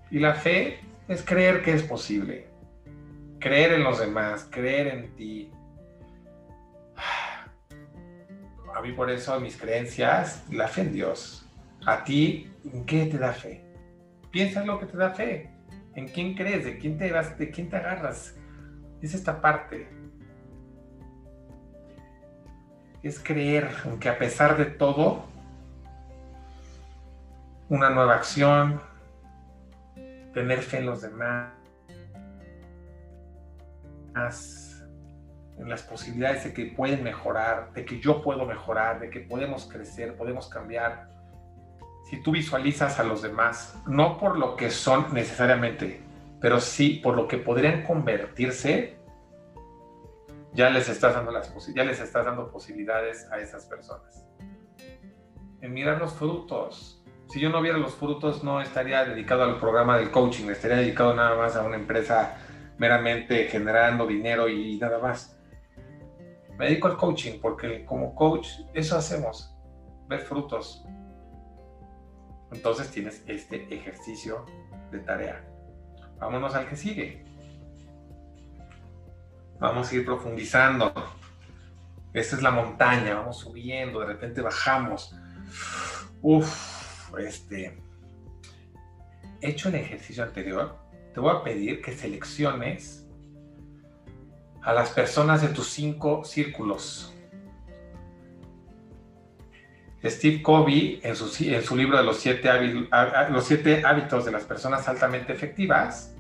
Y 0.10 0.20
la 0.20 0.34
fe 0.34 0.80
es 1.08 1.24
creer 1.24 1.62
que 1.64 1.74
es 1.74 1.84
posible. 1.84 2.48
Creer 3.40 3.74
en 3.74 3.84
los 3.84 4.00
demás, 4.00 4.48
creer 4.50 4.88
en 4.88 5.16
ti, 5.16 5.52
a 8.76 8.82
mí 8.82 8.92
por 8.92 9.10
eso 9.10 9.40
mis 9.40 9.58
creencias, 9.58 10.44
la 10.52 10.68
fe 10.68 10.82
en 10.82 10.94
Dios. 10.94 11.46
A 11.86 12.04
ti, 12.04 12.52
¿en 12.66 12.86
qué 12.86 13.06
te 13.06 13.18
da 13.18 13.34
fe? 13.34 13.64
Piensa 14.32 14.62
en 14.62 14.68
lo 14.68 14.80
que 14.80 14.86
te 14.86 14.98
da 14.98 15.12
fe. 15.12 15.50
¿En 15.96 16.08
quién 16.08 16.36
crees? 16.36 16.64
¿De 16.64 16.78
quién 16.78 16.98
te 16.98 17.12
vas? 17.12 17.38
¿De 17.38 17.50
quién 17.50 17.70
te 17.70 17.78
agarras? 17.78 18.36
Es 19.02 19.14
esta 19.14 19.42
parte. 19.42 19.90
Es 23.04 23.20
creer, 23.20 23.70
aunque 23.86 24.10
a 24.10 24.18
pesar 24.18 24.58
de 24.58 24.66
todo, 24.66 25.26
una 27.68 27.90
nueva 27.90 28.16
acción, 28.16 28.82
tener 30.34 30.60
fe 30.62 30.78
en 30.78 30.86
los 30.86 31.02
demás, 31.02 31.52
en 35.62 35.70
las 35.70 35.84
posibilidades 35.84 36.44
de 36.44 36.54
que 36.54 36.66
pueden 36.66 37.04
mejorar, 37.04 37.72
de 37.74 37.86
que 37.86 38.00
yo 38.00 38.24
puedo 38.24 38.46
mejorar, 38.46 39.00
de 39.00 39.12
que 39.12 39.20
podemos 39.20 39.70
crecer, 39.72 40.16
podemos 40.16 40.50
cambiar. 40.50 41.08
Si 42.10 42.22
tú 42.24 42.32
visualizas 42.32 43.00
a 43.00 43.04
los 43.04 43.22
demás, 43.22 43.80
no 43.86 44.18
por 44.18 44.40
lo 44.40 44.56
que 44.56 44.72
son 44.72 45.14
necesariamente, 45.14 46.02
pero 46.40 46.60
sí 46.60 47.00
por 47.04 47.16
lo 47.16 47.28
que 47.28 47.38
podrían 47.38 47.84
convertirse, 47.84 48.98
ya 50.54 50.72
les 50.72 50.90
estás 50.90 51.14
dando, 51.14 51.32
las 51.32 51.54
ya 51.76 51.84
les 51.84 52.00
estás 52.00 52.26
dando 52.26 52.52
posibilidades 52.52 53.32
a 53.32 53.40
esas 53.40 53.66
personas. 53.66 54.26
En 55.62 55.74
mirar 55.74 56.00
los 56.00 56.14
frutos. 56.14 57.04
Si 57.30 57.40
yo 57.40 57.50
no 57.50 57.62
viera 57.62 57.78
los 57.78 57.94
frutos, 57.94 58.44
no 58.44 58.62
estaría 58.62 59.06
dedicado 59.06 59.44
al 59.44 59.60
programa 59.60 59.98
del 60.00 60.10
coaching, 60.10 60.50
estaría 60.50 60.78
dedicado 60.78 61.14
nada 61.14 61.38
más 61.38 61.56
a 61.56 61.64
una 61.64 61.76
empresa 61.76 62.40
meramente 62.80 63.46
generando 63.46 64.08
dinero 64.08 64.50
y 64.50 64.78
nada 64.80 64.98
más 64.98 65.38
me 66.62 66.68
dedico 66.68 66.88
al 66.88 66.96
coaching 66.96 67.40
porque 67.42 67.84
como 67.86 68.14
coach 68.14 68.50
eso 68.76 68.96
hacemos, 68.96 69.52
ver 70.08 70.20
frutos. 70.20 70.86
Entonces 72.52 72.92
tienes 72.92 73.24
este 73.26 73.66
ejercicio 73.74 74.46
de 74.92 75.00
tarea. 75.00 75.44
Vámonos 76.20 76.54
al 76.54 76.70
que 76.70 76.76
sigue. 76.76 77.26
Vamos 79.60 79.92
a 79.92 79.96
ir 79.96 80.06
profundizando. 80.06 80.94
Esta 82.14 82.36
es 82.36 82.44
la 82.44 82.52
montaña, 82.52 83.16
vamos 83.16 83.40
subiendo, 83.40 84.02
de 84.02 84.06
repente 84.06 84.42
bajamos. 84.42 85.16
Uf, 86.22 87.12
este. 87.18 87.82
Hecho 89.42 89.70
el 89.70 89.76
ejercicio 89.76 90.24
anterior, 90.24 90.78
te 91.12 91.20
voy 91.20 91.36
a 91.36 91.44
pedir 91.44 91.82
que 91.82 91.92
selecciones 91.94 93.10
a 94.64 94.74
las 94.74 94.92
personas 94.92 95.42
de 95.42 95.50
tus 95.50 95.70
cinco 95.70 96.24
círculos. 96.24 97.14
Steve 100.04 100.42
Covey, 100.42 101.00
en 101.04 101.16
su, 101.16 101.44
en 101.44 101.62
su 101.62 101.76
libro 101.76 101.98
de 101.98 102.04
los 102.04 102.18
siete, 102.18 102.50
los 103.30 103.46
siete 103.46 103.84
hábitos 103.86 104.26
de 104.26 104.32
las 104.32 104.44
personas 104.44 104.88
altamente 104.88 105.32
efectivas, 105.32 106.16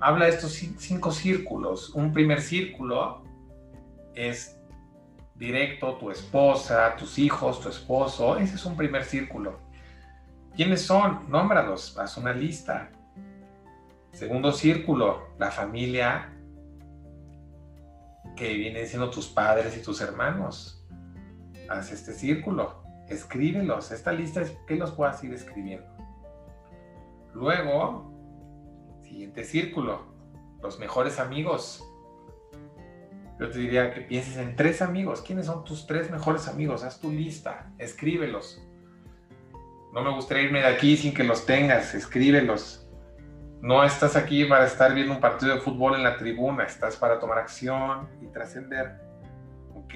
habla 0.00 0.24
de 0.24 0.32
estos 0.32 0.52
cinco 0.52 1.12
círculos. 1.12 1.90
Un 1.90 2.12
primer 2.12 2.40
círculo 2.40 3.22
es 4.14 4.58
directo, 5.36 5.94
tu 5.94 6.10
esposa, 6.10 6.96
tus 6.96 7.18
hijos, 7.18 7.60
tu 7.60 7.68
esposo. 7.68 8.36
Ese 8.38 8.56
es 8.56 8.64
un 8.64 8.76
primer 8.76 9.04
círculo. 9.04 9.60
¿Quiénes 10.56 10.82
son? 10.82 11.30
Nómbralos, 11.30 11.96
haz 11.98 12.16
una 12.16 12.32
lista. 12.32 12.90
Segundo 14.10 14.52
círculo, 14.52 15.28
la 15.38 15.50
familia 15.50 16.31
que 18.36 18.54
vienen 18.54 18.86
siendo 18.86 19.10
tus 19.10 19.28
padres 19.28 19.76
y 19.76 19.82
tus 19.82 20.00
hermanos. 20.00 20.84
Haz 21.68 21.92
este 21.92 22.12
círculo, 22.12 22.82
escríbelos. 23.08 23.90
Esta 23.92 24.12
lista 24.12 24.40
es 24.40 24.50
que 24.66 24.76
los 24.76 24.92
puedas 24.92 25.22
ir 25.24 25.32
escribiendo. 25.32 25.86
Luego, 27.34 28.12
siguiente 29.02 29.44
círculo, 29.44 30.06
los 30.62 30.78
mejores 30.78 31.18
amigos. 31.18 31.84
Yo 33.40 33.50
te 33.50 33.58
diría 33.58 33.92
que 33.92 34.02
pienses 34.02 34.36
en 34.36 34.54
tres 34.54 34.82
amigos. 34.82 35.22
¿Quiénes 35.22 35.46
son 35.46 35.64
tus 35.64 35.86
tres 35.86 36.10
mejores 36.10 36.46
amigos? 36.48 36.84
Haz 36.84 37.00
tu 37.00 37.10
lista, 37.10 37.72
escríbelos. 37.78 38.62
No 39.92 40.02
me 40.02 40.14
gustaría 40.14 40.44
irme 40.44 40.60
de 40.60 40.68
aquí 40.68 40.96
sin 40.96 41.12
que 41.12 41.24
los 41.24 41.44
tengas, 41.44 41.94
escríbelos. 41.94 42.81
No 43.62 43.84
estás 43.84 44.16
aquí 44.16 44.44
para 44.44 44.66
estar 44.66 44.92
viendo 44.92 45.14
un 45.14 45.20
partido 45.20 45.54
de 45.54 45.60
fútbol 45.60 45.94
en 45.94 46.02
la 46.02 46.16
tribuna, 46.16 46.64
estás 46.64 46.96
para 46.96 47.20
tomar 47.20 47.38
acción 47.38 48.08
y 48.20 48.26
trascender. 48.26 49.00
¿Ok? 49.76 49.94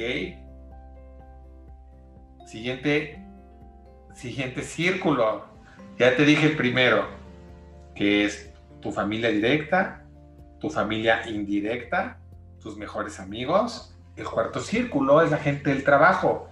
Siguiente, 2.47 3.27
siguiente 4.15 4.63
círculo. 4.63 5.47
Ya 5.99 6.15
te 6.15 6.25
dije 6.25 6.47
el 6.47 6.57
primero, 6.57 7.09
que 7.97 8.25
es 8.25 8.55
tu 8.81 8.93
familia 8.93 9.31
directa, 9.31 10.05
tu 10.61 10.71
familia 10.71 11.29
indirecta, 11.29 12.21
tus 12.61 12.77
mejores 12.77 13.19
amigos. 13.19 13.99
El 14.15 14.29
cuarto 14.29 14.61
círculo 14.61 15.23
es 15.23 15.33
la 15.33 15.39
gente 15.39 15.71
del 15.71 15.83
trabajo. 15.83 16.51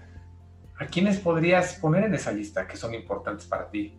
¿A 0.80 0.86
quiénes 0.86 1.20
podrías 1.20 1.74
poner 1.74 2.02
en 2.02 2.14
esa 2.14 2.32
lista 2.32 2.66
que 2.66 2.76
son 2.76 2.92
importantes 2.92 3.46
para 3.46 3.70
ti? 3.70 3.96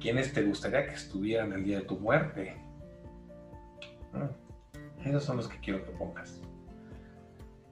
¿Quiénes 0.00 0.32
te 0.32 0.42
gustaría 0.42 0.86
que 0.86 0.94
estuvieran 0.94 1.52
el 1.52 1.64
día 1.64 1.78
de 1.80 1.84
tu 1.84 1.98
muerte? 1.98 2.56
Mm, 4.12 5.08
esos 5.08 5.24
son 5.24 5.38
los 5.38 5.48
que 5.48 5.58
quiero 5.58 5.84
que 5.84 5.90
pongas. 5.92 6.40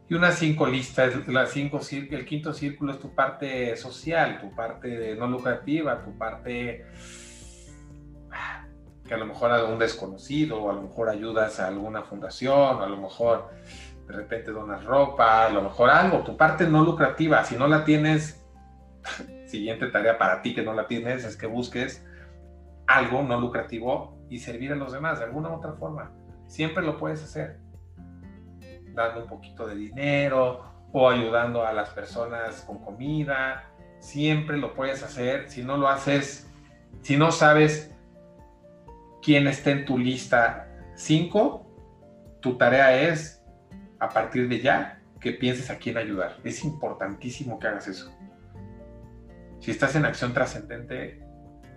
Y 0.09 0.15
unas 0.15 0.39
cinco 0.39 0.67
listas, 0.67 1.27
las 1.27 1.51
cinco, 1.51 1.81
el 1.91 2.25
quinto 2.25 2.53
círculo 2.53 2.93
es 2.93 3.01
tu 3.01 3.13
parte 3.13 3.77
social, 3.77 4.41
tu 4.41 4.55
parte 4.55 5.17
no 5.17 5.27
lucrativa, 5.27 6.05
tu 6.05 6.17
parte 6.17 6.87
que 9.05 9.15
a 9.15 9.17
lo 9.17 9.27
mejor 9.27 9.51
a 9.53 9.65
un 9.65 9.79
desconocido, 9.79 10.63
o 10.63 10.71
a 10.71 10.75
lo 10.75 10.83
mejor 10.83 11.09
ayudas 11.09 11.59
a 11.61 11.69
alguna 11.69 12.03
fundación, 12.03 12.77
o 12.77 12.83
a 12.83 12.89
lo 12.89 12.97
mejor 12.97 13.51
de 14.07 14.13
repente 14.15 14.53
donas 14.53 14.85
ropa, 14.85 15.47
a 15.47 15.51
lo 15.51 15.63
mejor 15.63 15.91
algo, 15.91 16.21
tu 16.21 16.37
parte 16.37 16.69
no 16.69 16.85
lucrativa, 16.85 17.45
si 17.45 17.57
no 17.57 17.67
la 17.67 17.85
tienes, 17.85 18.45
siguiente 19.47 19.89
tarea 19.89 20.19
para 20.19 20.43
ti 20.43 20.55
que 20.55 20.63
no 20.63 20.73
la 20.73 20.87
tienes 20.87 21.25
es 21.25 21.37
que 21.37 21.47
busques 21.47 22.06
algo 22.87 23.23
no 23.23 23.41
lucrativo 23.41 24.19
y 24.29 24.39
servir 24.39 24.73
a 24.73 24.77
los 24.77 24.93
demás 24.93 25.19
de 25.19 25.25
alguna 25.25 25.51
u 25.51 25.55
otra 25.55 25.73
forma. 25.73 26.13
Siempre 26.47 26.85
lo 26.85 26.97
puedes 26.97 27.23
hacer. 27.23 27.61
Dando 28.95 29.23
un 29.23 29.29
poquito 29.29 29.67
de 29.67 29.75
dinero 29.75 30.65
o 30.93 31.09
ayudando 31.09 31.65
a 31.65 31.73
las 31.73 31.91
personas 31.91 32.63
con 32.63 32.79
comida. 32.79 33.71
Siempre 34.01 34.57
lo 34.57 34.75
puedes 34.75 35.03
hacer. 35.03 35.51
Si 35.51 35.63
no 35.63 35.77
lo 35.77 35.89
haces, 35.89 36.51
si 37.03 37.17
no 37.17 37.31
sabes 37.31 37.95
quién 39.23 39.47
está 39.49 39.71
en 39.71 39.85
tu 39.85 39.99
lista 39.99 40.69
5, 40.95 41.67
tu 42.41 42.57
tarea 42.57 43.09
es, 43.09 43.43
a 43.99 44.09
partir 44.09 44.49
de 44.49 44.61
ya, 44.61 45.03
que 45.21 45.33
pienses 45.33 45.71
a 45.71 45.79
quién 45.79 45.97
ayudar. 45.97 46.37
Es 46.45 46.65
importantísimo 46.65 47.59
que 47.59 47.67
hagas 47.67 47.89
eso. 47.89 48.17
Si 49.59 49.71
estás 49.71 49.97
en 49.97 50.05
acción 50.05 50.33
trascendente, 50.33 51.26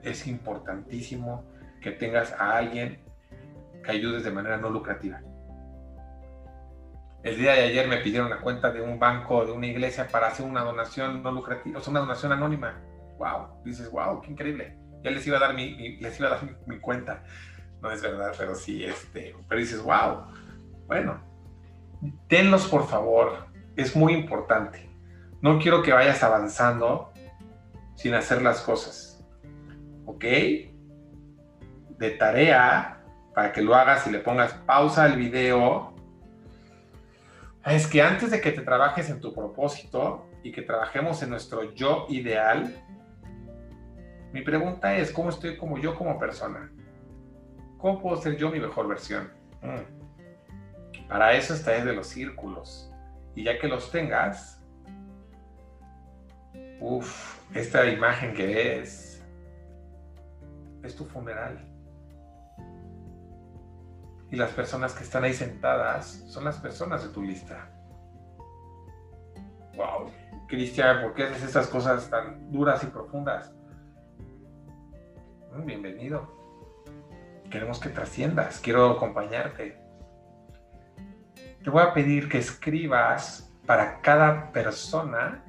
es 0.04 0.28
importantísimo 0.28 1.44
que 1.82 1.92
tengas 1.92 2.34
a 2.34 2.58
alguien 2.58 3.00
que 3.84 3.92
ayudes 3.92 4.24
de 4.24 4.32
manera 4.32 4.58
no 4.58 4.70
lucrativa. 4.70 5.22
El 7.22 7.38
día 7.38 7.52
de 7.52 7.64
ayer 7.64 7.88
me 7.88 7.98
pidieron 7.98 8.30
la 8.30 8.40
cuenta 8.40 8.72
de 8.72 8.82
un 8.82 8.98
banco, 8.98 9.46
de 9.46 9.52
una 9.52 9.68
iglesia, 9.68 10.08
para 10.08 10.28
hacer 10.28 10.46
una 10.46 10.64
donación 10.64 11.22
no 11.22 11.32
lucrativa, 11.32 11.80
o 11.80 11.82
sea, 11.82 11.92
una 11.92 12.00
donación 12.00 12.32
anónima. 12.32 12.80
¡Wow! 13.18 13.62
Dices, 13.66 13.92
¡wow! 13.92 14.22
¡Qué 14.22 14.32
increíble! 14.32 14.78
Ya 15.04 15.12
les 15.12 15.28
iba 15.28 15.38
a 15.38 15.42
dar 15.42 15.54
mi, 15.54 15.98
les 15.98 16.18
iba 16.18 16.30
a 16.30 16.32
dar 16.32 16.42
mi, 16.66 16.80
cuenta. 16.80 17.24
No 17.82 17.92
es 17.92 18.02
verdad, 18.02 18.34
pero 18.38 18.56
sí, 18.56 18.86
este, 18.86 19.36
pero 19.50 19.60
dices, 19.60 19.82
¡wow! 19.82 20.28
Bueno, 20.88 21.20
tenlos 22.28 22.68
por 22.68 22.88
favor. 22.88 23.48
Es 23.76 23.96
muy 23.96 24.14
importante. 24.14 24.90
No 25.42 25.60
quiero 25.60 25.82
que 25.82 25.94
vayas 25.94 26.24
avanzando 26.24 27.14
sin 27.96 28.14
hacer 28.14 28.42
las 28.42 28.62
cosas. 28.62 29.09
¿Ok? 30.10 30.24
De 32.00 32.12
tarea, 32.18 33.04
para 33.36 33.54
que 33.54 33.62
lo 33.62 33.76
hagas 33.76 34.08
y 34.08 34.12
le 34.12 34.18
pongas 34.18 34.54
pausa 34.66 35.04
al 35.04 35.18
video 35.18 35.94
es 37.64 37.86
que 37.86 38.02
antes 38.02 38.32
de 38.32 38.42
que 38.42 38.52
te 38.52 38.62
trabajes 38.62 39.12
en 39.12 39.22
tu 39.22 39.36
propósito 39.36 40.26
y 40.42 40.52
que 40.52 40.64
trabajemos 40.64 41.22
en 41.22 41.30
nuestro 41.30 41.76
yo 41.76 42.08
ideal, 42.10 42.76
mi 44.34 44.42
pregunta 44.42 44.98
es, 44.98 45.12
¿cómo 45.12 45.30
estoy 45.30 45.58
como 45.58 45.78
yo 45.78 45.96
como 45.96 46.18
persona? 46.18 46.72
¿Cómo 47.78 48.02
puedo 48.02 48.18
ser 48.20 48.36
yo 48.36 48.50
mi 48.50 48.60
mejor 48.60 48.88
versión? 48.88 49.32
Mm. 49.62 51.08
Para 51.08 51.34
eso 51.34 51.54
está 51.54 51.72
de 51.86 51.94
los 51.94 52.08
círculos. 52.08 52.92
Y 53.36 53.44
ya 53.44 53.60
que 53.60 53.68
los 53.68 53.92
tengas, 53.92 54.60
uff, 56.80 57.40
esta 57.54 57.86
imagen 57.86 58.34
que 58.34 58.48
ves 58.48 59.09
es 60.84 60.96
tu 60.96 61.06
funeral. 61.06 61.60
Y 64.32 64.36
las 64.36 64.52
personas 64.52 64.94
que 64.94 65.04
están 65.04 65.24
ahí 65.24 65.34
sentadas 65.34 66.24
son 66.28 66.46
las 66.46 66.58
personas 66.58 67.04
de 67.04 67.10
tu 67.10 67.24
lista. 67.24 67.70
Wow, 69.76 70.12
Cristian, 70.48 71.02
¿por 71.02 71.14
qué 71.14 71.24
haces 71.24 71.44
estas 71.44 71.68
cosas 71.68 72.10
tan 72.10 72.52
duras 72.52 72.84
y 72.84 72.88
profundas? 72.88 73.52
Mm, 75.56 75.66
bienvenido. 75.66 76.40
Queremos 77.50 77.80
que 77.80 77.90
trasciendas, 77.90 78.60
quiero 78.60 78.92
acompañarte. 78.92 79.82
Te 81.64 81.70
voy 81.70 81.82
a 81.82 81.94
pedir 81.94 82.30
que 82.30 82.38
escribas 82.38 83.52
para 83.66 84.02
cada 84.02 84.52
persona 84.52 85.44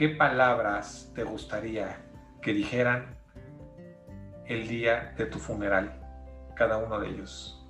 qué 0.00 0.08
palabras 0.08 1.12
te 1.14 1.24
gustaría 1.24 1.98
que 2.40 2.54
dijeran 2.54 3.18
el 4.46 4.66
día 4.66 5.12
de 5.18 5.26
tu 5.26 5.38
funeral, 5.38 5.92
cada 6.56 6.78
uno 6.78 6.98
de 6.98 7.10
ellos. 7.10 7.62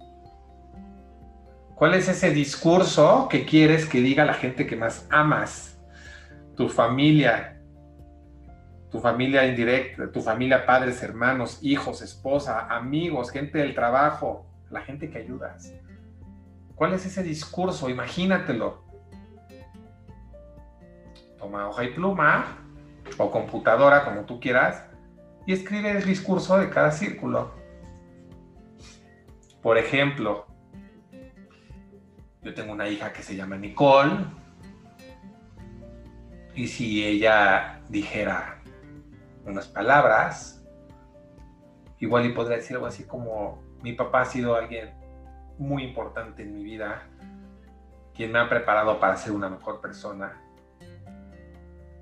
¿Cuál 1.74 1.94
es 1.94 2.08
ese 2.08 2.30
discurso 2.30 3.26
que 3.28 3.44
quieres 3.44 3.84
que 3.84 4.00
diga 4.00 4.24
la 4.24 4.34
gente 4.34 4.64
que 4.68 4.76
más 4.76 5.08
amas? 5.10 5.76
Tu 6.54 6.68
familia, 6.68 7.60
tu 8.92 9.00
familia 9.00 9.44
indirecta, 9.44 10.12
tu 10.12 10.22
familia, 10.22 10.64
padres, 10.64 11.02
hermanos, 11.02 11.58
hijos, 11.62 12.00
esposa, 12.00 12.68
amigos, 12.68 13.32
gente 13.32 13.58
del 13.58 13.74
trabajo, 13.74 14.46
la 14.70 14.82
gente 14.82 15.10
que 15.10 15.18
ayudas. 15.18 15.74
¿Cuál 16.76 16.94
es 16.94 17.04
ese 17.06 17.24
discurso? 17.24 17.90
Imagínatelo. 17.90 18.84
Toma 21.40 21.68
hoja 21.68 21.84
y 21.84 21.88
pluma 21.88 22.58
o 23.18 23.30
computadora, 23.30 24.04
como 24.04 24.22
tú 24.26 24.38
quieras, 24.38 24.84
y 25.46 25.52
escribe 25.52 25.90
el 25.90 26.04
discurso 26.04 26.58
de 26.58 26.70
cada 26.70 26.92
círculo. 26.92 27.52
Por 29.62 29.78
ejemplo, 29.78 30.46
yo 32.42 32.54
tengo 32.54 32.72
una 32.72 32.88
hija 32.88 33.12
que 33.12 33.22
se 33.22 33.36
llama 33.36 33.56
Nicole 33.56 34.24
y 36.54 36.68
si 36.68 37.04
ella 37.04 37.80
dijera 37.88 38.62
unas 39.44 39.66
palabras, 39.66 40.64
igual 41.98 42.26
y 42.26 42.30
podría 42.30 42.58
decir 42.58 42.76
algo 42.76 42.86
así 42.86 43.04
como, 43.04 43.62
mi 43.82 43.94
papá 43.94 44.22
ha 44.22 44.24
sido 44.26 44.54
alguien 44.54 44.90
muy 45.58 45.84
importante 45.84 46.42
en 46.42 46.54
mi 46.54 46.64
vida, 46.64 47.02
quien 48.14 48.32
me 48.32 48.38
ha 48.38 48.48
preparado 48.48 49.00
para 49.00 49.16
ser 49.16 49.32
una 49.32 49.48
mejor 49.48 49.80
persona, 49.80 50.40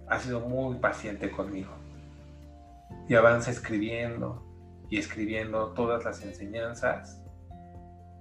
ha 0.08 0.18
sido 0.18 0.40
muy 0.40 0.76
paciente 0.76 1.30
conmigo 1.30 1.70
y 3.08 3.14
avanza 3.14 3.50
escribiendo 3.50 4.44
y 4.90 4.98
escribiendo 4.98 5.68
todas 5.72 6.04
las 6.04 6.22
enseñanzas 6.22 7.22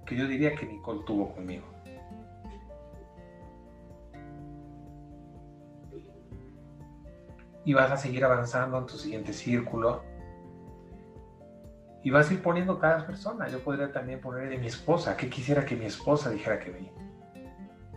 que 0.06 0.16
yo 0.16 0.26
diría 0.26 0.54
que 0.54 0.66
Nicole 0.66 1.02
tuvo 1.06 1.34
conmigo. 1.34 1.66
Y 7.64 7.74
vas 7.74 7.90
a 7.90 7.98
seguir 7.98 8.24
avanzando 8.24 8.78
en 8.78 8.86
tu 8.86 8.96
siguiente 8.96 9.34
círculo. 9.34 10.02
Y 12.02 12.10
vas 12.10 12.30
a 12.30 12.32
ir 12.32 12.42
poniendo 12.42 12.78
cada 12.78 13.06
persona. 13.06 13.46
Yo 13.48 13.60
podría 13.60 13.92
también 13.92 14.22
poner 14.22 14.48
de 14.48 14.56
mi 14.56 14.68
esposa. 14.68 15.14
¿Qué 15.18 15.28
quisiera 15.28 15.66
que 15.66 15.76
mi 15.76 15.84
esposa 15.84 16.30
dijera 16.30 16.58
que 16.58 16.70
vi? 16.70 16.90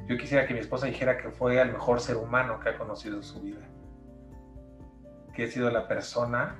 Yo 0.07 0.17
quisiera 0.17 0.45
que 0.45 0.53
mi 0.53 0.59
esposa 0.59 0.87
dijera 0.87 1.17
que 1.17 1.29
fue 1.29 1.61
el 1.61 1.71
mejor 1.71 2.01
ser 2.01 2.17
humano 2.17 2.59
que 2.59 2.67
ha 2.67 2.77
conocido 2.77 3.15
en 3.15 3.23
su 3.23 3.39
vida. 3.39 3.70
Que 5.33 5.45
ha 5.45 5.47
sido 5.47 5.69
la 5.69 5.87
persona 5.87 6.59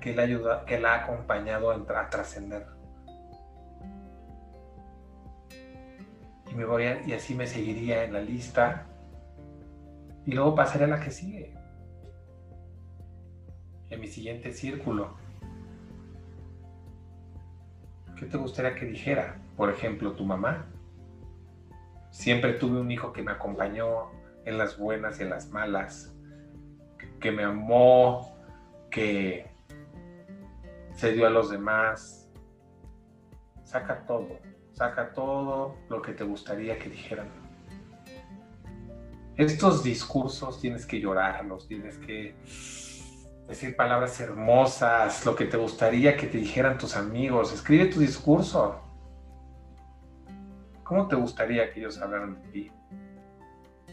que 0.00 0.14
la, 0.14 0.22
ayuda, 0.22 0.64
que 0.66 0.78
la 0.78 0.94
ha 0.94 1.04
acompañado 1.04 1.70
a, 1.70 2.10
trascender. 2.10 2.66
Y, 6.50 6.54
me 6.54 6.66
voy 6.66 6.84
y 7.06 7.12
así 7.14 7.34
me 7.34 7.46
seguiría 7.46 8.04
en 8.04 8.12
la 8.12 8.20
lista. 8.20 8.86
Y 10.26 10.32
luego 10.32 10.54
pasaré 10.54 10.84
a 10.84 10.88
la 10.88 11.00
que 11.00 11.10
sigue. 11.10 11.54
En 13.88 14.00
mi 14.00 14.06
siguiente 14.06 14.52
círculo. 14.52 15.14
¿Qué 18.18 18.26
te 18.26 18.36
gustaría 18.36 18.74
que 18.74 18.86
dijera? 18.86 19.36
Por 19.56 19.70
ejemplo, 19.70 20.12
tu 20.12 20.24
mamá. 20.24 20.66
Siempre 22.10 22.52
tuve 22.52 22.80
un 22.80 22.90
hijo 22.90 23.12
que 23.12 23.22
me 23.22 23.32
acompañó 23.32 24.10
en 24.44 24.58
las 24.58 24.78
buenas 24.78 25.18
y 25.18 25.22
en 25.22 25.30
las 25.30 25.48
malas, 25.48 26.13
que 27.24 27.32
me 27.32 27.42
amó, 27.42 28.36
que 28.90 29.50
se 30.92 31.12
dio 31.12 31.26
a 31.26 31.30
los 31.30 31.48
demás. 31.48 32.28
Saca 33.62 34.04
todo, 34.04 34.28
saca 34.74 35.14
todo 35.14 35.74
lo 35.88 36.02
que 36.02 36.12
te 36.12 36.22
gustaría 36.22 36.78
que 36.78 36.90
dijeran. 36.90 37.28
Estos 39.38 39.82
discursos 39.82 40.60
tienes 40.60 40.84
que 40.84 41.00
llorarlos, 41.00 41.66
tienes 41.66 41.96
que 41.96 42.36
decir 43.48 43.74
palabras 43.74 44.20
hermosas, 44.20 45.24
lo 45.24 45.34
que 45.34 45.46
te 45.46 45.56
gustaría 45.56 46.18
que 46.18 46.26
te 46.26 46.36
dijeran 46.36 46.76
tus 46.76 46.94
amigos. 46.94 47.54
Escribe 47.54 47.86
tu 47.86 48.00
discurso. 48.00 48.82
¿Cómo 50.82 51.08
te 51.08 51.16
gustaría 51.16 51.72
que 51.72 51.80
ellos 51.80 51.98
hablaran 52.02 52.34
de 52.42 52.48
ti? 52.50 52.72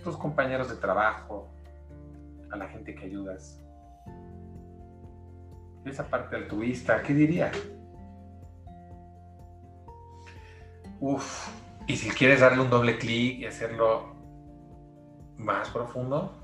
Tus 0.04 0.18
compañeros 0.18 0.68
de 0.68 0.76
trabajo, 0.76 1.48
a 2.52 2.58
la 2.58 2.68
gente 2.68 2.94
que 2.96 3.06
ayudas 3.06 3.62
esa 5.86 6.08
parte 6.08 6.36
altruista, 6.36 7.02
¿qué 7.02 7.14
diría? 7.14 7.52
Uf, 11.00 11.50
y 11.88 11.96
si 11.96 12.10
quieres 12.10 12.42
darle 12.42 12.62
un 12.62 12.70
doble 12.70 12.98
clic 12.98 13.40
y 13.40 13.46
hacerlo 13.46 14.16
más 15.38 15.70
profundo, 15.70 16.38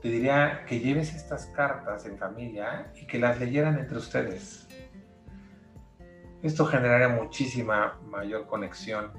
te 0.00 0.08
diría 0.08 0.64
que 0.66 0.78
lleves 0.78 1.14
estas 1.14 1.46
cartas 1.46 2.06
en 2.06 2.16
familia 2.16 2.92
y 2.94 3.06
que 3.06 3.18
las 3.18 3.40
leyeran 3.40 3.78
entre 3.78 3.98
ustedes. 3.98 4.68
Esto 6.42 6.64
generaría 6.66 7.08
muchísima 7.08 7.98
mayor 8.04 8.46
conexión 8.46 9.10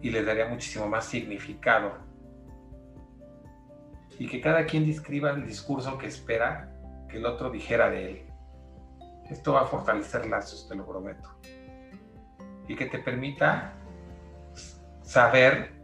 y 0.00 0.10
les 0.10 0.24
daría 0.24 0.46
muchísimo 0.46 0.88
más 0.88 1.04
significado 1.04 2.03
y 4.18 4.28
que 4.28 4.40
cada 4.40 4.64
quien 4.66 4.86
describa 4.86 5.30
el 5.30 5.46
discurso 5.46 5.98
que 5.98 6.06
espera 6.06 6.70
que 7.08 7.18
el 7.18 7.26
otro 7.26 7.50
dijera 7.50 7.90
de 7.90 8.10
él. 8.10 8.26
Esto 9.30 9.54
va 9.54 9.62
a 9.62 9.66
fortalecer 9.66 10.26
lazos, 10.26 10.68
te 10.68 10.74
lo 10.74 10.86
prometo. 10.86 11.28
y 12.66 12.76
que 12.76 12.86
te 12.86 12.98
permita 12.98 13.74
saber 15.02 15.74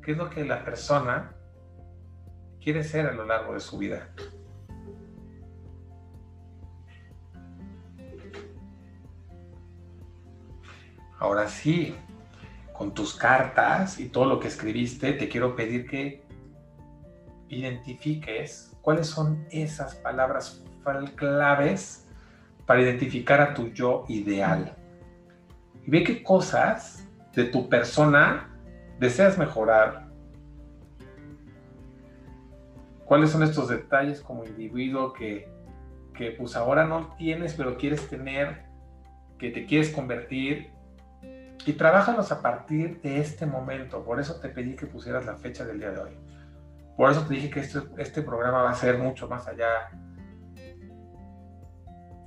qué 0.00 0.12
es 0.12 0.16
lo 0.16 0.30
que 0.30 0.44
la 0.44 0.64
persona 0.64 1.34
quiere 2.62 2.84
ser 2.84 3.06
a 3.06 3.12
lo 3.12 3.26
largo 3.26 3.54
de 3.54 3.60
su 3.60 3.78
vida. 3.78 4.08
Ahora 11.18 11.48
sí, 11.48 11.96
con 12.72 12.94
tus 12.94 13.16
cartas 13.16 13.98
y 13.98 14.08
todo 14.08 14.26
lo 14.26 14.38
que 14.38 14.46
escribiste, 14.46 15.14
te 15.14 15.28
quiero 15.28 15.56
pedir 15.56 15.88
que 15.88 16.27
identifiques 17.48 18.76
cuáles 18.82 19.06
son 19.06 19.46
esas 19.50 19.94
palabras 19.96 20.62
claves 21.16 22.06
para 22.66 22.80
identificar 22.82 23.40
a 23.40 23.54
tu 23.54 23.68
yo 23.68 24.04
ideal. 24.08 24.74
Y 25.84 25.90
ve 25.90 26.02
qué 26.02 26.22
cosas 26.22 27.06
de 27.34 27.44
tu 27.44 27.68
persona 27.68 28.50
deseas 28.98 29.38
mejorar. 29.38 30.08
¿Cuáles 33.04 33.30
son 33.30 33.42
estos 33.42 33.68
detalles 33.68 34.20
como 34.20 34.44
individuo 34.44 35.12
que, 35.12 35.48
que 36.14 36.32
pues 36.32 36.56
ahora 36.56 36.84
no 36.84 37.14
tienes 37.16 37.54
pero 37.54 37.76
quieres 37.76 38.08
tener, 38.08 38.64
que 39.38 39.50
te 39.50 39.64
quieres 39.66 39.90
convertir 39.90 40.70
y 41.64 41.72
trabájalos 41.74 42.32
a 42.32 42.40
partir 42.40 43.00
de 43.02 43.20
este 43.20 43.44
momento. 43.44 44.02
Por 44.02 44.20
eso 44.20 44.40
te 44.40 44.48
pedí 44.48 44.74
que 44.74 44.86
pusieras 44.86 45.26
la 45.26 45.36
fecha 45.36 45.64
del 45.64 45.78
día 45.78 45.90
de 45.90 46.00
hoy. 46.00 46.10
Por 46.98 47.12
eso 47.12 47.24
te 47.24 47.34
dije 47.34 47.48
que 47.48 47.60
este, 47.60 47.78
este 47.98 48.22
programa 48.22 48.64
va 48.64 48.70
a 48.70 48.74
ser 48.74 48.98
mucho 48.98 49.28
más 49.28 49.46
allá 49.46 49.88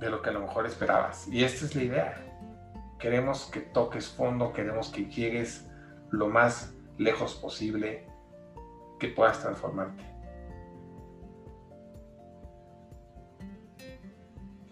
de 0.00 0.08
lo 0.08 0.22
que 0.22 0.30
a 0.30 0.32
lo 0.32 0.40
mejor 0.40 0.64
esperabas. 0.64 1.28
Y 1.28 1.44
esta 1.44 1.66
es 1.66 1.76
la 1.76 1.82
idea. 1.82 2.14
Queremos 2.98 3.50
que 3.50 3.60
toques 3.60 4.08
fondo, 4.08 4.54
queremos 4.54 4.88
que 4.88 5.04
llegues 5.04 5.70
lo 6.10 6.28
más 6.28 6.74
lejos 6.96 7.34
posible, 7.34 8.08
que 8.98 9.08
puedas 9.08 9.40
transformarte. 9.40 10.02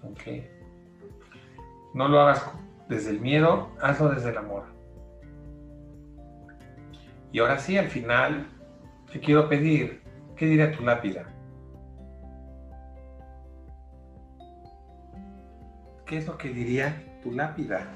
Ok. 0.02 0.22
No 1.93 2.09
lo 2.09 2.20
hagas 2.20 2.51
desde 2.89 3.10
el 3.10 3.20
miedo, 3.20 3.68
hazlo 3.82 4.09
desde 4.09 4.31
el 4.31 4.39
amor. 4.39 4.64
Y 7.32 7.40
ahora 7.40 7.59
sí, 7.59 7.77
al 7.77 7.89
final, 7.89 8.47
te 9.12 9.19
quiero 9.19 9.49
pedir, 9.49 10.03
¿qué 10.37 10.47
diría 10.47 10.73
tu 10.73 10.85
lápida? 10.85 11.27
¿Qué 16.07 16.19
es 16.19 16.27
lo 16.27 16.39
que 16.39 16.51
diría 16.51 17.03
tu 17.23 17.32
lápida? 17.32 17.87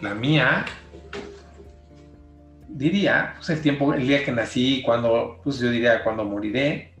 La 0.00 0.14
mía 0.14 0.64
diría, 2.68 3.34
pues 3.36 3.50
el 3.50 3.60
tiempo, 3.60 3.92
el 3.92 4.06
día 4.06 4.24
que 4.24 4.32
nací, 4.32 4.82
cuando, 4.82 5.40
pues 5.42 5.58
yo 5.58 5.70
diría 5.70 6.02
cuando 6.02 6.24
moriré. 6.24 6.94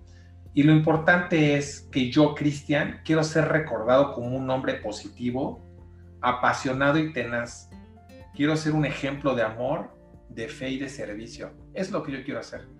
Y 0.52 0.64
lo 0.64 0.72
importante 0.72 1.56
es 1.56 1.88
que 1.92 2.10
yo, 2.10 2.34
Cristian, 2.34 3.00
quiero 3.04 3.22
ser 3.22 3.48
recordado 3.48 4.12
como 4.12 4.36
un 4.36 4.50
hombre 4.50 4.74
positivo, 4.74 5.64
apasionado 6.20 6.98
y 6.98 7.12
tenaz. 7.12 7.70
Quiero 8.34 8.56
ser 8.56 8.72
un 8.72 8.84
ejemplo 8.84 9.34
de 9.34 9.42
amor, 9.42 9.96
de 10.28 10.48
fe 10.48 10.70
y 10.70 10.78
de 10.78 10.88
servicio. 10.88 11.52
Es 11.72 11.90
lo 11.90 12.02
que 12.02 12.12
yo 12.12 12.24
quiero 12.24 12.40
hacer. 12.40 12.79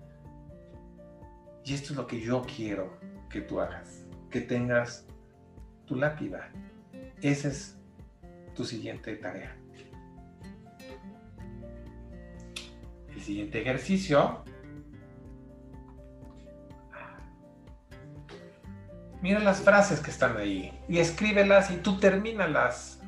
Y 1.63 1.73
esto 1.73 1.93
es 1.93 1.97
lo 1.97 2.07
que 2.07 2.19
yo 2.19 2.43
quiero 2.43 2.97
que 3.29 3.41
tú 3.41 3.59
hagas. 3.59 4.05
Que 4.29 4.41
tengas 4.41 5.05
tu 5.85 5.95
lápida. 5.95 6.49
Esa 7.21 7.49
es 7.49 7.77
tu 8.55 8.65
siguiente 8.65 9.15
tarea. 9.15 9.55
El 13.09 13.21
siguiente 13.21 13.61
ejercicio. 13.61 14.43
Mira 19.21 19.39
las 19.39 19.61
frases 19.61 19.99
que 19.99 20.09
están 20.09 20.35
ahí 20.37 20.73
y 20.89 20.97
escríbelas 20.97 21.69
y 21.69 21.77
tú 21.77 21.99
termínalas 21.99 22.99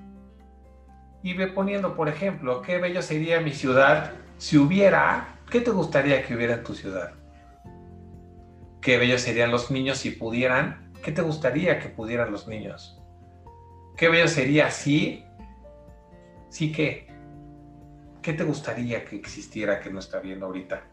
y 1.23 1.33
ve 1.33 1.47
poniendo, 1.47 1.95
por 1.95 2.07
ejemplo, 2.07 2.61
qué 2.61 2.77
bello 2.77 3.01
sería 3.01 3.39
mi 3.39 3.51
ciudad 3.51 4.11
si 4.37 4.57
hubiera, 4.57 5.39
¿qué 5.49 5.61
te 5.61 5.71
gustaría 5.71 6.23
que 6.23 6.35
hubiera 6.35 6.55
en 6.55 6.63
tu 6.63 6.75
ciudad? 6.75 7.13
Qué 8.83 8.97
bello 8.97 9.17
serían 9.17 9.49
los 9.49 9.71
niños 9.71 9.99
si 9.99 10.11
pudieran, 10.11 10.91
¿qué 11.03 11.13
te 11.13 11.21
gustaría 11.21 11.79
que 11.79 11.87
pudieran 11.87 12.33
los 12.33 12.49
niños? 12.49 13.01
Qué 13.95 14.09
bello 14.09 14.27
sería 14.27 14.71
si, 14.71 15.23
sí 16.49 16.73
que, 16.73 17.07
¿qué 18.21 18.33
te 18.33 18.43
gustaría 18.43 19.05
que 19.05 19.15
existiera 19.15 19.79
que 19.79 19.89
no 19.89 19.99
está 19.99 20.19
viendo 20.19 20.47
ahorita? 20.47 20.83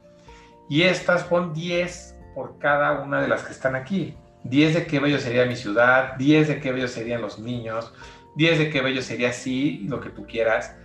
Y 0.68 0.82
estas 0.82 1.24
pon 1.24 1.52
10 1.52 2.16
por 2.32 2.58
cada 2.58 3.02
una 3.02 3.20
de 3.20 3.26
las 3.26 3.42
que 3.42 3.52
están 3.52 3.74
aquí. 3.74 4.14
10 4.44 4.74
de 4.74 4.86
qué 4.86 5.00
bello 5.00 5.18
sería 5.18 5.44
mi 5.44 5.56
ciudad, 5.56 6.14
10 6.16 6.46
de 6.46 6.60
qué 6.60 6.70
bello 6.70 6.86
serían 6.86 7.20
los 7.20 7.40
niños, 7.40 7.92
10 8.36 8.58
de 8.60 8.70
qué 8.70 8.82
bello 8.82 9.02
sería 9.02 9.32
sí, 9.32 9.84
lo 9.88 10.00
que 10.00 10.10
tú 10.10 10.26
quieras. 10.26 10.76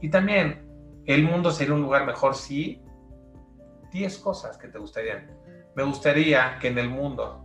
Y 0.00 0.10
también, 0.10 0.64
el 1.06 1.24
mundo 1.24 1.50
sería 1.50 1.74
un 1.74 1.82
lugar 1.82 2.06
mejor 2.06 2.36
si 2.36 2.80
10 3.90 4.18
cosas 4.18 4.56
que 4.56 4.68
te 4.68 4.78
gustarían. 4.78 5.35
Me 5.76 5.82
gustaría 5.82 6.58
que 6.58 6.68
en 6.68 6.78
el 6.78 6.88
mundo 6.88 7.44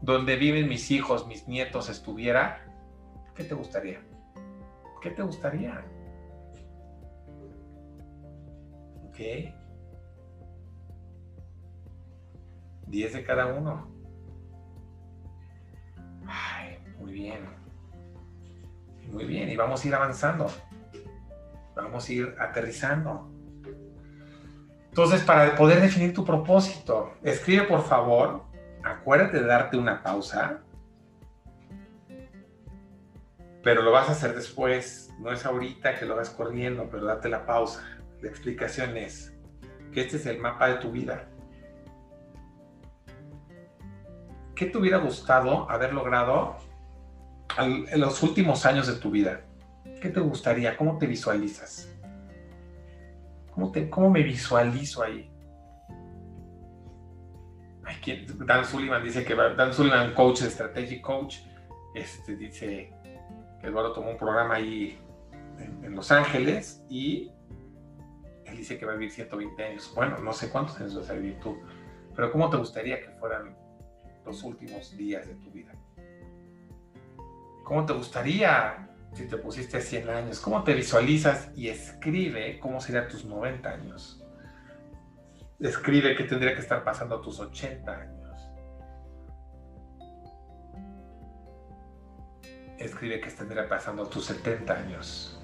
donde 0.00 0.36
viven 0.36 0.68
mis 0.68 0.92
hijos, 0.92 1.26
mis 1.26 1.48
nietos, 1.48 1.88
estuviera, 1.88 2.64
¿qué 3.34 3.42
te 3.42 3.54
gustaría? 3.54 4.00
¿Qué 5.02 5.10
te 5.10 5.22
gustaría? 5.22 5.84
¿Ok? 9.08 9.18
10 12.86 13.12
de 13.12 13.24
cada 13.24 13.46
uno. 13.46 13.88
Ay, 16.28 16.78
muy 17.00 17.14
bien. 17.14 17.48
Muy 19.10 19.24
bien, 19.24 19.50
y 19.50 19.56
vamos 19.56 19.84
a 19.84 19.88
ir 19.88 19.94
avanzando. 19.96 20.46
Vamos 21.74 22.08
a 22.08 22.12
ir 22.12 22.36
aterrizando. 22.38 23.33
Entonces, 24.94 25.22
para 25.22 25.56
poder 25.56 25.80
definir 25.80 26.14
tu 26.14 26.24
propósito, 26.24 27.14
escribe 27.24 27.64
por 27.64 27.82
favor, 27.82 28.44
acuérdate 28.84 29.40
de 29.40 29.44
darte 29.44 29.76
una 29.76 30.00
pausa, 30.04 30.60
pero 33.64 33.82
lo 33.82 33.90
vas 33.90 34.08
a 34.08 34.12
hacer 34.12 34.36
después, 34.36 35.12
no 35.18 35.32
es 35.32 35.44
ahorita 35.44 35.98
que 35.98 36.06
lo 36.06 36.14
vas 36.14 36.30
corriendo, 36.30 36.88
pero 36.88 37.06
date 37.06 37.28
la 37.28 37.44
pausa. 37.44 37.82
La 38.20 38.28
explicación 38.28 38.96
es 38.96 39.36
que 39.92 40.02
este 40.02 40.16
es 40.16 40.26
el 40.26 40.38
mapa 40.38 40.68
de 40.68 40.74
tu 40.76 40.92
vida. 40.92 41.24
¿Qué 44.54 44.66
te 44.66 44.78
hubiera 44.78 44.98
gustado 44.98 45.68
haber 45.68 45.92
logrado 45.92 46.56
en 47.58 48.00
los 48.00 48.22
últimos 48.22 48.64
años 48.64 48.86
de 48.86 48.94
tu 48.94 49.10
vida, 49.10 49.40
¿qué 50.00 50.08
te 50.08 50.20
gustaría? 50.20 50.76
¿Cómo 50.76 50.98
te 50.98 51.08
visualizas? 51.08 51.93
¿Cómo, 53.90 54.10
me 54.10 54.22
visualizo 54.22 55.02
ahí? 55.02 55.30
Dan 58.44 58.64
Sullivan 58.64 59.02
dice 59.02 59.24
que 59.24 59.34
Dan 59.34 59.72
Sullivan, 59.72 60.12
coach, 60.14 60.42
strategic 60.42 61.00
coach, 61.00 61.38
este, 61.94 62.36
dice 62.36 62.92
que 63.60 63.66
Eduardo 63.66 63.92
tomó 63.92 64.10
un 64.10 64.18
programa 64.18 64.56
ahí 64.56 64.98
en, 65.58 65.94
Los 65.94 66.10
Ángeles 66.10 66.84
y 66.90 67.30
él 68.44 68.56
dice 68.56 68.78
que 68.78 68.84
va 68.84 68.92
a 68.92 68.96
vivir 68.96 69.12
120 69.12 69.64
años. 69.64 69.92
Bueno, 69.94 70.18
no 70.18 70.32
sé 70.32 70.50
cuántos 70.50 70.78
años 70.80 70.96
vas 70.96 71.08
a 71.10 71.14
vivir 71.14 71.38
tú, 71.40 71.56
pero 72.16 72.32
¿cómo 72.32 72.50
te 72.50 72.56
gustaría 72.56 73.00
que 73.00 73.10
fueran 73.10 73.56
los 74.26 74.42
últimos 74.42 74.96
días 74.96 75.26
de 75.26 75.34
tu 75.36 75.50
vida? 75.52 75.72
¿Cómo 77.62 77.86
te 77.86 77.92
gustaría 77.92 78.93
si 79.14 79.26
te 79.26 79.36
pusiste 79.36 79.78
a 79.78 79.80
100 79.80 80.10
años? 80.10 80.40
¿Cómo 80.40 80.62
te 80.64 80.74
visualizas? 80.74 81.50
Y 81.56 81.68
escribe 81.68 82.58
cómo 82.58 82.80
serían 82.80 83.08
tus 83.08 83.24
90 83.24 83.68
años. 83.68 84.22
Escribe 85.60 86.16
qué 86.16 86.24
tendría 86.24 86.54
que 86.54 86.60
estar 86.60 86.84
pasando 86.84 87.16
a 87.16 87.22
tus 87.22 87.40
80 87.40 87.92
años. 87.92 88.48
Escribe 92.76 93.20
qué 93.20 93.30
tendría 93.30 93.68
pasando 93.68 94.02
a 94.02 94.10
tus 94.10 94.26
70 94.26 94.72
años. 94.74 95.40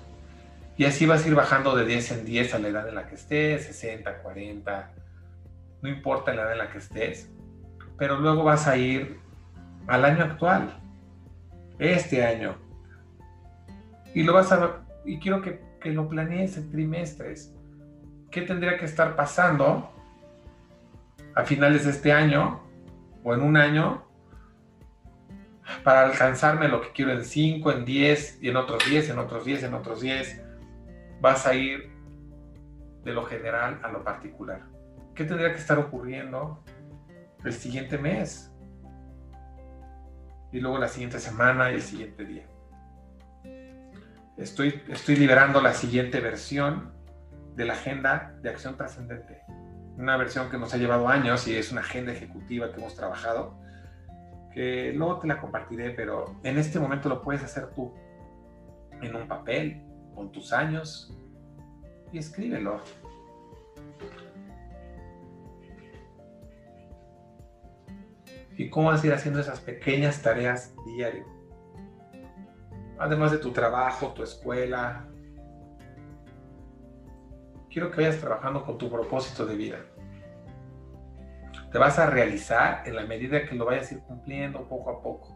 Y 0.76 0.84
así 0.84 1.06
vas 1.06 1.24
a 1.24 1.28
ir 1.28 1.34
bajando 1.34 1.76
de 1.76 1.84
10 1.84 2.12
en 2.12 2.24
10 2.24 2.54
a 2.54 2.58
la 2.58 2.68
edad 2.68 2.88
en 2.88 2.94
la 2.94 3.06
que 3.06 3.14
estés, 3.14 3.66
60, 3.66 4.22
40, 4.22 4.92
no 5.82 5.88
importa 5.88 6.34
la 6.34 6.42
edad 6.42 6.52
en 6.52 6.58
la 6.58 6.70
que 6.70 6.78
estés, 6.78 7.30
pero 7.98 8.18
luego 8.18 8.44
vas 8.44 8.66
a 8.66 8.76
ir 8.76 9.20
al 9.86 10.04
año 10.04 10.24
actual 10.24 10.80
este 11.78 12.24
año. 12.24 12.69
Y 14.14 14.22
lo 14.22 14.34
vas 14.34 14.52
a 14.52 14.84
y 15.04 15.18
quiero 15.18 15.40
que, 15.40 15.60
que 15.80 15.90
lo 15.90 16.08
planees 16.08 16.56
en 16.56 16.70
trimestres. 16.70 17.54
¿Qué 18.30 18.42
tendría 18.42 18.76
que 18.78 18.84
estar 18.84 19.16
pasando 19.16 19.90
a 21.34 21.44
finales 21.44 21.84
de 21.84 21.90
este 21.90 22.12
año 22.12 22.60
o 23.24 23.34
en 23.34 23.42
un 23.42 23.56
año 23.56 24.04
para 25.84 26.04
alcanzarme 26.04 26.68
lo 26.68 26.80
que 26.80 26.92
quiero 26.92 27.12
en 27.12 27.24
5, 27.24 27.72
en 27.72 27.84
10 27.84 28.38
y 28.42 28.48
en 28.48 28.56
otros 28.56 28.84
10, 28.88 29.10
en 29.10 29.18
otros 29.18 29.44
10, 29.44 29.62
en 29.64 29.74
otros 29.74 30.00
10? 30.00 30.50
vas 31.20 31.46
a 31.46 31.54
ir 31.54 31.90
de 33.04 33.12
lo 33.12 33.24
general 33.24 33.80
a 33.82 33.88
lo 33.90 34.02
particular. 34.02 34.62
¿Qué 35.14 35.24
tendría 35.24 35.52
que 35.52 35.58
estar 35.58 35.78
ocurriendo 35.78 36.62
el 37.44 37.52
siguiente 37.52 37.98
mes? 37.98 38.50
Y 40.52 40.60
luego 40.60 40.78
la 40.78 40.88
siguiente 40.88 41.20
semana 41.20 41.70
y 41.70 41.74
el 41.74 41.82
siguiente 41.82 42.24
día. 42.24 42.46
Estoy, 44.40 44.80
liberando 45.18 45.60
la 45.60 45.74
siguiente 45.74 46.18
versión 46.20 46.92
de 47.56 47.66
la 47.66 47.74
agenda 47.74 48.34
de 48.40 48.48
acción 48.48 48.74
trascendente. 48.74 49.42
Una 49.98 50.16
versión 50.16 50.50
que 50.50 50.56
nos 50.56 50.72
ha 50.72 50.78
llevado 50.78 51.08
años 51.08 51.46
y 51.46 51.56
es 51.56 51.70
una 51.72 51.82
agenda 51.82 52.12
ejecutiva 52.12 52.72
que 52.72 52.80
hemos 52.80 52.96
trabajado, 52.96 53.60
que 54.54 54.94
luego 54.94 55.18
te 55.18 55.28
la 55.28 55.38
compartiré, 55.42 55.90
pero 55.90 56.36
en 56.42 56.56
este 56.56 56.80
momento 56.80 57.10
lo 57.10 57.20
puedes 57.20 57.44
hacer 57.44 57.68
tú, 57.74 57.92
en 59.02 59.14
un 59.14 59.28
papel, 59.28 59.82
con 60.14 60.32
tus 60.32 60.54
años, 60.54 61.14
y 62.10 62.16
escríbelo. 62.16 62.80
¿Y 68.56 68.70
cómo 68.70 68.88
vas 68.88 69.04
a 69.04 69.06
ir 69.06 69.12
haciendo 69.12 69.40
esas 69.40 69.60
pequeñas 69.60 70.22
tareas 70.22 70.74
diario? 70.86 71.39
Además 73.00 73.32
de 73.32 73.38
tu 73.38 73.50
trabajo, 73.50 74.08
tu 74.08 74.22
escuela. 74.22 75.06
Quiero 77.70 77.90
que 77.90 77.96
vayas 77.96 78.20
trabajando 78.20 78.62
con 78.62 78.76
tu 78.76 78.90
propósito 78.90 79.46
de 79.46 79.56
vida. 79.56 79.78
Te 81.72 81.78
vas 81.78 81.98
a 81.98 82.10
realizar 82.10 82.82
en 82.86 82.96
la 82.96 83.06
medida 83.06 83.46
que 83.46 83.54
lo 83.54 83.64
vayas 83.64 83.90
a 83.90 83.94
ir 83.94 84.00
cumpliendo 84.00 84.68
poco 84.68 84.90
a 84.90 85.02
poco. 85.02 85.34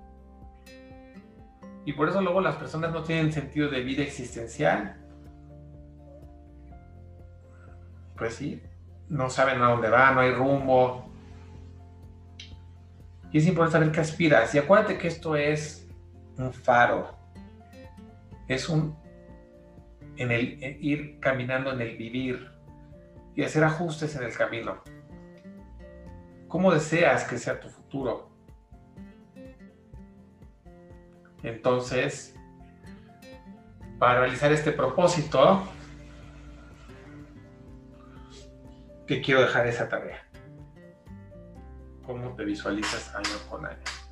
Y 1.86 1.94
por 1.94 2.10
eso 2.10 2.20
luego 2.20 2.42
las 2.42 2.56
personas 2.56 2.92
no 2.92 3.02
tienen 3.02 3.32
sentido 3.32 3.70
de 3.70 3.80
vida 3.80 4.02
existencial. 4.02 5.00
Pues 8.14 8.34
sí, 8.34 8.62
no 9.08 9.30
saben 9.30 9.62
a 9.62 9.70
dónde 9.70 9.88
van, 9.88 10.16
no 10.16 10.20
hay 10.20 10.32
rumbo. 10.32 11.10
Y 13.32 13.38
es 13.38 13.46
importante 13.46 13.78
saber 13.78 13.90
qué 13.90 14.00
aspiras. 14.00 14.54
Y 14.54 14.58
acuérdate 14.58 14.98
que 14.98 15.08
esto 15.08 15.34
es 15.34 15.88
un 16.36 16.52
faro. 16.52 17.23
Es 18.48 18.68
un 18.68 18.96
en 20.16 20.30
el 20.30 20.58
ir 20.80 21.18
caminando 21.20 21.72
en 21.72 21.80
el 21.80 21.96
vivir 21.96 22.50
y 23.34 23.42
hacer 23.42 23.64
ajustes 23.64 24.14
en 24.16 24.24
el 24.24 24.36
camino. 24.36 24.82
¿Cómo 26.48 26.72
deseas 26.72 27.24
que 27.24 27.36
sea 27.36 27.58
tu 27.58 27.68
futuro? 27.68 28.30
Entonces, 31.42 32.34
para 33.98 34.20
realizar 34.20 34.52
este 34.52 34.70
propósito, 34.72 35.62
te 39.06 39.20
quiero 39.20 39.42
dejar 39.42 39.66
esa 39.66 39.88
tarea. 39.88 40.26
¿Cómo 42.06 42.34
te 42.34 42.44
visualizas 42.44 43.14
año 43.14 43.50
con 43.50 43.66
año? 43.66 44.03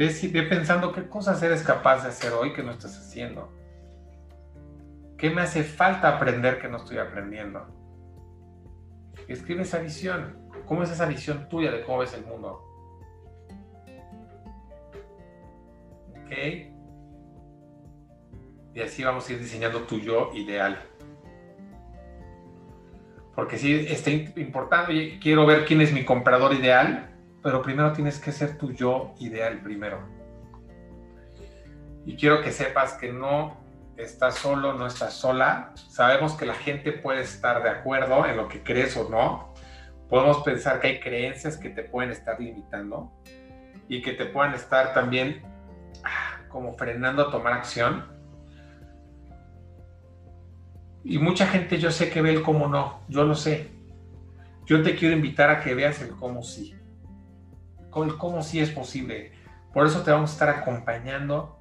Ve, 0.00 0.42
pensando 0.44 0.92
qué 0.92 1.06
cosas 1.10 1.42
eres 1.42 1.62
capaz 1.62 2.04
de 2.04 2.08
hacer 2.08 2.32
hoy 2.32 2.54
que 2.54 2.62
no 2.62 2.70
estás 2.70 2.96
haciendo. 2.96 3.52
¿Qué 5.18 5.28
me 5.28 5.42
hace 5.42 5.62
falta 5.62 6.16
aprender 6.16 6.58
que 6.58 6.68
no 6.68 6.78
estoy 6.78 6.96
aprendiendo? 6.96 7.66
Escribe 9.28 9.60
esa 9.60 9.78
visión. 9.78 10.38
¿Cómo 10.64 10.84
es 10.84 10.90
esa 10.90 11.04
visión 11.04 11.50
tuya 11.50 11.70
de 11.70 11.82
cómo 11.82 11.98
ves 11.98 12.14
el 12.14 12.24
mundo? 12.24 12.66
Y 18.74 18.80
así 18.80 19.04
vamos 19.04 19.28
a 19.28 19.32
ir 19.34 19.38
diseñando 19.38 19.82
tu 19.82 19.98
yo 19.98 20.30
ideal. 20.32 20.82
Porque 23.34 23.58
si 23.58 23.74
está 23.86 24.10
importante, 24.10 25.18
quiero 25.20 25.44
ver 25.44 25.66
quién 25.66 25.82
es 25.82 25.92
mi 25.92 26.06
comprador 26.06 26.54
ideal, 26.54 27.09
pero 27.42 27.62
primero 27.62 27.92
tienes 27.92 28.18
que 28.18 28.32
ser 28.32 28.58
tu 28.58 28.72
yo 28.72 29.14
ideal 29.18 29.60
primero. 29.60 30.00
Y 32.04 32.16
quiero 32.16 32.42
que 32.42 32.50
sepas 32.50 32.94
que 32.94 33.12
no 33.12 33.56
estás 33.96 34.36
solo, 34.36 34.74
no 34.74 34.86
estás 34.86 35.14
sola. 35.14 35.72
Sabemos 35.74 36.34
que 36.34 36.46
la 36.46 36.54
gente 36.54 36.92
puede 36.92 37.22
estar 37.22 37.62
de 37.62 37.70
acuerdo 37.70 38.26
en 38.26 38.36
lo 38.36 38.48
que 38.48 38.62
crees 38.62 38.96
o 38.96 39.08
no. 39.08 39.54
Podemos 40.08 40.38
pensar 40.42 40.80
que 40.80 40.88
hay 40.88 41.00
creencias 41.00 41.56
que 41.56 41.70
te 41.70 41.84
pueden 41.84 42.10
estar 42.10 42.40
limitando 42.40 43.12
y 43.88 44.02
que 44.02 44.12
te 44.12 44.26
puedan 44.26 44.54
estar 44.54 44.92
también 44.92 45.42
como 46.48 46.74
frenando 46.74 47.28
a 47.28 47.30
tomar 47.30 47.52
acción. 47.52 48.04
Y 51.04 51.18
mucha 51.18 51.46
gente 51.46 51.78
yo 51.78 51.90
sé 51.90 52.10
que 52.10 52.22
ve 52.22 52.32
el 52.32 52.42
cómo 52.42 52.68
no, 52.68 53.00
yo 53.08 53.24
lo 53.24 53.34
sé. 53.34 53.70
Yo 54.66 54.82
te 54.82 54.94
quiero 54.96 55.14
invitar 55.14 55.50
a 55.50 55.60
que 55.60 55.74
veas 55.74 56.00
el 56.02 56.10
cómo 56.10 56.42
sí. 56.42 56.79
El 57.94 58.16
cómo 58.16 58.42
sí 58.42 58.60
es 58.60 58.70
posible. 58.70 59.32
Por 59.72 59.86
eso 59.86 60.02
te 60.02 60.10
vamos 60.10 60.30
a 60.30 60.32
estar 60.32 60.48
acompañando 60.48 61.60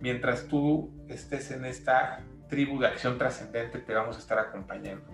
mientras 0.00 0.46
tú 0.48 0.90
estés 1.08 1.50
en 1.50 1.64
esta 1.64 2.24
tribu 2.48 2.80
de 2.80 2.88
acción 2.88 3.16
trascendente, 3.16 3.78
te 3.78 3.94
vamos 3.94 4.16
a 4.16 4.18
estar 4.18 4.38
acompañando. 4.38 5.06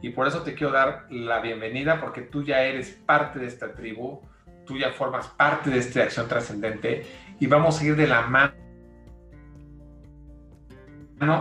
Y 0.00 0.10
por 0.10 0.26
eso 0.26 0.42
te 0.42 0.54
quiero 0.54 0.72
dar 0.72 1.06
la 1.10 1.40
bienvenida 1.40 2.00
porque 2.00 2.22
tú 2.22 2.42
ya 2.42 2.62
eres 2.62 2.90
parte 2.90 3.38
de 3.38 3.46
esta 3.46 3.74
tribu, 3.74 4.20
tú 4.66 4.76
ya 4.76 4.92
formas 4.92 5.28
parte 5.28 5.70
de 5.70 5.78
esta 5.78 6.02
acción 6.02 6.26
trascendente 6.28 7.06
y 7.38 7.46
vamos 7.46 7.80
a 7.80 7.84
ir 7.84 7.96
de 7.96 8.06
la 8.06 8.22
mano 8.22 8.54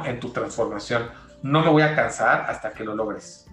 en 0.06 0.20
tu 0.20 0.30
transformación. 0.30 1.10
No 1.42 1.62
me 1.62 1.70
voy 1.70 1.82
a 1.82 1.96
cansar 1.96 2.46
hasta 2.48 2.72
que 2.72 2.84
lo 2.84 2.96
logres. 2.96 3.48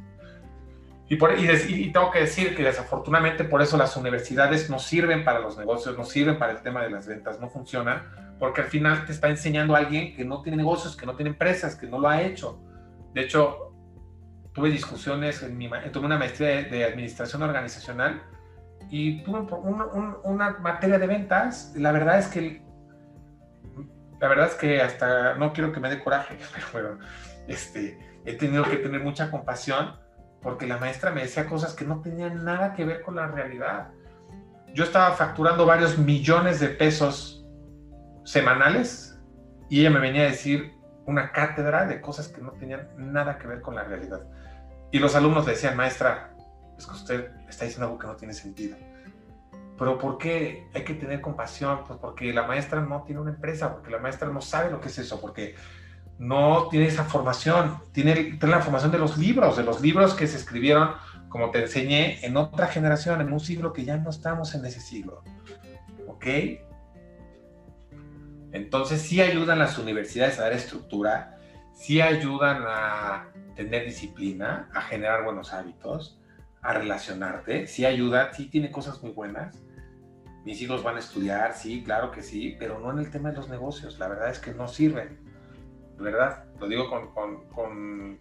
Y, 1.10 1.16
por, 1.16 1.38
y, 1.38 1.90
tengo 1.90 2.10
que 2.10 2.20
decir 2.20 2.54
que 2.54 2.62
desafortunadamente 2.62 3.44
por 3.44 3.62
eso 3.62 3.78
las 3.78 3.96
universidades 3.96 4.68
no 4.68 4.78
sirven 4.78 5.24
para 5.24 5.40
los 5.40 5.56
negocios, 5.56 5.96
no 5.96 6.04
sirven 6.04 6.38
para 6.38 6.52
el 6.52 6.60
tema 6.60 6.82
de 6.82 6.90
las 6.90 7.06
ventas, 7.06 7.40
no 7.40 7.48
funcionan, 7.48 8.02
porque 8.38 8.60
al 8.60 8.66
final 8.66 9.06
te 9.06 9.12
está 9.12 9.28
enseñando 9.28 9.74
a 9.74 9.78
alguien 9.78 10.14
que 10.14 10.24
no 10.24 10.42
tiene 10.42 10.58
negocios, 10.58 10.94
que 10.96 11.06
no 11.06 11.16
tiene 11.16 11.30
empresas, 11.30 11.76
que 11.76 11.86
no 11.86 11.98
lo 11.98 12.08
ha 12.10 12.20
hecho. 12.20 12.60
De 13.14 13.22
hecho, 13.22 13.72
tuve 14.52 14.68
discusiones, 14.68 15.42
en 15.42 15.56
mi, 15.56 15.70
tuve 15.92 16.04
una 16.04 16.18
maestría 16.18 16.64
de 16.64 16.84
administración 16.84 17.42
organizacional 17.42 18.22
y 18.90 19.22
tuve 19.22 19.46
una 20.24 20.58
materia 20.58 20.98
de 20.98 21.06
ventas. 21.06 21.72
La 21.74 21.90
verdad 21.90 22.18
es 22.18 22.26
que, 22.26 22.62
la 24.20 24.28
verdad 24.28 24.48
es 24.48 24.54
que 24.56 24.82
hasta 24.82 25.36
no 25.36 25.54
quiero 25.54 25.72
que 25.72 25.80
me 25.80 25.88
dé 25.88 26.04
coraje, 26.04 26.36
pero 26.72 26.90
bueno, 26.90 27.04
este, 27.46 27.98
he 28.26 28.34
tenido 28.34 28.64
que 28.64 28.76
tener 28.76 29.00
mucha 29.02 29.30
compasión 29.30 29.96
porque 30.42 30.66
la 30.66 30.78
maestra 30.78 31.10
me 31.10 31.22
decía 31.22 31.46
cosas 31.46 31.74
que 31.74 31.84
no 31.84 32.00
tenían 32.00 32.44
nada 32.44 32.74
que 32.74 32.84
ver 32.84 33.02
con 33.02 33.16
la 33.16 33.26
realidad. 33.26 33.88
Yo 34.74 34.84
estaba 34.84 35.12
facturando 35.12 35.66
varios 35.66 35.98
millones 35.98 36.60
de 36.60 36.68
pesos 36.68 37.46
semanales 38.24 39.18
y 39.68 39.80
ella 39.80 39.90
me 39.90 40.00
venía 40.00 40.22
a 40.22 40.26
decir 40.26 40.74
una 41.06 41.32
cátedra 41.32 41.86
de 41.86 42.00
cosas 42.00 42.28
que 42.28 42.40
no 42.40 42.52
tenían 42.52 42.88
nada 42.96 43.38
que 43.38 43.46
ver 43.46 43.62
con 43.62 43.74
la 43.74 43.84
realidad. 43.84 44.22
Y 44.90 44.98
los 44.98 45.14
alumnos 45.16 45.46
decían, 45.46 45.76
maestra, 45.76 46.34
es 46.76 46.86
que 46.86 46.92
usted 46.92 47.30
está 47.48 47.64
diciendo 47.64 47.86
algo 47.86 47.98
que 47.98 48.06
no 48.06 48.16
tiene 48.16 48.34
sentido. 48.34 48.76
Pero 49.78 49.98
¿por 49.98 50.18
qué 50.18 50.68
hay 50.74 50.84
que 50.84 50.94
tener 50.94 51.20
compasión? 51.20 51.84
Pues 51.86 51.98
porque 51.98 52.32
la 52.32 52.46
maestra 52.46 52.80
no 52.80 53.02
tiene 53.04 53.20
una 53.20 53.30
empresa, 53.30 53.72
porque 53.72 53.90
la 53.90 53.98
maestra 53.98 54.28
no 54.28 54.40
sabe 54.40 54.70
lo 54.70 54.80
que 54.80 54.88
es 54.88 54.98
eso, 54.98 55.20
porque 55.20 55.54
no 56.18 56.68
tiene 56.68 56.86
esa 56.86 57.04
formación, 57.04 57.78
tiene, 57.92 58.14
tiene 58.14 58.48
la 58.48 58.60
formación 58.60 58.90
de 58.90 58.98
los 58.98 59.16
libros, 59.18 59.56
de 59.56 59.62
los 59.62 59.80
libros 59.80 60.14
que 60.14 60.26
se 60.26 60.36
escribieron, 60.36 60.90
como 61.28 61.50
te 61.50 61.62
enseñé, 61.62 62.24
en 62.24 62.36
otra 62.36 62.66
generación, 62.66 63.20
en 63.20 63.32
un 63.32 63.40
siglo 63.40 63.72
que 63.72 63.84
ya 63.84 63.96
no 63.96 64.10
estamos 64.10 64.54
en 64.54 64.64
ese 64.64 64.80
siglo. 64.80 65.22
¿Ok? 66.06 66.26
Entonces 68.52 69.02
sí 69.02 69.20
ayudan 69.20 69.58
las 69.58 69.78
universidades 69.78 70.38
a 70.38 70.42
dar 70.42 70.52
estructura, 70.52 71.38
sí 71.74 72.00
ayudan 72.00 72.64
a 72.66 73.28
tener 73.54 73.84
disciplina, 73.84 74.68
a 74.74 74.80
generar 74.82 75.24
buenos 75.24 75.52
hábitos, 75.52 76.18
a 76.62 76.72
relacionarte, 76.72 77.66
sí 77.66 77.84
ayuda, 77.84 78.32
sí 78.32 78.46
tiene 78.46 78.70
cosas 78.70 79.02
muy 79.02 79.12
buenas. 79.12 79.56
Mis 80.44 80.62
hijos 80.62 80.82
van 80.82 80.96
a 80.96 81.00
estudiar, 81.00 81.54
sí, 81.54 81.82
claro 81.84 82.10
que 82.10 82.22
sí, 82.22 82.56
pero 82.58 82.78
no 82.78 82.90
en 82.90 82.98
el 82.98 83.10
tema 83.10 83.30
de 83.30 83.36
los 83.36 83.48
negocios. 83.48 83.98
La 83.98 84.08
verdad 84.08 84.30
es 84.30 84.38
que 84.38 84.52
no 84.52 84.66
sirven. 84.66 85.27
Verdad, 85.98 86.44
lo 86.60 86.68
digo 86.68 86.88
con, 86.88 87.12
con, 87.48 88.20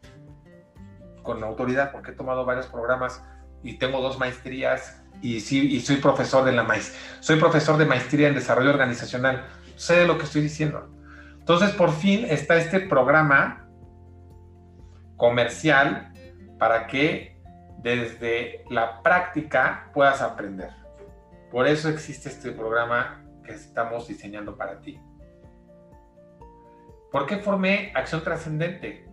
con, 1.22 1.44
autoridad 1.44 1.91
porque 1.91 2.12
he 2.12 2.14
tomado 2.16 2.44
varios 2.44 2.68
programas 2.68 3.24
y 3.62 3.78
tengo 3.78 4.02
dos 4.02 4.18
maestrías 4.18 5.04
y 5.22 5.41
sí, 5.41 5.76
y 5.76 5.80
soy 5.82 5.98
profesor 5.98 6.44
de 6.44 6.54
la 6.54 6.64
maestría. 6.64 6.99
Soy 7.20 7.40
profesor 7.40 7.78
de 7.78 7.86
maestría 7.86 8.30
en 8.30 8.36
desarrollo 8.36 8.72
organizacional. 8.72 9.45
Sé 9.76 10.08
lo 10.08 10.18
que 10.18 10.24
estoy 10.24 10.41
diciendo. 10.41 10.90
Entonces, 11.38 11.72
por 11.72 11.91
fin 11.91 12.26
está 12.26 12.56
este 12.58 12.80
programa 12.80 13.68
comercial 15.16 16.12
para 16.58 16.88
que 16.88 17.40
desde 17.78 18.66
la 18.70 19.02
práctica 19.04 19.91
puedas 19.94 20.22
aprender. 20.22 20.72
Por 21.52 21.68
eso 21.68 21.90
existe 21.90 22.30
este 22.30 22.52
programa 22.52 23.24
que 23.44 23.54
estamos 23.54 24.08
diseñando 24.08 24.58
para 24.58 24.82
ti. 24.82 24.99
¿Por 27.18 27.26
qué 27.26 27.38
formé 27.38 27.91
Acción 27.95 28.23
Trascendente? 28.23 29.07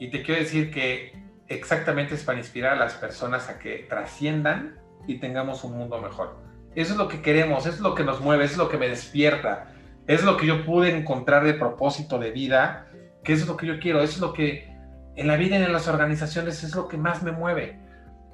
Y 0.00 0.10
te 0.10 0.24
quiero 0.24 0.40
decir 0.40 0.72
que 0.72 1.12
exactamente 1.46 2.16
es 2.16 2.24
para 2.24 2.38
inspirar 2.38 2.72
a 2.72 2.76
las 2.76 2.94
personas 2.94 3.48
a 3.48 3.60
que 3.60 3.86
trasciendan 3.88 4.80
y 5.06 5.20
tengamos 5.20 5.62
un 5.62 5.78
mundo 5.78 6.00
mejor. 6.00 6.36
Eso 6.74 6.94
es 6.94 6.98
lo 6.98 7.06
que 7.06 7.22
queremos, 7.22 7.64
eso 7.64 7.76
es 7.76 7.80
lo 7.80 7.94
que 7.94 8.02
nos 8.02 8.20
mueve, 8.20 8.42
eso 8.42 8.54
es 8.54 8.58
lo 8.58 8.68
que 8.68 8.76
me 8.76 8.88
despierta, 8.88 9.72
es 10.08 10.24
lo 10.24 10.36
que 10.36 10.46
yo 10.46 10.64
pude 10.64 10.98
encontrar 10.98 11.44
de 11.44 11.54
propósito 11.54 12.18
de 12.18 12.32
vida, 12.32 12.88
que 13.22 13.34
eso 13.34 13.44
es 13.44 13.48
lo 13.48 13.56
que 13.56 13.68
yo 13.68 13.78
quiero, 13.78 14.00
eso 14.00 14.14
es 14.14 14.20
lo 14.20 14.32
que 14.32 14.68
en 15.14 15.28
la 15.28 15.36
vida 15.36 15.60
y 15.60 15.62
en 15.62 15.72
las 15.72 15.86
organizaciones 15.86 16.64
es 16.64 16.74
lo 16.74 16.88
que 16.88 16.96
más 16.96 17.22
me 17.22 17.30
mueve. 17.30 17.78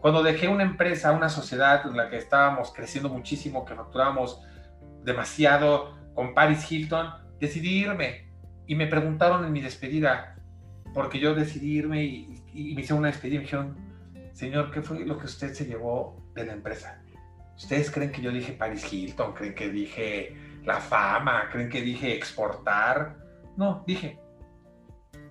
Cuando 0.01 0.23
dejé 0.23 0.49
una 0.49 0.63
empresa, 0.63 1.13
una 1.13 1.29
sociedad 1.29 1.87
en 1.87 1.95
la 1.95 2.09
que 2.09 2.17
estábamos 2.17 2.73
creciendo 2.73 3.11
muchísimo, 3.11 3.67
que 3.67 3.75
facturábamos 3.75 4.41
demasiado 5.05 5.95
con 6.15 6.33
Paris 6.33 6.73
Hilton, 6.73 7.11
decidí 7.39 7.81
irme 7.81 8.32
y 8.67 8.75
me 8.75 8.87
preguntaron 8.87 9.45
en 9.45 9.53
mi 9.53 9.61
despedida, 9.61 10.37
porque 10.95 11.19
yo 11.19 11.35
decidí 11.35 11.79
irme 11.79 12.05
y, 12.05 12.43
me 12.75 12.83
hice 12.83 12.95
una 12.95 13.09
despedida 13.09 13.37
y 13.37 13.39
me 13.39 13.45
dijeron, 13.45 13.77
señor, 14.33 14.71
¿qué 14.71 14.83
fue 14.83 15.05
lo 15.07 15.19
que 15.19 15.27
usted 15.27 15.55
se 15.55 15.65
llevó 15.65 16.23
de 16.35 16.47
la 16.47 16.53
empresa? 16.53 17.03
¿Ustedes 17.57 17.91
creen 17.91 18.13
que 18.13 18.23
yo 18.23 18.31
dije 18.31 18.53
Paris 18.53 18.93
Hilton? 18.93 19.35
¿Creen 19.35 19.55
que 19.55 19.71
dije 19.71 20.37
la 20.65 20.81
fama? 20.81 21.49
¿Creen 21.51 21.69
que 21.69 21.81
dije 21.81 22.15
exportar? 22.15 23.17
No, 23.57 23.85
dije 23.87 24.19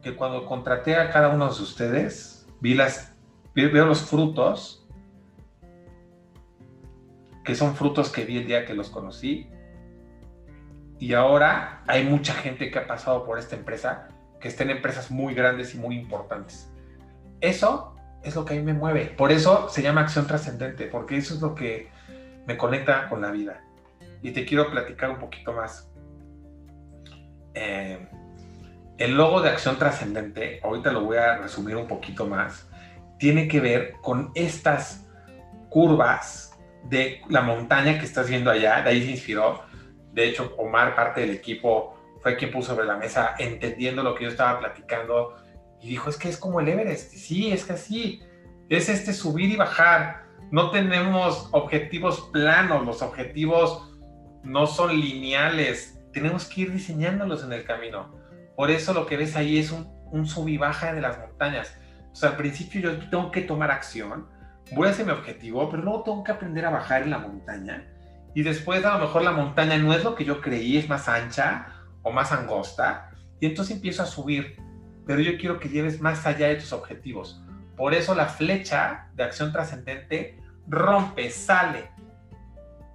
que 0.02 0.16
cuando 0.16 0.46
contraté 0.46 0.96
a 0.96 1.10
cada 1.12 1.30
uno 1.30 1.46
de 1.54 1.62
ustedes, 1.62 2.48
vi 2.60 2.74
las, 2.74 3.16
veo 3.54 3.86
los 3.86 4.02
frutos, 4.02 4.88
que 7.44 7.56
son 7.56 7.76
frutos 7.76 8.12
que 8.12 8.26
vi 8.26 8.38
el 8.38 8.48
día 8.48 8.66
que 8.66 8.74
los 8.74 8.90
conocí. 8.90 9.48
Y 11.02 11.16
ahora 11.16 11.82
hay 11.88 12.04
mucha 12.04 12.32
gente 12.36 12.70
que 12.70 12.78
ha 12.78 12.86
pasado 12.86 13.26
por 13.26 13.40
esta 13.40 13.56
empresa, 13.56 14.08
que 14.40 14.48
está 14.48 14.62
en 14.62 14.70
empresas 14.70 15.10
muy 15.10 15.34
grandes 15.34 15.74
y 15.74 15.80
muy 15.80 15.98
importantes. 15.98 16.72
Eso 17.42 17.96
es 18.22 18.36
lo 18.36 18.46
que 18.46 18.54
a 18.54 18.58
mí 18.58 18.62
me 18.62 18.74
mueve. 18.76 19.06
Por 19.06 19.32
eso 19.32 19.68
se 19.68 19.82
llama 19.82 20.02
acción 20.02 20.28
trascendente, 20.28 20.86
porque 20.86 21.18
eso 21.18 21.34
es 21.34 21.42
lo 21.42 21.56
que 21.56 21.90
me 22.46 22.56
conecta 22.56 23.10
con 23.10 23.20
la 23.20 23.32
vida. 23.32 23.64
Y 24.22 24.30
te 24.30 24.46
quiero 24.46 24.70
platicar 24.70 25.10
un 25.10 25.18
poquito 25.18 25.54
más. 25.54 25.92
Eh, 27.56 28.08
el 29.00 29.16
logo 29.16 29.42
de 29.42 29.50
acción 29.50 29.80
trascendente, 29.80 30.60
ahorita 30.62 30.92
lo 30.92 31.02
voy 31.02 31.18
a 31.18 31.40
resumir 31.40 31.78
un 31.78 31.88
poquito 31.88 32.28
más, 32.28 32.70
tiene 33.18 33.48
que 33.48 33.60
ver 33.60 33.94
con 34.04 34.32
estas 34.36 35.08
curvas 35.70 36.56
de 36.84 37.24
la 37.28 37.42
montaña 37.42 37.98
que 37.98 38.06
estás 38.06 38.30
viendo 38.30 38.52
allá, 38.52 38.84
de 38.84 38.92
ahí 38.92 39.04
se 39.04 39.10
inspiró. 39.10 39.71
De 40.14 40.28
hecho, 40.28 40.54
Omar, 40.58 40.96
parte 40.96 41.22
del 41.22 41.32
equipo, 41.32 41.96
fue 42.22 42.36
quien 42.36 42.52
puso 42.52 42.74
sobre 42.74 42.86
la 42.86 42.98
mesa 42.98 43.36
entendiendo 43.40 44.04
lo 44.04 44.14
que 44.16 44.26
yo 44.26 44.30
estaba 44.30 44.60
platicando 44.60 45.36
y 45.82 45.90
dijo, 45.90 46.10
es 46.10 46.18
que 46.18 46.30
es 46.30 46.38
como 46.38 46.60
el 46.60 46.68
Everest. 46.68 47.14
Sí, 47.14 47.52
es 47.52 47.66
que 47.66 47.74
así. 47.74 48.22
Es 48.70 48.88
este 48.88 49.14
subir 49.14 49.50
y 49.50 49.56
bajar. 49.56 50.24
No 50.52 50.70
tenemos 50.70 51.50
objetivos 51.52 52.30
planos, 52.32 52.86
los 52.86 53.02
objetivos 53.02 53.90
no 54.44 54.68
son 54.68 55.00
lineales. 55.00 56.00
Tenemos 56.14 56.46
que 56.46 56.62
ir 56.62 56.72
diseñándolos 56.72 57.44
en 57.44 57.54
el 57.54 57.64
camino. 57.64 58.16
Por 58.56 58.70
eso 58.70 58.94
lo 58.94 59.08
que 59.08 59.18
ves 59.18 59.36
ahí 59.36 59.58
es 59.58 59.72
un, 59.72 59.88
un 60.12 60.28
sub 60.28 60.48
y 60.48 60.58
baja 60.58 60.94
de 60.94 61.02
las 61.02 61.18
montañas. 61.18 61.76
O 62.12 62.16
sea, 62.16 62.30
al 62.30 62.38
principio 62.38 62.82
yo 62.82 63.10
tengo 63.10 63.32
que 63.32 63.42
tomar 63.42 63.72
acción, 63.72 64.28
voy 64.74 64.88
a 64.88 64.92
hacer 64.92 65.06
mi 65.06 65.14
objetivo, 65.14 65.70
pero 65.70 65.82
luego 65.82 66.04
tengo 66.04 66.24
que 66.24 66.32
aprender 66.32 66.66
a 66.66 66.70
bajar 66.70 67.04
en 67.04 67.12
la 67.12 67.20
montaña. 67.20 67.91
Y 68.34 68.44
después 68.44 68.84
a 68.86 68.98
lo 68.98 69.06
mejor 69.06 69.24
la 69.24 69.32
montaña 69.32 69.78
no 69.78 69.94
es 69.94 70.04
lo 70.04 70.16
que 70.16 70.26
yo 70.26 70.42
creí, 70.42 70.78
es 70.78 70.88
más 70.88 71.08
ancha 71.10 71.68
o 72.02 72.12
más 72.12 72.32
angosta. 72.32 73.12
Y 73.40 73.46
entonces 73.46 73.76
empiezo 73.76 74.04
a 74.04 74.06
subir 74.06 74.58
pero 75.06 75.22
yo 75.22 75.38
quiero 75.38 75.60
que 75.60 75.70
lleves 75.70 76.02
más 76.02 76.26
allá 76.26 76.48
de 76.48 76.56
tus 76.56 76.74
objetivos. 76.74 77.44
Por 77.76 77.94
eso 77.94 78.14
la 78.16 78.28
flecha 78.28 79.10
de 79.16 79.24
acción 79.24 79.52
trascendente 79.52 80.40
rompe, 80.68 81.30
sale, 81.30 81.90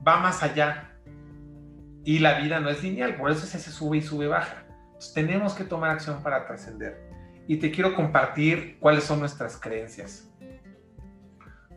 va 0.07 0.19
más 0.19 0.43
allá. 0.43 0.93
Y 2.05 2.21
la 2.21 2.39
vida 2.39 2.61
no 2.61 2.71
es 2.71 2.83
lineal, 2.83 3.17
por 3.17 3.31
eso 3.31 3.45
es 3.45 3.55
ese 3.55 3.71
sube 3.71 3.99
y 3.99 4.03
sube 4.03 4.29
baja. 4.29 4.65
tenemos 5.15 5.55
que 5.55 5.65
tomar 5.65 5.91
acción 5.91 6.23
para 6.23 6.47
trascender. 6.47 7.07
Y 7.49 7.57
te 7.57 7.71
quiero 7.71 7.95
compartir 7.95 8.79
cuáles 8.81 9.05
son 9.05 9.21
nuestras 9.21 9.59
creencias. 9.59 10.31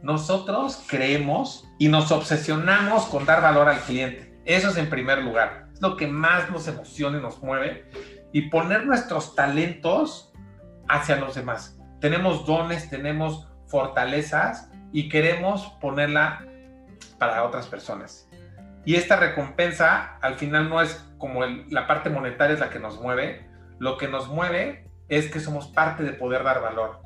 Nosotros 0.02 0.86
creemos 0.88 1.68
y 1.78 1.90
nos 1.90 2.12
obsesionamos 2.12 3.06
con 3.06 3.26
dar 3.26 3.42
valor 3.42 3.68
al 3.68 3.80
cliente. 3.82 4.40
Eso 4.46 4.70
es 4.70 4.78
en 4.78 4.90
primer 4.90 5.24
lugar. 5.24 5.68
Es 5.74 5.82
lo 5.82 5.98
que 5.98 6.08
más 6.08 6.50
nos 6.50 6.68
emociona 6.68 7.18
y 7.18 7.22
nos 7.22 7.42
mueve 7.44 7.90
y 8.32 8.50
poner 8.50 8.86
nuestros 8.86 9.36
talentos 9.36 10.32
hacia 10.88 11.18
los 11.18 11.36
demás. 11.36 11.78
Tenemos 12.00 12.46
dones, 12.46 12.90
tenemos 12.90 13.48
fortalezas 13.68 14.70
y 14.92 15.10
queremos 15.10 15.68
ponerla 15.82 16.46
para 17.18 17.44
otras 17.44 17.68
personas. 17.68 18.30
Y 18.86 18.96
esta 18.96 19.18
recompensa 19.18 20.18
al 20.22 20.36
final 20.36 20.70
no 20.70 20.82
es 20.82 21.06
como 21.18 21.46
la 21.46 21.86
parte 21.86 22.10
monetaria 22.10 22.54
es 22.54 22.60
la 22.60 22.70
que 22.70 22.80
nos 22.80 23.00
mueve, 23.00 23.48
lo 23.78 23.98
que 23.98 24.08
nos 24.08 24.30
mueve 24.30 24.90
es 25.10 25.30
que 25.30 25.40
somos 25.40 25.68
parte 25.68 26.04
de 26.04 26.14
poder 26.14 26.44
dar 26.44 26.62
valor. 26.62 27.02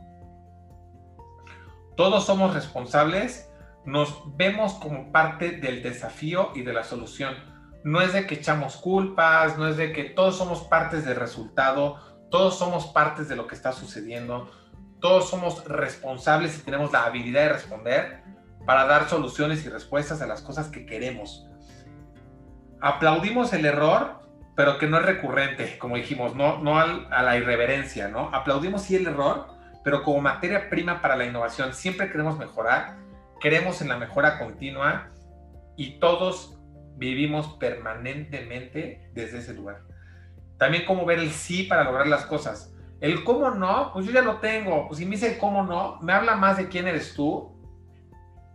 Todos 1.96 2.26
somos 2.26 2.54
responsables, 2.54 3.50
nos 3.86 4.36
vemos 4.38 4.74
como 4.76 5.12
parte 5.12 5.52
del 5.52 5.84
desafío 5.84 6.52
y 6.56 6.64
de 6.64 6.74
la 6.74 6.84
solución 6.84 7.36
no 7.84 8.02
es 8.02 8.14
de 8.14 8.26
que 8.26 8.36
echamos 8.36 8.78
culpas, 8.78 9.58
no 9.58 9.68
es 9.68 9.78
de 9.78 9.92
que 9.92 10.06
todos 10.06 10.38
somos 10.38 10.62
partes 10.62 11.06
del 11.06 11.18
resultado, 11.18 11.98
todos 12.32 12.58
somos 12.58 12.88
partes 12.88 13.28
de 13.28 13.36
lo 13.36 13.46
que 13.46 13.56
está 13.56 13.74
sucediendo, 13.74 14.50
todos 15.00 15.30
somos 15.30 15.66
responsables 15.66 16.58
y 16.58 16.62
tenemos 16.62 16.92
la 16.94 17.04
habilidad 17.04 17.42
de 17.42 17.54
responder 17.54 18.24
para 18.66 18.86
dar 18.86 19.10
soluciones 19.10 19.66
y 19.66 19.70
respuestas 19.70 20.22
a 20.22 20.28
las 20.28 20.42
cosas 20.42 20.70
que 20.70 20.86
queremos. 20.86 21.46
Aplaudimos 22.82 23.52
el 23.52 23.66
error, 23.66 24.22
pero 24.56 24.78
que 24.78 24.88
no 24.88 24.98
es 24.98 25.06
recurrente, 25.06 25.78
como 25.78 25.98
dijimos, 25.98 26.36
no, 26.36 26.60
no 26.60 26.80
a 26.80 27.22
la 27.22 27.38
irreverencia, 27.38 28.08
¿no? 28.08 28.30
Aplaudimos 28.34 28.84
sí 28.84 28.96
el 28.96 29.08
error, 29.08 29.48
pero 29.84 30.04
como 30.04 30.22
materia 30.22 30.70
prima 30.70 31.02
para 31.02 31.16
la 31.16 31.26
innovación. 31.26 31.74
Siempre 31.74 32.10
queremos 32.10 32.38
mejorar, 32.38 32.98
queremos 33.40 33.82
en 33.82 33.90
la 33.90 33.98
mejora 33.98 34.40
continua 34.40 35.12
y 35.76 36.00
todos 36.00 36.60
vivimos 36.96 37.48
permanentemente 37.60 39.10
desde 39.14 39.40
ese 39.40 39.54
lugar. 39.54 39.82
También 40.58 40.86
cómo 40.86 41.06
ver 41.06 41.20
el 41.20 41.32
sí 41.32 41.64
para 41.64 41.84
lograr 41.84 42.08
las 42.08 42.26
cosas. 42.26 42.74
El 43.02 43.24
cómo 43.26 43.52
no, 43.52 43.92
pues 43.92 44.06
yo 44.06 44.14
ya 44.14 44.22
lo 44.22 44.38
tengo. 44.38 44.88
Pues 44.88 45.00
si 45.00 45.06
me 45.06 45.12
dice 45.12 45.34
el 45.34 45.38
cómo 45.38 45.64
no, 45.64 46.00
me 46.02 46.14
habla 46.14 46.38
más 46.38 46.58
de 46.58 46.70
quién 46.70 46.88
eres 46.88 47.14
tú 47.14 47.52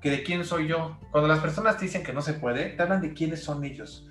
que 0.01 0.11
de 0.11 0.23
quién 0.23 0.45
soy 0.45 0.69
yo. 0.69 0.99
Cuando 1.11 1.29
las 1.29 1.41
personas 1.41 1.77
te 1.77 1.85
dicen 1.85 2.03
que 2.03 2.13
no 2.13 2.23
se 2.23 2.35
puede, 2.35 2.71
te 2.71 2.83
hablan 2.83 3.03
de 3.03 3.13
quiénes 3.13 3.43
son 3.43 3.65
ellos. 3.65 4.09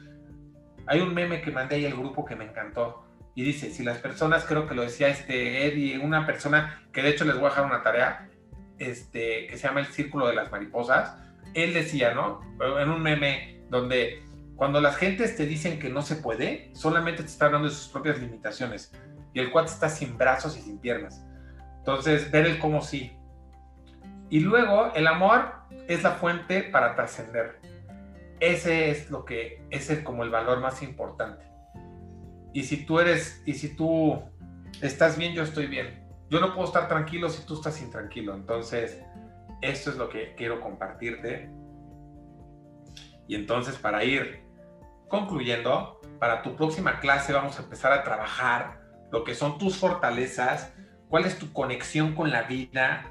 Hay 0.86 1.00
un 1.00 1.14
meme 1.14 1.42
que 1.42 1.50
mandé 1.50 1.78
ahí 1.78 1.86
al 1.86 1.96
grupo 1.96 2.24
que 2.24 2.36
me 2.36 2.46
encantó 2.46 3.07
y 3.38 3.44
dice, 3.44 3.70
si 3.70 3.84
las 3.84 4.00
personas, 4.00 4.46
creo 4.46 4.68
que 4.68 4.74
lo 4.74 4.82
decía 4.82 5.10
este 5.10 5.68
Eddie, 5.68 6.00
una 6.00 6.26
persona 6.26 6.82
que 6.92 7.04
de 7.04 7.10
hecho 7.10 7.24
les 7.24 7.36
voy 7.36 7.46
a 7.46 7.50
dejar 7.50 7.66
una 7.66 7.84
tarea, 7.84 8.32
este, 8.80 9.46
que 9.46 9.58
se 9.58 9.68
llama 9.68 9.80
el 9.80 9.86
Círculo 9.86 10.26
de 10.26 10.34
las 10.34 10.52
Mariposas, 10.52 11.16
él 11.54 11.72
decía, 11.76 12.16
¿no? 12.16 12.42
En 12.80 12.90
un 12.90 13.00
meme 13.00 13.62
donde 13.70 14.24
cuando 14.56 14.82
las 14.82 14.98
gentes 14.98 15.36
te 15.36 15.46
dicen 15.46 15.78
que 15.78 15.88
no 15.88 16.02
se 16.02 16.16
puede, 16.16 16.72
solamente 16.74 17.22
te 17.22 17.30
están 17.30 17.52
dando 17.52 17.68
de 17.68 17.76
sus 17.76 17.90
propias 17.90 18.18
limitaciones. 18.18 18.92
Y 19.36 19.40
el 19.40 19.52
cuate 19.52 19.70
está 19.70 19.88
sin 19.88 20.18
brazos 20.18 20.58
y 20.58 20.62
sin 20.64 20.80
piernas. 20.80 21.24
Entonces, 21.78 22.32
ver 22.32 22.48
el 22.48 22.58
cómo 22.58 22.82
sí. 22.82 23.16
Y 24.32 24.40
luego, 24.40 24.92
el 24.96 25.06
amor 25.06 25.54
es 25.88 26.02
la 26.02 26.14
fuente 26.14 26.64
para 26.64 26.96
trascender. 26.96 27.60
Ese 28.40 28.90
es 28.90 29.12
lo 29.12 29.26
que 29.26 29.62
es 29.70 29.92
el, 29.92 30.04
como 30.04 30.24
el 30.24 30.32
valor 30.32 30.60
más 30.60 30.82
importante. 30.82 31.46
Y 32.58 32.64
si 32.64 32.78
tú 32.78 33.00
eres, 33.00 33.44
y 33.46 33.54
si 33.54 33.76
tú 33.76 34.20
estás 34.82 35.16
bien, 35.16 35.36
yo 35.36 35.44
estoy 35.44 35.68
bien. 35.68 36.04
Yo 36.32 36.40
no 36.40 36.56
puedo 36.56 36.66
estar 36.66 36.88
tranquilo 36.88 37.30
si 37.30 37.46
tú 37.46 37.54
estás 37.54 37.80
intranquilo. 37.84 38.34
Entonces, 38.34 39.00
esto 39.62 39.92
es 39.92 39.96
lo 39.96 40.10
que 40.10 40.34
quiero 40.34 40.60
compartirte. 40.60 41.52
Y 43.28 43.36
entonces, 43.36 43.76
para 43.76 44.04
ir 44.04 44.44
concluyendo, 45.08 46.02
para 46.20 46.42
tu 46.42 46.56
próxima 46.56 47.00
clase 47.00 47.32
vamos 47.32 47.60
a 47.60 47.62
empezar 47.62 47.94
a 47.94 48.04
trabajar 48.04 48.82
lo 49.12 49.24
que 49.24 49.36
son 49.36 49.60
tus 49.60 49.78
fortalezas, 49.78 50.74
cuál 51.10 51.26
es 51.26 51.38
tu 51.38 51.54
conexión 51.54 52.16
con 52.16 52.32
la 52.32 52.42
vida. 52.42 53.06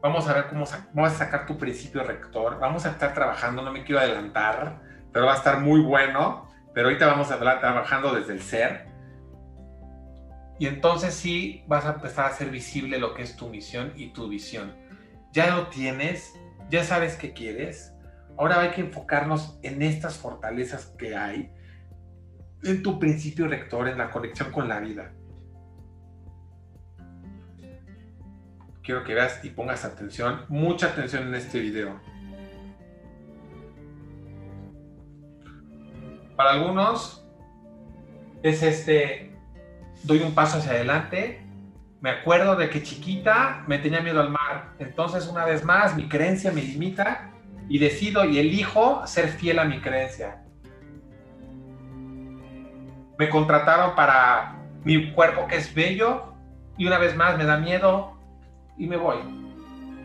Vamos 0.00 0.28
a 0.28 0.32
ver 0.34 0.46
cómo 0.46 0.64
vas 0.94 1.14
a 1.14 1.18
sacar 1.18 1.44
tu 1.44 1.58
principio 1.58 2.04
rector. 2.04 2.60
Vamos 2.60 2.86
a 2.86 2.90
estar 2.90 3.14
trabajando, 3.14 3.62
no 3.62 3.72
me 3.72 3.82
quiero 3.82 4.00
adelantar, 4.00 4.80
pero 5.12 5.26
va 5.26 5.32
a 5.32 5.38
estar 5.38 5.58
muy 5.58 5.80
bueno. 5.80 6.49
Pero 6.80 6.88
ahorita 6.88 7.08
vamos 7.08 7.30
a 7.30 7.34
hablar 7.34 7.60
trabajando 7.60 8.14
desde 8.14 8.32
el 8.32 8.40
ser. 8.40 8.86
Y 10.58 10.66
entonces 10.66 11.12
sí 11.12 11.62
vas 11.66 11.84
a 11.84 11.92
empezar 11.92 12.24
a 12.24 12.28
hacer 12.28 12.48
visible 12.48 12.98
lo 12.98 13.12
que 13.12 13.20
es 13.20 13.36
tu 13.36 13.50
misión 13.50 13.92
y 13.96 14.14
tu 14.14 14.30
visión. 14.30 14.74
Ya 15.30 15.54
lo 15.54 15.66
tienes, 15.66 16.32
ya 16.70 16.82
sabes 16.82 17.16
qué 17.16 17.34
quieres, 17.34 17.92
Ahora 18.38 18.62
hay 18.62 18.70
que 18.70 18.80
enfocarnos 18.80 19.58
en 19.62 19.82
estas 19.82 20.16
fortalezas 20.16 20.86
que 20.96 21.14
hay 21.14 21.52
en 22.62 22.82
tu 22.82 22.98
principio 22.98 23.46
rector, 23.46 23.86
en 23.86 23.98
la 23.98 24.10
conexión 24.10 24.50
con 24.50 24.66
la 24.66 24.80
vida. 24.80 25.12
Quiero 28.82 29.04
que 29.04 29.12
veas 29.12 29.44
y 29.44 29.50
pongas 29.50 29.84
atención, 29.84 30.46
mucha 30.48 30.86
atención 30.86 31.24
en 31.24 31.34
este 31.34 31.60
video. 31.60 32.00
Para 36.40 36.52
algunos 36.52 37.22
es 38.42 38.62
este, 38.62 39.30
doy 40.04 40.20
un 40.20 40.34
paso 40.34 40.56
hacia 40.56 40.70
adelante, 40.70 41.44
me 42.00 42.08
acuerdo 42.08 42.56
de 42.56 42.70
que 42.70 42.82
chiquita 42.82 43.62
me 43.66 43.76
tenía 43.76 44.00
miedo 44.00 44.22
al 44.22 44.30
mar, 44.30 44.72
entonces 44.78 45.28
una 45.28 45.44
vez 45.44 45.66
más 45.66 45.94
mi 45.94 46.08
creencia 46.08 46.50
me 46.50 46.62
limita 46.62 47.30
y 47.68 47.76
decido 47.76 48.24
y 48.24 48.38
elijo 48.38 49.06
ser 49.06 49.28
fiel 49.28 49.58
a 49.58 49.66
mi 49.66 49.82
creencia. 49.82 50.42
Me 53.18 53.28
contrataron 53.28 53.94
para 53.94 54.56
mi 54.82 55.12
cuerpo 55.12 55.46
que 55.46 55.56
es 55.56 55.74
bello 55.74 56.32
y 56.78 56.86
una 56.86 56.96
vez 56.96 57.14
más 57.14 57.36
me 57.36 57.44
da 57.44 57.58
miedo 57.58 58.18
y 58.78 58.86
me 58.86 58.96
voy. 58.96 59.18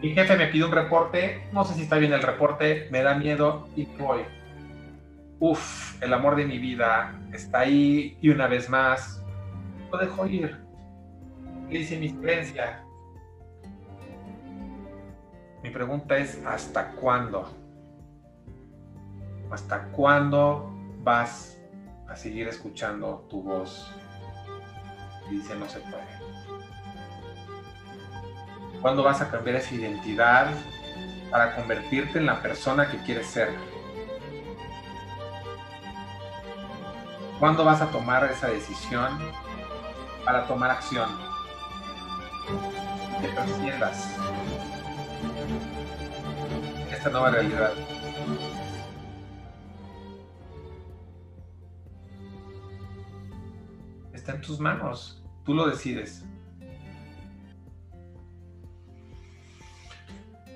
Mi 0.02 0.14
jefe 0.14 0.36
me 0.36 0.48
pide 0.48 0.66
un 0.66 0.74
reporte, 0.74 1.48
no 1.54 1.64
sé 1.64 1.76
si 1.76 1.84
está 1.84 1.96
bien 1.96 2.12
el 2.12 2.24
reporte, 2.24 2.90
me 2.92 3.04
da 3.04 3.16
miedo 3.16 3.70
y 3.78 3.86
me 3.86 4.04
voy. 4.04 4.35
Uf, 5.40 6.02
el 6.02 6.14
amor 6.14 6.36
de 6.36 6.46
mi 6.46 6.60
vida 6.60 7.14
está 7.34 7.60
ahí 7.60 8.18
y 8.22 8.30
una 8.30 8.48
vez 8.48 8.70
más 8.70 9.22
lo 9.92 9.98
dejo 9.98 10.26
ir. 10.28 10.64
hice 11.70 11.98
mi 11.98 12.14
creencia. 12.14 12.84
Mi 15.62 15.70
pregunta 15.72 16.18
es, 16.18 16.42
¿hasta 16.46 16.92
cuándo? 16.92 17.52
¿Hasta 19.52 19.84
cuándo 19.90 20.72
vas 21.04 21.60
a 22.08 22.16
seguir 22.16 22.48
escuchando 22.48 23.26
tu 23.30 23.44
voz? 23.44 23.92
Dice, 25.30 25.56
no 25.56 25.68
se 25.68 25.80
puede. 25.80 26.04
¿Cuándo 28.82 29.04
vas 29.04 29.22
a 29.22 29.30
cambiar 29.30 29.58
esa 29.58 29.74
identidad 29.74 30.52
para 31.32 31.56
convertirte 31.56 32.20
en 32.20 32.28
la 32.28 32.42
persona 32.42 32.90
que 32.90 32.98
quieres 33.00 33.26
ser? 33.26 33.50
¿Cuándo 37.40 37.66
vas 37.66 37.82
a 37.82 37.92
tomar 37.92 38.24
esa 38.26 38.48
decisión 38.48 39.20
para 40.24 40.48
tomar 40.48 40.72
acción? 40.72 41.10
Que 43.22 43.28
trasciendas 43.28 44.16
esta 46.92 47.10
nueva 47.10 47.32
realidad. 47.32 47.74
Está 54.14 54.32
en 54.32 54.42
tus 54.42 54.60
manos, 54.60 55.22
tú 55.44 55.54
lo 55.54 55.68
decides. 55.68 56.26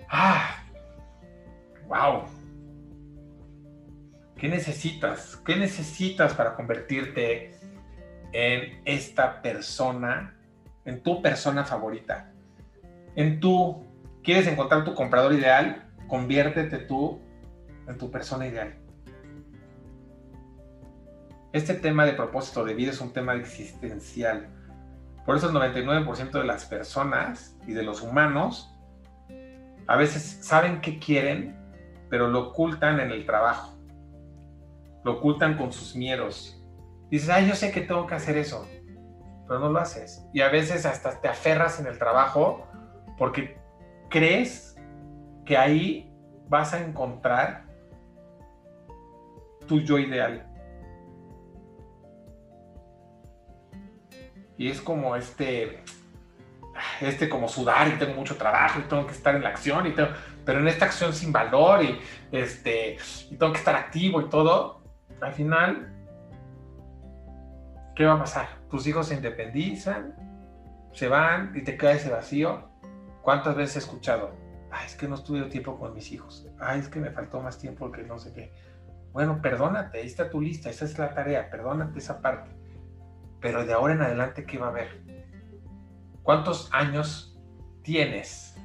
Ah, 0.10 0.64
wow. 1.88 2.39
¿Qué 4.40 4.48
necesitas? 4.48 5.36
¿Qué 5.46 5.58
necesitas 5.58 6.34
para 6.34 6.56
convertirte 6.56 7.60
en 8.32 8.82
esta 8.86 9.42
persona, 9.42 10.40
en 10.86 11.04
tu 11.04 11.22
persona 11.22 11.66
favorita? 11.66 12.32
En 13.18 13.42
tu, 13.42 13.86
¿quieres 14.24 14.48
encontrar 14.48 14.86
tu 14.86 14.96
comprador 14.96 15.34
ideal? 15.34 15.90
Conviértete 16.08 16.78
tú 16.78 17.20
en 17.86 17.98
tu 17.98 18.10
persona 18.10 18.48
ideal. 18.48 18.78
Este 21.52 21.74
tema 21.74 22.06
de 22.06 22.14
propósito 22.14 22.64
de 22.64 22.76
vida 22.76 22.92
es 22.92 23.02
un 23.02 23.12
tema 23.12 23.34
existencial. 23.34 24.48
Por 25.26 25.36
eso 25.36 25.50
el 25.50 25.54
99% 25.54 26.32
de 26.32 26.46
las 26.46 26.64
personas 26.64 27.58
y 27.68 27.74
de 27.74 27.84
los 27.84 28.02
humanos 28.02 28.74
a 29.86 29.98
veces 29.98 30.40
saben 30.42 30.80
qué 30.80 30.98
quieren, 30.98 31.58
pero 32.10 32.30
lo 32.30 32.52
ocultan 32.52 33.02
en 33.02 33.12
el 33.12 33.26
trabajo 33.26 33.79
lo 35.04 35.14
ocultan 35.14 35.58
con 35.58 35.72
sus 35.72 35.96
miedos. 35.96 36.62
Dices, 37.10 37.30
ay, 37.30 37.48
yo 37.48 37.56
sé 37.56 37.72
que 37.72 37.82
tengo 37.82 38.06
que 38.06 38.16
hacer 38.16 38.38
eso, 38.38 38.68
pero 39.48 39.60
no 39.60 39.70
lo 39.70 39.80
haces. 39.80 40.26
Y 40.34 40.42
a 40.42 40.50
veces 40.50 40.86
hasta 40.86 41.20
te 41.20 41.28
aferras 41.28 41.80
en 41.80 41.88
el 41.88 41.98
trabajo 41.98 42.68
porque 43.18 43.58
crees 44.10 44.76
que 45.46 45.58
ahí 45.58 46.12
vas 46.48 46.74
a 46.74 46.80
encontrar 46.80 47.66
tu 49.68 49.80
yo 49.82 49.98
ideal. 49.98 50.46
Y 54.58 54.70
es 54.70 54.82
como 54.82 55.16
este, 55.16 55.84
este 57.00 57.30
como 57.30 57.48
sudar 57.48 57.88
y 57.88 57.92
tengo 57.98 58.14
mucho 58.14 58.36
trabajo 58.36 58.80
y 58.80 58.84
tengo 58.84 59.08
que 59.08 59.14
estar 59.14 59.36
en 59.36 59.44
la 59.44 59.50
acción 59.50 59.88
y 59.88 59.96
pero 60.46 60.60
en 60.60 60.68
esta 60.68 60.86
acción 60.86 61.14
sin 61.14 61.32
valor 61.32 61.84
y 61.84 61.98
este 62.32 62.98
y 63.30 63.38
tengo 63.38 63.54
que 63.54 63.60
estar 63.60 63.76
activo 63.76 64.22
y 64.22 64.30
todo 64.30 64.79
al 65.22 65.34
final, 65.34 65.92
¿qué 67.96 68.06
va 68.06 68.14
a 68.14 68.20
pasar? 68.20 68.48
Tus 68.70 68.88
hijos 68.88 69.08
se 69.08 69.16
independizan, 69.16 70.16
se 70.94 71.08
van 71.08 71.52
y 71.56 71.64
te 71.64 71.78
queda 71.78 71.94
ese 71.94 72.10
vacío. 72.10 72.70
¿Cuántas 73.22 73.56
veces 73.56 73.76
he 73.76 73.80
escuchado? 73.80 74.32
Ay, 74.72 74.86
es 74.86 74.96
que 74.96 75.08
no 75.08 75.16
estuve 75.16 75.42
tiempo 75.46 75.78
con 75.78 75.94
mis 75.94 76.12
hijos. 76.12 76.48
Ay, 76.60 76.80
es 76.80 76.90
que 76.90 77.00
me 77.00 77.12
faltó 77.12 77.42
más 77.42 77.58
tiempo 77.58 77.92
que 77.92 78.04
no 78.04 78.18
sé 78.20 78.34
qué. 78.34 78.54
Bueno, 79.12 79.42
perdónate, 79.42 80.00
ahí 80.00 80.06
está 80.06 80.30
tu 80.30 80.40
lista, 80.40 80.70
esa 80.70 80.86
es 80.86 80.98
la 81.00 81.14
tarea, 81.14 81.50
perdónate 81.50 82.00
esa 82.00 82.22
parte. 82.22 82.52
Pero 83.40 83.66
de 83.66 83.74
ahora 83.74 83.94
en 83.94 84.02
adelante, 84.02 84.46
¿qué 84.46 84.58
va 84.58 84.68
a 84.68 84.70
haber? 84.70 85.02
¿Cuántos 86.22 86.70
años 86.72 87.40
tienes? 87.82 88.56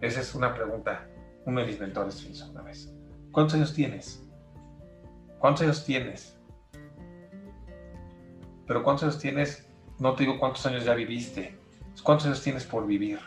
Esa 0.00 0.20
es 0.20 0.34
una 0.34 0.54
pregunta. 0.54 1.06
Uno 1.44 1.60
de 1.60 1.66
mis 1.66 1.78
mentores 1.78 2.24
hizo 2.24 2.50
una 2.50 2.62
vez. 2.62 2.92
¿Cuántos 3.32 3.54
años 3.54 3.74
tienes? 3.74 4.25
¿Cuántos 5.38 5.62
años 5.62 5.84
tienes? 5.84 6.36
Pero 8.66 8.82
¿cuántos 8.82 9.04
años 9.04 9.18
tienes? 9.18 9.68
No 9.98 10.14
te 10.14 10.24
digo 10.24 10.38
cuántos 10.38 10.64
años 10.66 10.84
ya 10.84 10.94
viviste. 10.94 11.58
¿Cuántos 12.02 12.26
años 12.26 12.42
tienes 12.42 12.64
por 12.64 12.86
vivir? 12.86 13.18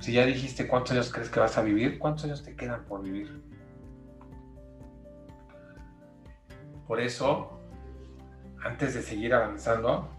Si 0.00 0.12
ya 0.12 0.26
dijiste 0.26 0.68
cuántos 0.68 0.92
años 0.92 1.12
crees 1.12 1.30
que 1.30 1.40
vas 1.40 1.56
a 1.56 1.62
vivir, 1.62 1.98
¿cuántos 1.98 2.24
años 2.24 2.42
te 2.42 2.54
quedan 2.54 2.84
por 2.84 3.02
vivir? 3.02 3.42
Por 6.86 7.00
eso, 7.00 7.58
antes 8.62 8.94
de 8.94 9.02
seguir 9.02 9.32
avanzando, 9.32 10.10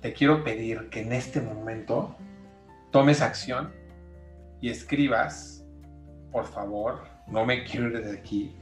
te 0.00 0.14
quiero 0.14 0.42
pedir 0.42 0.88
que 0.88 1.02
en 1.02 1.12
este 1.12 1.42
momento 1.42 2.16
tomes 2.90 3.20
acción 3.20 3.72
y 4.60 4.70
escribas, 4.70 5.64
por 6.32 6.46
favor, 6.46 7.02
no 7.30 7.46
me 7.46 7.64
quiero 7.64 7.88
ir 7.88 8.04
de 8.04 8.18
aquí, 8.18 8.54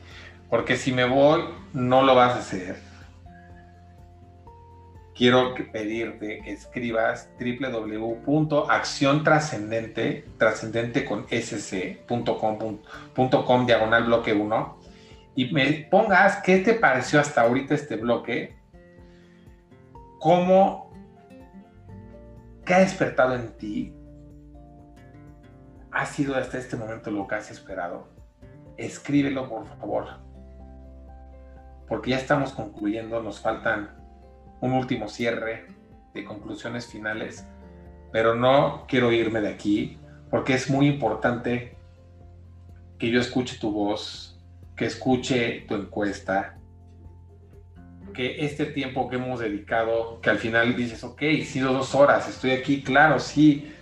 porque 0.50 0.76
si 0.76 0.92
me 0.92 1.04
voy, 1.04 1.42
no 1.72 2.02
lo 2.02 2.14
vas 2.14 2.34
a 2.34 2.38
hacer. 2.38 2.76
Quiero 5.14 5.54
pedirte 5.72 6.42
que 6.44 6.52
escribas 6.52 7.30
www.acciontrascendente, 7.40 10.26
trascendente 10.38 11.04
con 11.04 11.26
sc.com 11.28 12.78
diagonal 13.66 14.04
bloque 14.04 14.32
1 14.32 14.78
y 15.34 15.52
me 15.52 15.88
pongas 15.90 16.36
qué 16.36 16.58
te 16.58 16.74
pareció 16.74 17.18
hasta 17.18 17.40
ahorita 17.42 17.74
este 17.74 17.96
bloque, 17.96 18.54
cómo, 20.20 20.92
qué 22.64 22.74
ha 22.74 22.80
despertado 22.80 23.34
en 23.34 23.48
ti, 23.56 23.92
ha 25.90 26.06
sido 26.06 26.36
hasta 26.36 26.58
este 26.58 26.76
momento 26.76 27.10
lo 27.10 27.26
que 27.26 27.34
has 27.34 27.50
esperado 27.50 28.17
escríbelo 28.78 29.48
por 29.48 29.66
favor. 29.66 30.06
Porque 31.86 32.10
ya 32.10 32.16
estamos 32.16 32.52
concluyendo, 32.52 33.22
nos 33.22 33.40
faltan 33.40 33.90
un 34.60 34.72
último 34.72 35.08
cierre 35.08 35.66
de 36.14 36.24
conclusiones 36.24 36.86
finales, 36.86 37.46
pero 38.12 38.34
no 38.34 38.86
quiero 38.86 39.12
irme 39.12 39.40
de 39.40 39.48
aquí 39.48 39.98
porque 40.30 40.54
es 40.54 40.70
muy 40.70 40.86
importante 40.86 41.76
que 42.98 43.10
yo 43.10 43.20
escuche 43.20 43.58
tu 43.58 43.72
voz, 43.72 44.38
que 44.76 44.86
escuche 44.86 45.64
tu 45.68 45.74
encuesta, 45.74 46.58
que 48.12 48.44
este 48.44 48.66
tiempo 48.66 49.08
que 49.08 49.16
hemos 49.16 49.40
dedicado, 49.40 50.20
que 50.20 50.30
al 50.30 50.38
final 50.38 50.74
dices, 50.76 51.04
ok, 51.04 51.22
sido 51.44 51.72
dos 51.72 51.94
horas, 51.94 52.28
estoy 52.28 52.50
aquí, 52.50 52.82
claro, 52.82 53.18
sí, 53.20 53.72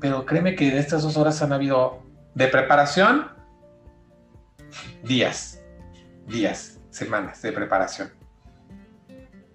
pero 0.00 0.26
créeme 0.26 0.54
que 0.54 0.68
en 0.68 0.76
estas 0.76 1.02
dos 1.02 1.16
horas 1.16 1.40
han 1.42 1.52
habido 1.52 2.02
de 2.34 2.48
preparación 2.48 3.37
días, 5.02 5.62
días, 6.26 6.80
semanas 6.90 7.40
de 7.42 7.52
preparación. 7.52 8.10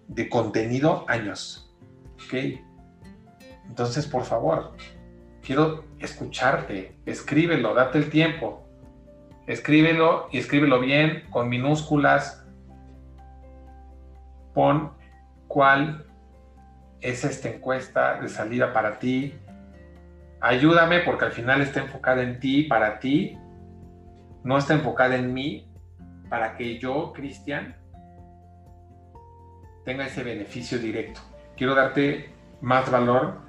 De 0.08 0.30
contenido, 0.30 1.06
años. 1.08 1.74
¿Ok? 2.26 2.60
Entonces, 3.68 4.06
por 4.06 4.24
favor, 4.24 4.76
quiero 5.42 5.86
escucharte, 6.00 6.98
escríbelo, 7.06 7.74
date 7.74 7.98
el 7.98 8.10
tiempo. 8.10 8.68
Escríbelo 9.48 10.30
y 10.32 10.38
escríbelo 10.38 10.80
bien, 10.80 11.24
con 11.30 11.50
minúsculas. 11.50 12.46
Pon 14.54 14.94
cuál 15.48 16.06
es 17.02 17.24
esta 17.26 17.50
encuesta 17.50 18.22
de 18.22 18.30
salida 18.30 18.72
para 18.74 19.00
ti. 19.00 19.36
Ayúdame 20.40 21.00
porque 21.02 21.26
al 21.26 21.32
final 21.32 21.62
está 21.62 21.82
enfocada 21.82 22.24
en 22.24 22.40
ti, 22.40 22.64
para 22.64 23.00
ti. 23.00 23.38
No 24.44 24.58
está 24.58 24.74
enfocada 24.74 25.16
en 25.16 25.34
mí, 25.34 25.68
para 26.30 26.56
que 26.56 26.80
yo, 26.80 27.14
Cristian, 27.14 27.76
tenga 29.86 30.06
ese 30.06 30.24
beneficio 30.24 30.80
directo. 30.80 31.22
Quiero 31.56 31.76
darte 31.76 32.34
más 32.62 32.90
valor 32.90 33.40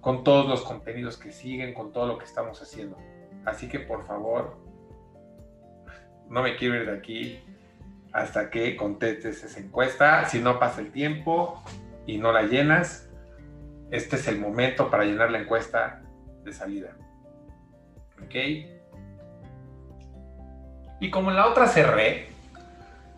con 0.00 0.24
todos 0.24 0.48
los 0.48 0.62
contenidos 0.62 1.16
que 1.16 1.32
siguen, 1.32 1.74
con 1.74 1.92
todo 1.92 2.06
lo 2.06 2.18
que 2.18 2.24
estamos 2.24 2.60
haciendo. 2.60 2.96
Así 3.44 3.68
que 3.68 3.80
por 3.80 4.06
favor, 4.06 4.56
no 6.28 6.42
me 6.42 6.56
quiero 6.56 6.76
ir 6.76 6.86
de 6.86 6.96
aquí 6.96 7.40
hasta 8.12 8.50
que 8.50 8.76
contestes 8.76 9.42
esa 9.44 9.60
encuesta. 9.60 10.24
Si 10.26 10.40
no 10.40 10.58
pasa 10.58 10.80
el 10.80 10.92
tiempo 10.92 11.62
y 12.06 12.18
no 12.18 12.32
la 12.32 12.42
llenas, 12.42 13.10
este 13.90 14.16
es 14.16 14.28
el 14.28 14.38
momento 14.38 14.90
para 14.90 15.04
llenar 15.04 15.30
la 15.30 15.40
encuesta 15.40 16.02
de 16.44 16.52
salida. 16.52 16.96
¿Ok? 18.22 18.73
Y 21.04 21.10
como 21.10 21.28
en 21.28 21.36
la 21.36 21.48
otra 21.48 21.66
cerré, 21.66 22.28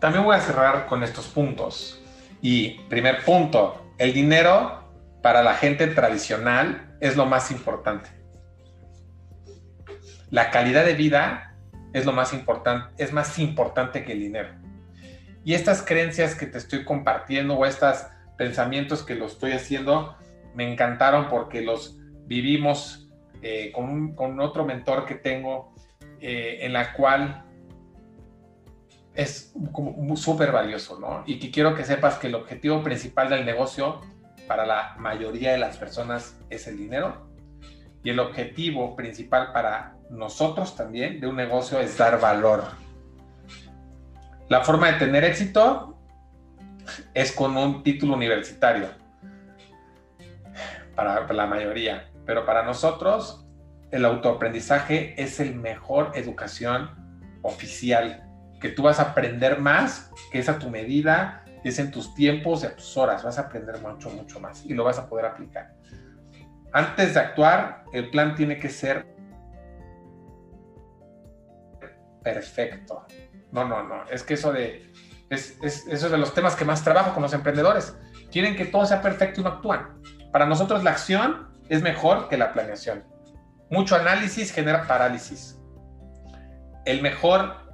también 0.01 0.25
voy 0.25 0.35
a 0.35 0.41
cerrar 0.41 0.87
con 0.87 1.03
estos 1.03 1.27
puntos. 1.27 2.03
Y 2.41 2.81
primer 2.89 3.23
punto, 3.23 3.93
el 3.97 4.11
dinero 4.11 4.83
para 5.21 5.41
la 5.41 5.53
gente 5.53 5.87
tradicional 5.87 6.97
es 6.99 7.15
lo 7.15 7.25
más 7.25 7.49
importante. 7.49 8.09
La 10.31 10.51
calidad 10.51 10.83
de 10.83 10.95
vida 10.95 11.55
es 11.93 12.05
lo 12.05 12.11
más 12.11 12.33
importante, 12.33 13.01
es 13.01 13.13
más 13.13 13.39
importante 13.39 14.03
que 14.03 14.11
el 14.11 14.19
dinero. 14.19 14.49
Y 15.45 15.53
estas 15.53 15.81
creencias 15.81 16.35
que 16.35 16.45
te 16.45 16.57
estoy 16.57 16.83
compartiendo 16.83 17.53
o 17.53 17.65
estos 17.65 18.05
pensamientos 18.37 19.01
que 19.01 19.15
lo 19.15 19.27
estoy 19.27 19.53
haciendo 19.53 20.17
me 20.55 20.69
encantaron 20.69 21.29
porque 21.29 21.61
los 21.61 21.97
vivimos 22.25 23.07
eh, 23.41 23.71
con, 23.71 24.41
otro 24.41 24.65
mentor 24.65 25.05
que 25.05 25.15
tengo 25.15 25.73
eh, 26.19 26.57
en 26.63 26.73
la 26.73 26.91
cual 26.91 27.45
es 29.17 29.51
súper 30.15 30.51
valioso, 30.51 30.99
¿no? 30.99 31.23
Y 31.25 31.39
que 31.39 31.49
quiero 31.49 31.73
que 31.73 31.83
sepas 31.83 32.19
que 32.19 32.27
el 32.27 32.35
objetivo 32.35 32.83
principal 32.83 33.31
del 33.31 33.47
negocio 33.47 33.99
para 34.47 34.63
la 34.63 34.95
mayoría 34.99 35.51
de 35.51 35.57
las 35.57 35.75
personas 35.77 36.39
es 36.51 36.67
el 36.67 36.77
dinero 36.77 37.27
y 38.03 38.11
el 38.11 38.19
objetivo 38.19 38.95
principal 38.95 39.51
para 39.53 39.95
nosotros 40.11 40.75
también 40.75 41.19
de 41.19 41.25
un 41.25 41.35
negocio 41.35 41.79
es 41.79 41.97
dar 41.97 42.21
valor. 42.21 42.63
La 44.49 44.61
forma 44.61 44.91
de 44.91 44.99
tener 44.99 45.23
éxito 45.23 45.97
es 47.15 47.31
con 47.31 47.57
un 47.57 47.81
título 47.81 48.13
universitario 48.13 48.89
para 50.95 51.25
la 51.33 51.47
mayoría, 51.47 52.11
pero 52.23 52.45
para 52.45 52.61
nosotros 52.61 53.47
el 53.89 54.05
autoaprendizaje 54.05 55.19
es 55.19 55.39
el 55.39 55.55
mejor 55.55 56.11
educación 56.13 56.91
oficial 57.41 58.26
que 58.59 58.69
tú 58.69 58.83
vas 58.83 58.99
a 58.99 59.03
aprender 59.03 59.59
más, 59.59 60.11
que 60.31 60.39
es 60.39 60.49
a 60.49 60.57
tu 60.57 60.69
medida, 60.69 61.43
es 61.63 61.79
en 61.79 61.91
tus 61.91 62.13
tiempos 62.15 62.63
y 62.63 62.67
a 62.67 62.75
tus 62.75 62.95
horas, 62.97 63.23
vas 63.23 63.37
a 63.37 63.41
aprender 63.41 63.79
mucho, 63.81 64.09
mucho 64.09 64.39
más 64.39 64.65
y 64.65 64.73
lo 64.73 64.83
vas 64.83 64.97
a 64.97 65.07
poder 65.07 65.25
aplicar. 65.25 65.73
Antes 66.73 67.13
de 67.13 67.19
actuar, 67.19 67.83
el 67.93 68.09
plan 68.09 68.35
tiene 68.35 68.59
que 68.59 68.69
ser 68.69 69.05
perfecto. 72.23 73.05
No, 73.51 73.65
no, 73.65 73.83
no, 73.83 74.03
es 74.09 74.23
que 74.23 74.33
eso 74.33 74.51
de, 74.51 74.91
es, 75.29 75.57
eso 75.61 75.87
es 75.87 76.11
de 76.11 76.17
los 76.17 76.33
temas 76.33 76.55
que 76.55 76.65
más 76.65 76.83
trabajo 76.83 77.13
con 77.13 77.23
los 77.23 77.33
emprendedores. 77.33 77.95
Quieren 78.31 78.55
que 78.55 78.65
todo 78.65 78.85
sea 78.85 79.01
perfecto 79.01 79.41
y 79.41 79.43
no 79.43 79.49
actúan. 79.51 80.01
Para 80.31 80.45
nosotros 80.45 80.83
la 80.83 80.91
acción 80.91 81.47
es 81.69 81.81
mejor 81.81 82.27
que 82.27 82.37
la 82.37 82.53
planeación. 82.53 83.05
Mucho 83.69 83.95
análisis 83.95 84.51
genera 84.51 84.87
parálisis. 84.87 85.59
El 86.85 87.01
mejor 87.01 87.66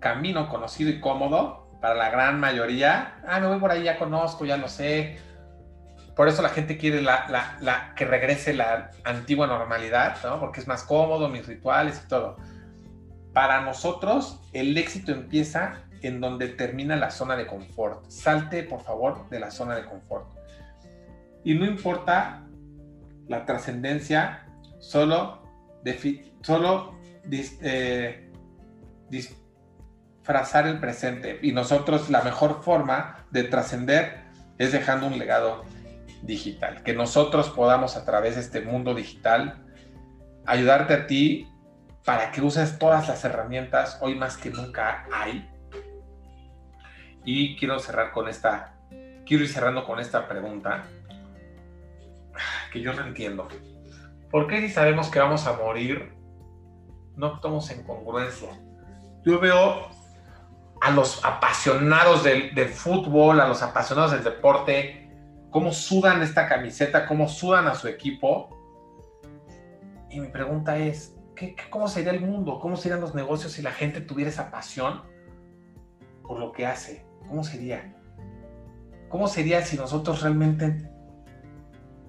camino 0.00 0.48
conocido 0.48 0.90
y 0.90 1.00
cómodo 1.00 1.68
para 1.80 1.94
la 1.94 2.10
gran 2.10 2.40
mayoría. 2.40 3.20
Ah, 3.26 3.40
me 3.40 3.46
voy 3.46 3.58
por 3.58 3.70
ahí, 3.70 3.84
ya 3.84 3.98
conozco, 3.98 4.44
ya 4.44 4.56
lo 4.56 4.68
sé. 4.68 5.18
Por 6.16 6.26
eso 6.28 6.42
la 6.42 6.48
gente 6.48 6.76
quiere 6.78 7.00
la, 7.00 7.92
que 7.94 8.04
regrese 8.04 8.52
la 8.52 8.90
antigua 9.04 9.46
normalidad, 9.46 10.16
¿no? 10.24 10.40
Porque 10.40 10.60
es 10.60 10.66
más 10.66 10.82
cómodo, 10.82 11.28
mis 11.28 11.46
rituales 11.46 12.02
y 12.04 12.08
todo. 12.08 12.36
Para 13.32 13.60
nosotros, 13.60 14.40
el 14.52 14.76
éxito 14.76 15.12
empieza 15.12 15.82
en 16.02 16.20
donde 16.20 16.48
termina 16.48 16.96
la 16.96 17.10
zona 17.10 17.36
de 17.36 17.46
confort. 17.46 18.10
Salte, 18.10 18.64
por 18.64 18.80
favor, 18.82 19.28
de 19.30 19.38
la 19.38 19.50
zona 19.50 19.76
de 19.76 19.84
confort. 19.84 20.26
Y 21.44 21.54
no 21.54 21.64
importa 21.64 22.42
la 23.28 23.44
trascendencia, 23.44 24.44
solo, 24.80 25.42
solo 26.42 26.98
eh, 27.30 28.28
frazar 30.28 30.66
el 30.66 30.78
presente. 30.78 31.38
Y 31.40 31.52
nosotros 31.52 32.10
la 32.10 32.20
mejor 32.20 32.62
forma 32.62 33.24
de 33.30 33.44
trascender 33.44 34.24
es 34.58 34.72
dejando 34.72 35.06
un 35.06 35.18
legado 35.18 35.64
digital. 36.22 36.82
Que 36.82 36.92
nosotros 36.92 37.48
podamos 37.48 37.96
a 37.96 38.04
través 38.04 38.34
de 38.34 38.42
este 38.42 38.60
mundo 38.60 38.94
digital 38.94 39.64
ayudarte 40.44 40.92
a 40.92 41.06
ti 41.06 41.48
para 42.04 42.30
que 42.30 42.42
uses 42.42 42.78
todas 42.78 43.08
las 43.08 43.24
herramientas, 43.24 43.96
hoy 44.02 44.16
más 44.16 44.36
que 44.36 44.50
nunca 44.50 45.06
hay. 45.10 45.50
Y 47.24 47.56
quiero 47.56 47.78
cerrar 47.78 48.12
con 48.12 48.28
esta, 48.28 48.74
quiero 49.24 49.44
ir 49.44 49.48
cerrando 49.48 49.86
con 49.86 49.98
esta 49.98 50.28
pregunta 50.28 50.84
que 52.70 52.82
yo 52.82 52.92
no 52.92 53.06
entiendo. 53.06 53.48
¿Por 54.30 54.46
qué 54.46 54.60
si 54.60 54.68
sabemos 54.68 55.10
que 55.10 55.20
vamos 55.20 55.46
a 55.46 55.54
morir, 55.54 56.12
no 57.16 57.28
actuamos 57.28 57.70
en 57.70 57.82
congruencia? 57.82 58.50
Yo 59.24 59.40
veo 59.40 59.96
a 60.80 60.90
los 60.90 61.24
apasionados 61.24 62.24
del, 62.24 62.68
fútbol, 62.68 63.40
a 63.40 63.48
los 63.48 63.62
apasionados 63.62 64.12
del 64.12 64.24
deporte, 64.24 65.10
cómo 65.50 65.72
sudan 65.72 66.22
esta 66.22 66.48
camiseta, 66.48 67.06
cómo 67.06 67.28
sudan 67.28 67.66
a 67.66 67.74
su 67.74 67.88
equipo. 67.88 68.48
Y 70.10 70.20
mi 70.20 70.28
pregunta 70.28 70.76
es, 70.78 71.16
¿qué, 71.34 71.56
cómo 71.70 71.88
sería 71.88 72.12
el 72.12 72.20
mundo? 72.20 72.58
¿Cómo 72.60 72.76
serían 72.76 73.00
los 73.00 73.14
negocios 73.14 73.52
si 73.52 73.62
la 73.62 73.72
gente 73.72 74.00
tuviera 74.00 74.30
esa 74.30 74.50
pasión 74.50 75.02
por 76.22 76.38
lo 76.38 76.52
que 76.52 76.66
hace? 76.66 77.06
¿Cómo 77.28 77.44
sería? 77.44 77.94
¿Cómo 79.08 79.26
sería 79.26 79.62
si 79.62 79.76
nosotros 79.76 80.22
realmente 80.22 80.90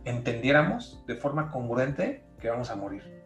entendiéramos 0.06 1.04
de 1.08 1.16
forma 1.16 1.52
congruente 1.52 2.26
que 2.40 2.50
vamos 2.50 2.70
a 2.70 2.76
morir? 2.76 3.19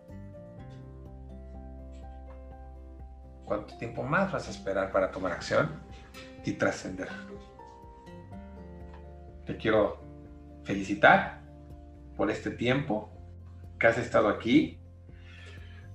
¿Cuánto 3.53 3.77
tiempo 3.77 4.01
más 4.01 4.31
vas 4.31 4.47
a 4.47 4.49
esperar 4.49 4.91
para 4.91 5.11
tomar 5.11 5.31
acción 5.31 5.69
y 6.43 6.53
trascender? 6.53 7.07
Te 9.45 9.55
quiero 9.57 10.01
felicitar 10.63 11.39
por 12.17 12.31
este 12.31 12.49
tiempo 12.49 13.11
que 13.79 13.85
has 13.85 13.99
estado 13.99 14.27
aquí. 14.29 14.79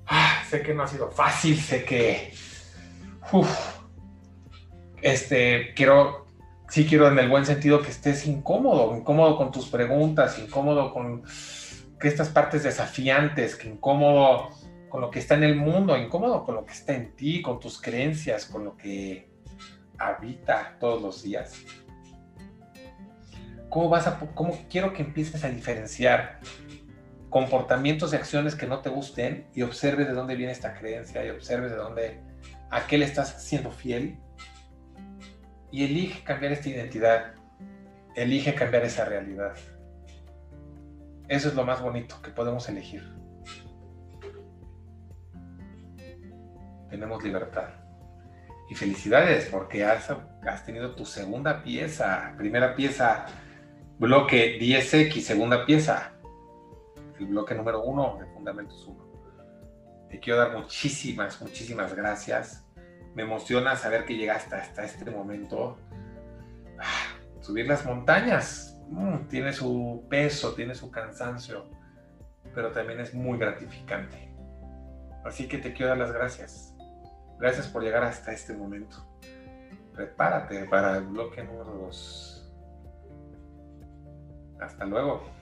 Ah, 0.07 0.41
sé 0.49 0.63
que 0.63 0.73
no 0.73 0.85
ha 0.85 0.87
sido 0.87 1.11
fácil, 1.11 1.57
sé 1.57 1.85
que... 1.85 2.33
este, 5.03 5.75
quiero, 5.75 6.29
sí 6.69 6.87
quiero 6.87 7.09
en 7.09 7.19
el 7.19 7.29
buen 7.29 7.45
sentido 7.45 7.83
que 7.83 7.91
estés 7.91 8.25
incómodo, 8.29 8.97
incómodo 8.97 9.37
con 9.37 9.51
tus 9.51 9.67
preguntas, 9.67 10.39
incómodo 10.39 10.93
con 10.95 11.25
que 11.99 12.07
estas 12.07 12.29
partes 12.29 12.63
desafiantes, 12.63 13.57
que 13.57 13.67
incómodo 13.67 14.51
con 14.89 15.01
lo 15.01 15.11
que 15.11 15.19
está 15.19 15.35
en 15.35 15.45
el 15.45 15.57
mundo, 15.57 15.97
incómodo 15.97 16.45
con 16.45 16.55
lo 16.55 16.65
que 16.65 16.73
está 16.73 16.95
en 16.95 17.15
ti, 17.15 17.43
con 17.43 17.61
tus 17.61 17.81
creencias, 17.81 18.47
con 18.47 18.65
lo 18.65 18.77
que 18.77 19.31
habita 19.99 20.77
todos 20.79 21.03
los 21.03 21.23
días. 21.23 21.63
¿Cómo 23.69 23.89
vas 23.89 24.07
a 24.07 24.19
cómo 24.35 24.59
quiero 24.71 24.93
que 24.93 25.03
empieces 25.03 25.45
a 25.45 25.51
diferenciar 25.51 26.41
comportamientos 27.29 28.13
y 28.13 28.17
acciones 28.17 28.55
que 28.55 28.67
no 28.67 28.81
te 28.81 28.89
gusten 28.89 29.47
y 29.55 29.63
observes 29.63 30.07
de 30.07 30.15
dónde 30.15 30.35
viene 30.37 30.53
esta 30.53 30.75
creencia 30.75 31.25
y 31.25 31.31
observes 31.31 31.71
de 31.71 31.77
dónde 31.77 32.21
a 32.71 32.87
qué 32.87 32.97
le 32.99 33.05
estás 33.05 33.43
siendo 33.43 33.71
fiel 33.71 34.19
y 35.71 35.85
elige 35.85 36.25
cambiar 36.25 36.53
esta 36.53 36.69
identidad, 36.71 37.35
elige 38.15 38.55
cambiar 38.55 38.85
esa 38.85 39.05
realidad. 39.05 39.55
Eso 41.29 41.49
es 41.49 41.55
lo 41.55 41.65
más 41.65 41.83
bonito 41.83 42.23
que 42.23 42.31
podemos 42.31 42.69
elegir. 42.71 43.18
Tenemos 46.89 47.23
libertad. 47.23 47.69
Y 48.71 48.75
felicidades 48.75 49.47
porque 49.47 49.85
has, 49.85 50.11
has 50.47 50.65
tenido 50.65 50.95
tu 50.95 51.05
segunda 51.05 51.63
pieza, 51.63 52.35
primera 52.37 52.75
pieza, 52.75 53.27
bloque 53.99 54.59
10X, 54.61 55.21
segunda 55.21 55.65
pieza, 55.65 56.13
el 57.19 57.27
bloque 57.27 57.55
número 57.55 57.83
1 57.83 58.19
de 58.21 58.27
Fundamentos 58.27 58.87
1. 58.87 59.09
Te 60.11 60.21
quiero 60.21 60.39
dar 60.39 60.57
muchísimas, 60.57 61.41
muchísimas 61.41 61.95
gracias. 61.95 62.65
Me 63.15 63.23
emociona 63.23 63.77
saber 63.77 64.05
que 64.05 64.17
llegaste 64.17 64.55
hasta 64.55 64.85
este 64.85 65.11
momento. 65.11 65.79
Ah, 66.79 67.17
subir 67.41 67.67
las 67.67 67.85
montañas 67.85 68.81
mm, 68.89 69.29
tiene 69.29 69.53
su 69.53 70.07
peso, 70.09 70.55
tiene 70.55 70.75
su 70.75 70.91
cansancio, 70.91 71.67
pero 72.55 72.71
también 72.71 73.01
es 73.01 73.13
muy 73.15 73.39
gratificante. 73.39 74.33
Así 75.25 75.49
que 75.49 75.59
te 75.59 75.73
quiero 75.73 75.89
dar 75.91 75.99
las 75.99 76.13
gracias. 76.13 76.68
Gracias 77.39 77.69
por 77.69 77.83
llegar 77.83 78.03
hasta 78.03 78.33
este 78.33 78.53
momento. 78.53 78.97
Prepárate 79.95 80.65
para 80.65 80.97
el 80.97 81.05
bloque 81.05 81.43
número 81.45 81.73
2. 81.73 82.53
Hasta 84.61 84.85
luego. 84.85 85.39